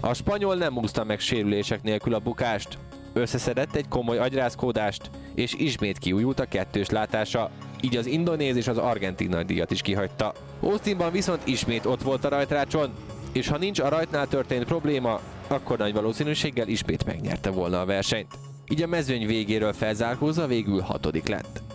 A 0.00 0.14
spanyol 0.14 0.54
nem 0.54 0.76
úszta 0.76 1.04
meg 1.04 1.20
sérülések 1.20 1.82
nélkül 1.82 2.14
a 2.14 2.18
bukást, 2.18 2.78
összeszedett 3.12 3.74
egy 3.74 3.88
komoly 3.88 4.18
agyrázkódást, 4.18 5.10
és 5.34 5.54
ismét 5.54 5.98
kiújult 5.98 6.40
a 6.40 6.44
kettős 6.44 6.88
látása, 6.88 7.50
így 7.80 7.96
az 7.96 8.06
indonéz 8.06 8.56
és 8.56 8.68
az 8.68 8.78
argentin 8.78 9.28
nagydíjat 9.28 9.70
is 9.70 9.80
kihagyta. 9.80 10.32
Austinban 10.60 11.12
viszont 11.12 11.46
ismét 11.46 11.86
ott 11.86 12.02
volt 12.02 12.24
a 12.24 12.28
rajtrácson, 12.28 12.90
és 13.32 13.48
ha 13.48 13.58
nincs 13.58 13.80
a 13.80 13.88
rajtnál 13.88 14.26
történt 14.26 14.64
probléma, 14.64 15.20
akkor 15.46 15.78
nagy 15.78 15.92
valószínűséggel 15.92 16.68
ismét 16.68 17.04
megnyerte 17.04 17.50
volna 17.50 17.80
a 17.80 17.86
versenyt. 17.86 18.38
Így 18.68 18.82
a 18.82 18.86
mezőny 18.86 19.26
végéről 19.26 19.72
felzárkózva 19.72 20.46
végül 20.46 20.80
hatodik 20.80 21.28
lett 21.28 21.67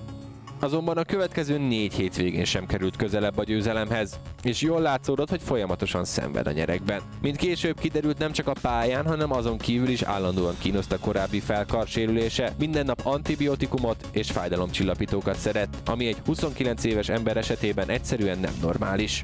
azonban 0.64 0.98
a 0.98 1.04
következő 1.04 1.58
négy 1.58 1.94
hétvégén 1.94 2.46
sem 2.46 2.66
került 2.66 2.96
közelebb 2.96 3.38
a 3.38 3.44
győzelemhez, 3.44 4.20
és 4.44 4.62
jól 4.62 4.82
látszódott, 4.82 5.30
hogy 5.30 5.42
folyamatosan 5.42 6.06
szenved 6.06 6.48
a 6.48 6.52
nyerekben. 6.52 7.02
Mint 7.22 7.38
később 7.38 7.80
kiderült 7.80 8.18
nem 8.18 8.32
csak 8.32 8.48
a 8.48 8.56
pályán, 8.62 9.06
hanem 9.06 9.32
azon 9.32 9.58
kívül 9.58 9.90
is 9.90 10.02
állandóan 10.02 10.56
kínoszta 10.60 11.00
korábbi 11.00 11.40
felkarsérülése, 11.40 12.54
minden 12.60 12.86
nap 12.86 13.02
antibiotikumot 13.04 14.08
és 14.12 14.32
fájdalomcsillapítókat 14.32 15.36
szedett, 15.36 15.78
ami 15.86 16.08
egy 16.08 16.18
29 16.26 16.84
éves 16.84 17.10
ember 17.10 17.38
esetében 17.38 17.90
egyszerűen 17.90 18.40
nem 18.40 18.54
normális. 18.62 19.24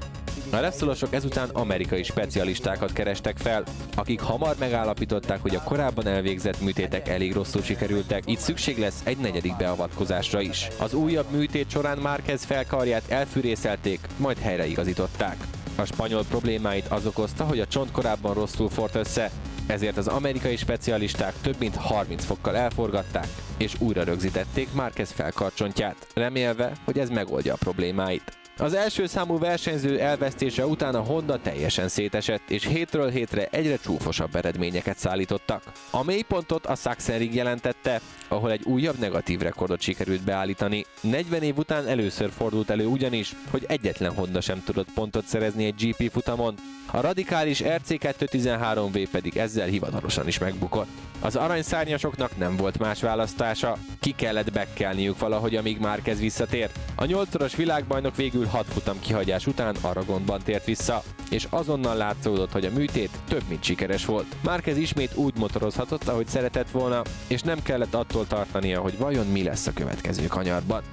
A 0.52 0.58
repszolosok 0.58 1.14
ezután 1.14 1.50
amerikai 1.50 2.04
specialistákat 2.04 2.94
kerestek 2.94 3.38
fel, 3.38 3.64
akik 3.96 4.20
hamar 4.20 4.56
megállapították, 4.60 5.42
hogy 5.42 5.56
a 5.56 5.64
korábban 5.64 6.08
elvégzett 6.08 6.62
műtétek 6.62 7.08
elég 7.08 7.34
rosszul 7.34 7.62
sikerültek, 7.62 8.24
így 8.26 8.38
szükség 8.38 8.78
lesz 8.78 9.02
egy 9.04 9.18
negyedik 9.18 9.58
beavatkozásra 9.58 10.42
is. 10.42 10.68
Az 10.80 10.94
újabb 10.94 11.29
műtét 11.30 11.70
során 11.70 11.98
Márquez 11.98 12.44
felkarját 12.44 13.12
elfűrészelték, 13.12 14.00
majd 14.18 14.38
helyreigazították. 14.38 15.38
A 15.76 15.86
spanyol 15.86 16.24
problémáit 16.30 16.88
az 16.88 17.06
okozta, 17.06 17.44
hogy 17.44 17.60
a 17.60 17.68
csont 17.68 17.92
korábban 17.92 18.34
rosszul 18.34 18.70
fort 18.70 18.96
össze, 18.96 19.32
ezért 19.68 19.98
az 19.98 20.08
amerikai 20.08 20.56
specialisták 20.56 21.34
több 21.42 21.56
mint 21.60 21.76
30 21.76 22.26
fokkal 22.26 22.56
elforgatták, 22.56 23.28
és 23.58 23.74
újra 23.80 24.04
rögzítették 24.04 24.74
Márquez 24.74 25.12
felkarcsontját, 25.12 26.08
remélve, 26.14 26.72
hogy 26.86 27.00
ez 27.00 27.10
megoldja 27.10 27.54
a 27.54 27.58
problémáit. 27.60 28.38
Az 28.58 28.74
első 28.74 29.06
számú 29.06 29.38
versenyző 29.38 30.00
elvesztése 30.00 30.66
után 30.66 30.96
a 30.96 31.00
Honda 31.00 31.40
teljesen 31.42 31.88
szétesett, 31.88 32.50
és 32.50 32.66
hétről 32.66 33.10
hétre 33.10 33.48
egyre 33.52 33.78
csúfosabb 33.78 34.36
eredményeket 34.36 34.98
szállítottak. 34.98 35.64
A 35.92 36.04
mélypontot 36.04 36.66
a 36.66 36.76
Sachsenring 36.76 37.34
jelentette, 37.34 38.02
ahol 38.30 38.52
egy 38.52 38.64
újabb 38.64 38.98
negatív 38.98 39.40
rekordot 39.40 39.82
sikerült 39.82 40.24
beállítani. 40.24 40.86
40 41.02 41.42
év 41.42 41.58
után 41.58 41.88
először 41.88 42.30
fordult 42.30 42.70
elő 42.70 42.86
ugyanis, 42.86 43.36
hogy 43.52 43.66
egyetlen 43.68 44.14
Honda 44.14 44.42
sem 44.42 44.64
tudott 44.64 44.92
pontot 44.94 45.26
szerezni 45.26 45.66
egy 45.66 45.76
GP 45.76 46.12
futamon, 46.12 46.56
a 46.92 47.02
radikális 47.02 47.62
RC213V 47.64 49.08
pedig 49.12 49.38
ezzel 49.38 49.68
hivatalosan 49.68 50.28
is 50.28 50.38
megbukott. 50.38 50.88
Az 51.20 51.36
aranyszárnyasoknak 51.36 52.38
nem 52.38 52.56
volt 52.56 52.80
más 52.80 53.02
választása, 53.02 53.78
ki 54.00 54.12
kellett 54.12 54.52
bekkelniük 54.52 55.20
valahogy, 55.20 55.56
amíg 55.56 55.80
már 55.80 56.02
kezd 56.02 56.22
visszatér. 56.22 56.70
A 56.96 57.06
nyolcszoros 57.06 57.56
világbajnok 57.56 58.16
végül 58.16 58.46
hat 58.46 58.66
futam 58.66 59.00
kihagyás 59.00 59.48
után 59.48 59.76
Aragonban 59.82 60.42
tért 60.44 60.66
vissza, 60.66 61.04
és 61.30 61.48
azonnal 61.50 61.96
látszódott, 61.96 62.52
hogy 62.52 62.66
a 62.66 62.72
műtét 62.72 63.20
több 63.28 63.44
mint 63.48 63.64
sikeres 63.64 64.06
volt. 64.06 64.36
Márkez 64.44 64.78
ismét 64.78 65.16
úgy 65.16 65.38
motorozhatott, 65.38 66.08
ahogy 66.08 66.28
szeretett 66.28 66.70
volna, 66.70 67.02
és 67.28 67.42
nem 67.42 67.62
kellett 67.62 67.94
attól 67.94 68.19
tartania, 68.28 68.82
hogy 68.82 68.98
vajon 68.98 69.28
mi 69.28 69.44
lesz 69.44 69.68
a 69.68 69.74
következő 69.74 70.28
kanyarban. 70.28 70.84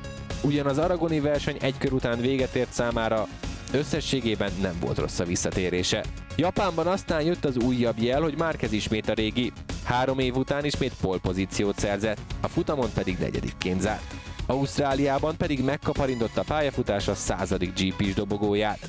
Ugyan 0.42 0.66
az 0.66 0.78
aragoni 0.78 1.20
verseny 1.20 1.56
egy 1.60 1.78
kör 1.78 1.92
után 1.92 2.20
véget 2.20 2.54
ért 2.54 2.72
számára, 2.72 3.28
Összességében 3.72 4.52
nem 4.60 4.76
volt 4.80 4.98
rossz 4.98 5.18
a 5.18 5.24
visszatérése. 5.24 6.04
Japánban 6.36 6.86
aztán 6.86 7.22
jött 7.22 7.44
az 7.44 7.56
újabb 7.56 7.98
jel, 7.98 8.20
hogy 8.20 8.38
Márkez 8.38 8.72
ismét 8.72 9.08
a 9.08 9.12
régi. 9.12 9.52
Három 9.84 10.18
év 10.18 10.36
után 10.36 10.64
ismét 10.64 10.92
polpozíciót 11.00 11.78
szerzett, 11.78 12.20
a 12.40 12.48
futamon 12.48 12.90
pedig 12.94 13.18
negyedikként 13.18 13.80
zárt. 13.80 14.14
Ausztráliában 14.46 15.36
pedig 15.36 15.64
megkaparintott 15.64 16.36
a 16.36 16.44
pályafutása 16.46 17.14
századik 17.14 17.80
GP-s 17.80 18.14
dobogóját. 18.14 18.88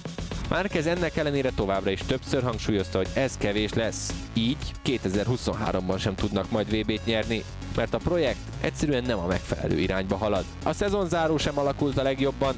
Márkez 0.50 0.88
ennek 0.88 1.18
ellenére 1.18 1.52
továbbra 1.56 1.90
is 1.90 2.02
többször 2.06 2.44
hangsúlyozta, 2.44 2.98
hogy 2.98 3.10
ez 3.14 3.38
kevés 3.38 3.74
lesz. 3.74 4.14
Így 4.34 4.72
2023-ban 4.86 6.00
sem 6.00 6.16
tudnak 6.16 6.52
majd 6.52 6.78
VB-t 6.78 7.06
nyerni, 7.06 7.44
mert 7.78 7.94
a 7.94 7.98
projekt 7.98 8.40
egyszerűen 8.62 9.04
nem 9.04 9.20
a 9.20 9.28
megfelelő 9.28 9.80
irányba 9.80 10.18
halad. 10.18 10.46
A 10.64 10.74
szezonzáró 10.74 11.38
sem 11.38 11.60
alakult 11.60 11.98
a 11.98 12.04
legjobban, 12.04 12.56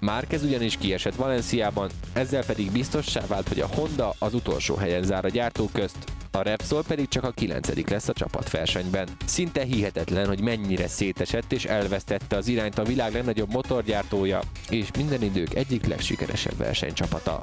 Márquez 0.00 0.42
ugyanis 0.42 0.76
kiesett 0.76 1.14
Valenciában, 1.14 1.90
ezzel 2.12 2.44
pedig 2.44 2.70
biztossá 2.70 3.26
vált, 3.26 3.48
hogy 3.48 3.60
a 3.60 3.68
Honda 3.74 4.14
az 4.18 4.34
utolsó 4.34 4.74
helyen 4.74 5.02
zár 5.02 5.24
a 5.24 5.28
gyártók 5.28 5.72
közt, 5.72 5.96
a 6.30 6.42
Repsol 6.42 6.82
pedig 6.82 7.08
csak 7.08 7.24
a 7.24 7.30
kilencedik 7.30 7.88
lesz 7.88 8.08
a 8.08 8.12
csapatversenyben. 8.12 9.08
Szinte 9.24 9.62
hihetetlen, 9.64 10.26
hogy 10.26 10.40
mennyire 10.40 10.88
szétesett 10.88 11.52
és 11.52 11.64
elvesztette 11.64 12.36
az 12.36 12.48
irányt 12.48 12.78
a 12.78 12.84
világ 12.84 13.12
legnagyobb 13.12 13.52
motorgyártója, 13.52 14.40
és 14.70 14.88
minden 14.96 15.22
idők 15.22 15.54
egyik 15.54 15.86
legsikeresebb 15.86 16.56
versenycsapata. 16.56 17.38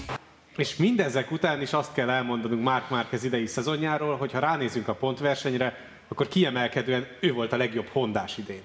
És 0.55 0.75
mindezek 0.75 1.31
után 1.31 1.61
is 1.61 1.73
azt 1.73 1.93
kell 1.93 2.09
elmondanunk 2.09 2.63
Mark 2.63 2.89
Márquez 2.89 3.23
idei 3.23 3.45
szezonjáról, 3.45 4.17
hogy 4.17 4.31
ha 4.31 4.39
ránézünk 4.39 4.87
a 4.87 4.93
pontversenyre, 4.93 5.73
akkor 6.09 6.27
kiemelkedően 6.27 7.07
ő 7.19 7.33
volt 7.33 7.53
a 7.53 7.57
legjobb 7.57 7.87
hondás 7.87 8.37
idén. 8.37 8.61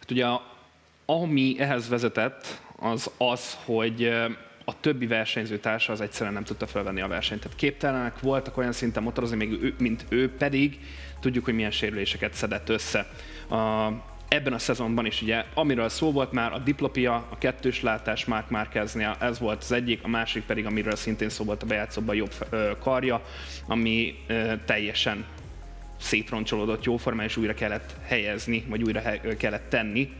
Hát 0.00 0.10
ugye 0.10 0.26
ami 1.06 1.54
ehhez 1.58 1.88
vezetett, 1.88 2.60
az 2.76 3.10
az, 3.16 3.58
hogy 3.64 4.04
a 4.64 4.80
többi 4.80 5.06
versenyző 5.06 5.58
társa 5.58 5.92
az 5.92 6.00
egyszerűen 6.00 6.34
nem 6.34 6.44
tudta 6.44 6.66
felvenni 6.66 7.00
a 7.00 7.08
versenyt. 7.08 7.40
Tehát 7.40 7.56
képtelenek 7.56 8.20
voltak 8.20 8.56
olyan 8.56 8.72
szinten 8.72 9.02
motorozni, 9.02 9.36
még 9.36 9.62
ő, 9.62 9.74
mint 9.78 10.04
ő 10.08 10.30
pedig 10.32 10.78
tudjuk, 11.20 11.44
hogy 11.44 11.54
milyen 11.54 11.70
sérüléseket 11.70 12.34
szedett 12.34 12.68
össze. 12.68 13.06
A 13.50 13.88
ebben 14.30 14.52
a 14.52 14.58
szezonban 14.58 15.06
is 15.06 15.22
ugye, 15.22 15.44
amiről 15.54 15.88
szó 15.88 16.12
volt 16.12 16.32
már, 16.32 16.52
a 16.52 16.58
diplopia, 16.58 17.14
a 17.30 17.38
kettős 17.38 17.82
látás 17.82 18.24
Mark 18.24 18.50
Márqueznél, 18.50 19.16
ez 19.20 19.38
volt 19.38 19.62
az 19.62 19.72
egyik, 19.72 20.00
a 20.02 20.08
másik 20.08 20.42
pedig, 20.42 20.66
amiről 20.66 20.96
szintén 20.96 21.28
szó 21.28 21.44
volt 21.44 21.62
a 21.62 21.66
bejátszóban 21.66 22.14
jobb 22.14 22.32
ö, 22.50 22.70
karja, 22.80 23.22
ami 23.66 24.14
ö, 24.26 24.52
teljesen 24.64 25.24
szétroncsolódott 26.00 26.84
jóformán, 26.84 27.26
és 27.26 27.36
újra 27.36 27.54
kellett 27.54 27.94
helyezni, 28.02 28.64
vagy 28.68 28.82
újra 28.82 29.00
he- 29.00 29.36
kellett 29.36 29.68
tenni. 29.68 30.12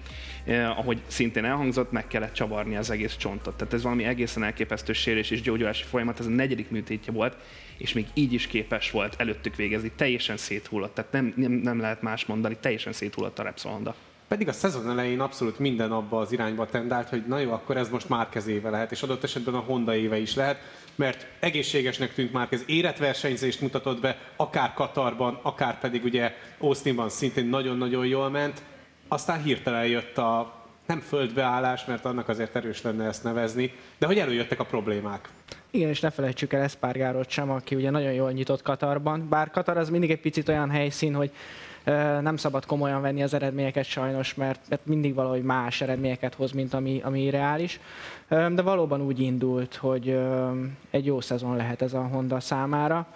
Eh, 0.45 0.78
ahogy 0.78 1.01
szintén 1.07 1.45
elhangzott, 1.45 1.93
meg 1.93 2.07
kellett 2.07 2.33
csavarni 2.33 2.76
az 2.76 2.91
egész 2.91 3.16
csontot. 3.16 3.57
Tehát 3.57 3.72
ez 3.72 3.83
valami 3.83 4.05
egészen 4.05 4.43
elképesztő 4.43 4.93
sérés 4.93 5.31
és 5.31 5.41
gyógyulási 5.41 5.85
folyamat, 5.85 6.18
ez 6.20 6.26
a 6.26 6.31
negyedik 6.31 6.70
műtétje 6.70 7.12
volt, 7.12 7.37
és 7.76 7.93
még 7.93 8.07
így 8.14 8.33
is 8.33 8.47
képes 8.47 8.91
volt 8.91 9.14
előttük 9.18 9.57
végezni. 9.57 9.91
Teljesen 9.97 10.37
széthullott, 10.37 10.95
tehát 10.95 11.12
nem, 11.12 11.33
nem, 11.37 11.53
nem 11.53 11.81
lehet 11.81 12.03
más 12.03 12.26
mondani, 12.26 12.57
teljesen 12.61 12.93
széthullott 12.93 13.39
a 13.39 13.43
Repsol. 13.43 13.95
Pedig 14.28 14.49
a 14.49 14.53
szezon 14.53 14.91
elején 14.91 15.20
abszolút 15.20 15.59
minden 15.59 15.93
abba 15.93 16.20
az 16.20 16.33
irányba 16.33 16.66
tendált, 16.66 17.09
hogy 17.09 17.22
na 17.26 17.39
jó, 17.39 17.53
akkor 17.53 17.76
ez 17.76 17.89
most 17.89 18.09
már 18.09 18.28
kezéve 18.28 18.70
lehet, 18.70 18.91
és 18.91 19.03
adott 19.03 19.24
esetben 19.24 19.55
a 19.55 19.59
Honda 19.59 19.97
éve 19.97 20.18
is 20.18 20.35
lehet, 20.35 20.59
mert 20.95 21.26
egészségesnek 21.41 22.14
tűnt 22.14 22.32
már 22.32 22.47
ez 22.51 22.62
életversenyzést 22.66 23.61
mutatott 23.61 24.01
be, 24.01 24.18
akár 24.36 24.72
Katarban, 24.74 25.38
akár 25.43 25.78
pedig 25.78 26.05
ugye 26.05 26.34
Austinban 26.59 27.09
szintén 27.09 27.47
nagyon-nagyon 27.47 28.07
jól 28.07 28.30
ment, 28.30 28.62
aztán 29.09 29.43
hirtelen 29.43 29.86
jött 29.86 30.18
a 30.18 30.59
nem 30.86 31.01
földbeállás, 31.01 31.84
mert 31.84 32.05
annak 32.05 32.28
azért 32.28 32.57
erős 32.57 32.82
lenne 32.82 33.05
ezt 33.05 33.24
nevezni, 33.24 33.72
de 33.99 34.07
hogy 34.07 34.18
előjöttek 34.18 34.61
a 34.61 34.64
problémák. 34.64 35.28
Igen, 35.70 35.88
és 35.88 36.01
ne 36.01 36.11
felejtsük 36.11 36.53
el 36.53 36.62
Eszpárgárót 36.62 37.30
sem, 37.30 37.51
aki 37.51 37.74
ugye 37.74 37.91
nagyon 37.91 38.12
jól 38.12 38.32
nyitott 38.32 38.62
Katarban, 38.62 39.28
bár 39.28 39.51
Katar 39.51 39.76
az 39.76 39.88
mindig 39.88 40.11
egy 40.11 40.20
picit 40.20 40.49
olyan 40.49 40.70
helyszín, 40.70 41.14
hogy 41.14 41.30
nem 42.20 42.37
szabad 42.37 42.66
komolyan 42.66 43.01
venni 43.01 43.22
az 43.22 43.35
eredményeket 43.35 43.85
sajnos, 43.85 44.35
mert, 44.35 44.78
mindig 44.83 45.14
valahogy 45.14 45.43
más 45.43 45.81
eredményeket 45.81 46.35
hoz, 46.35 46.53
mint 46.53 46.74
ami, 46.74 47.01
ami 47.05 47.31
reális. 47.31 47.81
De 48.28 48.62
valóban 48.62 49.01
úgy 49.01 49.20
indult, 49.20 49.74
hogy 49.74 50.18
egy 50.91 51.07
jó 51.07 51.20
szezon 51.20 51.57
lehet 51.57 51.83
ez 51.83 51.95
a 51.95 52.01
Honda 52.03 52.41
számára. 52.41 53.07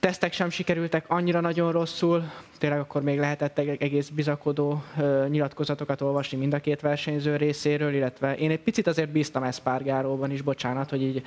Tesztek 0.00 0.32
sem 0.32 0.50
sikerültek 0.50 1.04
annyira 1.08 1.40
nagyon 1.40 1.72
rosszul, 1.72 2.30
tényleg 2.58 2.78
akkor 2.78 3.02
még 3.02 3.18
lehetett 3.18 3.58
egész 3.58 4.08
bizakodó 4.08 4.82
nyilatkozatokat 5.28 6.00
olvasni 6.00 6.38
mind 6.38 6.54
a 6.54 6.58
két 6.58 6.80
versenyző 6.80 7.36
részéről, 7.36 7.94
illetve 7.94 8.36
én 8.36 8.50
egy 8.50 8.60
picit 8.60 8.86
azért 8.86 9.10
bíztam 9.10 9.42
Eszpárgáróban 9.42 10.30
is, 10.30 10.42
bocsánat, 10.42 10.90
hogy 10.90 11.02
így 11.02 11.22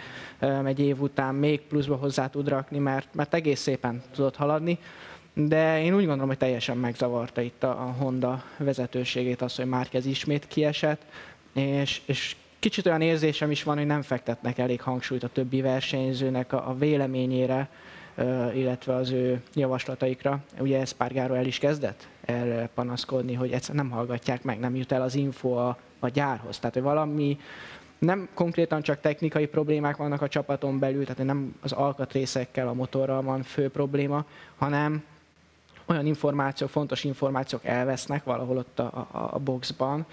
egy 0.66 0.80
év 0.80 1.02
után 1.02 1.36
még 1.36 1.62
pluszba 1.62 1.96
hozzá 1.96 2.28
tud 2.28 2.48
rakni, 2.48 2.78
mert, 2.78 3.08
mert 3.14 3.34
egész 3.34 3.60
szépen 3.60 4.02
tudott 4.12 4.36
haladni 4.36 4.80
de 5.34 5.82
én 5.82 5.94
úgy 5.94 6.06
gondolom, 6.06 6.28
hogy 6.28 6.38
teljesen 6.38 6.78
megzavarta 6.78 7.42
itt 7.42 7.64
a 7.64 7.96
Honda 7.98 8.44
vezetőségét 8.58 9.42
az, 9.42 9.56
hogy 9.56 9.66
Márquez 9.66 10.06
ismét 10.06 10.48
kiesett, 10.48 11.02
és, 11.54 12.02
és 12.06 12.36
kicsit 12.60 12.86
olyan 12.86 13.02
érzésem 13.02 13.52
is 13.52 13.64
van, 13.64 13.78
hogy 13.78 13.86
nem 13.86 14.02
fektetnek 14.02 14.58
elég 14.58 14.82
hangsúlyt 14.82 15.24
a 15.24 15.28
többi 15.28 15.62
versenyzőnek 15.62 16.54
a, 16.54 16.70
a 16.70 16.76
véleményére, 16.78 17.70
illetve 18.54 18.94
az 18.94 19.12
ő 19.12 19.42
javaslataikra. 19.54 20.40
Ugye 20.60 20.80
Espargaro 20.80 21.34
el 21.34 21.46
is 21.46 21.58
kezdett 21.58 22.08
erre 22.26 22.70
panaszkodni, 22.74 23.34
hogy 23.34 23.52
egyszerűen 23.52 23.86
nem 23.86 23.94
hallgatják 23.94 24.44
meg, 24.44 24.60
nem 24.60 24.76
jut 24.76 24.92
el 24.92 25.02
az 25.02 25.16
info 25.16 25.52
a, 25.54 25.78
a 26.00 26.10
gyárhoz. 26.10 26.60
Tehát, 26.60 26.74
hogy 26.74 26.84
valami 26.84 27.40
nem 28.00 28.30
konkrétan 28.34 28.82
csak 28.82 29.00
technikai 29.00 29.46
problémák 29.46 29.96
vannak 29.98 30.22
a 30.22 30.28
csapaton 30.28 30.80
belül, 30.80 31.06
tehát 31.06 31.24
nem 31.26 31.56
az 31.62 31.72
alkatrészekkel, 31.72 32.68
a 32.68 32.74
motorral 32.74 33.22
van 33.22 33.44
fő 33.44 33.70
probléma, 33.70 34.26
hanem 34.58 35.04
olyan 35.92 36.06
információk, 36.06 36.70
fontos 36.70 37.04
információk 37.04 37.66
elvesznek 37.66 38.24
valahol 38.24 38.58
ott 38.58 38.80
a, 38.80 39.08
a, 39.12 39.30
a 39.34 39.40
boxban, 39.40 40.06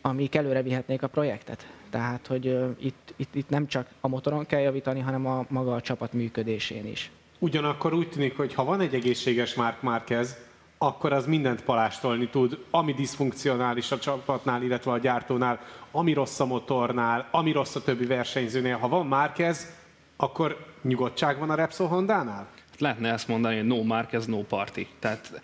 amik 0.00 0.34
előre 0.34 0.62
vihetnék 0.62 1.02
a 1.02 1.08
projektet. 1.08 1.66
Tehát, 1.90 2.26
hogy 2.26 2.46
uh, 2.46 2.68
itt, 2.78 3.14
itt, 3.16 3.34
itt 3.34 3.48
nem 3.48 3.66
csak 3.66 3.88
a 4.00 4.08
motoron 4.08 4.46
kell 4.46 4.60
javítani, 4.60 5.00
hanem 5.00 5.26
a 5.26 5.44
maga 5.48 5.74
a 5.74 5.80
csapat 5.80 6.12
működésén 6.12 6.86
is. 6.86 7.10
Ugyanakkor 7.38 7.94
úgy 7.94 8.08
tűnik, 8.08 8.36
hogy 8.36 8.54
ha 8.54 8.64
van 8.64 8.80
egy 8.80 8.94
egészséges 8.94 9.54
Mark 9.54 9.82
Marquez, 9.82 10.36
akkor 10.78 11.12
az 11.12 11.26
mindent 11.26 11.62
palástolni 11.62 12.28
tud, 12.28 12.58
ami 12.70 12.92
diszfunkcionális 12.92 13.92
a 13.92 13.98
csapatnál, 13.98 14.62
illetve 14.62 14.90
a 14.90 14.98
gyártónál, 14.98 15.60
ami 15.90 16.12
rossz 16.12 16.40
a 16.40 16.46
motornál, 16.46 17.28
ami 17.30 17.52
rossz 17.52 17.74
a 17.74 17.82
többi 17.82 18.06
versenyzőnél. 18.06 18.76
Ha 18.76 18.88
van 18.88 19.06
Marquez, 19.06 19.72
akkor 20.16 20.56
nyugodtság 20.82 21.38
van 21.38 21.50
a 21.50 21.54
Repsol 21.54 21.86
Honda-nál? 21.88 22.48
Lehetne 22.80 23.12
ezt 23.12 23.28
mondani, 23.28 23.56
hogy 23.56 23.66
no 23.66 23.82
Marquez, 23.82 24.26
no 24.26 24.42
party. 24.42 24.80
Tehát 24.98 25.40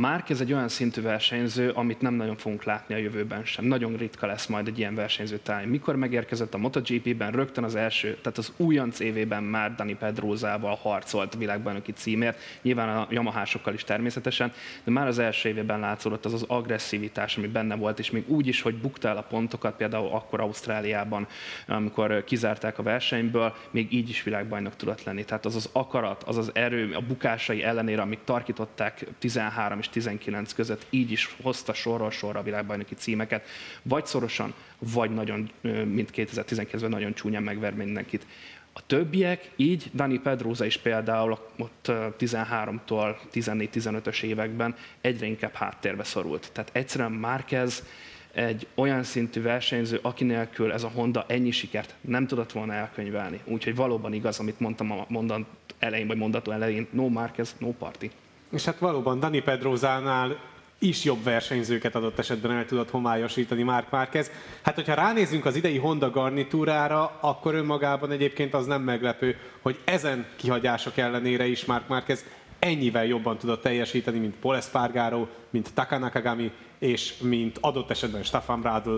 Márk 0.00 0.30
egy 0.30 0.52
olyan 0.52 0.68
szintű 0.68 1.02
versenyző, 1.02 1.70
amit 1.70 2.00
nem 2.00 2.14
nagyon 2.14 2.36
fogunk 2.36 2.64
látni 2.64 2.94
a 2.94 2.98
jövőben 2.98 3.44
sem. 3.44 3.64
Nagyon 3.64 3.96
ritka 3.96 4.26
lesz 4.26 4.46
majd 4.46 4.66
egy 4.66 4.78
ilyen 4.78 4.94
versenyző 4.94 5.38
táj. 5.38 5.66
Mikor 5.66 5.96
megérkezett 5.96 6.54
a 6.54 6.58
MotoGP-ben, 6.58 7.32
rögtön 7.32 7.64
az 7.64 7.74
első, 7.74 8.16
tehát 8.22 8.38
az 8.38 8.52
újonc 8.56 9.00
évében 9.00 9.42
már 9.42 9.74
Dani 9.74 9.94
Pedrózával 9.94 10.74
harcolt 10.74 11.34
a 11.34 11.38
világbajnoki 11.38 11.92
címért, 11.92 12.38
nyilván 12.62 12.96
a 12.96 13.06
Yamahásokkal 13.10 13.74
is 13.74 13.84
természetesen, 13.84 14.52
de 14.84 14.90
már 14.90 15.06
az 15.06 15.18
első 15.18 15.48
évében 15.48 15.80
látszódott 15.80 16.24
az 16.24 16.32
az 16.32 16.44
agresszivitás, 16.48 17.36
ami 17.36 17.46
benne 17.46 17.74
volt, 17.74 17.98
és 17.98 18.10
még 18.10 18.28
úgy 18.28 18.46
is, 18.46 18.60
hogy 18.60 18.74
bukta 18.74 19.08
el 19.08 19.16
a 19.16 19.22
pontokat, 19.22 19.76
például 19.76 20.08
akkor 20.08 20.40
Ausztráliában, 20.40 21.26
amikor 21.66 22.24
kizárták 22.24 22.78
a 22.78 22.82
versenyből, 22.82 23.54
még 23.70 23.92
így 23.92 24.08
is 24.08 24.22
világbajnok 24.22 24.76
tudott 24.76 25.04
lenni. 25.04 25.24
Tehát 25.24 25.44
az 25.44 25.56
az 25.56 25.68
akarat, 25.72 26.22
az 26.22 26.36
az 26.36 26.50
erő, 26.54 26.92
a 26.94 27.00
bukásai 27.00 27.62
ellenére, 27.62 28.02
amik 28.02 28.20
tarkították 28.24 29.06
13 29.18 29.78
és 29.78 29.87
és 29.88 29.94
19 29.94 30.52
között 30.52 30.86
így 30.90 31.10
is 31.10 31.36
hozta 31.42 31.72
sorról 31.72 32.10
sorra 32.10 32.38
a 32.38 32.42
világbajnoki 32.42 32.94
címeket, 32.94 33.46
vagy 33.82 34.06
szorosan, 34.06 34.54
vagy 34.78 35.10
nagyon, 35.10 35.50
mint 35.84 36.10
2019-ben 36.14 36.90
nagyon 36.90 37.14
csúnyán 37.14 37.42
megver 37.42 37.74
mindenkit. 37.74 38.26
A 38.72 38.86
többiek, 38.86 39.50
így 39.56 39.90
Dani 39.94 40.18
Pedroza 40.18 40.64
is 40.64 40.76
például 40.76 41.38
ott 41.58 41.86
13-tól 42.18 43.16
14-15-ös 43.32 44.22
években 44.22 44.74
egyre 45.00 45.26
inkább 45.26 45.54
háttérbe 45.54 46.04
szorult. 46.04 46.50
Tehát 46.52 46.70
egyszerűen 46.72 47.12
Márquez 47.12 47.84
egy 48.32 48.66
olyan 48.74 49.02
szintű 49.02 49.42
versenyző, 49.42 49.98
aki 50.02 50.24
nélkül 50.24 50.72
ez 50.72 50.82
a 50.82 50.88
Honda 50.88 51.24
ennyi 51.28 51.50
sikert 51.50 51.94
nem 52.00 52.26
tudott 52.26 52.52
volna 52.52 52.72
elkönyvelni. 52.72 53.40
Úgyhogy 53.44 53.74
valóban 53.74 54.12
igaz, 54.12 54.38
amit 54.38 54.60
mondtam 54.60 54.92
a 54.92 55.06
mondat 55.08 55.46
elején, 55.78 56.06
vagy 56.06 56.16
mondató 56.16 56.52
elején, 56.52 56.86
no 56.90 57.08
Márquez, 57.08 57.54
no 57.58 57.72
party. 57.72 58.10
És 58.50 58.64
hát 58.64 58.78
valóban 58.78 59.20
Dani 59.20 59.40
Pedrozánál 59.40 60.36
is 60.78 61.04
jobb 61.04 61.22
versenyzőket 61.22 61.94
adott 61.94 62.18
esetben 62.18 62.50
el 62.50 62.66
tudott 62.66 62.90
homályosítani 62.90 63.62
Mark 63.62 63.90
Márquez. 63.90 64.30
Hát, 64.62 64.74
hogyha 64.74 64.94
ránézünk 64.94 65.44
az 65.44 65.56
idei 65.56 65.78
Honda 65.78 66.10
garnitúrára, 66.10 67.18
akkor 67.20 67.54
önmagában 67.54 68.10
egyébként 68.10 68.54
az 68.54 68.66
nem 68.66 68.82
meglepő, 68.82 69.36
hogy 69.62 69.78
ezen 69.84 70.26
kihagyások 70.36 70.96
ellenére 70.96 71.46
is 71.46 71.64
Mark 71.64 71.88
Márquez 71.88 72.24
ennyivel 72.58 73.06
jobban 73.06 73.38
tudott 73.38 73.62
teljesíteni, 73.62 74.18
mint 74.18 74.34
Paul 74.34 74.56
Espargaro, 74.56 75.26
mint 75.50 75.74
Taka 75.74 75.98
Nakagami, 75.98 76.52
és 76.78 77.14
mint 77.20 77.58
adott 77.60 77.90
esetben 77.90 78.22
Stefan 78.22 78.60
Bradl, 78.60 78.96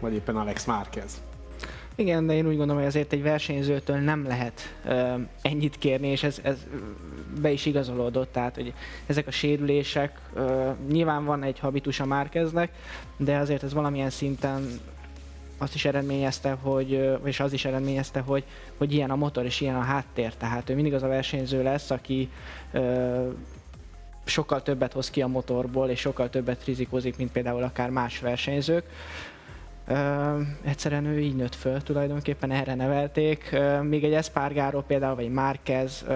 vagy 0.00 0.14
éppen 0.14 0.36
Alex 0.36 0.64
Márquez. 0.64 1.20
Igen, 2.00 2.26
de 2.26 2.34
én 2.34 2.46
úgy 2.46 2.56
gondolom, 2.56 2.76
hogy 2.76 2.86
azért 2.86 3.12
egy 3.12 3.22
versenyzőtől 3.22 3.96
nem 3.96 4.26
lehet 4.26 4.74
uh, 4.84 5.20
ennyit 5.42 5.78
kérni, 5.78 6.08
és 6.08 6.22
ez, 6.22 6.38
ez 6.42 6.66
be 7.40 7.50
is 7.50 7.66
igazolódott, 7.66 8.32
tehát 8.32 8.54
hogy 8.54 8.72
ezek 9.06 9.26
a 9.26 9.30
sérülések, 9.30 10.18
uh, 10.34 10.68
nyilván 10.90 11.24
van 11.24 11.42
egy 11.42 11.58
habitus 11.58 12.00
a 12.00 12.04
Márkeznek, 12.04 12.70
de 13.16 13.36
azért 13.36 13.62
ez 13.62 13.72
valamilyen 13.72 14.10
szinten 14.10 14.80
azt 15.58 15.74
is 15.74 15.84
eredményezte, 15.84 16.50
hogy, 16.50 17.18
és 17.24 17.40
az 17.40 17.52
is 17.52 17.64
eredményezte, 17.64 18.20
hogy, 18.20 18.44
hogy 18.76 18.92
ilyen 18.92 19.10
a 19.10 19.16
motor 19.16 19.44
és 19.44 19.60
ilyen 19.60 19.76
a 19.76 19.80
háttér. 19.80 20.34
Tehát 20.34 20.70
ő 20.70 20.74
mindig 20.74 20.94
az 20.94 21.02
a 21.02 21.08
versenyző 21.08 21.62
lesz, 21.62 21.90
aki 21.90 22.28
uh, 22.72 23.32
sokkal 24.24 24.62
többet 24.62 24.92
hoz 24.92 25.10
ki 25.10 25.22
a 25.22 25.26
motorból, 25.26 25.88
és 25.88 26.00
sokkal 26.00 26.30
többet 26.30 26.64
rizikózik, 26.64 27.16
mint 27.16 27.32
például 27.32 27.62
akár 27.62 27.90
más 27.90 28.18
versenyzők. 28.18 28.84
Uh, 29.90 30.40
egyszerűen 30.62 31.06
ő 31.06 31.20
így 31.20 31.36
nőtt 31.36 31.54
föl, 31.54 31.82
tulajdonképpen 31.82 32.50
erre 32.50 32.74
nevelték. 32.74 33.50
Uh, 33.52 33.82
még 33.82 34.04
egy 34.04 34.12
Espargaro 34.12 34.82
például, 34.82 35.14
vagy 35.14 35.30
Márquez 35.30 36.04
uh, 36.08 36.14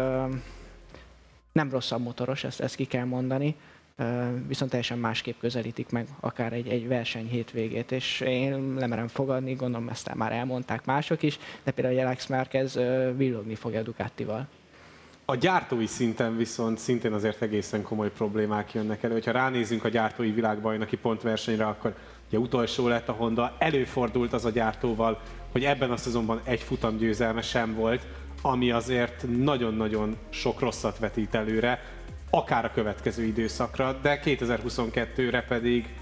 nem 1.52 1.70
rosszabb 1.70 2.00
motoros, 2.00 2.44
ezt, 2.44 2.60
ezt 2.60 2.74
ki 2.74 2.84
kell 2.84 3.04
mondani, 3.04 3.54
uh, 3.98 4.06
viszont 4.46 4.70
teljesen 4.70 4.98
másképp 4.98 5.38
közelítik 5.40 5.90
meg 5.90 6.06
akár 6.20 6.52
egy, 6.52 6.68
egy 6.68 6.88
verseny 6.88 7.28
hétvégét, 7.28 7.92
és 7.92 8.20
én 8.20 8.58
nem 8.58 8.88
merem 8.88 9.08
fogadni, 9.08 9.54
gondolom 9.54 9.88
ezt 9.88 10.14
már 10.14 10.32
elmondták 10.32 10.84
mások 10.84 11.22
is, 11.22 11.38
de 11.64 11.70
például 11.70 11.98
Alex 11.98 12.26
Márquez 12.26 12.76
uh, 12.76 13.16
villogni 13.16 13.54
fogja 13.54 13.82
Ducatival. 13.82 14.46
A 15.26 15.34
gyártói 15.34 15.86
szinten 15.86 16.36
viszont 16.36 16.78
szintén 16.78 17.12
azért 17.12 17.42
egészen 17.42 17.82
komoly 17.82 18.10
problémák 18.10 18.72
jönnek 18.72 19.02
elő. 19.02 19.20
Ha 19.24 19.30
ránézünk 19.30 19.84
a 19.84 19.88
gyártói 19.88 20.30
világbajnoki 20.30 20.96
pontversenyre, 20.96 21.66
akkor 21.66 21.94
ugye 22.28 22.38
utolsó 22.38 22.88
lett 22.88 23.08
a 23.08 23.12
Honda, 23.12 23.56
előfordult 23.58 24.32
az 24.32 24.44
a 24.44 24.50
gyártóval, 24.50 25.20
hogy 25.52 25.64
ebben 25.64 25.90
a 25.90 25.96
szezonban 25.96 26.40
egy 26.44 26.60
futam 26.60 26.96
győzelme 26.96 27.42
sem 27.42 27.74
volt, 27.74 28.06
ami 28.42 28.70
azért 28.70 29.24
nagyon-nagyon 29.38 30.16
sok 30.30 30.60
rosszat 30.60 30.98
vetít 30.98 31.34
előre. 31.34 31.82
akár 32.30 32.64
a 32.64 32.70
következő 32.74 33.24
időszakra, 33.24 33.92
de 34.02 34.20
2022-re 34.24 35.42
pedig 35.42 35.94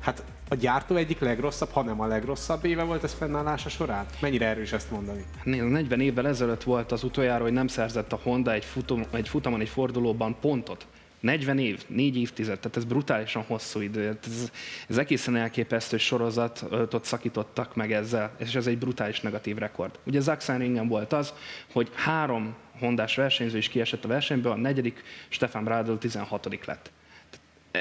hát 0.00 0.24
a 0.48 0.54
gyártó 0.54 0.96
egyik 0.96 1.18
legrosszabb, 1.18 1.70
hanem 1.70 2.00
a 2.00 2.06
legrosszabb 2.06 2.64
éve 2.64 2.82
volt 2.82 3.04
ez 3.04 3.12
fennállása 3.12 3.68
során? 3.68 4.06
Mennyire 4.20 4.46
erős 4.46 4.72
ezt 4.72 4.90
mondani? 4.90 5.24
Nézd, 5.44 5.68
40 5.68 6.00
évvel 6.00 6.26
ezelőtt 6.26 6.62
volt 6.62 6.92
az 6.92 7.04
utoljára, 7.04 7.42
hogy 7.42 7.52
nem 7.52 7.66
szerzett 7.66 8.12
a 8.12 8.20
Honda 8.22 8.52
egy, 8.52 8.64
futam, 8.64 9.04
egy 9.10 9.28
futamon, 9.28 9.60
egy 9.60 9.68
fordulóban 9.68 10.36
pontot. 10.40 10.86
40 11.20 11.58
év, 11.58 11.84
4 11.86 12.16
évtized, 12.16 12.58
tehát 12.58 12.76
ez 12.76 12.84
brutálisan 12.84 13.42
hosszú 13.42 13.80
idő. 13.80 14.06
Hát 14.06 14.26
ez, 14.26 14.50
ez 14.88 14.98
egészen 14.98 15.36
elképesztő 15.36 15.96
sorozatot 15.96 17.04
szakítottak 17.04 17.74
meg 17.74 17.92
ezzel, 17.92 18.32
és 18.38 18.54
ez 18.54 18.66
egy 18.66 18.78
brutális 18.78 19.20
negatív 19.20 19.56
rekord. 19.56 19.98
Ugye 20.04 20.20
Sachsenringen 20.20 20.88
volt 20.88 21.12
az, 21.12 21.32
hogy 21.72 21.90
három 21.94 22.54
hondás 22.78 23.16
versenyző 23.16 23.58
is 23.58 23.68
kiesett 23.68 24.04
a 24.04 24.08
versenyből, 24.08 24.52
a 24.52 24.56
negyedik 24.56 25.02
Stefan 25.28 25.64
Bradl 25.64 25.92
16 25.92 26.66
lett 26.66 26.90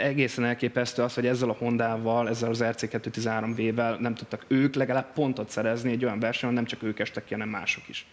egészen 0.03 0.45
elképesztő 0.45 1.01
az, 1.01 1.13
hogy 1.13 1.27
ezzel 1.27 1.49
a 1.49 1.55
Hondával, 1.59 2.29
ezzel 2.29 2.49
az 2.49 2.63
RC213V-vel 2.63 3.99
nem 3.99 4.15
tudtak 4.15 4.45
ők 4.47 4.75
legalább 4.75 5.13
pontot 5.13 5.49
szerezni 5.49 5.91
egy 5.91 6.05
olyan 6.05 6.19
versenyen, 6.19 6.55
nem 6.55 6.65
csak 6.65 6.83
ők 6.83 6.99
estek 6.99 7.25
ki, 7.25 7.33
hanem 7.33 7.49
mások 7.49 7.87
is. 7.87 8.05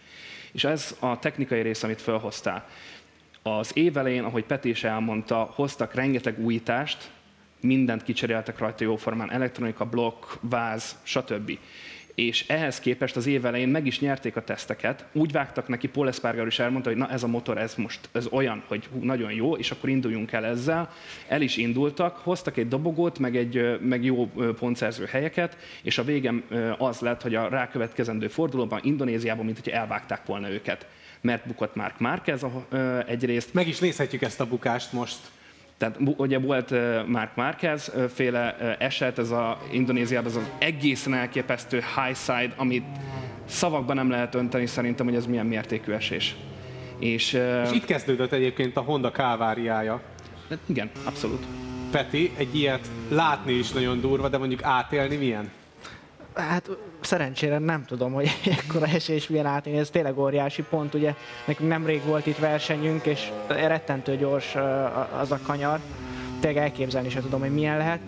És 0.51 0.63
ez 0.63 0.95
a 0.99 1.19
technikai 1.19 1.61
rész, 1.61 1.83
amit 1.83 2.01
felhoztál. 2.01 2.67
Az 3.41 3.71
év 3.73 3.97
elején, 3.97 4.23
ahogy 4.23 4.43
Peti 4.43 4.69
is 4.69 4.83
elmondta, 4.83 5.51
hoztak 5.55 5.93
rengeteg 5.93 6.39
újítást, 6.39 7.09
mindent 7.59 8.03
kicseréltek 8.03 8.57
rajta 8.57 8.83
jóformán, 8.83 9.31
elektronika, 9.31 9.85
blokk, 9.85 10.25
váz, 10.41 10.97
stb 11.03 11.57
és 12.15 12.47
ehhez 12.47 12.79
képest 12.79 13.15
az 13.15 13.27
év 13.27 13.45
elején 13.45 13.67
meg 13.67 13.85
is 13.85 13.99
nyerték 13.99 14.35
a 14.35 14.43
teszteket, 14.43 15.05
úgy 15.11 15.31
vágtak 15.31 15.67
neki, 15.67 15.87
Paul 15.87 16.07
Espargaro 16.07 16.47
is 16.47 16.59
elmondta, 16.59 16.89
hogy 16.89 16.97
na 16.97 17.09
ez 17.09 17.23
a 17.23 17.27
motor, 17.27 17.57
ez 17.57 17.75
most 17.75 17.99
ez 18.11 18.27
olyan, 18.31 18.63
hogy 18.67 18.89
nagyon 19.01 19.31
jó, 19.31 19.55
és 19.55 19.71
akkor 19.71 19.89
induljunk 19.89 20.31
el 20.31 20.45
ezzel. 20.45 20.91
El 21.27 21.41
is 21.41 21.57
indultak, 21.57 22.17
hoztak 22.17 22.57
egy 22.57 22.67
dobogót, 22.67 23.19
meg, 23.19 23.35
egy, 23.35 23.79
meg 23.81 24.03
jó 24.03 24.27
pontszerző 24.59 25.05
helyeket, 25.05 25.57
és 25.81 25.97
a 25.97 26.03
végem 26.03 26.43
az 26.77 26.99
lett, 26.99 27.21
hogy 27.21 27.35
a 27.35 27.47
rákövetkezendő 27.47 28.27
fordulóban 28.27 28.79
Indonéziában, 28.83 29.45
mint 29.45 29.59
hogy 29.63 29.73
elvágták 29.73 30.25
volna 30.25 30.49
őket 30.49 30.87
mert 31.21 31.47
bukott 31.47 31.75
Mark 31.75 31.99
Márquez 31.99 32.45
egyrészt. 33.07 33.53
Meg 33.53 33.67
is 33.67 33.79
nézhetjük 33.79 34.21
ezt 34.21 34.39
a 34.39 34.45
bukást 34.45 34.93
most. 34.93 35.17
Tehát 35.83 35.97
ugye 36.17 36.39
volt 36.39 36.73
Mark 37.07 37.35
Marquez 37.35 37.91
féle 38.13 38.57
eset, 38.79 39.19
ez 39.19 39.31
a 39.31 39.57
Indonéziában 39.71 40.31
az, 40.31 40.35
az 40.35 40.49
egészen 40.57 41.13
elképesztő 41.13 41.83
high 41.95 42.17
side, 42.17 42.53
amit 42.55 42.85
szavakban 43.45 43.95
nem 43.95 44.09
lehet 44.09 44.35
önteni 44.35 44.65
szerintem, 44.65 45.05
hogy 45.05 45.15
ez 45.15 45.25
milyen 45.25 45.45
mértékű 45.45 45.91
esés. 45.91 46.35
És, 46.99 47.33
és 47.63 47.71
itt 47.71 47.85
kezdődött 47.85 48.31
egyébként 48.31 48.77
a 48.77 48.81
Honda 48.81 49.11
káváriája. 49.11 50.01
Hát 50.49 50.59
igen, 50.65 50.89
abszolút. 51.03 51.45
Peti, 51.91 52.31
egy 52.37 52.55
ilyet 52.55 52.87
látni 53.09 53.53
is 53.53 53.71
nagyon 53.71 54.01
durva, 54.01 54.29
de 54.29 54.37
mondjuk 54.37 54.63
átélni 54.63 55.15
milyen? 55.15 55.51
Hát 56.35 56.69
szerencsére 57.01 57.57
nem 57.57 57.85
tudom, 57.85 58.13
hogy 58.13 58.29
ekkora 58.59 58.85
esés 58.85 59.27
milyen 59.27 59.45
átélni, 59.45 59.79
ez 59.79 59.89
tényleg 59.89 60.17
óriási 60.17 60.63
pont, 60.63 60.93
ugye 60.93 61.13
nekünk 61.45 61.69
nemrég 61.69 62.03
volt 62.05 62.25
itt 62.25 62.37
versenyünk, 62.37 63.05
és 63.05 63.31
rettentő 63.47 64.17
gyors 64.17 64.55
az 65.19 65.31
a 65.31 65.39
kanyar, 65.45 65.79
tényleg 66.39 66.63
elképzelni 66.63 67.09
sem 67.09 67.21
tudom, 67.21 67.39
hogy 67.39 67.53
milyen 67.53 67.77
lehet. 67.77 67.99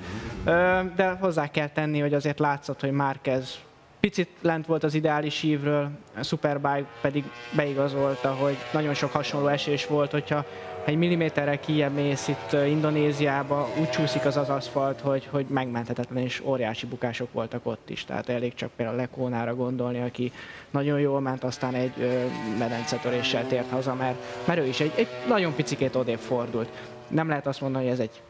De 0.95 1.17
hozzá 1.19 1.51
kell 1.51 1.69
tenni, 1.69 1.99
hogy 1.99 2.13
azért 2.13 2.39
látszott, 2.39 2.81
hogy 2.81 2.91
Márquez 2.91 3.59
picit 3.99 4.29
lent 4.41 4.65
volt 4.65 4.83
az 4.83 4.93
ideális 4.93 5.43
ívről, 5.43 5.89
a 6.17 6.23
Superbike 6.23 6.85
pedig 7.01 7.23
beigazolta, 7.55 8.33
hogy 8.33 8.57
nagyon 8.73 8.93
sok 8.93 9.11
hasonló 9.11 9.47
esés 9.47 9.87
volt, 9.87 10.11
hogyha 10.11 10.45
egy 10.85 10.97
milliméterre 10.97 11.59
kijebb 11.59 11.93
mész 11.93 12.27
itt 12.27 12.53
Indonéziába, 12.53 13.69
úgy 13.79 13.89
csúszik 13.89 14.25
az 14.25 14.37
az 14.37 14.49
aszfalt, 14.49 14.99
hogy, 14.99 15.27
hogy 15.31 15.45
megmenthetetlen, 15.45 16.23
és 16.23 16.41
óriási 16.45 16.85
bukások 16.85 17.33
voltak 17.33 17.65
ott 17.65 17.89
is. 17.89 18.05
Tehát 18.05 18.29
elég 18.29 18.53
csak 18.53 18.71
például 18.75 18.97
Lekónára 18.97 19.55
gondolni, 19.55 20.01
aki 20.01 20.31
nagyon 20.69 20.99
jól 20.99 21.19
ment, 21.19 21.43
aztán 21.43 21.73
egy 21.73 22.25
medencetöréssel 22.59 23.47
tért 23.47 23.69
haza, 23.69 23.93
mert, 23.93 24.17
mert 24.47 24.59
ő 24.59 24.65
is 24.65 24.79
egy, 24.79 24.91
egy 24.95 25.07
nagyon 25.27 25.55
picikét 25.55 25.95
odébb 25.95 26.19
fordult. 26.19 26.69
Nem 27.07 27.27
lehet 27.27 27.47
azt 27.47 27.61
mondani, 27.61 27.83
hogy 27.83 27.93
ez 27.93 27.99
egy 27.99 28.21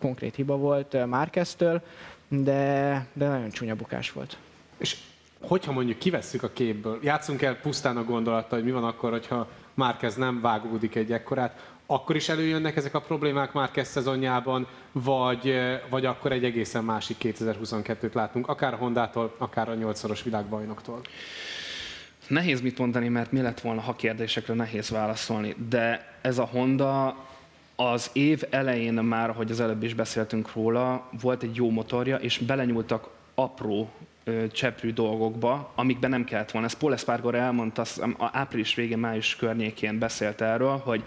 konkrét 0.00 0.34
hiba 0.34 0.56
volt 0.56 1.06
Márkeztől, 1.06 1.80
de, 2.28 3.06
de 3.12 3.28
nagyon 3.28 3.50
csúnya 3.50 3.74
bukás 3.74 4.12
volt. 4.12 4.36
És 4.78 4.96
hogyha 5.40 5.72
mondjuk 5.72 5.98
kivesszük 5.98 6.42
a 6.42 6.50
képből, 6.52 6.98
játszunk 7.02 7.42
el 7.42 7.56
pusztán 7.56 7.96
a 7.96 8.04
gondolattal, 8.04 8.58
hogy 8.58 8.66
mi 8.66 8.72
van 8.72 8.84
akkor, 8.84 9.10
hogyha 9.10 9.48
Márkez 9.74 10.14
nem 10.14 10.40
vágódik 10.40 10.94
egy 10.94 11.12
ekkorát, 11.12 11.58
akkor 11.92 12.16
is 12.16 12.28
előjönnek 12.28 12.76
ezek 12.76 12.94
a 12.94 13.00
problémák 13.00 13.52
már 13.52 13.70
kezd 13.70 13.90
szezonjában, 13.90 14.66
vagy, 14.92 15.54
vagy 15.88 16.06
akkor 16.06 16.32
egy 16.32 16.44
egészen 16.44 16.84
másik 16.84 17.16
2022-t 17.22 18.12
látunk, 18.12 18.48
akár 18.48 18.72
a 18.72 18.76
Hondától, 18.76 19.34
akár 19.38 19.68
a 19.68 19.74
nyolcszoros 19.74 20.22
világbajnoktól? 20.22 21.00
Nehéz 22.28 22.60
mit 22.60 22.78
mondani, 22.78 23.08
mert 23.08 23.32
mi 23.32 23.40
lett 23.40 23.60
volna, 23.60 23.80
ha 23.80 23.96
kérdésekre 23.96 24.54
nehéz 24.54 24.90
válaszolni, 24.90 25.54
de 25.68 26.18
ez 26.20 26.38
a 26.38 26.44
Honda 26.44 27.16
az 27.76 28.10
év 28.12 28.42
elején 28.50 28.94
már, 28.94 29.30
hogy 29.30 29.50
az 29.50 29.60
előbb 29.60 29.82
is 29.82 29.94
beszéltünk 29.94 30.52
róla, 30.52 31.08
volt 31.20 31.42
egy 31.42 31.56
jó 31.56 31.70
motorja, 31.70 32.16
és 32.16 32.38
belenyúltak 32.38 33.08
apró 33.34 33.90
cseprű 34.52 34.92
dolgokba, 34.92 35.72
amikben 35.74 36.10
nem 36.10 36.24
kellett 36.24 36.50
volna. 36.50 36.66
Ezt 36.66 36.78
Paul 36.78 36.92
Espargaro 36.92 37.36
elmondta, 37.36 37.84
április 38.18 38.74
végén, 38.74 38.98
május 38.98 39.36
környékén 39.36 39.98
beszélt 39.98 40.40
erről, 40.40 40.76
hogy 40.76 41.02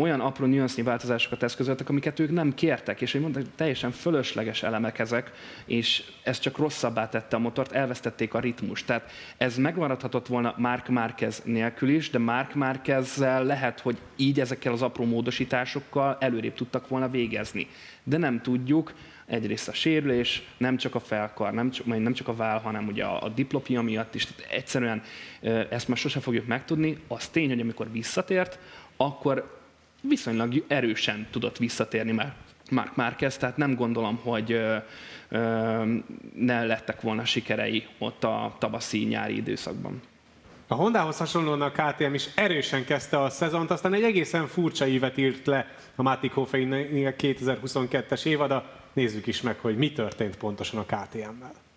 olyan 0.00 0.20
apró 0.20 0.46
nüansznyi 0.46 0.82
változásokat 0.82 1.42
eszközöltek, 1.42 1.88
amiket 1.88 2.18
ők 2.18 2.30
nem 2.30 2.54
kértek, 2.54 3.00
és 3.00 3.12
hogy 3.12 3.20
mondták, 3.20 3.44
teljesen 3.54 3.90
fölösleges 3.90 4.62
elemek 4.62 4.98
ezek, 4.98 5.32
és 5.66 6.02
ez 6.22 6.38
csak 6.38 6.56
rosszabbá 6.56 7.08
tette 7.08 7.36
a 7.36 7.38
motort, 7.38 7.72
elvesztették 7.72 8.34
a 8.34 8.40
ritmust. 8.40 8.86
Tehát 8.86 9.10
ez 9.36 9.56
megmaradhatott 9.56 10.26
volna 10.26 10.54
Mark 10.56 10.88
Marquez 10.88 11.42
nélkül 11.44 11.88
is, 11.88 12.10
de 12.10 12.18
Mark 12.18 12.54
Marquezzel 12.54 13.44
lehet, 13.44 13.80
hogy 13.80 13.98
így 14.16 14.40
ezekkel 14.40 14.72
az 14.72 14.82
apró 14.82 15.04
módosításokkal 15.04 16.16
előrébb 16.20 16.54
tudtak 16.54 16.88
volna 16.88 17.08
végezni. 17.08 17.66
De 18.04 18.16
nem 18.16 18.40
tudjuk, 18.40 18.92
egyrészt 19.26 19.68
a 19.68 19.72
sérülés, 19.72 20.42
nem 20.56 20.76
csak 20.76 20.94
a 20.94 21.00
felkar, 21.00 21.52
nem 21.52 21.70
csak, 21.70 21.86
nem 21.86 22.12
csak 22.12 22.28
a 22.28 22.34
váll, 22.34 22.60
hanem 22.60 22.86
ugye 22.86 23.04
a, 23.04 23.22
a 23.22 23.28
diplopia 23.28 23.82
miatt 23.82 24.14
is. 24.14 24.26
Tehát 24.26 24.52
egyszerűen 24.52 25.02
ezt 25.70 25.88
már 25.88 25.96
sosem 25.96 26.22
fogjuk 26.22 26.46
megtudni. 26.46 26.98
Az 27.08 27.28
tény, 27.28 27.48
hogy 27.48 27.60
amikor 27.60 27.92
visszatért, 27.92 28.58
akkor 28.96 29.57
viszonylag 30.00 30.64
erősen 30.66 31.26
tudott 31.30 31.56
visszatérni 31.56 32.12
már 32.12 32.34
Mark 32.70 32.96
Marquez, 32.96 33.36
tehát 33.36 33.56
nem 33.56 33.74
gondolom, 33.74 34.16
hogy 34.22 34.52
ö, 34.52 34.76
ö, 35.28 35.94
ne 36.34 36.64
lettek 36.64 37.00
volna 37.00 37.24
sikerei 37.24 37.86
ott 37.98 38.24
a 38.24 38.56
tavaszi-nyári 38.58 39.36
időszakban. 39.36 40.00
A 40.66 40.74
Hondához 40.74 41.16
hasonlóan 41.16 41.62
a 41.62 41.70
KTM 41.70 42.14
is 42.14 42.28
erősen 42.34 42.84
kezdte 42.84 43.22
a 43.22 43.30
szezont, 43.30 43.70
aztán 43.70 43.94
egy 43.94 44.02
egészen 44.02 44.46
furcsa 44.46 44.86
évet 44.86 45.18
írt 45.18 45.46
le 45.46 45.66
a 45.94 46.02
Matic 46.02 46.32
Hoffein 46.32 46.68
2022-es 47.18 48.24
évada. 48.24 48.64
Nézzük 48.92 49.26
is 49.26 49.42
meg, 49.42 49.58
hogy 49.58 49.76
mi 49.76 49.92
történt 49.92 50.36
pontosan 50.36 50.78
a 50.78 50.84
KTM-mel. 50.84 51.67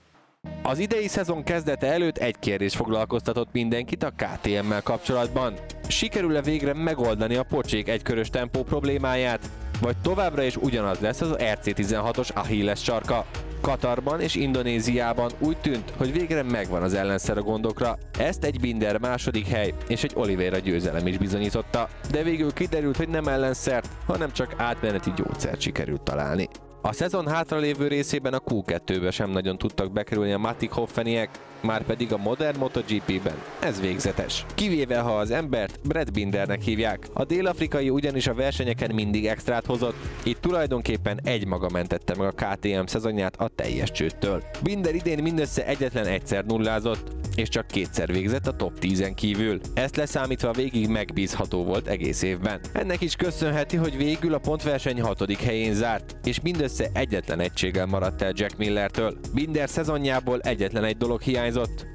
Az 0.63 0.79
idei 0.79 1.07
szezon 1.07 1.43
kezdete 1.43 1.87
előtt 1.87 2.17
egy 2.17 2.39
kérdés 2.39 2.75
foglalkoztatott 2.75 3.51
mindenkit 3.51 4.03
a 4.03 4.11
KTM-mel 4.15 4.81
kapcsolatban. 4.81 5.53
Sikerül-e 5.87 6.41
végre 6.41 6.73
megoldani 6.73 7.35
a 7.35 7.43
pocsék 7.43 7.87
egykörös 7.87 8.29
tempó 8.29 8.63
problémáját, 8.63 9.49
vagy 9.81 9.95
továbbra 10.01 10.43
is 10.43 10.55
ugyanaz 10.55 10.99
lesz 10.99 11.21
az 11.21 11.35
RC16-os 11.37 12.33
Achilles 12.33 12.83
sarka? 12.83 13.25
Katarban 13.61 14.21
és 14.21 14.35
Indonéziában 14.35 15.31
úgy 15.39 15.57
tűnt, 15.57 15.93
hogy 15.97 16.11
végre 16.11 16.43
megvan 16.43 16.81
az 16.83 16.93
ellenszer 16.93 17.37
a 17.37 17.41
gondokra. 17.41 17.97
Ezt 18.19 18.43
egy 18.43 18.59
Binder 18.59 18.99
második 18.99 19.47
hely 19.47 19.73
és 19.87 20.03
egy 20.03 20.13
Oliveira 20.15 20.57
győzelem 20.57 21.07
is 21.07 21.17
bizonyította, 21.17 21.89
de 22.11 22.23
végül 22.23 22.53
kiderült, 22.53 22.97
hogy 22.97 23.09
nem 23.09 23.27
ellenszert, 23.27 23.89
hanem 24.05 24.31
csak 24.31 24.53
átmeneti 24.57 25.11
gyógyszert 25.15 25.61
sikerült 25.61 26.01
találni. 26.01 26.47
A 26.83 26.93
szezon 26.93 27.27
hátralévő 27.27 27.87
részében 27.87 28.33
a 28.33 28.39
Q2-be 28.39 29.11
sem 29.11 29.29
nagyon 29.29 29.57
tudtak 29.57 29.91
bekerülni 29.91 30.31
a 30.31 30.37
Matic 30.37 30.73
Hoffeniek, 30.73 31.29
már 31.61 31.83
pedig 31.83 32.13
a 32.13 32.17
modern 32.17 32.57
MotoGP-ben 32.57 33.35
ez 33.59 33.81
végzetes. 33.81 34.45
Kivéve 34.55 34.99
ha 34.99 35.17
az 35.17 35.31
embert 35.31 35.79
Brad 35.87 36.11
Bindernek 36.11 36.61
hívják. 36.61 37.07
A 37.13 37.25
dél-afrikai 37.25 37.89
ugyanis 37.89 38.27
a 38.27 38.33
versenyeken 38.33 38.91
mindig 38.93 39.27
extrát 39.27 39.65
hozott, 39.65 39.95
itt 40.23 40.41
tulajdonképpen 40.41 41.19
egy 41.23 41.47
maga 41.47 41.69
mentette 41.69 42.15
meg 42.17 42.27
a 42.27 42.45
KTM 42.45 42.85
szezonját 42.85 43.35
a 43.35 43.49
teljes 43.55 43.91
csőttől. 43.91 44.43
Binder 44.63 44.95
idén 44.95 45.23
mindössze 45.23 45.65
egyetlen 45.65 46.05
egyszer 46.05 46.45
nullázott, 46.45 47.11
és 47.35 47.49
csak 47.49 47.67
kétszer 47.67 48.11
végzett 48.11 48.47
a 48.47 48.55
top 48.55 48.73
10-en 48.81 49.11
kívül. 49.15 49.59
Ezt 49.73 49.95
leszámítva 49.95 50.51
végig 50.51 50.87
megbízható 50.87 51.63
volt 51.63 51.87
egész 51.87 52.21
évben. 52.21 52.59
Ennek 52.73 53.01
is 53.01 53.15
köszönheti, 53.15 53.77
hogy 53.77 53.97
végül 53.97 54.33
a 54.33 54.37
pontverseny 54.37 55.01
hatodik 55.01 55.41
helyén 55.41 55.73
zárt, 55.73 56.15
és 56.23 56.41
mindössze 56.41 56.89
egyetlen 56.93 57.39
egységgel 57.39 57.85
maradt 57.85 58.21
el 58.21 58.33
Jack 58.35 58.57
Millertől. 58.57 59.17
Binder 59.33 59.69
szezonjából 59.69 60.39
egyetlen 60.39 60.83
egy 60.83 60.97
dolog 60.97 61.21
hiányzott, 61.21 61.49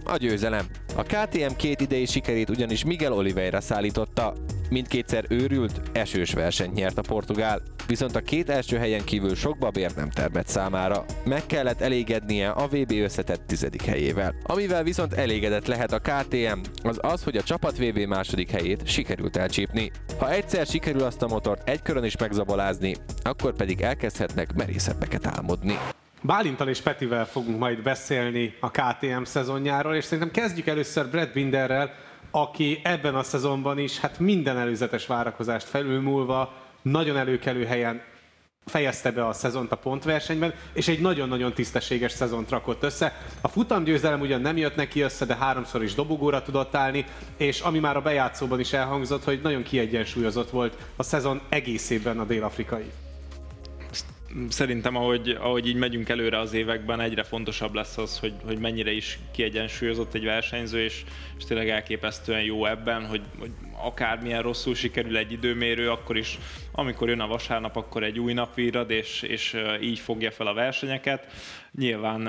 a 0.04 0.16
győzelem. 0.16 0.66
A 0.96 1.02
KTM 1.02 1.56
két 1.56 1.80
idei 1.80 2.06
sikerét 2.06 2.50
ugyanis 2.50 2.84
Miguel 2.84 3.12
Oliveira 3.12 3.60
szállította. 3.60 4.34
Mindkétszer 4.70 5.24
őrült, 5.28 5.80
esős 5.92 6.32
versenyt 6.32 6.74
nyert 6.74 6.98
a 6.98 7.02
portugál, 7.02 7.62
viszont 7.86 8.16
a 8.16 8.20
két 8.20 8.50
első 8.50 8.76
helyen 8.76 9.04
kívül 9.04 9.34
sok 9.34 9.58
babér 9.58 9.94
nem 9.96 10.10
termett 10.10 10.46
számára. 10.46 11.04
Meg 11.24 11.46
kellett 11.46 11.80
elégednie 11.80 12.48
a 12.48 12.66
VB 12.66 12.90
összetett 12.90 13.46
tizedik 13.46 13.82
helyével. 13.82 14.34
Amivel 14.42 14.82
viszont 14.82 15.12
elégedett 15.12 15.66
lehet 15.66 15.92
a 15.92 15.98
KTM, 15.98 16.58
az 16.82 16.98
az, 17.00 17.22
hogy 17.22 17.36
a 17.36 17.42
csapat 17.42 17.78
VB 17.78 17.98
második 17.98 18.50
helyét 18.50 18.88
sikerült 18.88 19.36
elcsípni. 19.36 19.90
Ha 20.18 20.30
egyszer 20.30 20.66
sikerül 20.66 21.02
azt 21.02 21.22
a 21.22 21.26
motort 21.26 21.68
egy 21.68 21.82
körön 21.82 22.04
is 22.04 22.16
megzabolázni, 22.16 22.96
akkor 23.22 23.54
pedig 23.56 23.80
elkezdhetnek 23.80 24.54
merészebbeket 24.54 25.26
álmodni. 25.26 25.78
Bálintal 26.26 26.68
és 26.68 26.80
Petivel 26.80 27.26
fogunk 27.26 27.58
majd 27.58 27.82
beszélni 27.82 28.54
a 28.60 28.70
KTM 28.70 29.22
szezonjáról, 29.22 29.94
és 29.94 30.04
szerintem 30.04 30.30
kezdjük 30.30 30.66
először 30.66 31.08
Brad 31.08 31.32
Binderrel, 31.32 31.94
aki 32.30 32.80
ebben 32.82 33.14
a 33.14 33.22
szezonban 33.22 33.78
is 33.78 33.98
hát 33.98 34.18
minden 34.18 34.58
előzetes 34.58 35.06
várakozást 35.06 35.66
felülmúlva 35.66 36.52
nagyon 36.82 37.16
előkelő 37.16 37.64
helyen 37.64 38.02
fejezte 38.64 39.10
be 39.10 39.26
a 39.26 39.32
szezont 39.32 39.72
a 39.72 39.76
pontversenyben, 39.76 40.54
és 40.72 40.88
egy 40.88 41.00
nagyon-nagyon 41.00 41.52
tisztességes 41.52 42.12
szezont 42.12 42.50
rakott 42.50 42.82
össze. 42.82 43.12
A 43.40 43.48
futamgyőzelem 43.48 44.20
ugyan 44.20 44.40
nem 44.40 44.56
jött 44.56 44.76
neki 44.76 45.00
össze, 45.00 45.24
de 45.24 45.36
háromszor 45.36 45.82
is 45.82 45.94
dobogóra 45.94 46.42
tudott 46.42 46.74
állni, 46.74 47.04
és 47.36 47.60
ami 47.60 47.78
már 47.78 47.96
a 47.96 48.02
bejátszóban 48.02 48.60
is 48.60 48.72
elhangzott, 48.72 49.24
hogy 49.24 49.40
nagyon 49.42 49.62
kiegyensúlyozott 49.62 50.50
volt 50.50 50.76
a 50.96 51.02
szezon 51.02 51.40
egészében 51.48 52.18
a 52.18 52.24
dél-afrikai 52.24 52.92
szerintem, 54.48 54.96
ahogy, 54.96 55.36
ahogy 55.40 55.68
így 55.68 55.76
megyünk 55.76 56.08
előre 56.08 56.38
az 56.38 56.52
években, 56.52 57.00
egyre 57.00 57.22
fontosabb 57.22 57.74
lesz 57.74 57.98
az, 57.98 58.18
hogy, 58.18 58.32
hogy 58.44 58.58
mennyire 58.58 58.90
is 58.90 59.18
kiegyensúlyozott 59.30 60.14
egy 60.14 60.24
versenyző, 60.24 60.82
és, 60.82 61.04
és 61.38 61.44
tényleg 61.44 61.68
elképesztően 61.68 62.42
jó 62.42 62.66
ebben, 62.66 63.06
hogy, 63.06 63.22
hogy 63.38 63.50
akármilyen 63.82 64.42
rosszul 64.42 64.74
sikerül 64.74 65.16
egy 65.16 65.32
időmérő, 65.32 65.90
akkor 65.90 66.16
is, 66.16 66.38
amikor 66.72 67.08
jön 67.08 67.20
a 67.20 67.26
vasárnap, 67.26 67.76
akkor 67.76 68.02
egy 68.02 68.18
új 68.18 68.32
nap 68.32 68.54
virad, 68.54 68.90
és, 68.90 69.22
és 69.22 69.56
így 69.82 69.98
fogja 69.98 70.30
fel 70.30 70.46
a 70.46 70.54
versenyeket. 70.54 71.26
Nyilván 71.78 72.28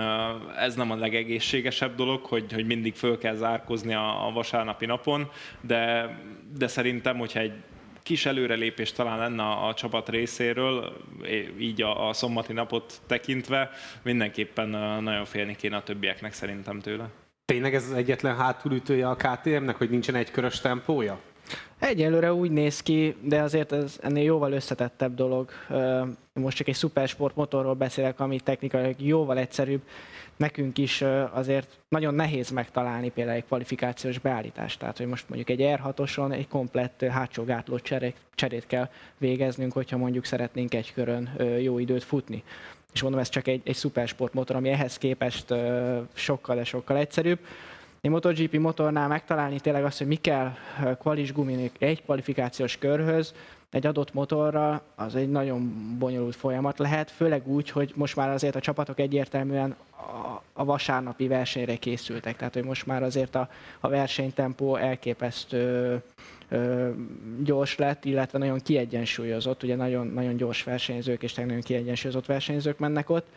ez 0.57 0.75
nem 0.75 0.91
a 0.91 0.95
legegészségesebb 0.95 1.95
dolog, 1.95 2.25
hogy, 2.25 2.53
hogy 2.53 2.65
mindig 2.65 2.95
föl 2.95 3.17
kell 3.17 3.35
zárkozni 3.35 3.93
a, 3.93 4.27
a 4.27 4.31
vasárnapi 4.31 4.85
napon, 4.85 5.31
de, 5.61 6.09
de 6.57 6.67
szerintem, 6.67 7.17
hogyha 7.17 7.39
egy 7.39 7.53
kis 8.08 8.26
előrelépés 8.26 8.91
talán 8.91 9.18
lenne 9.18 9.43
a, 9.43 9.68
a 9.68 9.74
csapat 9.74 10.10
részéről, 10.10 10.93
így 11.60 11.82
a, 11.82 12.08
a 12.08 12.14
szombati 12.14 12.53
napot 12.53 13.01
tekintve, 13.08 13.70
mindenképpen 14.03 14.70
nagyon 15.03 15.26
félni 15.26 15.55
kéne 15.55 15.76
a 15.76 15.84
többieknek 15.84 16.34
szerintem 16.34 16.80
tőle. 16.80 17.10
Tényleg 17.45 17.76
ez 17.76 17.84
az 17.84 17.93
egyetlen 17.93 18.36
hátulütője 18.36 19.10
a 19.10 19.16
KTM-nek, 19.16 19.76
hogy 19.76 19.89
nincsen 19.89 20.16
egy 20.16 20.32
körös 20.32 20.60
tempója? 20.60 21.20
Egyelőre 21.80 22.34
úgy 22.34 22.51
néz 22.51 22.82
ki, 22.82 23.16
de 23.22 23.41
azért 23.41 23.72
ez 23.72 23.99
ennél 24.01 24.24
jóval 24.24 24.51
összetettebb 24.51 25.16
dolog. 25.16 25.49
Most 26.34 26.58
csak 26.58 26.68
egy 26.68 26.76
szupersport 26.76 27.36
motorról 27.36 27.74
beszélek, 27.74 28.20
ami 28.20 28.39
technikailag 28.39 28.95
jóval 29.01 29.38
egyszerűbb. 29.38 29.82
Nekünk 30.38 30.77
is 30.77 31.03
azért 31.31 31.79
nagyon 31.89 32.13
nehéz 32.13 32.49
megtalálni 32.49 33.09
például 33.09 33.38
egy 33.38 33.45
kvalifikációs 33.45 34.19
beállítást. 34.19 34.79
Tehát, 34.79 34.97
hogy 34.97 35.07
most 35.07 35.29
mondjuk 35.29 35.49
egy 35.59 35.79
R6-oson 35.79 36.33
egy 36.33 36.47
komplett 36.47 37.03
hátsó 37.03 37.43
gátló 37.43 37.79
cserét 38.35 38.67
kell 38.67 38.89
végeznünk, 39.17 39.73
hogyha 39.73 39.97
mondjuk 39.97 40.25
szeretnénk 40.25 40.73
egy 40.73 40.93
körön 40.93 41.29
jó 41.61 41.79
időt 41.79 42.03
futni. 42.03 42.43
És 42.93 43.01
mondom, 43.01 43.21
ez 43.21 43.29
csak 43.29 43.47
egy, 43.47 43.61
egy 43.63 43.75
szupersport 43.75 44.33
motor, 44.33 44.55
ami 44.55 44.69
ehhez 44.69 44.97
képest 44.97 45.53
sokkal, 46.13 46.55
de 46.55 46.63
sokkal 46.63 46.97
egyszerűbb 46.97 47.39
egy 48.01 48.09
MotoGP 48.09 48.57
motornál 48.57 49.07
megtalálni 49.07 49.59
tényleg 49.59 49.83
azt, 49.83 49.97
hogy 49.97 50.07
mi 50.07 50.15
kell 50.15 50.53
kvalis 50.99 51.33
guminik 51.33 51.75
egy 51.79 52.03
kvalifikációs 52.03 52.77
körhöz, 52.77 53.33
egy 53.70 53.86
adott 53.86 54.13
motorra, 54.13 54.82
az 54.95 55.15
egy 55.15 55.30
nagyon 55.30 55.95
bonyolult 55.99 56.36
folyamat 56.36 56.80
lehet, 56.80 57.11
főleg 57.11 57.47
úgy, 57.47 57.70
hogy 57.70 57.91
most 57.95 58.15
már 58.15 58.30
azért 58.30 58.55
a 58.55 58.59
csapatok 58.59 58.99
egyértelműen 58.99 59.76
a, 59.91 60.41
a 60.53 60.65
vasárnapi 60.65 61.28
versenyre 61.28 61.76
készültek. 61.76 62.38
Tehát, 62.38 62.53
hogy 62.53 62.63
most 62.63 62.86
már 62.86 63.03
azért 63.03 63.36
a, 63.36 63.49
a 63.80 63.89
versenytempó 63.89 64.76
elképesztő 64.76 66.01
ö, 66.49 66.89
gyors 67.43 67.76
lett, 67.76 68.05
illetve 68.05 68.38
nagyon 68.38 68.59
kiegyensúlyozott, 68.59 69.63
ugye 69.63 69.76
nagyon, 69.76 70.07
nagyon 70.07 70.36
gyors 70.36 70.63
versenyzők 70.63 71.24
és 71.24 71.34
nagyon 71.34 71.61
kiegyensúlyozott 71.61 72.26
versenyzők 72.26 72.80
mennek 72.80 73.09
ott. 73.09 73.28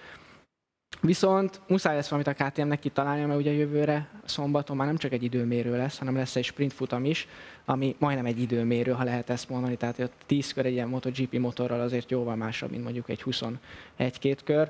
Viszont 1.00 1.60
muszáj 1.66 1.94
lesz 1.94 2.08
valamit 2.08 2.40
a 2.40 2.44
KTM-nek 2.44 2.78
kitalálnia, 2.78 3.26
mert 3.26 3.38
ugye 3.38 3.52
jövőre 3.52 4.08
szombaton 4.24 4.76
már 4.76 4.86
nem 4.86 4.96
csak 4.96 5.12
egy 5.12 5.22
időmérő 5.22 5.76
lesz, 5.76 5.98
hanem 5.98 6.16
lesz 6.16 6.36
egy 6.36 6.44
sprintfutam 6.44 7.04
is, 7.04 7.28
ami 7.70 7.96
majdnem 7.98 8.26
egy 8.26 8.40
időmérő, 8.40 8.92
ha 8.92 9.04
lehet 9.04 9.30
ezt 9.30 9.48
mondani. 9.48 9.76
Tehát 9.76 9.98
ott 9.98 10.12
10 10.26 10.52
kör 10.52 10.66
egy 10.66 10.72
ilyen 10.72 10.88
MotoGP 10.88 11.38
motorral 11.38 11.80
azért 11.80 12.10
jóval 12.10 12.36
másabb, 12.36 12.70
mint 12.70 12.82
mondjuk 12.82 13.08
egy 13.08 13.22
21-2 13.98 14.36
kör. 14.44 14.68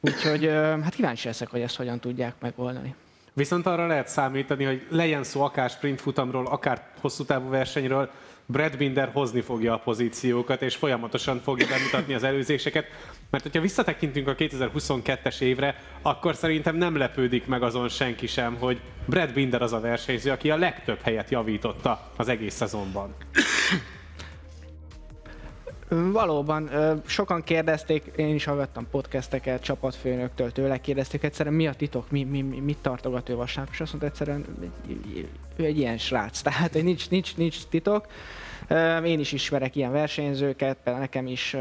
Úgyhogy 0.00 0.46
hát 0.82 0.94
kíváncsi 0.94 1.26
leszek, 1.26 1.48
hogy 1.48 1.60
ezt 1.60 1.76
hogyan 1.76 2.00
tudják 2.00 2.34
megoldani. 2.40 2.94
Viszont 3.32 3.66
arra 3.66 3.86
lehet 3.86 4.08
számítani, 4.08 4.64
hogy 4.64 4.86
legyen 4.90 5.24
szó 5.24 5.42
akár 5.42 5.70
sprintfutamról, 5.70 6.46
akár 6.46 6.86
hosszú 7.00 7.24
távú 7.24 7.48
versenyről, 7.48 8.10
Brad 8.50 8.76
Binder 8.76 9.10
hozni 9.12 9.40
fogja 9.40 9.74
a 9.74 9.78
pozíciókat, 9.78 10.62
és 10.62 10.76
folyamatosan 10.76 11.40
fogja 11.40 11.66
bemutatni 11.66 12.14
az 12.14 12.22
előzéseket. 12.22 12.86
Mert 13.30 13.42
hogyha 13.42 13.60
visszatekintünk 13.60 14.28
a 14.28 14.34
2022-es 14.34 15.40
évre, 15.40 15.76
akkor 16.02 16.34
szerintem 16.34 16.76
nem 16.76 16.96
lepődik 16.96 17.46
meg 17.46 17.62
azon 17.62 17.88
senki 17.88 18.26
sem, 18.26 18.56
hogy 18.58 18.80
Brad 19.04 19.32
Binder 19.32 19.62
az 19.62 19.72
a 19.72 19.80
versenyző, 19.80 20.30
aki 20.30 20.50
a 20.50 20.56
legtöbb 20.56 20.98
helyet 21.02 21.30
javította 21.30 22.10
az 22.16 22.28
egész 22.28 22.54
szezonban. 22.54 23.14
Valóban, 25.90 26.70
sokan 27.06 27.42
kérdezték, 27.42 28.12
én 28.16 28.34
is 28.34 28.44
hallgattam 28.44 28.86
podcasteket 28.90 29.62
csapatfőnöktől, 29.62 30.52
tőle 30.52 30.80
kérdezték 30.80 31.22
egyszerűen, 31.22 31.54
mi 31.54 31.66
a 31.66 31.74
titok, 31.74 32.10
mi, 32.10 32.24
mi, 32.24 32.40
mit 32.42 32.78
tartogat 32.78 33.28
ő 33.28 33.34
vasárnap, 33.34 33.72
és 33.72 33.80
azt 33.80 33.90
mondta 33.92 34.10
egyszerűen, 34.10 34.44
ő 35.56 35.64
egy 35.64 35.78
ilyen 35.78 35.98
srác, 35.98 36.40
tehát 36.46 36.72
nincs, 36.72 37.10
nincs, 37.10 37.36
nincs 37.36 37.66
titok. 37.66 38.06
Én 39.04 39.18
is 39.18 39.32
ismerek 39.32 39.76
ilyen 39.76 39.92
versenyzőket, 39.92 40.76
például 40.76 41.04
nekem 41.04 41.26
is 41.26 41.54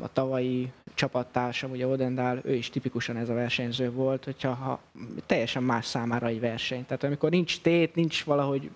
a 0.00 0.12
tavalyi 0.12 0.72
csapattársam, 1.04 1.70
ugye 1.70 1.86
Odendál, 1.86 2.40
ő 2.44 2.54
is 2.54 2.70
tipikusan 2.70 3.16
ez 3.16 3.28
a 3.28 3.34
versenyző 3.34 3.90
volt, 3.90 4.24
hogyha 4.24 4.54
ha 4.54 4.80
teljesen 5.26 5.62
más 5.62 5.86
számára 5.86 6.26
egy 6.26 6.40
verseny. 6.40 6.84
Tehát 6.86 7.04
amikor 7.04 7.30
nincs 7.30 7.60
tét, 7.60 7.94
nincs 7.94 8.24
valahogy 8.24 8.70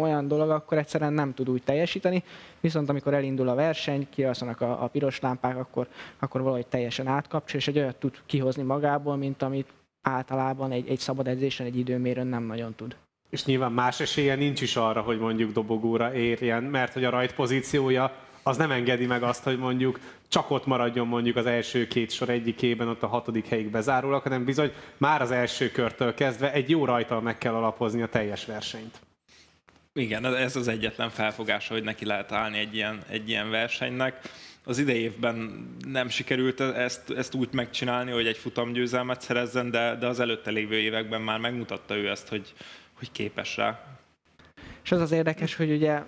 olyan 0.00 0.28
dolog, 0.28 0.50
akkor 0.50 0.78
egyszerűen 0.78 1.12
nem 1.12 1.34
tud 1.34 1.50
úgy 1.50 1.62
teljesíteni, 1.62 2.22
viszont 2.60 2.88
amikor 2.88 3.14
elindul 3.14 3.48
a 3.48 3.54
verseny, 3.54 4.06
kialszanak 4.10 4.60
a, 4.60 4.82
a 4.82 4.86
piros 4.86 5.20
lámpák, 5.20 5.56
akkor, 5.56 5.88
akkor 6.18 6.40
valahogy 6.40 6.66
teljesen 6.66 7.06
átkapcsol, 7.06 7.60
és 7.60 7.68
egy 7.68 7.78
olyat 7.78 7.96
tud 7.96 8.14
kihozni 8.26 8.62
magából, 8.62 9.16
mint 9.16 9.42
amit 9.42 9.68
általában 10.02 10.72
egy, 10.72 10.88
egy 10.88 10.98
szabad 10.98 11.28
edzésen, 11.28 11.66
egy 11.66 11.78
időmérőn 11.78 12.26
nem 12.26 12.42
nagyon 12.42 12.74
tud. 12.74 12.96
És 13.30 13.44
nyilván 13.44 13.72
más 13.72 14.00
esélye 14.00 14.34
nincs 14.34 14.60
is 14.60 14.76
arra, 14.76 15.00
hogy 15.00 15.18
mondjuk 15.18 15.52
dobogóra 15.52 16.14
érjen, 16.14 16.62
mert 16.62 16.92
hogy 16.92 17.04
a 17.04 17.10
rajt 17.10 17.34
pozíciója 17.34 18.12
az 18.42 18.56
nem 18.56 18.70
engedi 18.70 19.06
meg 19.06 19.22
azt, 19.22 19.42
hogy 19.42 19.58
mondjuk 19.58 20.00
csak 20.28 20.50
ott 20.50 20.66
maradjon 20.66 21.06
mondjuk 21.06 21.36
az 21.36 21.46
első 21.46 21.86
két 21.86 22.10
sor 22.10 22.28
egyikében, 22.28 22.88
ott 22.88 23.02
a 23.02 23.06
hatodik 23.06 23.46
helyig 23.46 23.70
bezárólag, 23.70 24.22
hanem 24.22 24.44
bizony 24.44 24.72
már 24.96 25.22
az 25.22 25.30
első 25.30 25.70
körtől 25.70 26.14
kezdve 26.14 26.52
egy 26.52 26.70
jó 26.70 26.84
rajtal 26.84 27.20
meg 27.20 27.38
kell 27.38 27.54
alapozni 27.54 28.02
a 28.02 28.08
teljes 28.08 28.44
versenyt. 28.44 29.00
Igen, 29.94 30.24
ez 30.24 30.56
az 30.56 30.68
egyetlen 30.68 31.10
felfogása, 31.10 31.74
hogy 31.74 31.82
neki 31.82 32.04
lehet 32.04 32.32
állni 32.32 32.58
egy 32.58 32.74
ilyen, 32.74 33.02
egy 33.08 33.28
ilyen 33.28 33.50
versenynek. 33.50 34.20
Az 34.64 34.78
idei 34.78 35.00
évben 35.00 35.66
nem 35.86 36.08
sikerült 36.08 36.60
ezt, 36.60 37.10
ezt 37.10 37.34
úgy 37.34 37.48
megcsinálni, 37.52 38.10
hogy 38.10 38.26
egy 38.26 38.36
futamgyőzelmet 38.36 39.20
szerezzen, 39.20 39.70
de, 39.70 39.96
de 39.96 40.06
az 40.06 40.20
előtte 40.20 40.50
lévő 40.50 40.76
években 40.76 41.20
már 41.20 41.38
megmutatta 41.38 41.96
ő 41.96 42.08
ezt, 42.08 42.28
hogy, 42.28 42.54
hogy 42.92 43.12
képes 43.12 43.56
rá. 43.56 43.92
És 44.84 44.92
az 44.92 45.00
az 45.00 45.12
érdekes, 45.12 45.54
hogy 45.54 45.70
ugye 45.70 46.02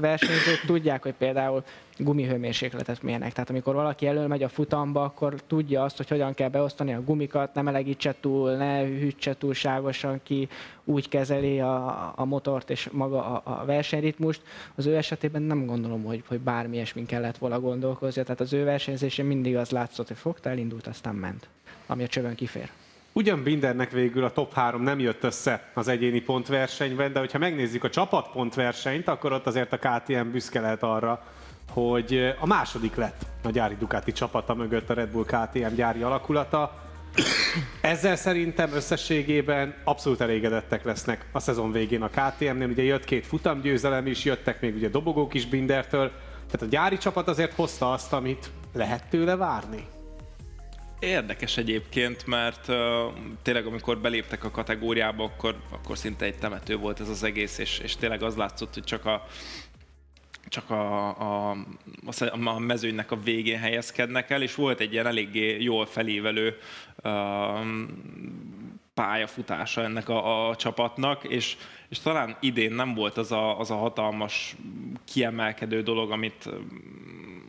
versenyzők 0.00 0.60
tudják, 0.66 1.02
hogy 1.02 1.14
például 1.14 1.64
gumihőmérsékletet 1.96 3.02
mérnek. 3.02 3.32
Tehát 3.32 3.50
amikor 3.50 3.74
valaki 3.74 4.06
elől 4.06 4.26
megy 4.26 4.42
a 4.42 4.48
futamba, 4.48 5.02
akkor 5.02 5.34
tudja 5.46 5.82
azt, 5.82 5.96
hogy 5.96 6.08
hogyan 6.08 6.34
kell 6.34 6.48
beosztani 6.48 6.94
a 6.94 7.02
gumikat, 7.02 7.54
nem 7.54 7.64
melegítse 7.64 8.14
túl, 8.20 8.50
ne 8.56 8.78
hűtse 8.84 9.36
túlságosan 9.36 10.20
ki, 10.22 10.48
úgy 10.84 11.08
kezeli 11.08 11.60
a, 11.60 12.12
a 12.16 12.24
motort 12.24 12.70
és 12.70 12.88
maga 12.92 13.24
a, 13.24 13.60
a 13.60 13.64
versenyritmust. 13.64 14.42
Az 14.74 14.86
ő 14.86 14.96
esetében 14.96 15.42
nem 15.42 15.66
gondolom, 15.66 16.04
hogy, 16.04 16.22
hogy 16.26 16.40
bármi 16.40 16.74
ilyesmin 16.76 17.06
kellett 17.06 17.38
volna 17.38 17.60
gondolkozni. 17.60 18.22
Tehát 18.22 18.40
az 18.40 18.52
ő 18.52 18.64
versenyzésén 18.64 19.24
mindig 19.24 19.56
az 19.56 19.70
látszott, 19.70 20.08
hogy 20.08 20.16
fogta, 20.16 20.50
elindult, 20.50 20.86
aztán 20.86 21.14
ment, 21.14 21.48
ami 21.86 22.02
a 22.02 22.06
csövön 22.06 22.34
kifér. 22.34 22.70
Ugyan 23.12 23.42
Bindernek 23.42 23.90
végül 23.90 24.24
a 24.24 24.30
top 24.30 24.54
3 24.54 24.82
nem 24.82 24.98
jött 24.98 25.24
össze 25.24 25.70
az 25.74 25.88
egyéni 25.88 26.20
pontversenyben, 26.20 27.12
de 27.12 27.18
hogyha 27.18 27.38
megnézzük 27.38 27.84
a 27.84 27.90
csapatpontversenyt, 27.90 29.08
akkor 29.08 29.32
ott 29.32 29.46
azért 29.46 29.72
a 29.72 29.78
KTM 29.78 30.30
büszke 30.30 30.60
lehet 30.60 30.82
arra, 30.82 31.24
hogy 31.72 32.34
a 32.40 32.46
második 32.46 32.94
lett 32.94 33.26
a 33.44 33.50
gyári 33.50 33.76
Ducati 33.78 34.12
csapata 34.12 34.54
mögött 34.54 34.90
a 34.90 34.94
Red 34.94 35.08
Bull 35.08 35.24
KTM 35.24 35.74
gyári 35.74 36.02
alakulata. 36.02 36.78
Ezzel 37.80 38.16
szerintem 38.16 38.72
összességében 38.72 39.74
abszolút 39.84 40.20
elégedettek 40.20 40.84
lesznek 40.84 41.26
a 41.32 41.40
szezon 41.40 41.72
végén 41.72 42.02
a 42.02 42.08
KTM-nél. 42.08 42.68
Ugye 42.68 42.82
jött 42.82 43.04
két 43.04 43.26
futamgyőzelem 43.26 44.06
is, 44.06 44.24
jöttek 44.24 44.60
még 44.60 44.74
ugye 44.74 44.88
dobogók 44.88 45.34
is 45.34 45.46
Bindertől. 45.46 46.10
Tehát 46.50 46.66
a 46.66 46.70
gyári 46.70 46.98
csapat 46.98 47.28
azért 47.28 47.54
hozta 47.54 47.92
azt, 47.92 48.12
amit 48.12 48.50
lehet 48.72 49.08
tőle 49.08 49.36
várni. 49.36 49.84
Érdekes 51.00 51.56
egyébként, 51.56 52.26
mert 52.26 52.68
uh, 52.68 52.76
tényleg 53.42 53.66
amikor 53.66 53.98
beléptek 53.98 54.44
a 54.44 54.50
kategóriába, 54.50 55.24
akkor, 55.24 55.56
akkor 55.70 55.98
szinte 55.98 56.24
egy 56.24 56.38
temető 56.38 56.76
volt 56.76 57.00
ez 57.00 57.08
az 57.08 57.22
egész, 57.22 57.58
és, 57.58 57.78
és 57.78 57.96
tényleg 57.96 58.22
az 58.22 58.36
látszott, 58.36 58.74
hogy 58.74 58.84
csak 58.84 59.04
a, 59.04 59.26
csak 60.48 60.70
a, 60.70 61.08
a, 61.50 61.56
a 62.44 62.58
mezőnynek 62.58 63.10
a 63.10 63.20
végén 63.20 63.58
helyezkednek 63.58 64.30
el, 64.30 64.42
és 64.42 64.54
volt 64.54 64.80
egy 64.80 64.92
ilyen 64.92 65.06
eléggé 65.06 65.62
jól 65.62 65.86
felévelő 65.86 66.56
uh, 67.02 67.10
pályafutása 68.94 69.82
ennek 69.82 70.08
a, 70.08 70.48
a 70.48 70.56
csapatnak, 70.56 71.24
és, 71.24 71.56
és 71.88 71.98
talán 71.98 72.36
idén 72.40 72.72
nem 72.72 72.94
volt 72.94 73.16
az 73.16 73.32
a, 73.32 73.58
az 73.58 73.70
a 73.70 73.76
hatalmas 73.76 74.56
kiemelkedő 75.04 75.82
dolog, 75.82 76.10
amit 76.10 76.48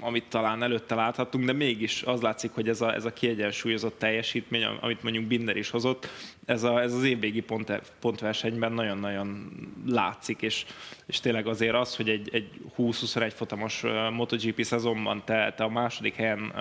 amit 0.02 0.30
talán 0.30 0.64
előtte 0.64 0.96
láthattunk, 0.96 1.46
de 1.46 1.54
mégis 1.54 2.04
az 2.04 2.22
látszik, 2.22 2.52
hogy 2.52 2.70
ez 2.70 2.82
a, 2.82 2.94
ez 2.94 3.06
a 3.06 3.14
kiegyensúlyozott 3.14 3.98
teljesítmény, 3.98 4.64
amit 4.64 5.04
mondjuk 5.04 5.26
Binder 5.26 5.56
is 5.56 5.70
hozott, 5.70 6.08
ez, 6.46 6.64
a, 6.64 6.82
ez 6.82 6.94
az 6.94 7.04
évvégi 7.04 7.42
pont, 7.42 7.82
pontversenyben 8.00 8.72
nagyon-nagyon 8.72 9.52
látszik, 9.86 10.42
és, 10.42 10.66
és 11.06 11.20
tényleg 11.20 11.48
azért 11.48 11.76
az, 11.76 11.96
hogy 11.96 12.10
egy, 12.10 12.30
egy 12.32 12.50
20-21 12.78 13.32
futamos 13.36 13.84
MotoGP 14.12 14.64
szezonban 14.64 15.22
te, 15.26 15.54
te 15.58 15.64
a 15.64 15.70
második 15.70 16.16
helyen 16.16 16.54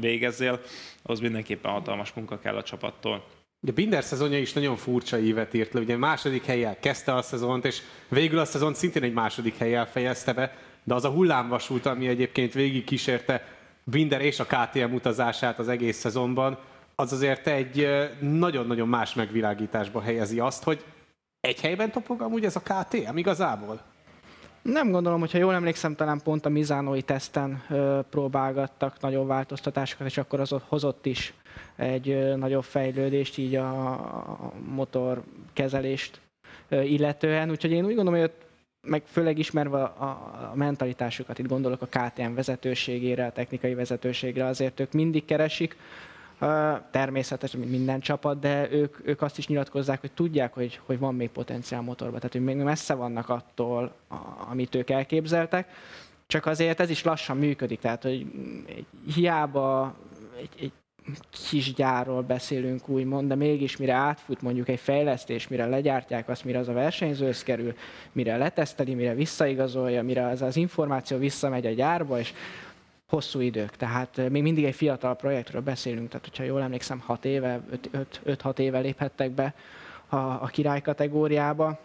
végezzél, 0.00 0.60
az 1.02 1.20
mindenképpen 1.20 1.72
hatalmas 1.72 2.12
munka 2.12 2.38
kell 2.38 2.56
a 2.56 2.62
csapattól. 2.62 3.24
Ugye 3.60 3.72
Binder 3.72 4.04
szezonja 4.04 4.38
is 4.38 4.52
nagyon 4.52 4.76
furcsa 4.76 5.18
évet 5.18 5.54
írt 5.54 5.72
le, 5.72 5.80
ugye 5.80 5.96
második 5.96 6.44
helyjel 6.44 6.78
kezdte 6.78 7.14
a 7.14 7.22
szezont, 7.22 7.64
és 7.64 7.82
végül 8.08 8.38
a 8.38 8.44
szezon 8.44 8.74
szintén 8.74 9.02
egy 9.02 9.12
második 9.12 9.56
helyjel 9.56 9.86
fejezte 9.86 10.32
be, 10.32 10.56
de 10.86 10.94
az 10.94 11.04
a 11.04 11.10
hullámvasút, 11.10 11.86
ami 11.86 12.08
egyébként 12.08 12.52
végig 12.52 12.84
kísérte 12.84 13.44
Binder 13.84 14.20
és 14.20 14.40
a 14.40 14.44
KTM 14.44 14.92
utazását 14.92 15.58
az 15.58 15.68
egész 15.68 15.96
szezonban, 15.96 16.58
az 16.94 17.12
azért 17.12 17.46
egy 17.46 17.88
nagyon-nagyon 18.20 18.88
más 18.88 19.14
megvilágításba 19.14 20.00
helyezi 20.00 20.40
azt, 20.40 20.62
hogy 20.62 20.84
egy 21.40 21.60
helyben 21.60 21.90
topog 21.90 22.20
amúgy 22.20 22.44
ez 22.44 22.56
a 22.56 22.60
KTM 22.60 23.16
igazából? 23.16 23.80
Nem 24.62 24.90
gondolom, 24.90 25.20
hogyha 25.20 25.38
jól 25.38 25.54
emlékszem, 25.54 25.94
talán 25.94 26.20
pont 26.24 26.46
a 26.46 26.48
Mizánói 26.48 27.02
teszten 27.02 27.62
ö, 27.70 28.00
próbálgattak 28.10 29.00
nagyobb 29.00 29.26
változtatásokat, 29.26 30.06
és 30.06 30.18
akkor 30.18 30.40
az 30.40 30.52
ott 30.52 30.64
hozott 30.68 31.06
is 31.06 31.34
egy 31.76 32.10
ö, 32.10 32.36
nagyobb 32.36 32.64
fejlődést 32.64 33.38
így 33.38 33.54
a, 33.54 33.90
a 33.90 34.52
motor 34.74 35.22
kezelést 35.52 36.20
ö, 36.68 36.80
illetően. 36.80 37.50
Úgyhogy 37.50 37.70
én 37.70 37.84
úgy 37.84 37.94
gondolom, 37.94 38.20
hogy 38.20 38.28
ott 38.28 38.45
meg 38.86 39.02
főleg 39.06 39.38
ismerve 39.38 39.82
a, 39.82 40.04
a 40.04 40.52
mentalitásukat, 40.54 41.38
itt 41.38 41.48
gondolok 41.48 41.82
a 41.82 41.86
KTM 41.86 42.34
vezetőségére, 42.34 43.26
a 43.26 43.32
technikai 43.32 43.74
vezetőségre, 43.74 44.44
azért 44.44 44.80
ők 44.80 44.92
mindig 44.92 45.24
keresik, 45.24 45.76
természetesen, 46.90 47.60
mint 47.60 47.72
minden 47.72 48.00
csapat, 48.00 48.38
de 48.38 48.70
ők, 48.70 48.96
ők 49.04 49.22
azt 49.22 49.38
is 49.38 49.46
nyilatkozzák, 49.46 50.00
hogy 50.00 50.12
tudják, 50.12 50.54
hogy, 50.54 50.80
hogy 50.86 50.98
van 50.98 51.14
még 51.14 51.30
potenciál 51.30 51.80
motorban, 51.80 52.16
tehát 52.16 52.32
hogy 52.32 52.44
még 52.44 52.56
messze 52.56 52.94
vannak 52.94 53.28
attól, 53.28 53.92
amit 54.48 54.74
ők 54.74 54.90
elképzeltek, 54.90 55.68
csak 56.26 56.46
azért 56.46 56.80
ez 56.80 56.90
is 56.90 57.02
lassan 57.02 57.36
működik, 57.36 57.80
tehát 57.80 58.02
hogy 58.02 58.26
hiába 59.14 59.94
egy, 60.38 60.50
egy 60.60 60.72
kis 61.48 61.74
gyárról 61.74 62.22
beszélünk 62.22 62.88
úgymond, 62.88 63.28
de 63.28 63.34
mégis 63.34 63.76
mire 63.76 63.92
átfut 63.92 64.42
mondjuk 64.42 64.68
egy 64.68 64.80
fejlesztés, 64.80 65.48
mire 65.48 65.66
legyártják 65.66 66.28
azt, 66.28 66.44
mire 66.44 66.58
az 66.58 66.68
a 66.68 66.72
versenyzőhöz 66.72 67.42
kerül, 67.42 67.74
mire 68.12 68.36
leteszteli, 68.36 68.94
mire 68.94 69.14
visszaigazolja, 69.14 70.02
mire 70.02 70.26
az, 70.26 70.42
az 70.42 70.56
információ 70.56 71.18
visszamegy 71.18 71.66
a 71.66 71.70
gyárba, 71.70 72.18
és 72.18 72.32
hosszú 73.08 73.40
idők. 73.40 73.76
Tehát 73.76 74.28
még 74.30 74.42
mindig 74.42 74.64
egy 74.64 74.74
fiatal 74.74 75.16
projektről 75.16 75.62
beszélünk, 75.62 76.08
tehát 76.08 76.26
hogyha 76.26 76.44
jól 76.44 76.62
emlékszem, 76.62 76.98
6 76.98 77.24
éve, 77.24 77.60
5-6 78.26 78.58
éve 78.58 78.78
léphettek 78.78 79.30
be 79.30 79.54
a, 80.06 80.16
a 80.16 80.48
király 80.52 80.80
kategóriába, 80.80 81.78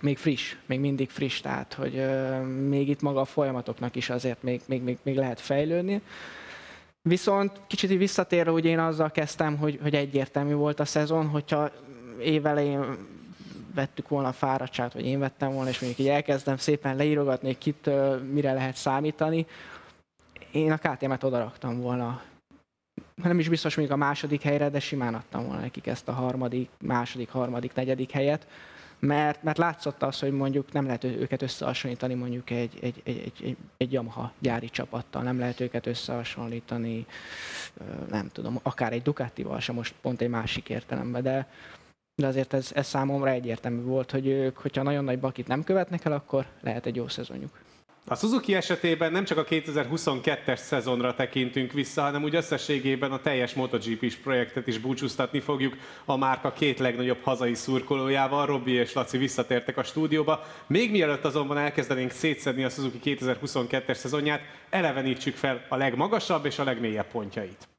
még 0.00 0.18
friss, 0.18 0.56
még 0.66 0.80
mindig 0.80 1.10
friss, 1.10 1.40
tehát 1.40 1.74
hogy 1.74 1.96
euh, 1.96 2.46
még 2.46 2.88
itt 2.88 3.00
maga 3.00 3.20
a 3.20 3.24
folyamatoknak 3.24 3.96
is 3.96 4.10
azért 4.10 4.42
még, 4.42 4.60
még, 4.66 4.82
még, 4.82 4.98
még 5.02 5.16
lehet 5.16 5.40
fejlődni. 5.40 6.02
Viszont 7.08 7.60
kicsit 7.66 7.98
visszatérve, 7.98 8.50
hogy 8.50 8.64
én 8.64 8.78
azzal 8.78 9.10
kezdtem, 9.10 9.56
hogy, 9.56 9.78
hogy 9.82 9.94
egyértelmű 9.94 10.54
volt 10.54 10.80
a 10.80 10.84
szezon, 10.84 11.28
hogyha 11.28 11.70
évelején 12.20 12.96
vettük 13.74 14.08
volna 14.08 14.28
a 14.28 14.32
fáradtságot, 14.32 14.92
vagy 14.92 15.06
én 15.06 15.18
vettem 15.18 15.52
volna, 15.52 15.68
és 15.68 15.78
mondjuk 15.78 16.00
így 16.00 16.12
elkezdem 16.12 16.56
szépen 16.56 16.96
leírogatni, 16.96 17.58
kit 17.58 17.90
mire 18.32 18.52
lehet 18.52 18.76
számítani, 18.76 19.46
én 20.52 20.72
a 20.72 20.76
KTM-et 20.76 21.22
odaraktam 21.22 21.80
volna. 21.80 22.22
Nem 23.14 23.38
is 23.38 23.48
biztos 23.48 23.76
mondjuk 23.76 23.98
a 23.98 24.04
második 24.04 24.42
helyre, 24.42 24.68
de 24.68 24.80
simán 24.80 25.14
adtam 25.14 25.46
volna 25.46 25.60
nekik 25.60 25.86
ezt 25.86 26.08
a 26.08 26.12
harmadik, 26.12 26.70
második, 26.80 27.30
harmadik, 27.30 27.74
negyedik 27.74 28.10
helyet 28.10 28.46
mert, 29.06 29.42
mert 29.42 29.58
látszott 29.58 30.02
az, 30.02 30.18
hogy 30.20 30.32
mondjuk 30.32 30.72
nem 30.72 30.86
lehet 30.86 31.04
őket 31.04 31.42
összehasonlítani 31.42 32.14
mondjuk 32.14 32.50
egy, 32.50 32.78
egy, 32.80 33.00
egy, 33.04 33.32
egy, 33.42 33.56
egy, 33.76 33.92
Yamaha 33.92 34.32
gyári 34.38 34.68
csapattal, 34.68 35.22
nem 35.22 35.38
lehet 35.38 35.60
őket 35.60 35.86
összehasonlítani, 35.86 37.06
nem 38.10 38.28
tudom, 38.32 38.58
akár 38.62 38.92
egy 38.92 39.02
Ducatival 39.02 39.60
sem, 39.60 39.74
most 39.74 39.94
pont 40.00 40.20
egy 40.20 40.28
másik 40.28 40.68
értelemben, 40.68 41.22
de, 41.22 41.48
de 42.14 42.26
azért 42.26 42.52
ez, 42.52 42.70
ez 42.74 42.86
számomra 42.86 43.30
egyértelmű 43.30 43.82
volt, 43.82 44.10
hogy 44.10 44.26
ők, 44.26 44.58
hogyha 44.58 44.82
nagyon 44.82 45.04
nagy 45.04 45.18
bakit 45.18 45.46
nem 45.46 45.64
követnek 45.64 46.04
el, 46.04 46.12
akkor 46.12 46.46
lehet 46.60 46.86
egy 46.86 46.96
jó 46.96 47.08
szezonjuk. 47.08 47.61
A 48.06 48.14
Suzuki 48.14 48.54
esetében 48.54 49.12
nem 49.12 49.24
csak 49.24 49.38
a 49.38 49.44
2022-es 49.44 50.56
szezonra 50.56 51.14
tekintünk 51.14 51.72
vissza, 51.72 52.02
hanem 52.02 52.22
úgy 52.22 52.34
összességében 52.34 53.12
a 53.12 53.20
teljes 53.20 53.54
MotoGP-s 53.54 54.16
projektet 54.16 54.66
is 54.66 54.78
búcsúztatni 54.78 55.40
fogjuk 55.40 55.76
a 56.04 56.16
márka 56.16 56.52
két 56.52 56.78
legnagyobb 56.78 57.22
hazai 57.22 57.54
szurkolójával. 57.54 58.46
Robbi 58.46 58.72
és 58.72 58.92
Laci 58.92 59.18
visszatértek 59.18 59.76
a 59.76 59.82
stúdióba. 59.82 60.44
Még 60.66 60.90
mielőtt 60.90 61.24
azonban 61.24 61.58
elkezdenénk 61.58 62.10
szétszedni 62.10 62.64
a 62.64 62.68
Suzuki 62.68 63.16
2022-es 63.20 63.94
szezonját, 63.94 64.40
elevenítsük 64.70 65.36
fel 65.36 65.64
a 65.68 65.76
legmagasabb 65.76 66.46
és 66.46 66.58
a 66.58 66.64
legmélyebb 66.64 67.10
pontjait. 67.10 67.71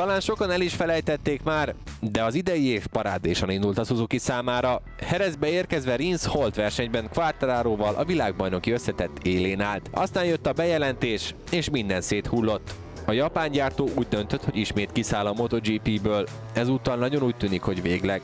Talán 0.00 0.20
sokan 0.20 0.50
el 0.50 0.60
is 0.60 0.74
felejtették 0.74 1.42
már, 1.42 1.74
de 2.00 2.22
az 2.22 2.34
idei 2.34 2.66
év 2.66 2.86
parádésan 2.86 3.50
indult 3.50 3.78
a 3.78 3.84
Suzuki 3.84 4.18
számára. 4.18 4.82
Herezbe 5.06 5.48
érkezve 5.48 5.96
Rins 5.96 6.26
Holt 6.26 6.54
versenyben 6.54 7.08
Quartararoval 7.12 7.94
a 7.94 8.04
világbajnoki 8.04 8.70
összetett 8.70 9.18
élén 9.22 9.60
állt. 9.60 9.90
Aztán 9.92 10.24
jött 10.24 10.46
a 10.46 10.52
bejelentés, 10.52 11.34
és 11.50 11.70
minden 11.70 12.00
széthullott. 12.00 12.74
A 13.06 13.12
japán 13.12 13.50
gyártó 13.50 13.88
úgy 13.94 14.08
döntött, 14.08 14.44
hogy 14.44 14.56
ismét 14.56 14.92
kiszáll 14.92 15.26
a 15.26 15.32
MotoGP-ből. 15.32 16.26
Ezúttal 16.54 16.96
nagyon 16.96 17.22
úgy 17.22 17.36
tűnik, 17.36 17.62
hogy 17.62 17.82
végleg. 17.82 18.20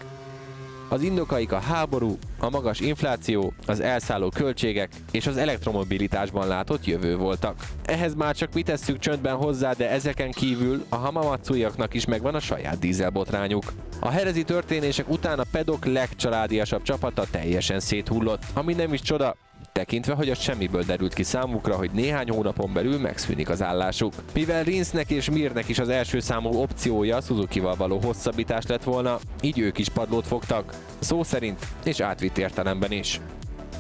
Az 0.89 1.03
indokaik 1.03 1.53
a 1.53 1.59
háború, 1.59 2.19
a 2.39 2.51
magas 2.51 2.81
infláció, 2.81 3.53
az 3.67 3.81
elszálló 3.81 4.29
költségek 4.29 4.91
és 5.11 5.27
az 5.27 5.37
elektromobilitásban 5.37 6.47
látott 6.47 6.87
jövő 6.87 7.17
voltak. 7.17 7.67
Ehhez 7.85 8.15
már 8.15 8.35
csak 8.35 8.55
mi 8.55 8.63
tesszük 8.63 8.99
csöndben 8.99 9.35
hozzá, 9.35 9.73
de 9.73 9.91
ezeken 9.91 10.31
kívül 10.31 10.85
a 10.89 10.97
Hamamatsuiaknak 10.97 11.95
is 11.95 12.05
megvan 12.05 12.35
a 12.35 12.41
saját 12.41 12.79
dízelbotrányuk. 12.79 13.73
A 14.01 14.11
herezi 14.11 14.43
történések 14.45 15.09
után 15.09 15.39
a 15.39 15.47
pedok 15.51 15.85
legcsaládiasabb 15.85 16.83
csapata 16.83 17.25
teljesen 17.31 17.81
széthullott, 17.81 18.43
ami 18.55 18.75
nem 18.75 18.93
is 18.93 19.01
csoda, 19.01 19.37
tekintve, 19.77 20.15
hogy 20.15 20.31
a 20.31 20.35
semmiből 20.35 20.83
derült 20.83 21.15
ki 21.15 21.23
számukra, 21.23 21.77
hogy 21.77 21.91
néhány 21.93 22.29
hónapon 22.29 22.73
belül 22.73 22.99
megszűnik 22.99 23.49
az 23.49 23.63
állásuk. 23.63 24.13
Mivel 24.35 24.63
Rinsnek 24.63 25.11
és 25.11 25.31
Mirnek 25.31 25.69
is 25.69 25.79
az 25.79 25.89
első 25.89 26.21
számú 26.21 26.49
opciója 26.49 27.21
Suzuki-val 27.21 27.75
való 27.75 27.99
hosszabbítás 27.99 28.67
lett 28.67 28.83
volna, 28.83 29.19
így 29.41 29.59
ők 29.59 29.79
is 29.79 29.89
padlót 29.89 30.27
fogtak, 30.27 30.75
szó 30.99 31.23
szerint 31.23 31.67
és 31.85 32.01
átvitt 32.01 32.39
értelemben 32.39 32.93
is. 32.93 33.21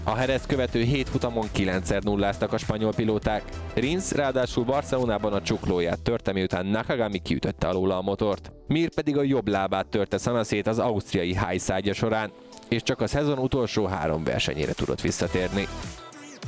A 0.04 0.14
Herez 0.14 0.46
követő 0.46 0.82
7 0.82 1.08
futamon 1.08 1.46
9-szer 1.54 2.02
nulláztak 2.02 2.52
a 2.52 2.58
spanyol 2.58 2.94
pilóták. 2.94 3.42
Rins 3.74 4.12
ráadásul 4.12 4.64
Barcelonában 4.64 5.32
a 5.32 5.42
csuklóját 5.42 6.02
törte, 6.02 6.32
miután 6.32 6.66
Nakagami 6.66 7.18
kiütötte 7.18 7.68
alóla 7.68 7.98
a 7.98 8.02
motort. 8.02 8.52
Mir 8.66 8.94
pedig 8.94 9.16
a 9.16 9.22
jobb 9.22 9.48
lábát 9.48 9.86
törte 9.86 10.18
szanaszét 10.18 10.66
az 10.66 10.78
ausztriai 10.78 11.38
highside 11.48 11.92
során, 11.92 12.30
és 12.68 12.82
csak 12.82 13.00
a 13.00 13.06
szezon 13.06 13.38
utolsó 13.38 13.86
három 13.86 14.24
versenyére 14.24 14.72
tudott 14.72 15.00
visszatérni. 15.00 15.68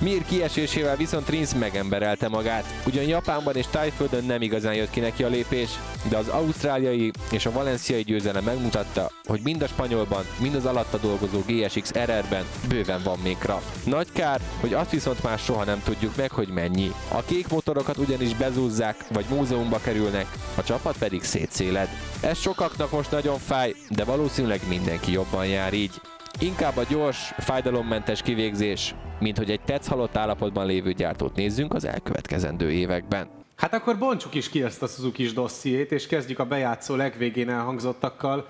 Mir 0.00 0.24
kiesésével 0.24 0.96
viszont 0.96 1.28
Rins 1.28 1.54
megemberelte 1.54 2.28
magát. 2.28 2.64
Ugyan 2.86 3.04
Japánban 3.04 3.56
és 3.56 3.66
Tájföldön 3.66 4.24
nem 4.24 4.42
igazán 4.42 4.74
jött 4.74 4.90
ki 4.90 5.00
neki 5.00 5.22
a 5.22 5.28
lépés, 5.28 5.70
de 6.08 6.16
az 6.16 6.28
ausztráliai 6.28 7.10
és 7.30 7.46
a 7.46 7.52
valenciai 7.52 8.02
győzelem 8.02 8.44
megmutatta, 8.44 9.10
hogy 9.24 9.40
mind 9.42 9.62
a 9.62 9.66
spanyolban, 9.66 10.24
mind 10.40 10.54
az 10.54 10.64
alatta 10.64 10.96
dolgozó 10.96 11.42
GSX 11.46 11.92
RR-ben 11.92 12.44
bőven 12.68 13.00
van 13.04 13.18
még 13.18 13.38
kraft. 13.38 13.86
Nagy 13.86 14.12
kár, 14.12 14.40
hogy 14.60 14.72
azt 14.74 14.90
viszont 14.90 15.22
már 15.22 15.38
soha 15.38 15.64
nem 15.64 15.82
tudjuk 15.84 16.16
meg, 16.16 16.30
hogy 16.30 16.48
mennyi. 16.48 16.92
A 17.08 17.22
kék 17.22 17.48
motorokat 17.48 17.96
ugyanis 17.96 18.34
bezúzzák, 18.34 19.04
vagy 19.12 19.24
múzeumba 19.30 19.78
kerülnek, 19.78 20.26
a 20.54 20.62
csapat 20.62 20.96
pedig 20.98 21.22
szétszéled. 21.22 21.88
Ez 22.20 22.38
sokaknak 22.38 22.90
most 22.90 23.10
nagyon 23.10 23.38
fáj, 23.38 23.74
de 23.88 24.04
valószínűleg 24.04 24.60
mindenki 24.68 25.12
jobban 25.12 25.46
jár 25.46 25.72
így. 25.72 26.00
Inkább 26.40 26.76
a 26.76 26.84
gyors, 26.88 27.32
fájdalommentes 27.38 28.22
kivégzés, 28.22 28.94
mint 29.20 29.38
hogy 29.38 29.50
egy 29.50 29.60
tetsz 29.60 29.88
halott 29.88 30.16
állapotban 30.16 30.66
lévő 30.66 30.92
gyártót 30.92 31.34
nézzünk 31.34 31.74
az 31.74 31.84
elkövetkezendő 31.84 32.70
években. 32.70 33.28
Hát 33.56 33.74
akkor 33.74 33.98
bontsuk 33.98 34.34
is 34.34 34.48
ki 34.48 34.62
ezt 34.62 34.82
a 34.82 34.86
Suzuki-s 34.86 35.32
dossziét, 35.32 35.92
és 35.92 36.06
kezdjük 36.06 36.38
a 36.38 36.44
bejátszó 36.44 36.94
legvégén 36.94 37.48
elhangzottakkal. 37.48 38.46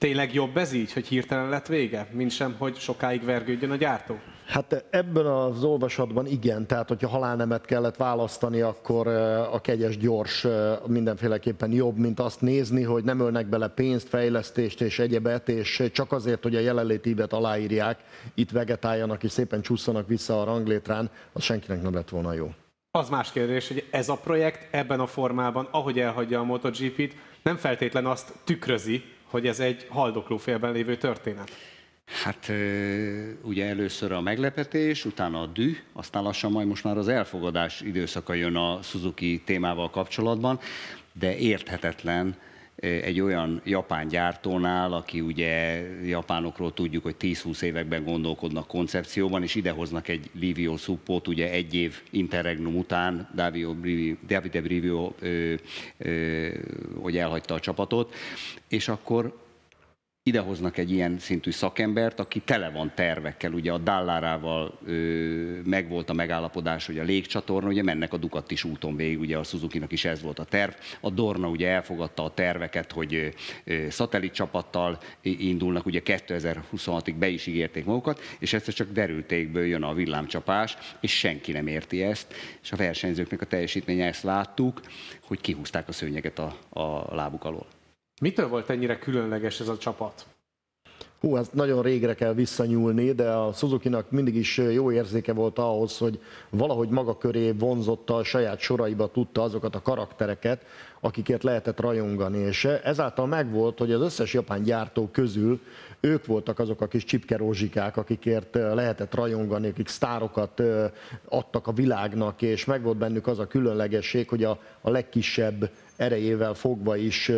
Tényleg 0.00 0.34
jobb 0.34 0.56
ez 0.56 0.72
így, 0.72 0.92
hogy 0.92 1.06
hirtelen 1.06 1.48
lett 1.48 1.66
vége, 1.66 2.06
mint 2.12 2.30
sem, 2.30 2.54
hogy 2.58 2.76
sokáig 2.76 3.24
vergődjön 3.24 3.70
a 3.70 3.76
gyártó? 3.76 4.18
Hát 4.46 4.84
ebben 4.90 5.26
az 5.26 5.64
olvasatban 5.64 6.26
igen, 6.26 6.66
tehát 6.66 6.88
hogyha 6.88 7.08
halálnemet 7.08 7.64
kellett 7.64 7.96
választani, 7.96 8.60
akkor 8.60 9.06
a 9.52 9.60
kegyes 9.60 9.96
gyors 9.96 10.46
mindenféleképpen 10.86 11.72
jobb, 11.72 11.96
mint 11.96 12.20
azt 12.20 12.40
nézni, 12.40 12.82
hogy 12.82 13.04
nem 13.04 13.20
ölnek 13.20 13.46
bele 13.46 13.68
pénzt, 13.68 14.08
fejlesztést 14.08 14.80
és 14.80 14.98
egyebet, 14.98 15.48
és 15.48 15.82
csak 15.92 16.12
azért, 16.12 16.42
hogy 16.42 16.54
a 16.56 16.60
jelenlétívet 16.60 17.32
aláírják, 17.32 17.98
itt 18.34 18.50
vegetáljanak 18.50 19.22
és 19.22 19.30
szépen 19.30 19.60
csusszanak 19.60 20.08
vissza 20.08 20.40
a 20.40 20.44
ranglétrán, 20.44 21.10
az 21.32 21.42
senkinek 21.42 21.82
nem 21.82 21.94
lett 21.94 22.08
volna 22.08 22.32
jó. 22.32 22.50
Az 22.90 23.08
más 23.08 23.32
kérdés, 23.32 23.68
hogy 23.68 23.84
ez 23.90 24.08
a 24.08 24.16
projekt 24.16 24.74
ebben 24.74 25.00
a 25.00 25.06
formában, 25.06 25.68
ahogy 25.70 25.98
elhagyja 25.98 26.40
a 26.40 26.44
MotoGP-t, 26.44 27.14
nem 27.42 27.56
feltétlen 27.56 28.06
azt 28.06 28.32
tükrözi, 28.44 29.02
hogy 29.30 29.46
ez 29.46 29.60
egy 29.60 29.86
haldokló 29.88 30.36
félben 30.36 30.72
lévő 30.72 30.96
történet. 30.96 31.50
Hát 32.22 32.52
ugye 33.42 33.66
először 33.66 34.12
a 34.12 34.20
meglepetés, 34.20 35.04
utána 35.04 35.40
a 35.40 35.46
dű, 35.46 35.76
aztán 35.92 36.22
lassan 36.22 36.52
majd 36.52 36.66
most 36.66 36.84
már 36.84 36.96
az 36.96 37.08
elfogadás 37.08 37.80
időszaka 37.80 38.34
jön 38.34 38.56
a 38.56 38.82
Suzuki 38.82 39.42
témával 39.44 39.90
kapcsolatban, 39.90 40.58
de 41.12 41.36
érthetetlen, 41.36 42.36
egy 42.80 43.20
olyan 43.20 43.60
japán 43.64 44.08
gyártónál, 44.08 44.92
aki 44.92 45.20
ugye 45.20 45.82
japánokról 46.04 46.72
tudjuk, 46.72 47.02
hogy 47.02 47.16
10-20 47.20 47.62
években 47.62 48.04
gondolkodnak 48.04 48.66
koncepcióban, 48.66 49.42
és 49.42 49.54
idehoznak 49.54 50.08
egy 50.08 50.30
Livio 50.32 50.76
Suppot, 50.76 51.28
ugye 51.28 51.50
egy 51.50 51.74
év 51.74 52.02
interregnum 52.10 52.76
után, 52.76 53.28
Davide 54.26 54.60
Brivio, 54.60 55.12
hogy 57.00 57.16
elhagyta 57.16 57.54
a 57.54 57.60
csapatot, 57.60 58.14
és 58.68 58.88
akkor 58.88 59.48
idehoznak 60.22 60.78
egy 60.78 60.90
ilyen 60.90 61.18
szintű 61.18 61.50
szakembert, 61.50 62.20
aki 62.20 62.40
tele 62.40 62.70
van 62.70 62.92
tervekkel, 62.94 63.52
ugye 63.52 63.72
a 63.72 63.78
Dallárával 63.78 64.78
megvolt 65.64 66.10
a 66.10 66.12
megállapodás, 66.12 66.86
hogy 66.86 66.98
a 66.98 67.02
légcsatorna, 67.02 67.68
ugye 67.68 67.82
mennek 67.82 68.12
a 68.12 68.18
is 68.48 68.64
úton 68.64 68.96
végig, 68.96 69.20
ugye 69.20 69.38
a 69.38 69.42
suzuki 69.42 69.82
is 69.88 70.04
ez 70.04 70.22
volt 70.22 70.38
a 70.38 70.44
terv. 70.44 70.72
A 71.00 71.10
Dorna 71.10 71.48
ugye 71.48 71.68
elfogadta 71.68 72.24
a 72.24 72.34
terveket, 72.34 72.92
hogy 72.92 73.34
ö, 73.64 73.88
szatellit 73.88 74.32
csapattal 74.32 74.98
indulnak, 75.22 75.86
ugye 75.86 76.00
2026-ig 76.04 77.14
be 77.18 77.28
is 77.28 77.46
ígérték 77.46 77.84
magukat, 77.84 78.20
és 78.38 78.52
egyszer 78.52 78.74
csak 78.74 78.92
derültékből 78.92 79.64
jön 79.64 79.82
a 79.82 79.94
villámcsapás, 79.94 80.76
és 81.00 81.18
senki 81.18 81.52
nem 81.52 81.66
érti 81.66 82.02
ezt, 82.02 82.34
és 82.62 82.72
a 82.72 82.76
versenyzőknek 82.76 83.40
a 83.40 83.46
teljesítménye 83.46 84.06
ezt 84.06 84.22
láttuk, 84.22 84.80
hogy 85.22 85.40
kihúzták 85.40 85.88
a 85.88 85.92
szőnyeget 85.92 86.38
a, 86.38 86.56
a 86.68 87.14
lábuk 87.14 87.44
alól. 87.44 87.66
Mitől 88.20 88.48
volt 88.48 88.70
ennyire 88.70 88.98
különleges 88.98 89.60
ez 89.60 89.68
a 89.68 89.78
csapat? 89.78 90.26
Hú, 91.20 91.36
ez 91.36 91.48
nagyon 91.52 91.82
régre 91.82 92.14
kell 92.14 92.32
visszanyúlni, 92.32 93.12
de 93.12 93.30
a 93.30 93.52
suzuki 93.52 93.90
mindig 94.08 94.36
is 94.36 94.56
jó 94.56 94.92
érzéke 94.92 95.32
volt 95.32 95.58
ahhoz, 95.58 95.98
hogy 95.98 96.20
valahogy 96.50 96.88
maga 96.88 97.16
köré 97.16 97.50
vonzotta 97.50 98.14
a 98.14 98.24
saját 98.24 98.58
soraiba 98.58 99.10
tudta 99.10 99.42
azokat 99.42 99.74
a 99.74 99.82
karaktereket, 99.82 100.64
akikért 101.00 101.42
lehetett 101.42 101.80
rajongani, 101.80 102.38
és 102.38 102.64
ezáltal 102.64 103.26
megvolt, 103.26 103.78
hogy 103.78 103.92
az 103.92 104.00
összes 104.00 104.34
japán 104.34 104.62
gyártó 104.62 105.08
közül 105.12 105.60
ők 106.00 106.26
voltak 106.26 106.58
azok 106.58 106.80
a 106.80 106.86
kis 106.86 107.04
csipkerózsikák, 107.04 107.96
akikért 107.96 108.54
lehetett 108.54 109.14
rajongani, 109.14 109.68
akik 109.68 109.88
sztárokat 109.88 110.62
adtak 111.28 111.66
a 111.66 111.72
világnak, 111.72 112.42
és 112.42 112.64
megvolt 112.64 112.96
bennük 112.96 113.26
az 113.26 113.38
a 113.38 113.46
különlegesség, 113.46 114.28
hogy 114.28 114.44
a, 114.44 114.58
a 114.80 114.90
legkisebb 114.90 115.70
erejével 115.96 116.54
fogva 116.54 116.96
is 116.96 117.32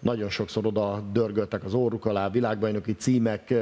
nagyon 0.00 0.28
sokszor 0.28 0.66
oda 0.66 1.02
dörgöltek 1.12 1.64
az 1.64 1.74
óruk 1.74 2.04
alá, 2.06 2.30
világbajnoki 2.30 2.94
címek 3.22 3.54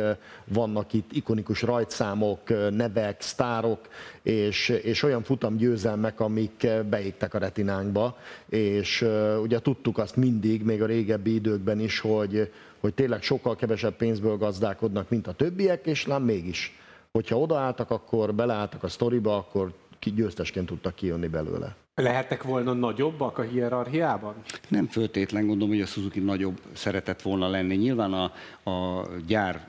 vannak 0.44 0.92
itt, 0.92 1.12
ikonikus 1.12 1.62
rajtszámok, 1.62 2.70
nevek, 2.70 3.20
sztárok, 3.20 3.88
és, 4.22 4.68
és 4.68 5.02
olyan 5.02 5.22
futamgyőzelmek, 5.22 6.20
amik 6.20 6.66
beégtek 6.90 7.34
a 7.34 7.38
retinánkba, 7.38 8.16
és 8.48 9.06
ugye 9.42 9.58
tudtuk 9.58 9.98
azt 9.98 10.16
mindig, 10.16 10.62
még 10.62 10.82
a 10.82 10.86
régebbi 10.86 11.34
időkben 11.34 11.80
is, 11.80 12.00
hogy, 12.00 12.52
hogy 12.80 12.94
tényleg 12.94 13.22
sokkal 13.22 13.56
kevesebb 13.56 13.96
pénzből 13.96 14.36
gazdálkodnak, 14.36 15.08
mint 15.08 15.26
a 15.26 15.32
többiek, 15.32 15.86
és 15.86 16.06
lám 16.06 16.22
mégis. 16.22 16.78
Hogyha 17.12 17.38
odaálltak, 17.38 17.90
akkor 17.90 18.34
beleálltak 18.34 18.82
a 18.82 18.88
sztoriba, 18.88 19.36
akkor 19.36 19.72
győztesként 20.14 20.66
tudtak 20.66 20.94
kijönni 20.94 21.26
belőle. 21.26 21.76
Lehettek 21.94 22.42
volna 22.42 22.72
nagyobbak 22.72 23.38
a 23.38 23.42
hierarchiában? 23.42 24.34
Nem 24.68 24.86
föltétlen 24.86 25.46
gondolom, 25.46 25.74
hogy 25.74 25.82
a 25.82 25.86
Suzuki 25.86 26.20
nagyobb 26.20 26.60
szeretett 26.72 27.22
volna 27.22 27.48
lenni. 27.48 27.76
Nyilván 27.76 28.12
a, 28.12 28.32
a 28.70 29.06
gyár, 29.26 29.68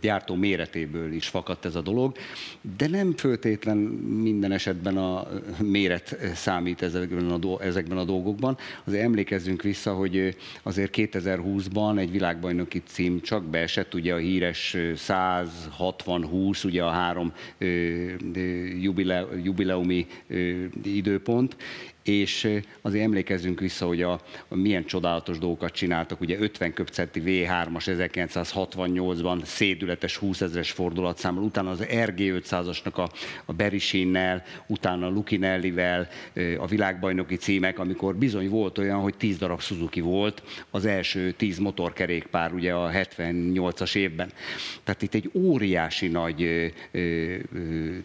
gyártó 0.00 0.34
méretéből 0.34 1.12
is 1.12 1.28
fakadt 1.28 1.64
ez 1.64 1.74
a 1.74 1.80
dolog, 1.80 2.16
de 2.76 2.88
nem 2.88 3.16
föltétlen 3.16 3.76
minden 4.22 4.52
esetben 4.52 4.96
a 4.96 5.26
méret 5.62 6.16
számít 6.34 6.82
ezekben 6.82 7.30
a, 7.30 7.62
ezekben 7.62 7.98
a 7.98 8.04
dolgokban. 8.04 8.56
Azért 8.84 9.02
emlékezzünk 9.02 9.62
vissza, 9.62 9.94
hogy 9.94 10.36
azért 10.62 10.94
2020-ban 10.96 11.98
egy 11.98 12.10
világbajnoki 12.10 12.82
cím 12.86 13.20
csak 13.20 13.44
beesett, 13.44 13.94
ugye 13.94 14.14
a 14.14 14.18
híres 14.18 14.76
160-20, 14.78 16.64
ugye 16.64 16.84
a 16.84 16.90
három 16.90 17.32
jubileumi 19.42 20.06
időpont, 20.82 21.45
Land 21.46 21.56
és 22.08 22.60
azért 22.80 23.04
emlékezzünk 23.04 23.60
vissza, 23.60 23.86
hogy 23.86 24.02
a, 24.02 24.20
a 24.48 24.54
milyen 24.54 24.84
csodálatos 24.84 25.38
dolgokat 25.38 25.72
csináltak. 25.72 26.20
Ugye 26.20 26.38
50 26.38 26.72
köpcenti 26.72 27.22
V3-as 27.24 27.84
1968-ban 27.86 29.44
szédületes 29.44 30.16
20 30.16 30.40
ezeres 30.40 30.70
fordulatszámmal, 30.70 31.42
utána 31.42 31.70
az 31.70 31.84
RG500-asnak 31.90 32.94
a, 32.94 33.10
a 33.44 33.52
Berisinnel, 33.52 34.42
utána 34.66 35.06
a 35.06 35.10
Lukinellivel, 35.10 36.08
a 36.58 36.66
világbajnoki 36.66 37.36
címek, 37.36 37.78
amikor 37.78 38.16
bizony 38.16 38.48
volt 38.48 38.78
olyan, 38.78 39.00
hogy 39.00 39.16
10 39.16 39.38
darab 39.38 39.60
Suzuki 39.60 40.00
volt 40.00 40.42
az 40.70 40.84
első 40.84 41.32
10 41.32 41.58
motorkerékpár 41.58 42.52
ugye 42.52 42.72
a 42.72 42.90
78-as 42.90 43.96
évben. 43.96 44.32
Tehát 44.84 45.02
itt 45.02 45.14
egy 45.14 45.30
óriási 45.34 46.08
nagy 46.08 46.72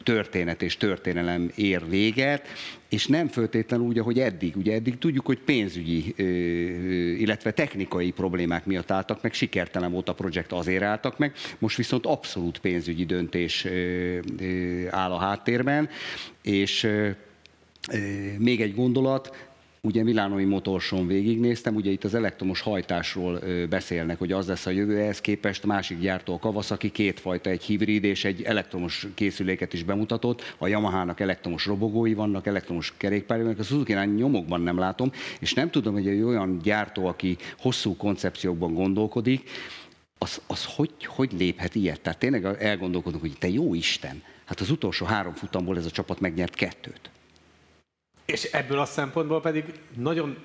történet 0.04 0.62
és 0.62 0.78
történelem 0.78 1.52
ér 1.56 1.90
véget, 1.90 2.48
és 2.92 3.08
nem 3.08 3.28
föltétlenül 3.28 3.86
úgy, 3.92 4.00
ahogy 4.00 4.20
eddig. 4.20 4.58
Ugye 4.58 4.74
eddig 4.74 4.98
tudjuk, 4.98 5.26
hogy 5.26 5.40
pénzügyi, 5.40 6.14
illetve 7.20 7.52
technikai 7.52 8.12
problémák 8.12 8.66
miatt 8.66 8.92
álltak 8.92 9.22
meg, 9.22 9.34
sikertelen 9.34 9.92
volt 9.92 10.10
a 10.10 10.14
projekt, 10.14 10.52
azért 10.52 10.84
álltak 10.84 11.18
meg, 11.18 11.34
most 11.60 11.78
viszont 11.78 12.06
abszolút 12.06 12.60
pénzügyi 12.60 13.06
döntés 13.06 13.68
áll 14.90 15.12
a 15.12 15.18
háttérben, 15.18 15.90
és 16.42 16.88
még 18.38 18.62
egy 18.62 18.76
gondolat, 18.76 19.50
Ugye 19.88 20.04
Milánoi 20.04 20.46
Motorson 20.46 21.08
végignéztem, 21.08 21.76
ugye 21.76 21.92
itt 21.92 22.04
az 22.04 22.14
elektromos 22.14 22.62
hajtásról 22.62 23.40
beszélnek, 23.70 24.20
hogy 24.20 24.32
az 24.32 24.48
lesz 24.48 24.66
a 24.66 24.70
jövő, 24.70 25.00
ehhez 25.00 25.22
képest 25.22 25.66
másik 25.66 26.00
gyártó 26.00 26.34
a 26.34 26.40
Kawasaki 26.40 26.92
kétfajta, 26.92 27.50
egy 27.50 27.64
hibrid 27.64 28.04
és 28.04 28.26
egy 28.26 28.42
elektromos 28.42 29.08
készüléket 29.14 29.74
is 29.74 29.84
bemutatott, 29.84 30.56
a 30.58 30.68
Yamaha-nak 30.68 31.20
elektromos 31.20 31.66
robogói 31.66 32.14
vannak, 32.14 32.48
elektromos 32.48 32.94
kerékpárjai 32.98 33.46
vannak, 33.46 33.62
a 33.62 33.64
suzuki 33.64 33.94
nyomokban 33.94 34.62
nem 34.62 34.78
látom, 34.78 35.12
és 35.40 35.54
nem 35.54 35.70
tudom, 35.70 35.94
hogy 35.94 36.08
egy 36.08 36.22
olyan 36.22 36.60
gyártó, 36.64 37.06
aki 37.06 37.38
hosszú 37.60 37.96
koncepciókban 37.96 38.74
gondolkodik, 38.74 39.50
az, 40.18 40.42
az 40.48 40.66
hogy, 40.66 41.06
hogy 41.06 41.32
léphet 41.32 41.76
ilyet? 41.76 42.02
Tehát 42.02 42.20
tényleg 42.20 42.46
elgondolkodunk, 42.46 43.22
hogy 43.22 43.38
te 43.40 43.50
jó 43.50 43.74
Isten, 43.74 44.24
hát 44.46 44.60
az 44.60 44.72
utolsó 44.72 45.06
három 45.06 45.34
futamból 45.34 45.78
ez 45.78 45.86
a 45.86 45.92
csapat 45.92 46.20
megnyert 46.20 46.56
kettőt. 46.56 47.10
És 48.26 48.44
ebből 48.44 48.80
a 48.80 48.86
szempontból 48.86 49.42
pedig 49.42 49.66
nagyon 49.98 50.38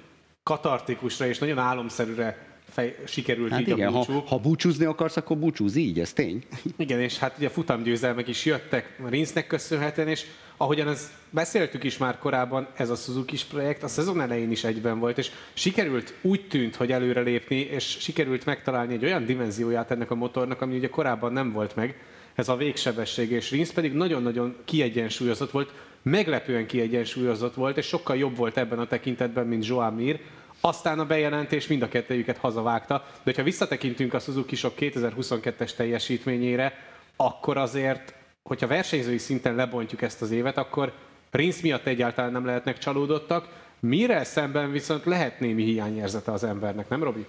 katartikusra 0.43 1.27
és 1.27 1.39
nagyon 1.39 1.59
álomszerűre 1.59 2.47
fej, 2.69 2.97
sikerült 3.07 3.51
Hát 3.51 3.61
így 3.61 3.69
igen, 3.69 3.89
a 3.89 3.91
ha, 3.91 3.99
búcsú. 3.99 4.21
ha 4.27 4.39
búcsúzni 4.39 4.85
akarsz, 4.85 5.17
akkor 5.17 5.37
búcsúz 5.37 5.77
így, 5.77 6.01
ez 6.01 6.13
tény. 6.13 6.45
Igen, 6.77 7.01
és 7.01 7.19
hát 7.19 7.35
ugye 7.39 7.49
futamgyőzelmek 7.49 8.29
is 8.29 8.45
jöttek 8.45 9.01
Rinsznek 9.09 9.47
köszönhetően, 9.47 10.09
és 10.09 10.25
ahogyan 10.57 10.89
ezt 10.89 11.11
beszéltük 11.31 11.85
is 11.85 11.99
már 11.99 12.19
korábban, 12.19 12.69
ez 12.77 12.91
a 12.91 12.95
suzuki 12.95 13.37
projekt 13.51 13.83
a 13.83 13.89
szezon 13.89 14.21
elején 14.21 14.51
is 14.51 14.65
egyben 14.65 14.99
volt, 14.99 15.19
és 15.19 15.31
sikerült 15.53 16.15
úgy 16.23 16.49
tűnt, 16.49 16.77
hogy 16.77 16.93
előrelépni, 16.93 17.57
és 17.57 17.97
sikerült 18.01 18.45
megtalálni 18.45 18.95
egy 18.95 19.05
olyan 19.05 19.25
dimenzióját 19.27 19.91
ennek 19.91 20.11
a 20.11 20.15
motornak, 20.15 20.61
ami 20.61 20.77
ugye 20.77 20.89
korábban 20.89 21.33
nem 21.33 21.53
volt 21.53 21.77
meg, 21.77 22.01
ez 22.35 22.49
a 22.49 22.57
végsebesség, 22.57 23.31
és 23.31 23.51
Rinsz 23.51 23.73
pedig 23.73 23.93
nagyon-nagyon 23.93 24.57
kiegyensúlyozott 24.65 25.51
volt, 25.51 25.73
meglepően 26.11 26.67
kiegyensúlyozott 26.67 27.55
volt, 27.55 27.77
és 27.77 27.87
sokkal 27.87 28.17
jobb 28.17 28.37
volt 28.37 28.57
ebben 28.57 28.79
a 28.79 28.87
tekintetben, 28.87 29.47
mint 29.47 29.67
Joao 29.67 29.91
Mir. 29.91 30.21
Aztán 30.61 30.99
a 30.99 31.07
bejelentés 31.07 31.67
mind 31.67 31.83
a 31.83 31.89
kettőjüket 31.89 32.37
hazavágta, 32.37 33.05
de 33.23 33.33
ha 33.37 33.43
visszatekintünk 33.43 34.15
a 34.15 34.19
suzuki 34.19 34.57
sok 34.57 34.73
2022-es 34.79 35.75
teljesítményére, 35.75 36.73
akkor 37.17 37.57
azért, 37.57 38.15
hogyha 38.43 38.67
versenyzői 38.67 39.19
szinten 39.19 39.55
lebontjuk 39.55 40.03
ezt 40.03 40.23
az 40.23 40.31
évet, 40.31 40.57
akkor 40.57 40.93
Rinsz 41.31 41.61
miatt 41.61 41.87
egyáltalán 41.87 42.33
nem 42.33 42.47
lehetnek 42.47 42.79
csalódottak, 42.79 43.49
mire 43.81 44.25
szemben 44.25 44.71
viszont 44.71 45.05
lehet 45.05 45.41
némi 45.41 45.65
hiányérzete 45.65 46.33
az 46.33 46.45
embernek, 46.45 46.89
nem 46.89 47.03
Robi? 47.03 47.27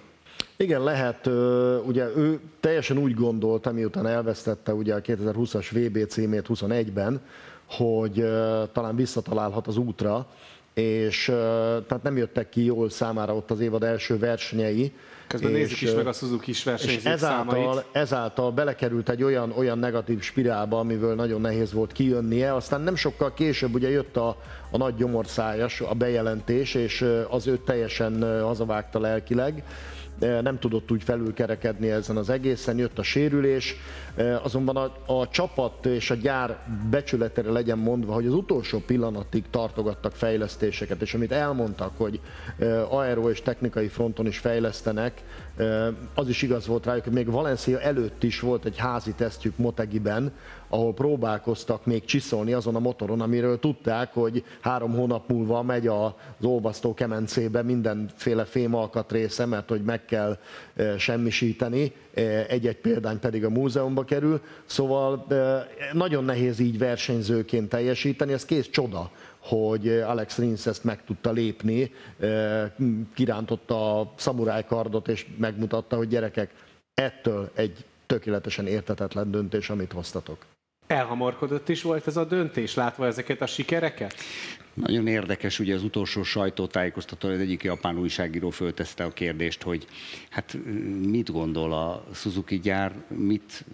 Igen, 0.57 0.83
lehet. 0.83 1.27
Ugye 1.85 2.05
ő 2.15 2.39
teljesen 2.59 2.97
úgy 2.97 3.13
gondolta, 3.13 3.71
miután 3.71 4.07
elvesztette 4.07 4.73
ugye 4.73 4.93
a 4.93 5.01
2020-as 5.01 5.67
VB 5.71 6.07
címét 6.07 6.45
21-ben, 6.49 7.21
hogy 7.69 8.25
talán 8.73 8.95
visszatalálhat 8.95 9.67
az 9.67 9.77
útra, 9.77 10.27
és 10.73 11.25
tehát 11.87 12.03
nem 12.03 12.17
jöttek 12.17 12.49
ki 12.49 12.65
jól 12.65 12.89
számára 12.89 13.35
ott 13.35 13.51
az 13.51 13.59
évad 13.59 13.83
első 13.83 14.17
versenyei. 14.17 14.93
Közben 15.27 15.51
és, 15.51 15.57
nézzük 15.57 15.81
is 15.81 15.93
meg 15.93 16.07
a 16.07 16.11
Suzuki 16.11 16.49
is 16.49 16.65
és 16.65 16.99
ezáltal, 17.03 17.55
számait. 17.55 17.85
ezáltal 17.91 18.51
belekerült 18.51 19.09
egy 19.09 19.23
olyan, 19.23 19.51
olyan 19.51 19.79
negatív 19.79 20.21
spirálba, 20.21 20.79
amiből 20.79 21.15
nagyon 21.15 21.41
nehéz 21.41 21.73
volt 21.73 21.91
kijönnie. 21.91 22.55
Aztán 22.55 22.81
nem 22.81 22.95
sokkal 22.95 23.33
később 23.33 23.73
ugye 23.73 23.89
jött 23.89 24.17
a, 24.17 24.37
a 24.71 24.77
nagy 24.77 24.95
gyomorszájas, 24.95 25.81
a 25.81 25.93
bejelentés, 25.93 26.73
és 26.73 27.05
az 27.29 27.47
őt 27.47 27.61
teljesen 27.61 28.41
hazavágta 28.43 28.99
lelkileg. 28.99 29.63
Nem 30.19 30.59
tudott 30.59 30.91
úgy 30.91 31.03
felülkerekedni 31.03 31.89
ezen 31.89 32.17
az 32.17 32.29
egészen, 32.29 32.77
jött 32.77 32.99
a 32.99 33.03
sérülés, 33.03 33.75
Ö, 34.17 34.35
azonban 34.43 34.75
a, 34.75 35.13
a 35.19 35.29
csapat 35.29 35.85
és 35.85 36.11
a 36.11 36.15
gyár 36.15 36.57
becsületére 36.89 37.51
legyen 37.51 37.77
mondva, 37.77 38.13
hogy 38.13 38.25
az 38.25 38.33
utolsó 38.33 38.79
pillanatig 38.79 39.43
tartogattak 39.49 40.15
fejlesztéseket, 40.15 41.01
és 41.01 41.13
amit 41.13 41.31
elmondtak, 41.31 41.91
hogy 41.97 42.19
ö, 42.57 42.83
aero 42.89 43.29
és 43.29 43.41
technikai 43.41 43.87
fronton 43.87 44.27
is 44.27 44.37
fejlesztenek, 44.37 45.23
ö, 45.57 45.89
az 46.13 46.29
is 46.29 46.41
igaz 46.41 46.67
volt 46.67 46.85
rájuk, 46.85 47.03
hogy 47.03 47.13
még 47.13 47.31
Valencia 47.31 47.79
előtt 47.81 48.23
is 48.23 48.39
volt 48.39 48.65
egy 48.65 48.77
házi 48.77 49.13
tesztjük 49.13 49.57
Motegiben, 49.57 50.31
ahol 50.69 50.93
próbálkoztak 50.93 51.85
még 51.85 52.05
csiszolni 52.05 52.53
azon 52.53 52.75
a 52.75 52.79
motoron, 52.79 53.21
amiről 53.21 53.59
tudták, 53.59 54.13
hogy 54.13 54.43
három 54.61 54.91
hónap 54.91 55.29
múlva 55.29 55.61
megy 55.61 55.87
az 55.87 56.11
olvasztó 56.41 56.93
kemencébe 56.93 57.61
mindenféle 57.61 58.45
fémalkatrésze, 58.45 59.45
mert 59.45 59.69
hogy 59.69 59.83
meg 59.83 60.05
kell 60.05 60.37
ö, 60.75 60.97
semmisíteni, 60.97 61.91
ö, 62.13 62.21
egy-egy 62.47 62.77
példány 62.77 63.19
pedig 63.19 63.45
a 63.45 63.49
múzeumba 63.49 64.03
kerül, 64.03 64.41
szóval 64.65 65.25
ö, 65.27 65.57
nagyon 65.93 66.23
nehéz 66.23 66.59
így 66.59 66.77
versenyzőként 66.77 67.69
teljesíteni, 67.69 68.33
ez 68.33 68.45
kész 68.45 68.69
csoda, 68.69 69.11
hogy 69.39 69.87
Alex 69.87 70.37
Rins 70.37 70.65
ezt 70.65 70.83
meg 70.83 71.03
tudta 71.03 71.31
lépni, 71.31 71.91
kirántotta 73.13 73.99
a 73.99 74.13
szamuráj 74.15 74.65
kardot 74.65 75.07
és 75.07 75.25
megmutatta, 75.37 75.95
hogy 75.95 76.07
gyerekek, 76.07 76.53
ettől 76.93 77.51
egy 77.53 77.85
tökéletesen 78.05 78.67
értetetlen 78.67 79.31
döntés, 79.31 79.69
amit 79.69 79.91
hoztatok. 79.91 80.45
Elhamorkodott 80.87 81.69
is 81.69 81.81
volt 81.81 82.07
ez 82.07 82.17
a 82.17 82.25
döntés, 82.25 82.73
látva 82.73 83.05
ezeket 83.05 83.41
a 83.41 83.45
sikereket? 83.45 84.15
Nagyon 84.73 85.07
érdekes, 85.07 85.59
ugye 85.59 85.75
az 85.75 85.83
utolsó 85.83 86.23
sajtótájékoztató, 86.23 87.29
az 87.29 87.39
egyik 87.39 87.63
japán 87.63 87.97
újságíró 87.97 88.49
fölteszte 88.49 89.03
a 89.03 89.13
kérdést, 89.13 89.61
hogy 89.61 89.87
hát 90.29 90.57
mit 91.07 91.31
gondol 91.31 91.73
a 91.73 92.03
Suzuki 92.13 92.59
gyár, 92.59 92.93
mit, 93.07 93.65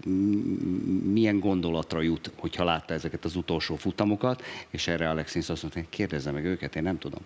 milyen 1.03 1.39
gondolatra 1.39 2.01
jut, 2.01 2.31
hogyha 2.35 2.63
látta 2.63 2.93
ezeket 2.93 3.25
az 3.25 3.35
utolsó 3.35 3.75
futamokat, 3.75 4.43
és 4.69 4.87
erre 4.87 5.09
Alex 5.09 5.33
Rins 5.33 5.49
azt 5.49 5.61
mondta, 5.61 5.79
hogy 5.79 5.89
kérdezze 5.89 6.31
meg 6.31 6.45
őket, 6.45 6.75
én 6.75 6.83
nem 6.83 6.97
tudom. 6.97 7.21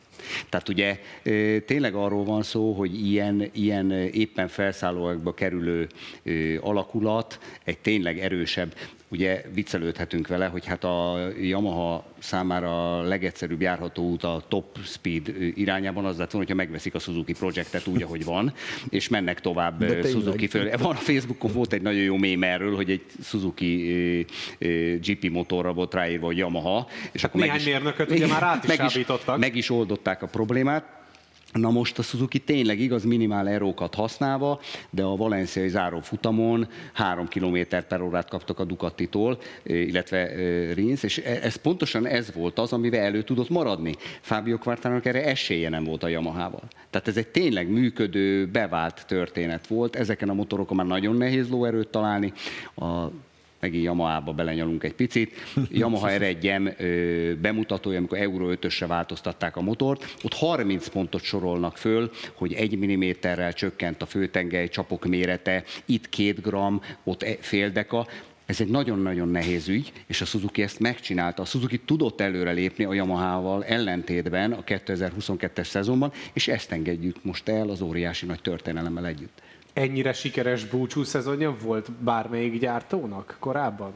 Tehát 0.49 0.69
ugye 0.69 0.99
tényleg 1.65 1.95
arról 1.95 2.23
van 2.23 2.43
szó, 2.43 2.73
hogy 2.73 3.05
ilyen, 3.05 3.49
ilyen 3.51 3.91
éppen 3.91 4.47
felszállóakba 4.47 5.34
kerülő 5.34 5.88
alakulat 6.61 7.39
egy 7.64 7.77
tényleg 7.80 8.19
erősebb, 8.19 8.73
ugye 9.09 9.43
viccelődhetünk 9.53 10.27
vele, 10.27 10.45
hogy 10.45 10.65
hát 10.65 10.84
a 10.84 11.27
Yamaha 11.41 12.05
számára 12.19 12.97
a 12.97 13.01
legegyszerűbb 13.01 13.61
járható 13.61 14.03
út 14.03 14.23
a 14.23 14.43
top 14.47 14.77
speed 14.84 15.34
irányában 15.55 16.05
az 16.05 16.17
lett 16.17 16.31
volna, 16.31 16.47
hogyha 16.47 16.63
megveszik 16.63 16.95
a 16.95 16.99
Suzuki 16.99 17.34
Projectet 17.34 17.88
úgy, 17.88 18.01
ahogy 18.01 18.23
van, 18.23 18.53
és 18.89 19.07
mennek 19.07 19.41
tovább 19.41 19.79
De 19.79 19.85
tényleg. 19.85 20.11
Suzuki 20.11 20.47
föl. 20.47 20.77
Van 20.77 20.95
a 20.95 20.99
Facebookon 20.99 21.51
volt 21.51 21.73
egy 21.73 21.81
nagyon 21.81 22.01
jó 22.01 22.17
mém 22.17 22.43
erről, 22.43 22.75
hogy 22.75 22.91
egy 22.91 23.05
Suzuki 23.23 23.91
ö, 24.59 24.67
ö, 24.67 24.97
GP 24.97 25.29
motorra 25.29 25.73
volt 25.73 25.93
ráírva, 25.93 26.25
hogy 26.25 26.38
Yamaha, 26.38 26.88
és 27.11 27.23
akkor 27.23 27.41
néhány 27.41 27.63
mérnököt 27.65 28.11
ugye 28.11 28.27
már 28.27 28.43
át 28.43 28.63
is 28.63 28.69
meg 28.77 28.85
is, 28.85 29.05
meg 29.38 29.55
is 29.55 29.69
oldották 29.69 30.21
a 30.21 30.27
problémát. 30.27 30.97
Na 31.57 31.71
most 31.71 31.99
a 31.99 32.01
Suzuki 32.01 32.39
tényleg 32.39 32.79
igaz 32.79 33.03
minimál 33.03 33.49
erókat 33.49 33.95
használva, 33.95 34.59
de 34.89 35.03
a 35.03 35.15
valenciai 35.15 35.69
záró 35.69 35.99
futamon 35.99 36.67
3 36.93 37.27
km 37.27 37.57
per 37.88 38.01
órát 38.01 38.29
kaptak 38.29 38.59
a 38.59 38.63
Ducatitól, 38.63 39.38
illetve 39.63 40.35
ö, 40.35 40.73
Rins, 40.73 41.03
és 41.03 41.17
e- 41.17 41.39
ez 41.41 41.55
pontosan 41.55 42.05
ez 42.05 42.34
volt 42.34 42.59
az, 42.59 42.73
amivel 42.73 42.99
elő 42.99 43.21
tudott 43.21 43.49
maradni. 43.49 43.95
Fábio 44.21 44.57
Quartának 44.57 45.05
erre 45.05 45.25
esélye 45.25 45.69
nem 45.69 45.84
volt 45.84 46.03
a 46.03 46.07
Yamahával. 46.07 46.63
Tehát 46.89 47.07
ez 47.07 47.17
egy 47.17 47.27
tényleg 47.27 47.69
működő, 47.69 48.47
bevált 48.47 49.05
történet 49.07 49.67
volt. 49.67 49.95
Ezeken 49.95 50.29
a 50.29 50.34
motorokon 50.34 50.77
már 50.77 50.85
nagyon 50.85 51.15
nehéz 51.15 51.49
lóerőt 51.49 51.88
találni. 51.88 52.34
A 52.75 53.07
megint 53.59 53.84
Yamaha-ba 53.84 54.34
belenyalunk 54.34 54.84
egy 54.84 54.93
picit. 54.93 55.34
Yamaha 55.69 56.09
R1 56.09 56.73
ö, 56.77 57.34
bemutatója, 57.41 57.97
amikor 57.97 58.17
Euro 58.17 58.53
5-ösre 58.53 58.85
változtatták 58.88 59.55
a 59.55 59.61
motort, 59.61 60.15
ott 60.23 60.34
30 60.34 60.88
pontot 60.88 61.21
sorolnak 61.21 61.77
föl, 61.77 62.11
hogy 62.34 62.53
egy 62.53 62.77
milliméterrel 62.77 63.53
csökkent 63.53 64.01
a 64.01 64.05
főtengely 64.05 64.67
csapok 64.67 65.05
mérete, 65.05 65.63
itt 65.85 66.09
két 66.09 66.41
gram, 66.41 66.81
ott 67.03 67.23
e- 67.23 67.38
fél 67.39 67.69
deka. 67.69 68.07
Ez 68.45 68.61
egy 68.61 68.67
nagyon-nagyon 68.67 69.29
nehéz 69.29 69.67
ügy, 69.67 69.91
és 70.07 70.21
a 70.21 70.25
Suzuki 70.25 70.61
ezt 70.61 70.79
megcsinálta. 70.79 71.41
A 71.41 71.45
Suzuki 71.45 71.79
tudott 71.79 72.21
előrelépni 72.21 72.84
a 72.84 72.93
Yamaha-val 72.93 73.65
ellentétben 73.65 74.51
a 74.51 74.63
2022-es 74.63 75.65
szezonban, 75.65 76.11
és 76.34 76.47
ezt 76.47 76.71
engedjük 76.71 77.23
most 77.23 77.49
el 77.49 77.69
az 77.69 77.81
óriási 77.81 78.25
nagy 78.25 78.41
történelemmel 78.41 79.05
együtt. 79.05 79.41
Ennyire 79.77 80.13
sikeres 80.13 80.65
búcsú 80.65 81.03
szezonja 81.03 81.55
volt 81.63 81.91
bármelyik 81.91 82.59
gyártónak 82.59 83.37
korábban? 83.39 83.91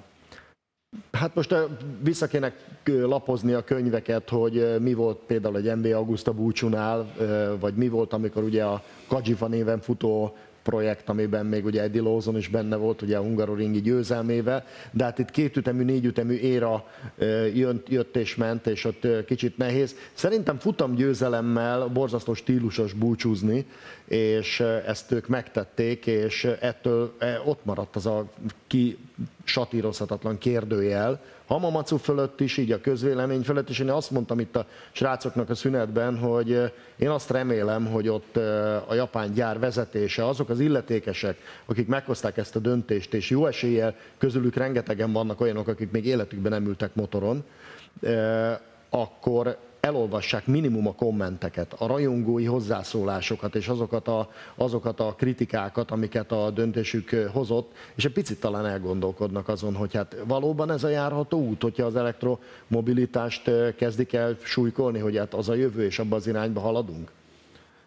Hát 1.12 1.36
most 1.36 1.56
vissza 2.04 2.28
kéne 2.28 2.54
lapozni 2.86 3.54
a 3.54 3.64
könyveket, 3.64 4.30
hogy 4.30 4.76
mi 4.80 4.94
volt 4.94 5.18
például 5.18 5.58
egy 5.58 5.76
MB 5.76 5.86
Augusta 5.86 6.34
búcsúnál, 6.34 7.14
vagy 7.60 7.74
mi 7.74 7.88
volt, 7.90 8.14
amikor 8.14 8.44
ugye 8.44 8.64
a 8.64 8.84
Kajifa 9.08 9.48
néven 9.48 9.80
futó 9.80 10.36
projekt, 10.64 11.10
amiben 11.10 11.46
még 11.46 11.66
ugye 11.66 11.82
Eddie 11.82 12.02
Lawson 12.02 12.38
is 12.38 12.48
benne 12.48 12.76
volt, 12.76 13.02
ugye 13.02 13.18
a 13.18 13.22
Hungaroringi 13.22 13.82
győzelmével, 13.82 14.66
de 14.92 15.04
hát 15.04 15.20
itt 15.20 15.32
kétütemű, 15.32 15.84
négyütemű 15.84 16.34
éra 16.34 16.88
ö, 17.18 17.46
jött, 17.88 18.16
és 18.16 18.36
ment, 18.36 18.68
és 18.68 18.86
ott 18.86 19.08
kicsit 19.26 19.58
nehéz. 19.58 19.96
Szerintem 20.14 20.58
futam 20.58 20.96
győzelemmel 20.96 21.88
borzasztó 21.88 22.34
stílusos 22.34 22.94
búcsúzni, 22.94 23.66
és 24.06 24.60
ezt 24.86 25.12
ők 25.12 25.28
megtették, 25.28 26.06
és 26.06 26.44
ettől 26.44 27.14
ott 27.46 27.66
maradt 27.66 27.96
az 27.96 28.06
a 28.06 28.32
ki 28.68 28.98
satírozhatatlan 29.44 30.38
kérdőjel, 30.38 31.22
Hamamatsu 31.52 31.98
fölött 31.98 32.40
is, 32.40 32.58
így 32.58 32.72
a 32.72 32.82
közvélemény 32.82 33.42
fölött 33.42 33.70
is. 33.70 33.80
Én 33.80 33.90
azt 33.90 34.12
mondtam 34.12 34.40
itt 34.40 34.56
a 34.56 34.66
srácoknak 34.92 35.50
a 35.50 35.56
szünetben, 35.56 36.18
hogy 36.18 36.54
eh, 36.54 36.72
én 36.98 37.10
azt 37.10 37.30
remélem, 37.30 37.86
hogy 37.86 38.08
ott 38.08 38.38
eh, 38.38 38.90
a 38.90 38.94
japán 38.94 39.34
gyár 39.34 39.60
vezetése, 39.60 40.28
azok 40.28 40.50
az 40.50 40.60
illetékesek, 40.60 41.38
akik 41.66 41.88
meghozták 41.88 42.38
ezt 42.38 42.56
a 42.56 42.60
döntést, 42.60 43.14
és 43.14 43.30
jó 43.30 43.46
eséllyel 43.46 43.96
közülük 44.18 44.56
rengetegen 44.56 45.12
vannak 45.12 45.42
olyanok, 45.42 45.68
akik 45.68 45.92
még 45.92 46.06
életükben 46.06 46.52
nem 46.52 46.68
ültek 46.68 46.96
motoron, 46.96 47.44
eh, 48.02 48.58
akkor 48.90 49.58
elolvassák 49.82 50.46
minimum 50.46 50.88
a 50.88 50.94
kommenteket, 50.94 51.74
a 51.78 51.88
rajongói 51.88 52.46
hozzászólásokat 52.46 53.56
és 53.56 53.68
azokat 53.68 54.08
a, 54.08 54.30
azokat 54.56 55.00
a 55.00 55.16
kritikákat, 55.18 55.92
amiket 55.92 56.32
a 56.32 56.50
döntésük 56.50 57.10
hozott, 57.34 57.72
és 57.96 58.06
egy 58.06 58.12
picit 58.12 58.40
talán 58.40 58.66
elgondolkodnak 58.66 59.48
azon, 59.48 59.76
hogy 59.76 59.94
hát 59.94 60.16
valóban 60.28 60.72
ez 60.72 60.84
a 60.84 60.90
járható 60.90 61.40
út, 61.40 61.62
hogyha 61.62 61.86
az 61.86 61.96
elektromobilitást 61.96 63.52
kezdik 63.76 64.14
el 64.14 64.38
súlykolni, 64.44 65.00
hogy 65.00 65.18
hát 65.18 65.34
az 65.34 65.50
a 65.50 65.54
jövő, 65.54 65.86
és 65.86 66.00
abba 66.00 66.16
az 66.16 66.28
irányba 66.28 66.60
haladunk? 66.60 67.12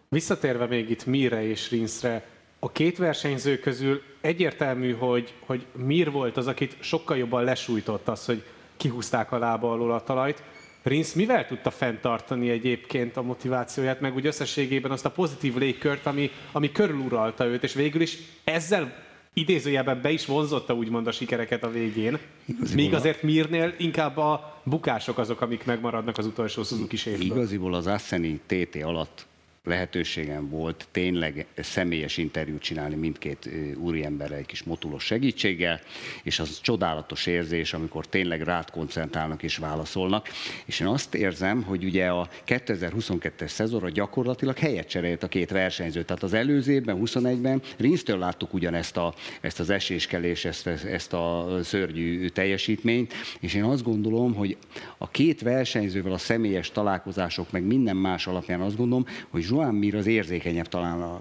Visszatérve 0.09 0.67
még 0.67 0.91
itt 0.91 1.07
Mire 1.07 1.47
és 1.47 1.71
Rinszre, 1.71 2.25
A 2.59 2.73
két 2.73 2.99
versenyző 2.99 3.59
közül 3.59 4.03
egyértelmű, 4.21 4.93
hogy, 4.93 5.35
hogy 5.47 5.67
Mir 5.73 6.11
volt 6.11 6.37
az, 6.37 6.47
akit 6.47 6.77
sokkal 6.81 7.17
jobban 7.17 7.45
lesújtott 7.45 8.09
az, 8.09 8.25
hogy 8.25 8.45
kihúzták 8.77 9.33
a 9.33 9.39
lába 9.39 9.73
alól 9.73 9.93
a 9.93 10.03
talajt. 10.03 10.43
Rinsz 10.85 11.13
mivel 11.13 11.47
tudta 11.47 11.71
fenntartani 11.71 12.51
egyébként 12.51 13.17
a 13.17 13.23
motivációját, 13.23 14.01
meg 14.01 14.15
úgy 14.15 14.27
összességében 14.27 14.91
azt 14.91 15.05
a 15.05 15.11
pozitív 15.11 15.57
légkört, 15.57 16.07
ami, 16.07 16.31
ami 16.53 16.73
körüluralta 16.73 17.47
őt, 17.47 17.63
és 17.63 17.75
végül 17.75 18.01
is 18.01 18.19
ezzel 18.45 19.03
idézőjelben 19.33 20.01
be 20.03 20.11
is 20.11 20.27
vonzotta 20.27 20.75
úgymond 20.75 21.07
a 21.07 21.13
sikereket 21.13 21.65
a 21.65 21.71
végén. 21.71 22.19
Igaziból 22.45 22.85
Míg 22.85 22.95
azért 22.95 23.23
Mirnél 23.23 23.75
inkább 23.79 24.17
a 24.17 24.61
bukások 24.65 25.19
azok, 25.19 25.41
amik 25.41 25.65
megmaradnak 25.65 26.19
az 26.19 26.27
utolsó 26.27 26.63
Suzuki 26.63 26.97
séfből. 26.97 27.27
Igaziból 27.27 27.75
az 27.75 27.87
Asseni 27.87 28.41
TT 28.47 28.83
alatt 28.83 29.27
lehetőségem 29.65 30.49
volt 30.49 30.89
tényleg 30.91 31.47
személyes 31.57 32.17
interjút 32.17 32.63
csinálni 32.63 32.95
mindkét 32.95 33.49
úriemberrel 33.77 34.39
egy 34.39 34.47
kis 34.47 34.63
motulos 34.63 35.05
segítséggel, 35.05 35.81
és 36.23 36.39
az 36.39 36.61
csodálatos 36.61 37.27
érzés, 37.27 37.73
amikor 37.73 38.07
tényleg 38.07 38.43
rád 38.43 38.71
koncentrálnak 38.71 39.43
és 39.43 39.57
válaszolnak. 39.57 40.29
És 40.65 40.81
én 40.81 40.87
azt 40.87 41.15
érzem, 41.15 41.63
hogy 41.63 41.85
ugye 41.85 42.07
a 42.07 42.29
2022-es 42.47 43.49
szezonra 43.49 43.89
gyakorlatilag 43.89 44.59
helyet 44.59 44.89
cserélt 44.89 45.23
a 45.23 45.29
két 45.29 45.51
versenyző. 45.51 46.03
Tehát 46.03 46.23
az 46.23 46.33
előző 46.33 46.73
évben, 46.73 47.01
21-ben 47.05 47.63
Rinsztől 47.77 48.19
láttuk 48.19 48.55
ugyanezt 48.55 48.97
a, 48.97 49.15
ezt 49.41 49.61
az 49.61 49.71
eséskelés, 49.71 50.45
ezt, 50.45 50.67
ezt 50.67 51.13
a 51.13 51.59
szörnyű 51.63 52.29
teljesítményt, 52.29 53.13
és 53.41 53.55
én 53.55 53.65
azt 53.65 53.83
gondolom, 53.83 54.35
hogy 54.35 54.57
a 54.99 55.09
két 55.09 55.41
versenyzővel 55.41 56.13
a 56.13 56.19
személyes 56.19 56.71
találkozások, 56.71 57.51
meg 57.51 57.63
minden 57.63 57.97
más 57.97 58.27
alapján 58.27 58.61
azt 58.61 58.77
gondolom, 58.77 59.07
hogy 59.29 59.43
Joan 59.55 59.75
Mir 59.75 59.95
az 59.95 60.07
érzékenyebb 60.07 60.69
talán 60.69 61.01
a 61.03 61.21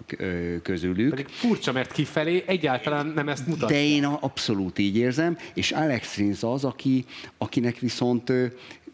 közülük. 0.61 1.09
Pedig 1.09 1.27
furcsa, 1.27 1.71
mert 1.71 1.91
kifelé 1.91 2.43
egyáltalán 2.47 3.07
nem 3.07 3.29
ezt 3.29 3.47
mutatja. 3.47 3.67
De 3.67 3.83
én 3.83 4.03
abszolút 4.03 4.79
így 4.79 4.97
érzem, 4.97 5.37
és 5.53 5.71
Alex 5.71 6.17
Rins 6.17 6.43
az, 6.43 6.63
aki, 6.63 7.05
akinek 7.37 7.79
viszont 7.79 8.31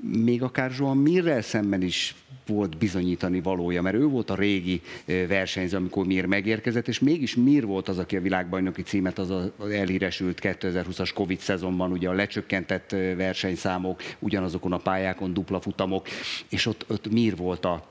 még 0.01 0.43
akár 0.43 0.71
Joan 0.77 0.97
Mirrel 0.97 1.41
szemben 1.41 1.81
is 1.81 2.15
volt 2.47 2.77
bizonyítani 2.77 3.41
valója, 3.41 3.81
mert 3.81 3.95
ő 3.95 4.05
volt 4.05 4.29
a 4.29 4.35
régi 4.35 4.81
versenyző, 5.05 5.77
amikor 5.77 6.05
Mir 6.05 6.25
megérkezett, 6.25 6.87
és 6.87 6.99
mégis 6.99 7.35
Mir 7.35 7.65
volt 7.65 7.87
az, 7.87 7.97
aki 7.97 8.15
a 8.15 8.21
világbajnoki 8.21 8.81
címet 8.81 9.19
az, 9.19 9.29
az 9.57 9.69
elhíresült 9.69 10.39
2020-as 10.41 11.11
Covid 11.13 11.39
szezonban, 11.39 11.91
ugye 11.91 12.09
a 12.09 12.13
lecsökkentett 12.13 12.89
versenyszámok, 13.15 14.01
ugyanazokon 14.19 14.73
a 14.73 14.77
pályákon 14.77 15.33
dupla 15.33 15.61
futamok, 15.61 16.07
és 16.49 16.65
ott, 16.65 16.85
ott 16.87 17.11
Mir 17.11 17.35
volt 17.35 17.65
a 17.65 17.87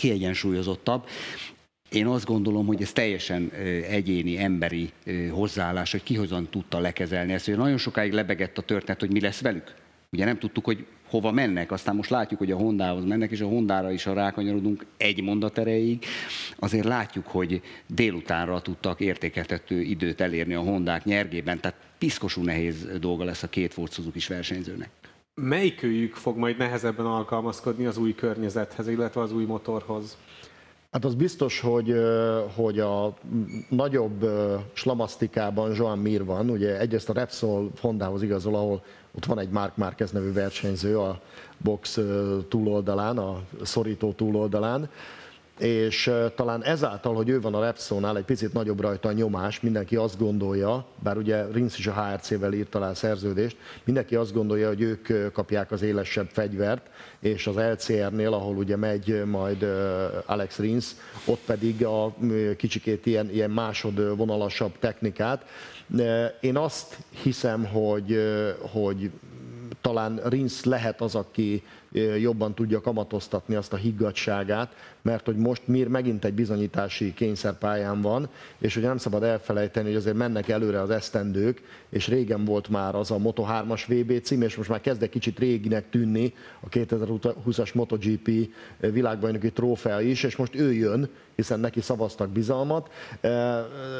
kiegyensúlyozottabb. 0.00 1.06
Én 1.90 2.06
azt 2.06 2.24
gondolom, 2.24 2.66
hogy 2.66 2.82
ez 2.82 2.92
teljesen 2.92 3.50
egyéni, 3.88 4.38
emberi 4.38 4.90
hozzáállás, 5.30 5.90
hogy 5.90 6.02
ki 6.02 6.14
hogyan 6.14 6.48
tudta 6.50 6.78
lekezelni 6.78 7.32
ezt. 7.32 7.46
Hogy 7.46 7.56
nagyon 7.56 7.78
sokáig 7.78 8.12
lebegett 8.12 8.58
a 8.58 8.62
történet, 8.62 9.00
hogy 9.00 9.12
mi 9.12 9.20
lesz 9.20 9.40
velük. 9.40 9.74
Ugye 10.12 10.24
nem 10.24 10.38
tudtuk, 10.38 10.64
hogy 10.64 10.86
hova 11.08 11.30
mennek, 11.30 11.72
aztán 11.72 11.96
most 11.96 12.10
látjuk, 12.10 12.38
hogy 12.38 12.50
a 12.50 12.56
Hondához 12.56 13.04
mennek, 13.04 13.30
és 13.30 13.40
a 13.40 13.46
Hondára 13.46 13.90
is, 13.90 14.02
ha 14.02 14.12
rákanyarodunk 14.12 14.86
egy 14.96 15.22
mondat 15.22 15.58
erejéig, 15.58 16.04
azért 16.56 16.84
látjuk, 16.84 17.26
hogy 17.26 17.60
délutánra 17.86 18.60
tudtak 18.60 19.00
értékeltető 19.00 19.80
időt 19.80 20.20
elérni 20.20 20.54
a 20.54 20.60
Hondák 20.60 21.04
nyergében, 21.04 21.60
tehát 21.60 21.78
piszkosú 21.98 22.42
nehéz 22.42 22.88
dolga 23.00 23.24
lesz 23.24 23.42
a 23.42 23.48
két 23.48 23.72
Ford 23.72 23.92
Suzuki 23.92 24.20
versenyzőnek 24.28 24.90
melyikőjük 25.34 26.14
fog 26.14 26.36
majd 26.36 26.56
nehezebben 26.56 27.06
alkalmazkodni 27.06 27.86
az 27.86 27.96
új 27.96 28.14
környezethez, 28.14 28.88
illetve 28.88 29.20
az 29.20 29.32
új 29.32 29.44
motorhoz? 29.44 30.16
Hát 30.90 31.04
az 31.04 31.14
biztos, 31.14 31.60
hogy, 31.60 31.94
hogy 32.54 32.78
a 32.78 33.14
nagyobb 33.68 34.30
slamasztikában 34.72 35.74
Joan 35.74 35.98
Mir 35.98 36.24
van, 36.24 36.50
ugye 36.50 36.78
egyrészt 36.78 37.08
a 37.08 37.12
Repsol 37.12 37.70
Hondához 37.80 38.22
igazol, 38.22 38.54
ahol 38.54 38.82
ott 39.16 39.24
van 39.24 39.38
egy 39.38 39.50
Mark 39.50 39.76
Marquez 39.76 40.10
nevű 40.10 40.32
versenyző 40.32 40.98
a 40.98 41.20
box 41.58 41.98
túloldalán, 42.48 43.18
a 43.18 43.40
szorító 43.62 44.12
túloldalán, 44.12 44.90
és 45.60 46.10
talán 46.36 46.64
ezáltal, 46.64 47.14
hogy 47.14 47.28
ő 47.28 47.40
van 47.40 47.54
a 47.54 47.64
Repsonnál, 47.64 48.16
egy 48.16 48.24
picit 48.24 48.52
nagyobb 48.52 48.80
rajta 48.80 49.08
a 49.08 49.12
nyomás, 49.12 49.60
mindenki 49.60 49.96
azt 49.96 50.18
gondolja, 50.18 50.84
bár 51.02 51.16
ugye 51.16 51.44
Rinsz 51.52 51.78
is 51.78 51.86
a 51.86 51.92
HRC-vel 51.92 52.52
írt 52.52 52.74
alá 52.74 52.94
szerződést, 52.94 53.56
mindenki 53.84 54.14
azt 54.14 54.32
gondolja, 54.32 54.68
hogy 54.68 54.80
ők 54.80 55.32
kapják 55.32 55.70
az 55.70 55.82
élesebb 55.82 56.28
fegyvert, 56.32 56.86
és 57.20 57.46
az 57.46 57.54
LCR-nél, 57.56 58.32
ahol 58.32 58.56
ugye 58.56 58.76
megy 58.76 59.22
majd 59.24 59.66
Alex 60.26 60.58
Rinsz, 60.58 60.96
ott 61.24 61.40
pedig 61.46 61.84
a 61.84 62.14
kicsikét 62.56 63.06
ilyen, 63.06 63.30
ilyen 63.30 63.50
másodvonalasabb 63.50 64.78
technikát. 64.78 65.44
Én 66.40 66.56
azt 66.56 66.96
hiszem, 67.22 67.64
hogy, 67.64 68.20
hogy 68.58 69.10
talán 69.80 70.20
Rinsz 70.24 70.64
lehet 70.64 71.00
az, 71.00 71.14
aki 71.14 71.62
jobban 72.20 72.54
tudja 72.54 72.80
kamatoztatni 72.80 73.54
azt 73.54 73.72
a 73.72 73.76
higgadságát, 73.76 74.74
mert 75.02 75.26
hogy 75.26 75.36
most 75.36 75.68
Mir 75.68 75.88
megint 75.88 76.24
egy 76.24 76.32
bizonyítási 76.32 77.14
kényszerpályán 77.14 78.00
van, 78.00 78.28
és 78.58 78.76
ugye 78.76 78.86
nem 78.86 78.96
szabad 78.96 79.22
elfelejteni, 79.22 79.86
hogy 79.86 79.96
azért 79.96 80.16
mennek 80.16 80.48
előre 80.48 80.80
az 80.80 80.90
esztendők, 80.90 81.62
és 81.88 82.08
régen 82.08 82.44
volt 82.44 82.68
már 82.68 82.94
az 82.94 83.10
a 83.10 83.16
Moto3-as 83.16 83.82
VB 83.86 84.22
cím, 84.22 84.42
és 84.42 84.56
most 84.56 84.68
már 84.68 84.80
kezd 84.80 85.02
egy 85.02 85.08
kicsit 85.08 85.38
réginek 85.38 85.90
tűnni 85.90 86.34
a 86.60 86.68
2020-as 86.68 87.74
MotoGP 87.74 88.30
világbajnoki 88.78 89.52
trófea 89.52 90.00
is, 90.00 90.22
és 90.22 90.36
most 90.36 90.54
ő 90.54 90.72
jön, 90.72 91.08
hiszen 91.34 91.60
neki 91.60 91.80
szavaztak 91.80 92.28
bizalmat. 92.28 92.90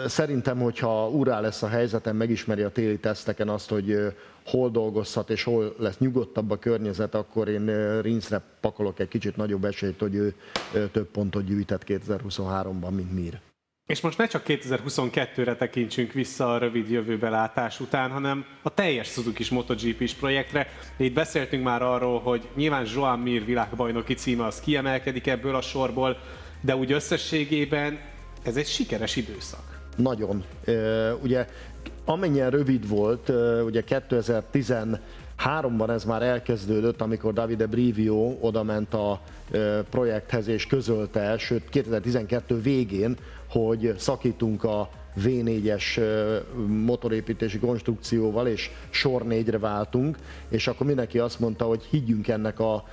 Szerintem, 0.06 0.58
hogyha 0.58 1.10
úrá 1.10 1.40
lesz 1.40 1.62
a 1.62 1.68
helyzeten, 1.68 2.16
megismeri 2.16 2.62
a 2.62 2.70
téli 2.70 2.98
teszteken 2.98 3.48
azt, 3.48 3.70
hogy 3.70 4.14
hol 4.51 4.70
dolgozhat 4.70 5.31
és 5.31 5.43
hol 5.43 5.74
lesz 5.78 5.98
nyugodtabb 5.98 6.51
a 6.51 6.59
környezet, 6.59 7.14
akkor 7.14 7.48
én 7.48 8.01
Rinszre 8.01 8.43
pakolok 8.60 9.01
egy 9.01 9.09
kicsit 9.09 9.36
nagyobb 9.36 9.64
esélyt, 9.64 10.01
hogy 10.01 10.14
ő 10.14 10.35
több 10.93 11.10
pontot 11.10 11.44
gyűjtett 11.44 11.82
2023-ban, 11.86 12.90
mint 12.94 13.12
Mir. 13.12 13.40
És 13.86 14.01
most 14.01 14.18
ne 14.18 14.27
csak 14.27 14.43
2022-re 14.47 15.56
tekintsünk 15.56 16.12
vissza 16.12 16.52
a 16.55 16.59
rövid 16.59 16.90
jövőbelátás 16.90 17.81
után, 17.81 18.10
hanem 18.10 18.44
a 18.62 18.74
teljes 18.74 19.09
Suzuki-s 19.09 19.51
MotoGP-s 19.51 20.14
projektre. 20.14 20.66
Itt 20.97 21.14
beszéltünk 21.14 21.64
már 21.64 21.82
arról, 21.82 22.20
hogy 22.20 22.48
nyilván 22.55 22.86
Joan 22.94 23.18
Mir 23.18 23.44
világbajnoki 23.44 24.14
címe 24.14 24.44
az 24.44 24.60
kiemelkedik 24.60 25.27
ebből 25.27 25.55
a 25.55 25.60
sorból, 25.60 26.16
de 26.60 26.77
úgy 26.77 26.93
összességében 26.93 28.01
ez 28.43 28.56
egy 28.56 28.66
sikeres 28.66 29.16
időszak. 29.16 29.78
Nagyon. 29.97 30.44
Ugye 31.22 31.47
amennyien 32.05 32.51
rövid 32.51 32.89
volt, 32.89 33.28
ugye 33.64 33.82
2013-ban 33.89 35.90
ez 35.90 36.05
már 36.05 36.22
elkezdődött, 36.22 37.01
amikor 37.01 37.32
Davide 37.32 37.66
Brivio 37.66 38.36
oda 38.40 38.62
ment 38.62 38.94
a 38.94 39.20
projekthez 39.90 40.48
és 40.48 40.66
közölte, 40.66 41.39
sőt 41.39 41.68
2012 41.68 42.60
végén, 42.60 43.16
hogy 43.48 43.94
szakítunk 43.98 44.64
a 44.64 44.90
V4-es 45.24 46.01
motorépítési 46.66 47.59
konstrukcióval, 47.59 48.47
és 48.47 48.70
sor 48.90 49.27
négyre 49.27 49.59
váltunk, 49.59 50.16
és 50.48 50.66
akkor 50.66 50.86
mindenki 50.86 51.18
azt 51.18 51.40
mondta, 51.40 51.64
hogy 51.64 51.86
higgyünk 51.90 52.28
ennek 52.28 52.60
a 52.60 52.85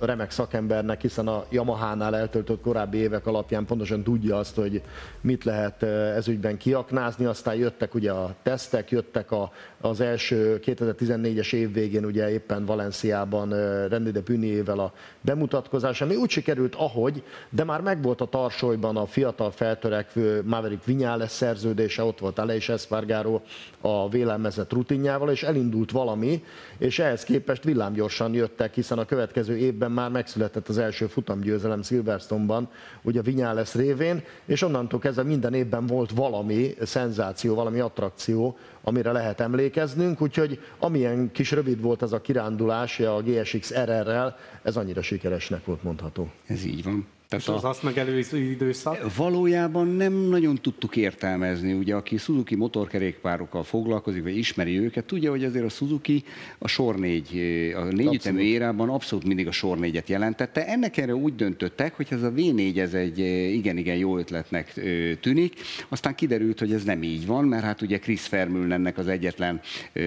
remek 0.00 0.30
szakembernek, 0.30 1.00
hiszen 1.00 1.28
a 1.28 1.44
Yamaha-nál 1.48 2.16
eltöltött 2.16 2.60
korábbi 2.60 2.98
évek 2.98 3.26
alapján 3.26 3.66
pontosan 3.66 4.02
tudja 4.02 4.36
azt, 4.36 4.54
hogy 4.54 4.82
mit 5.20 5.44
lehet 5.44 5.82
ezügyben 6.16 6.56
kiaknázni, 6.56 7.24
aztán 7.24 7.54
jöttek 7.54 7.94
ugye 7.94 8.10
a 8.10 8.34
tesztek, 8.42 8.90
jöttek 8.90 9.30
a, 9.30 9.52
az 9.80 10.00
első 10.00 10.60
2014-es 10.64 11.52
év 11.52 11.72
végén 11.72 12.04
ugye 12.04 12.30
éppen 12.30 12.64
Valenciában 12.64 13.48
René 13.88 14.10
de 14.10 14.20
Püniével 14.20 14.78
a 14.78 14.92
bemutatkozás, 15.20 16.00
ami 16.00 16.16
úgy 16.16 16.30
sikerült, 16.30 16.74
ahogy, 16.74 17.22
de 17.50 17.64
már 17.64 17.80
megvolt 17.80 18.20
a 18.20 18.26
tarsolyban 18.26 18.96
a 18.96 19.06
fiatal 19.06 19.50
feltörekvő 19.50 20.42
Maverick 20.44 20.84
Vinyales 20.84 21.30
szerződése, 21.30 22.02
ott 22.02 22.18
volt 22.18 22.38
Aleix 22.38 22.68
Espargaro 22.68 23.40
a 23.80 24.08
vélelmezett 24.08 24.72
rutinjával, 24.72 25.30
és 25.30 25.42
elindult 25.42 25.90
valami, 25.90 26.44
és 26.78 26.98
ehhez 26.98 27.24
képest 27.24 27.64
villámgyorsan 27.64 28.34
jöttek, 28.34 28.74
hiszen 28.74 28.98
a 28.98 29.04
következő 29.04 29.37
évben 29.46 29.90
már 29.90 30.10
megszületett 30.10 30.68
az 30.68 30.78
első 30.78 31.06
futamgyőzelem 31.06 31.82
Silverstone-ban, 31.82 32.68
ugye 33.02 33.22
Vinyales 33.22 33.74
révén, 33.74 34.22
és 34.44 34.62
onnantól 34.62 35.00
kezdve 35.00 35.22
minden 35.22 35.54
évben 35.54 35.86
volt 35.86 36.10
valami 36.10 36.74
szenzáció, 36.82 37.54
valami 37.54 37.78
attrakció, 37.78 38.56
amire 38.82 39.12
lehet 39.12 39.40
emlékeznünk, 39.40 40.20
úgyhogy 40.20 40.60
amilyen 40.78 41.32
kis 41.32 41.50
rövid 41.50 41.80
volt 41.80 42.02
ez 42.02 42.12
a 42.12 42.20
kirándulás 42.20 43.00
a 43.00 43.22
GSX 43.22 43.74
RR-rel, 43.74 44.36
ez 44.62 44.76
annyira 44.76 45.02
sikeresnek 45.02 45.64
volt 45.64 45.82
mondható. 45.82 46.30
Ez 46.46 46.64
így 46.64 46.84
van. 46.84 47.06
Tehát 47.28 47.44
és 47.44 47.52
az 47.54 47.64
azt 47.64 47.82
megelőző 47.82 48.38
időszak? 48.38 49.16
Valójában 49.16 49.86
nem 49.86 50.12
nagyon 50.12 50.56
tudtuk 50.56 50.96
értelmezni. 50.96 51.72
Ugye, 51.72 51.94
aki 51.94 52.16
Suzuki 52.16 52.54
motorkerékpárokkal 52.54 53.62
foglalkozik, 53.62 54.22
vagy 54.22 54.36
ismeri 54.36 54.78
őket, 54.78 55.04
tudja, 55.04 55.30
hogy 55.30 55.44
azért 55.44 55.64
a 55.64 55.68
Suzuki 55.68 56.24
a 56.58 56.68
sor 56.68 56.96
négy, 56.96 57.38
a 57.76 57.82
négyütemű 57.82 58.40
érában 58.40 58.88
abszolút 58.88 59.24
mindig 59.24 59.46
a 59.46 59.50
sor 59.50 59.78
négyet 59.78 60.08
jelentette. 60.08 60.66
Ennek 60.66 60.96
erre 60.96 61.14
úgy 61.14 61.34
döntöttek, 61.34 61.94
hogy 61.94 62.06
ez 62.10 62.22
a 62.22 62.32
V4 62.32 62.78
ez 62.78 62.94
egy 62.94 63.18
igen-igen 63.54 63.96
jó 63.96 64.18
ötletnek 64.18 64.80
tűnik. 65.20 65.54
Aztán 65.88 66.14
kiderült, 66.14 66.58
hogy 66.58 66.72
ez 66.72 66.84
nem 66.84 67.02
így 67.02 67.26
van, 67.26 67.44
mert 67.44 67.64
hát 67.64 67.82
ugye 67.82 67.98
Chris 67.98 68.32
ennek 68.32 68.98
az 68.98 69.08
egyetlen 69.08 69.60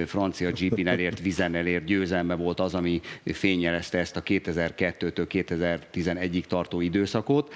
francia 0.05 0.51
GP-n 0.51 0.87
elért, 0.87 1.19
vizen 1.29 1.55
elért 1.55 1.85
győzelme 1.85 2.35
volt 2.35 2.59
az, 2.59 2.73
ami 2.73 3.01
fényjelezte 3.25 3.97
ezt 3.97 4.15
a 4.15 4.23
2002-től 4.23 5.27
2011-ig 5.29 6.43
tartó 6.43 6.81
időszakot 6.81 7.09
időszakot, 7.11 7.53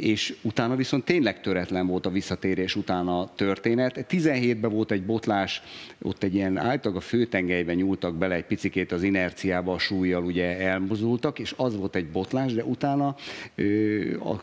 és 0.00 0.34
utána 0.42 0.76
viszont 0.76 1.04
tényleg 1.04 1.40
töretlen 1.40 1.86
volt 1.86 2.06
a 2.06 2.10
visszatérés 2.10 2.76
utána 2.76 3.20
a 3.20 3.32
történet. 3.36 4.06
17-ben 4.10 4.70
volt 4.70 4.90
egy 4.90 5.04
botlás, 5.04 5.62
ott 6.02 6.22
egy 6.22 6.34
ilyen 6.34 6.56
általában 6.56 6.96
a 6.96 7.00
főtengelyben 7.00 7.76
nyúltak 7.76 8.14
bele 8.14 8.34
egy 8.34 8.44
picikét 8.44 8.92
az 8.92 9.02
inerciába, 9.02 9.72
a 9.72 9.78
súlyjal 9.78 10.24
ugye 10.24 10.58
elmozultak, 10.58 11.38
és 11.38 11.54
az 11.56 11.76
volt 11.76 11.96
egy 11.96 12.06
botlás, 12.06 12.52
de 12.52 12.64
utána, 12.64 13.16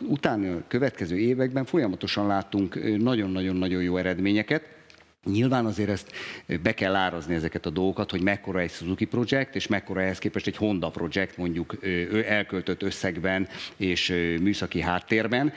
utána 0.07 0.55
a 0.55 0.63
következő 0.67 1.17
években 1.17 1.65
folyamatosan 1.65 2.27
láttunk 2.27 2.97
nagyon-nagyon-nagyon 2.97 3.81
jó 3.81 3.97
eredményeket. 3.97 4.63
Nyilván 5.26 5.66
azért 5.66 5.90
ezt 5.90 6.12
be 6.62 6.74
kell 6.74 6.95
árazni 6.95 7.36
ezeket 7.36 7.66
a 7.66 7.70
dolgokat, 7.70 8.12
hogy 8.12 8.22
mekkora 8.22 8.60
egy 8.60 8.72
Suzuki 8.72 9.06
projekt, 9.06 9.56
és 9.56 9.68
mekkora 9.68 10.02
ehhez 10.02 10.20
képest 10.20 10.48
egy 10.48 10.58
Honda 10.58 10.90
projekt, 10.90 11.38
mondjuk 11.38 11.78
elköltött 12.28 12.84
összegben 12.84 13.48
és 13.78 14.10
műszaki 14.41 14.82
háttérben. 14.82 15.54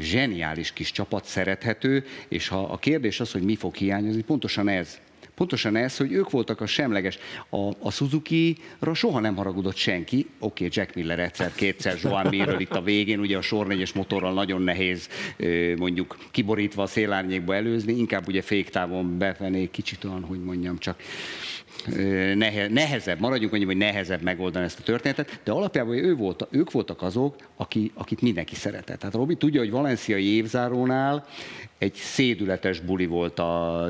Zseniális 0.00 0.72
kis 0.72 0.92
csapat, 0.92 1.24
szerethető, 1.24 2.04
és 2.28 2.48
ha 2.48 2.62
a 2.62 2.78
kérdés 2.78 3.20
az, 3.20 3.32
hogy 3.32 3.42
mi 3.42 3.56
fog 3.56 3.74
hiányozni, 3.74 4.22
pontosan 4.22 4.68
ez 4.68 4.98
Pontosan 5.40 5.76
ez, 5.76 5.96
hogy 5.96 6.12
ők 6.12 6.30
voltak 6.30 6.60
a 6.60 6.66
semleges. 6.66 7.18
A, 7.48 7.70
a 7.78 7.90
Suzuki-ra 7.90 8.94
soha 8.94 9.20
nem 9.20 9.36
haragudott 9.36 9.76
senki. 9.76 10.26
Oké, 10.38 10.64
okay, 10.64 10.68
Jack 10.72 10.94
Miller 10.94 11.18
egyszer, 11.18 11.52
kétszer, 11.54 11.98
Joan 12.02 12.26
Mirről 12.26 12.60
itt 12.60 12.74
a 12.74 12.82
végén, 12.82 13.18
ugye 13.18 13.36
a 13.36 13.42
sor 13.42 13.66
négyes 13.66 13.92
motorral 13.92 14.32
nagyon 14.32 14.62
nehéz 14.62 15.08
mondjuk 15.76 16.18
kiborítva 16.30 16.82
a 16.82 16.86
szélárnyékba 16.86 17.54
előzni, 17.54 17.92
inkább 17.92 18.28
ugye 18.28 18.42
féktávon 18.42 19.18
befelé, 19.18 19.68
kicsit 19.70 20.04
olyan, 20.04 20.24
hogy 20.24 20.42
mondjam, 20.44 20.78
csak 20.78 21.02
nehezebb, 22.70 23.20
maradjunk 23.20 23.52
annyi, 23.52 23.64
hogy 23.64 23.76
nehezebb 23.76 24.22
megoldani 24.22 24.64
ezt 24.64 24.78
a 24.78 24.82
történetet, 24.82 25.40
de 25.44 25.52
alapjában 25.52 25.94
ő 25.94 26.16
volt, 26.16 26.46
ők 26.50 26.70
voltak 26.70 27.02
azok, 27.02 27.36
aki, 27.56 27.90
akit 27.94 28.20
mindenki 28.20 28.54
szeretett. 28.54 28.98
Tehát 28.98 29.14
Robi 29.14 29.34
tudja, 29.34 29.60
hogy 29.60 29.70
valenciai 29.70 30.24
évzárónál 30.24 31.26
egy 31.78 31.94
szédületes 31.94 32.80
buli 32.80 33.06
volt 33.06 33.38
a 33.38 33.86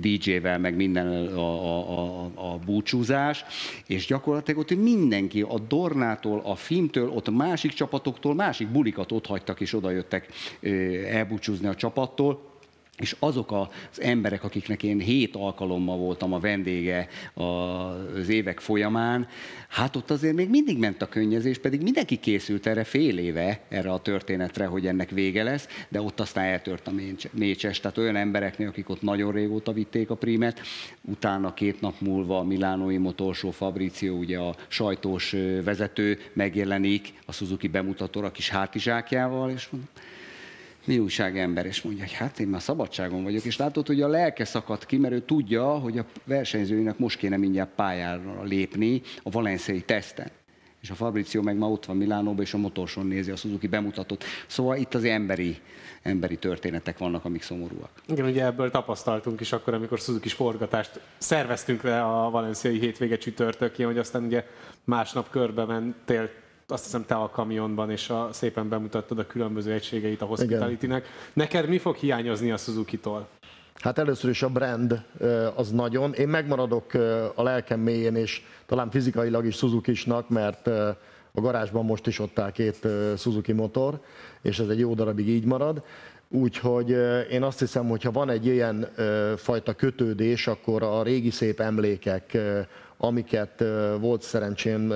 DJ-vel, 0.00 0.58
meg 0.58 0.76
minden 0.76 1.06
a, 1.26 1.38
a, 1.38 2.24
a, 2.24 2.30
a 2.34 2.58
búcsúzás, 2.64 3.44
és 3.86 4.06
gyakorlatilag 4.06 4.60
ott 4.60 4.76
mindenki, 4.76 5.42
a 5.42 5.58
Dornától, 5.58 6.42
a 6.44 6.54
Fimtől, 6.54 7.08
ott 7.08 7.30
másik 7.30 7.72
csapatoktól, 7.72 8.34
másik 8.34 8.68
bulikat 8.68 9.12
ott 9.12 9.26
hagytak, 9.26 9.60
és 9.60 9.74
oda 9.74 9.90
jöttek 9.90 10.28
elbúcsúzni 11.10 11.66
a 11.66 11.74
csapattól, 11.74 12.51
és 12.98 13.16
azok 13.18 13.52
az 13.52 14.00
emberek, 14.00 14.44
akiknek 14.44 14.82
én 14.82 14.98
hét 14.98 15.36
alkalommal 15.36 15.96
voltam 15.96 16.32
a 16.32 16.38
vendége 16.38 17.08
az 17.34 18.28
évek 18.28 18.60
folyamán, 18.60 19.28
hát 19.68 19.96
ott 19.96 20.10
azért 20.10 20.34
még 20.34 20.48
mindig 20.48 20.78
ment 20.78 21.02
a 21.02 21.08
könnyezés, 21.08 21.58
pedig 21.58 21.82
mindenki 21.82 22.16
készült 22.16 22.66
erre 22.66 22.84
fél 22.84 23.18
éve, 23.18 23.60
erre 23.68 23.92
a 23.92 24.00
történetre, 24.00 24.66
hogy 24.66 24.86
ennek 24.86 25.10
vége 25.10 25.42
lesz, 25.42 25.68
de 25.88 26.00
ott 26.00 26.20
aztán 26.20 26.44
eltört 26.44 26.88
a 26.88 26.92
mécses. 27.30 27.80
Tehát 27.80 27.98
olyan 27.98 28.16
embereknél, 28.16 28.68
akik 28.68 28.88
ott 28.88 29.02
nagyon 29.02 29.32
régóta 29.32 29.72
vitték 29.72 30.10
a 30.10 30.16
prímet, 30.16 30.60
utána 31.00 31.54
két 31.54 31.80
nap 31.80 32.00
múlva 32.00 32.38
a 32.38 32.44
Milánói 32.44 32.98
motorsó 32.98 33.50
Fabrizio, 33.50 34.14
ugye 34.14 34.38
a 34.38 34.56
sajtós 34.68 35.34
vezető 35.64 36.18
megjelenik 36.32 37.12
a 37.26 37.32
Suzuki 37.32 37.68
bemutatóra 37.68 38.32
kis 38.32 38.48
hátizsákjával, 38.48 39.50
és 39.50 39.68
mondom, 39.70 39.90
mi 40.84 40.98
újság 40.98 41.38
ember, 41.38 41.66
és 41.66 41.82
mondja, 41.82 42.02
hogy 42.02 42.12
hát 42.12 42.38
én 42.38 42.48
már 42.48 42.62
szabadságon 42.62 43.22
vagyok, 43.22 43.44
és 43.44 43.56
látod, 43.56 43.86
hogy 43.86 44.02
a 44.02 44.08
lelke 44.08 44.44
szakadt 44.44 44.86
ki, 44.86 44.96
mert 44.96 45.14
ő 45.14 45.20
tudja, 45.20 45.64
hogy 45.64 45.98
a 45.98 46.04
versenyzőinek 46.24 46.98
most 46.98 47.18
kéne 47.18 47.36
mindjárt 47.36 47.70
pályára 47.74 48.42
lépni 48.42 49.02
a 49.22 49.30
valenciai 49.30 49.80
teszten. 49.80 50.30
És 50.80 50.90
a 50.90 50.94
Fabrizio 50.94 51.42
meg 51.42 51.56
ma 51.56 51.70
ott 51.70 51.84
van 51.84 51.96
Milánóban, 51.96 52.44
és 52.44 52.54
a 52.54 52.58
motorson 52.58 53.06
nézi 53.06 53.30
a 53.30 53.36
Suzuki 53.36 53.66
bemutatót. 53.66 54.24
Szóval 54.46 54.76
itt 54.76 54.94
az 54.94 55.04
emberi, 55.04 55.56
emberi 56.02 56.36
történetek 56.36 56.98
vannak, 56.98 57.24
amik 57.24 57.42
szomorúak. 57.42 57.90
Igen, 58.06 58.26
ugye 58.26 58.44
ebből 58.44 58.70
tapasztaltunk 58.70 59.40
is 59.40 59.52
akkor, 59.52 59.74
amikor 59.74 59.98
Suzuki 59.98 60.28
forgatást 60.28 61.00
szerveztünk 61.18 61.82
le 61.82 62.02
a 62.04 62.30
valenciai 62.30 62.78
hétvége 62.78 63.16
csütörtökén, 63.16 63.86
hogy 63.86 63.98
aztán 63.98 64.24
ugye 64.24 64.46
másnap 64.84 65.30
körbe 65.30 65.64
mentél 65.64 66.30
azt 66.72 66.84
hiszem 66.84 67.04
te 67.06 67.14
a 67.14 67.28
kamionban, 67.28 67.90
és 67.90 68.10
a, 68.10 68.28
szépen 68.32 68.68
bemutattad 68.68 69.18
a 69.18 69.26
különböző 69.26 69.72
egységeit 69.72 70.22
a 70.22 70.24
hospitality-nek. 70.24 71.06
Neked 71.32 71.68
mi 71.68 71.78
fog 71.78 71.96
hiányozni 71.96 72.50
a 72.50 72.56
Suzuki-tól? 72.56 73.28
Hát 73.74 73.98
először 73.98 74.30
is 74.30 74.42
a 74.42 74.48
brand 74.48 75.02
az 75.54 75.70
nagyon. 75.70 76.12
Én 76.12 76.28
megmaradok 76.28 76.94
a 77.34 77.42
lelkem 77.42 77.80
mélyén, 77.80 78.16
és 78.16 78.42
talán 78.66 78.90
fizikailag 78.90 79.46
is 79.46 79.56
Suzuki-snak, 79.56 80.28
mert 80.28 80.66
a 81.32 81.40
garázsban 81.40 81.84
most 81.84 82.06
is 82.06 82.18
ott 82.18 82.38
áll 82.38 82.52
két 82.52 82.88
Suzuki 83.16 83.52
motor, 83.52 84.00
és 84.42 84.58
ez 84.58 84.68
egy 84.68 84.78
jó 84.78 84.94
darabig 84.94 85.28
így 85.28 85.44
marad. 85.44 85.82
Úgyhogy 86.28 86.90
én 87.30 87.42
azt 87.42 87.58
hiszem, 87.58 87.88
hogy 87.88 88.02
ha 88.02 88.10
van 88.10 88.30
egy 88.30 88.46
ilyen 88.46 88.88
fajta 89.36 89.72
kötődés, 89.72 90.46
akkor 90.46 90.82
a 90.82 91.02
régi 91.02 91.30
szép 91.30 91.60
emlékek, 91.60 92.38
amiket 93.04 93.64
volt 94.00 94.22
szerencsém 94.22 94.94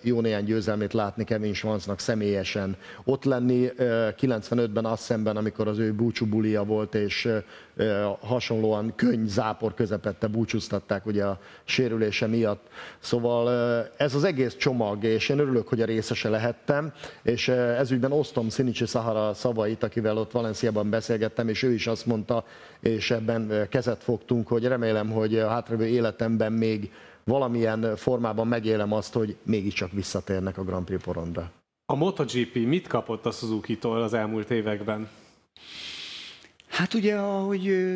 jó 0.00 0.20
néhány 0.20 0.44
győzelmét 0.44 0.92
látni 0.92 1.24
Kevin 1.24 1.54
Schwanznak 1.54 2.00
személyesen. 2.00 2.76
Ott 3.04 3.24
lenni 3.24 3.70
95-ben 3.78 4.84
azt 4.84 5.02
szemben, 5.02 5.36
amikor 5.36 5.68
az 5.68 5.78
ő 5.78 5.92
búcsú 5.92 6.26
bulia 6.26 6.64
volt, 6.64 6.94
és 6.94 7.28
hasonlóan 8.20 8.92
könny 8.96 9.26
zápor 9.26 9.74
közepette 9.74 10.26
búcsúztatták 10.26 11.06
ugye 11.06 11.24
a 11.24 11.40
sérülése 11.64 12.26
miatt. 12.26 12.66
Szóval 12.98 13.48
ez 13.96 14.14
az 14.14 14.24
egész 14.24 14.56
csomag, 14.56 15.04
és 15.04 15.28
én 15.28 15.38
örülök, 15.38 15.68
hogy 15.68 15.80
a 15.80 15.86
részese 15.86 16.28
lehettem, 16.28 16.92
és 17.22 17.48
ezügyben 17.48 18.12
osztom 18.12 18.48
Szinicsi 18.48 18.86
Sahara 18.86 19.34
szavait, 19.34 19.82
akivel 19.82 20.18
ott 20.18 20.30
Valenciában 20.30 20.90
beszélgettem, 20.90 21.48
és 21.48 21.62
ő 21.62 21.72
is 21.72 21.86
azt 21.86 22.06
mondta, 22.06 22.44
és 22.80 23.10
ebben 23.10 23.66
kezet 23.68 24.02
fogtunk, 24.02 24.48
hogy 24.48 24.64
remélem, 24.64 25.10
hogy 25.10 25.38
a 25.38 25.48
hátralévő 25.48 25.86
életemben 25.86 26.52
még 26.52 26.90
valamilyen 27.28 27.96
formában 27.96 28.46
megélem 28.46 28.92
azt, 28.92 29.12
hogy 29.12 29.36
mégiscsak 29.42 29.92
visszatérnek 29.92 30.58
a 30.58 30.64
Grand 30.64 30.84
Prix 30.84 31.02
porondra. 31.02 31.50
A 31.86 31.94
MotoGP 31.94 32.54
mit 32.54 32.86
kapott 32.86 33.26
a 33.26 33.30
Suzuki-tól 33.30 34.02
az 34.02 34.14
elmúlt 34.14 34.50
években? 34.50 35.08
Hát 36.68 36.94
ugye, 36.94 37.16
ahogy 37.16 37.94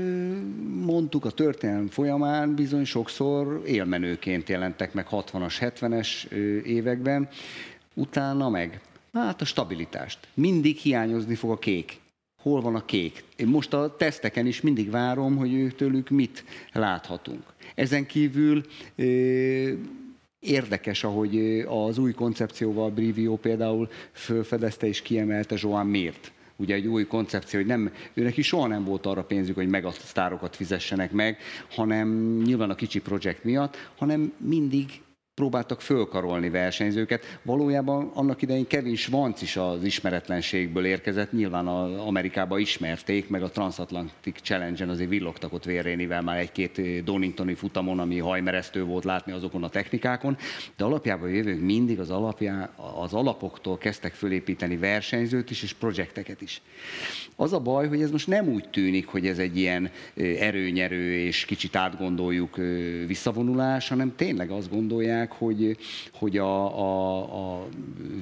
mondtuk 0.85 1.25
a 1.25 1.31
történelem 1.31 1.89
folyamán, 1.89 2.55
bizony 2.55 2.85
sokszor 2.85 3.63
élmenőként 3.67 4.49
jelentek 4.49 4.95
meg 4.95 5.07
60-as, 5.11 5.55
70-es 5.61 6.31
években, 6.65 7.29
utána 7.95 8.49
meg 8.49 8.81
hát 9.13 9.41
a 9.41 9.45
stabilitást. 9.45 10.19
Mindig 10.35 10.77
hiányozni 10.77 11.35
fog 11.35 11.51
a 11.51 11.59
kék. 11.59 12.01
Hol 12.43 12.61
van 12.61 12.75
a 12.75 12.85
kék? 12.85 13.25
Én 13.37 13.47
most 13.47 13.75
a 13.75 13.97
teszteken 13.97 14.47
is 14.47 14.61
mindig 14.61 14.91
várom, 14.91 15.37
hogy 15.37 15.75
tőlük 15.77 16.09
mit 16.09 16.45
láthatunk. 16.73 17.52
Ezen 17.75 18.07
kívül 18.07 18.63
Érdekes, 20.41 21.05
ahogy 21.05 21.65
az 21.69 21.99
új 21.99 22.13
koncepcióval 22.13 22.91
Brivio 22.91 23.37
például 23.37 23.89
felfedezte 24.13 24.87
és 24.87 25.03
kiemelte 25.03 25.55
Joan 25.59 25.87
miért. 25.87 26.33
Ugye 26.57 26.75
egy 26.75 26.87
új 26.87 27.07
koncepció, 27.07 27.59
hogy 27.59 27.69
nem, 27.69 27.93
őnek 28.15 28.37
is 28.37 28.47
soha 28.47 28.67
nem 28.67 28.85
volt 28.85 29.07
arra 29.07 29.25
pénzük, 29.25 29.55
hogy 29.55 29.69
megasztárokat 29.69 30.57
fizessenek 30.57 31.13
meg, 31.13 31.39
hanem 31.71 32.37
nyilván 32.45 32.71
a 32.71 32.75
kicsi 32.75 33.01
projekt 33.01 33.45
miatt, 33.45 33.77
hanem 33.97 34.33
mindig 34.37 35.02
próbáltak 35.35 35.81
fölkarolni 35.81 36.51
versenyzőket. 36.51 37.39
Valójában 37.43 38.11
annak 38.15 38.43
idején 38.43 38.67
Kevin 38.67 38.97
Schwanz 38.97 39.43
is 39.43 39.57
az 39.57 39.85
ismeretlenségből 39.85 40.85
érkezett, 40.85 41.33
nyilván 41.33 41.67
a 41.67 42.07
Amerikába 42.07 42.59
ismerték, 42.59 43.29
meg 43.29 43.43
a 43.43 43.51
Transatlantic 43.51 44.41
Challenge-en 44.43 44.89
azért 44.89 45.09
villogtak 45.09 45.53
ott 45.53 45.65
Vérrénivel 45.65 46.23
már 46.23 46.39
egy-két 46.39 47.05
Doningtoni 47.05 47.55
futamon, 47.55 47.99
ami 47.99 48.19
hajmeresztő 48.19 48.85
volt 48.85 49.05
látni 49.05 49.33
azokon 49.33 49.65
a 49.65 49.69
technikákon, 49.69 50.37
de 50.77 50.85
alapjában 50.85 51.31
jövők 51.31 51.61
mindig 51.61 52.01
az, 52.01 52.11
alapjá, 52.11 52.71
az 53.01 53.13
alapoktól 53.13 53.79
kezdtek 53.79 54.13
fölépíteni 54.13 54.77
versenyzőt 54.77 55.51
is, 55.51 55.63
és 55.63 55.73
projekteket 55.73 56.41
is. 56.41 56.63
Az 57.37 57.53
a 57.53 57.61
baj, 57.61 57.89
hogy 57.89 58.03
ez 58.03 58.11
most 58.11 58.27
nem 58.27 58.49
úgy 58.49 58.69
tűnik, 58.71 59.07
hogy 59.07 59.27
ez 59.27 59.39
egy 59.39 59.59
ilyen 59.59 59.91
erőnyerő 60.39 61.15
és 61.15 61.45
kicsit 61.45 61.77
átgondoljuk 61.77 62.57
visszavonulás, 63.07 63.89
hanem 63.89 64.13
tényleg 64.17 64.51
azt 64.51 64.71
gondolják, 64.71 65.22
hogy, 65.31 65.77
hogy 66.13 66.39
a, 66.39 66.79
a, 66.79 67.23
a 67.61 67.69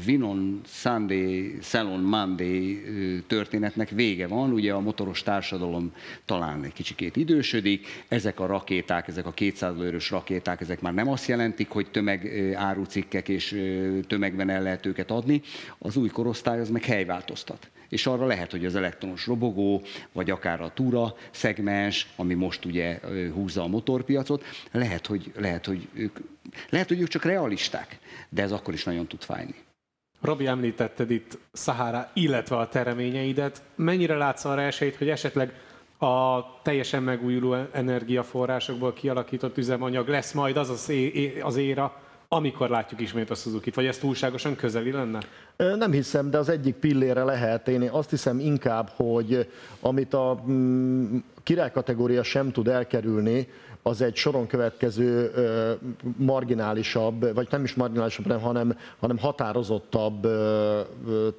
Vinon 0.04 0.60
Sunday, 0.66 1.58
Salon 1.62 2.00
Monday 2.00 2.82
történetnek 3.26 3.88
vége 3.88 4.26
van. 4.26 4.52
Ugye 4.52 4.72
a 4.72 4.80
motoros 4.80 5.22
társadalom 5.22 5.92
talán 6.24 6.64
egy 6.64 6.72
kicsikét 6.72 7.16
idősödik, 7.16 7.86
ezek 8.08 8.40
a 8.40 8.46
rakéták, 8.46 9.08
ezek 9.08 9.26
a 9.26 9.32
200 9.32 9.76
lőrös 9.76 10.10
rakéták, 10.10 10.60
ezek 10.60 10.80
már 10.80 10.94
nem 10.94 11.08
azt 11.08 11.28
jelentik, 11.28 11.68
hogy 11.68 11.90
tömeg 11.90 12.52
árucikkek 12.56 13.28
és 13.28 13.60
tömegben 14.06 14.50
el 14.50 14.62
lehet 14.62 14.86
őket 14.86 15.10
adni. 15.10 15.42
Az 15.78 15.96
új 15.96 16.08
korosztály 16.08 16.60
az 16.60 16.70
meg 16.70 16.84
helyváltoztat 16.84 17.70
és 17.90 18.06
arra 18.06 18.26
lehet, 18.26 18.50
hogy 18.50 18.64
az 18.64 18.76
elektronos 18.76 19.26
robogó, 19.26 19.82
vagy 20.12 20.30
akár 20.30 20.60
a 20.60 20.72
túra 20.74 21.14
szegmens, 21.30 22.06
ami 22.16 22.34
most 22.34 22.64
ugye 22.64 23.00
húzza 23.34 23.62
a 23.62 23.66
motorpiacot, 23.66 24.44
lehet, 24.72 25.06
hogy, 25.06 25.32
lehet, 25.36 25.66
hogy 25.66 25.88
ők, 25.94 26.18
lehet, 26.68 26.88
hogy 26.88 27.00
ők 27.00 27.08
csak 27.08 27.24
realisták, 27.24 27.98
de 28.28 28.42
ez 28.42 28.52
akkor 28.52 28.74
is 28.74 28.84
nagyon 28.84 29.06
tud 29.06 29.22
fájni. 29.22 29.54
Robi, 30.20 30.46
említetted 30.46 31.10
itt 31.10 31.38
Sahara, 31.52 32.10
illetve 32.14 32.56
a 32.56 32.68
tereményeidet. 32.68 33.62
Mennyire 33.74 34.16
látsz 34.16 34.44
arra 34.44 34.60
esélyt, 34.60 34.96
hogy 34.96 35.08
esetleg 35.08 35.52
a 35.98 36.44
teljesen 36.62 37.02
megújuló 37.02 37.54
energiaforrásokból 37.72 38.92
kialakított 38.92 39.58
üzemanyag 39.58 40.08
lesz 40.08 40.32
majd 40.32 40.56
az 40.56 40.70
az, 40.70 40.88
é- 40.88 41.42
az 41.42 41.56
éra, 41.56 42.00
amikor 42.32 42.68
látjuk 42.70 43.00
ismét 43.00 43.30
a 43.30 43.34
Suzuki-t, 43.34 43.74
vagy 43.74 43.86
ez 43.86 43.98
túlságosan 43.98 44.56
közeli 44.56 44.90
lenne? 44.90 45.18
Nem 45.56 45.92
hiszem, 45.92 46.30
de 46.30 46.38
az 46.38 46.48
egyik 46.48 46.74
pillére 46.74 47.24
lehet. 47.24 47.68
Én 47.68 47.82
azt 47.82 48.10
hiszem 48.10 48.38
inkább, 48.38 48.90
hogy 48.94 49.50
amit 49.80 50.14
a 50.14 50.42
mm, 50.48 51.16
király 51.42 51.70
kategória 51.70 52.22
sem 52.22 52.52
tud 52.52 52.68
elkerülni, 52.68 53.48
az 53.82 54.00
egy 54.00 54.16
soron 54.16 54.46
következő 54.46 55.30
marginálisabb, 56.16 57.34
vagy 57.34 57.48
nem 57.50 57.64
is 57.64 57.74
marginálisabb, 57.74 58.40
hanem, 58.40 58.76
hanem 58.98 59.18
határozottabb 59.18 60.26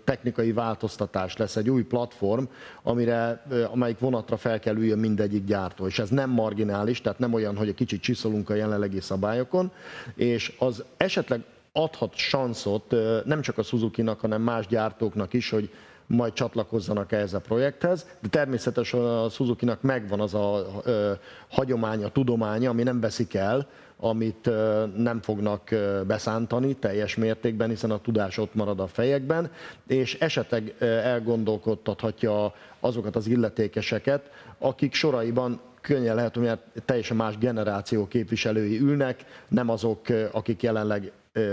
technikai 0.04 0.52
változtatás 0.52 1.38
lesz, 1.38 1.56
egy 1.56 1.70
új 1.70 1.84
platform, 1.84 2.44
amire, 2.84 3.44
amelyik 3.72 4.00
vonatra 4.00 4.38
fel 4.38 4.60
kell 4.60 4.76
üljön 4.76 5.00
mindegyik 5.00 5.46
gyártó. 5.46 5.88
És 5.88 6.00
ez 6.00 6.10
nem 6.10 6.30
marginális, 6.30 7.02
tehát 7.02 7.20
nem 7.20 7.34
olyan, 7.34 7.56
hogy 7.56 7.68
egy 7.68 7.76
kicsit 7.76 8.02
csiszolunk 8.02 8.50
a 8.50 8.54
jelenlegi 8.54 9.00
szabályokon, 9.00 9.72
és 10.16 10.56
az 10.60 10.84
esetleg 10.98 11.44
adhat 11.74 12.16
sanszot 12.16 12.96
nem 13.26 13.42
csak 13.42 13.58
a 13.58 13.64
Suzuki-nak, 13.64 14.20
hanem 14.20 14.42
más 14.42 14.68
gyártóknak 14.68 15.34
is, 15.34 15.50
hogy 15.50 15.70
majd 16.12 16.34
csatlakozzanak 16.34 17.12
ehhez 17.12 17.34
a 17.34 17.40
projekthez, 17.40 18.06
de 18.22 18.28
természetesen 18.28 19.00
a 19.00 19.30
Suzuki-nak 19.30 19.82
megvan 19.82 20.20
az 20.20 20.34
a 20.34 20.66
ö, 20.84 21.12
hagyománya, 21.50 22.10
tudománya, 22.10 22.70
ami 22.70 22.84
nem 22.84 23.00
veszik 23.00 23.34
el, 23.34 23.68
amit 24.04 24.50
nem 24.96 25.22
fognak 25.22 25.70
beszántani 26.08 26.74
teljes 26.74 27.16
mértékben, 27.16 27.70
hiszen 27.70 27.92
a 27.92 28.02
tudás 28.02 28.38
ott 28.38 28.56
marad 28.56 28.80
a 28.80 28.88
fejekben, 28.88 29.52
és 29.88 30.14
esetleg 30.20 30.76
elgondolkodtathatja 30.80 32.54
azokat 32.80 33.16
az 33.16 33.28
illetékeseket, 33.28 34.30
akik 34.60 34.94
soraiban 34.94 35.60
könnyen 35.82 36.16
lehet, 36.16 36.36
hogy 36.36 36.52
teljesen 36.86 37.18
más 37.18 37.38
generáció 37.38 38.08
képviselői 38.08 38.80
ülnek, 38.80 39.26
nem 39.48 39.70
azok, 39.70 40.02
akik 40.32 40.64
jelenleg 40.64 41.12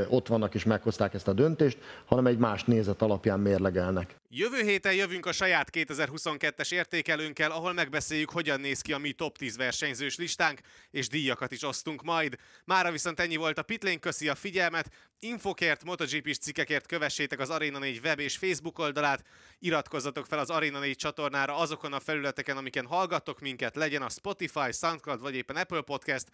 ott 0.09 0.27
vannak 0.27 0.55
és 0.55 0.65
meghozták 0.65 1.15
ezt 1.15 1.29
a 1.29 1.33
döntést, 1.33 1.79
hanem 2.05 2.27
egy 2.27 2.39
más 2.39 2.65
nézet 2.65 3.03
alapján 3.03 3.41
mérlegelnek. 3.41 4.17
Jövő 4.31 4.63
héten 4.63 4.95
jövünk 4.95 5.27
a 5.27 5.33
saját 5.33 5.69
2022-es 5.73 6.73
értékelőnkkel, 6.73 7.51
ahol 7.51 7.73
megbeszéljük, 7.73 8.31
hogyan 8.31 8.61
néz 8.61 8.81
ki 8.81 8.93
a 8.93 8.99
mi 8.99 9.13
top 9.13 9.39
10 9.39 9.57
versenyzős 9.57 10.17
listánk, 10.17 10.61
és 10.91 11.09
díjakat 11.09 11.53
is 11.53 11.63
osztunk 11.63 12.03
majd. 12.03 12.37
Mára 12.65 12.91
viszont 12.91 13.21
ennyi 13.21 13.37
volt 13.37 13.59
a 13.59 13.63
Pitlane, 13.63 13.97
köszi 13.97 14.29
a 14.29 14.35
figyelmet, 14.35 14.91
infokért, 15.19 15.85
MotoGP-s 15.85 16.39
cikkekért 16.39 16.87
kövessétek 16.87 17.39
az 17.39 17.51
Arena 17.51 17.79
4 17.79 18.01
web 18.05 18.19
és 18.19 18.37
Facebook 18.37 18.79
oldalát, 18.79 19.25
iratkozzatok 19.59 20.27
fel 20.27 20.39
az 20.39 20.51
Arena 20.51 20.79
4 20.79 20.97
csatornára 20.97 21.57
azokon 21.57 21.93
a 21.93 22.01
felületeken, 22.01 22.57
amiken 22.57 22.87
hallgattok 22.87 23.41
minket, 23.41 23.77
legyen 23.77 24.03
a 24.03 24.09
Spotify, 24.09 24.73
Soundcloud 24.73 25.21
vagy 25.21 25.35
éppen 25.35 25.57
Apple 25.57 25.81
Podcast, 25.81 26.27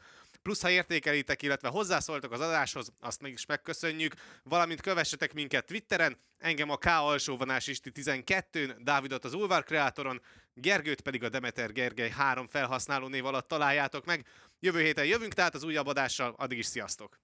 plusz 0.45 0.63
ha 0.63 0.71
értékelitek, 0.71 1.43
illetve 1.43 1.69
hozzászóltok 1.69 2.33
az 2.33 2.41
adáshoz, 2.41 2.93
azt 3.01 3.21
meg 3.21 3.33
is 3.33 3.47
megköszönjük, 3.47 4.15
valamint 4.43 4.81
kövessetek 4.81 5.33
minket 5.33 5.67
Twitteren, 5.67 6.17
engem 6.39 6.71
a 6.71 6.77
K 6.77 6.87
alsóvonás 6.87 7.67
Isti 7.67 7.91
12-n, 7.95 8.77
Dávidot 8.79 9.25
az 9.25 9.35
Ulvar 9.35 9.65
kreátoron, 9.65 10.21
Gergőt 10.55 11.01
pedig 11.01 11.25
a 11.25 11.29
Demeter 11.29 11.73
Gergely 11.73 12.11
három 12.11 12.49
felhasználó 12.49 13.09
név 13.09 13.27
alatt 13.27 13.49
találjátok 13.49 14.05
meg. 14.05 14.27
Jövő 14.61 14.81
héten 14.81 15.05
jövünk 15.05 15.33
tehát 15.33 15.55
az 15.55 15.63
újabb 15.63 15.87
adással, 15.87 16.35
addig 16.39 16.59
is 16.59 16.67
sziasztok! 16.67 17.24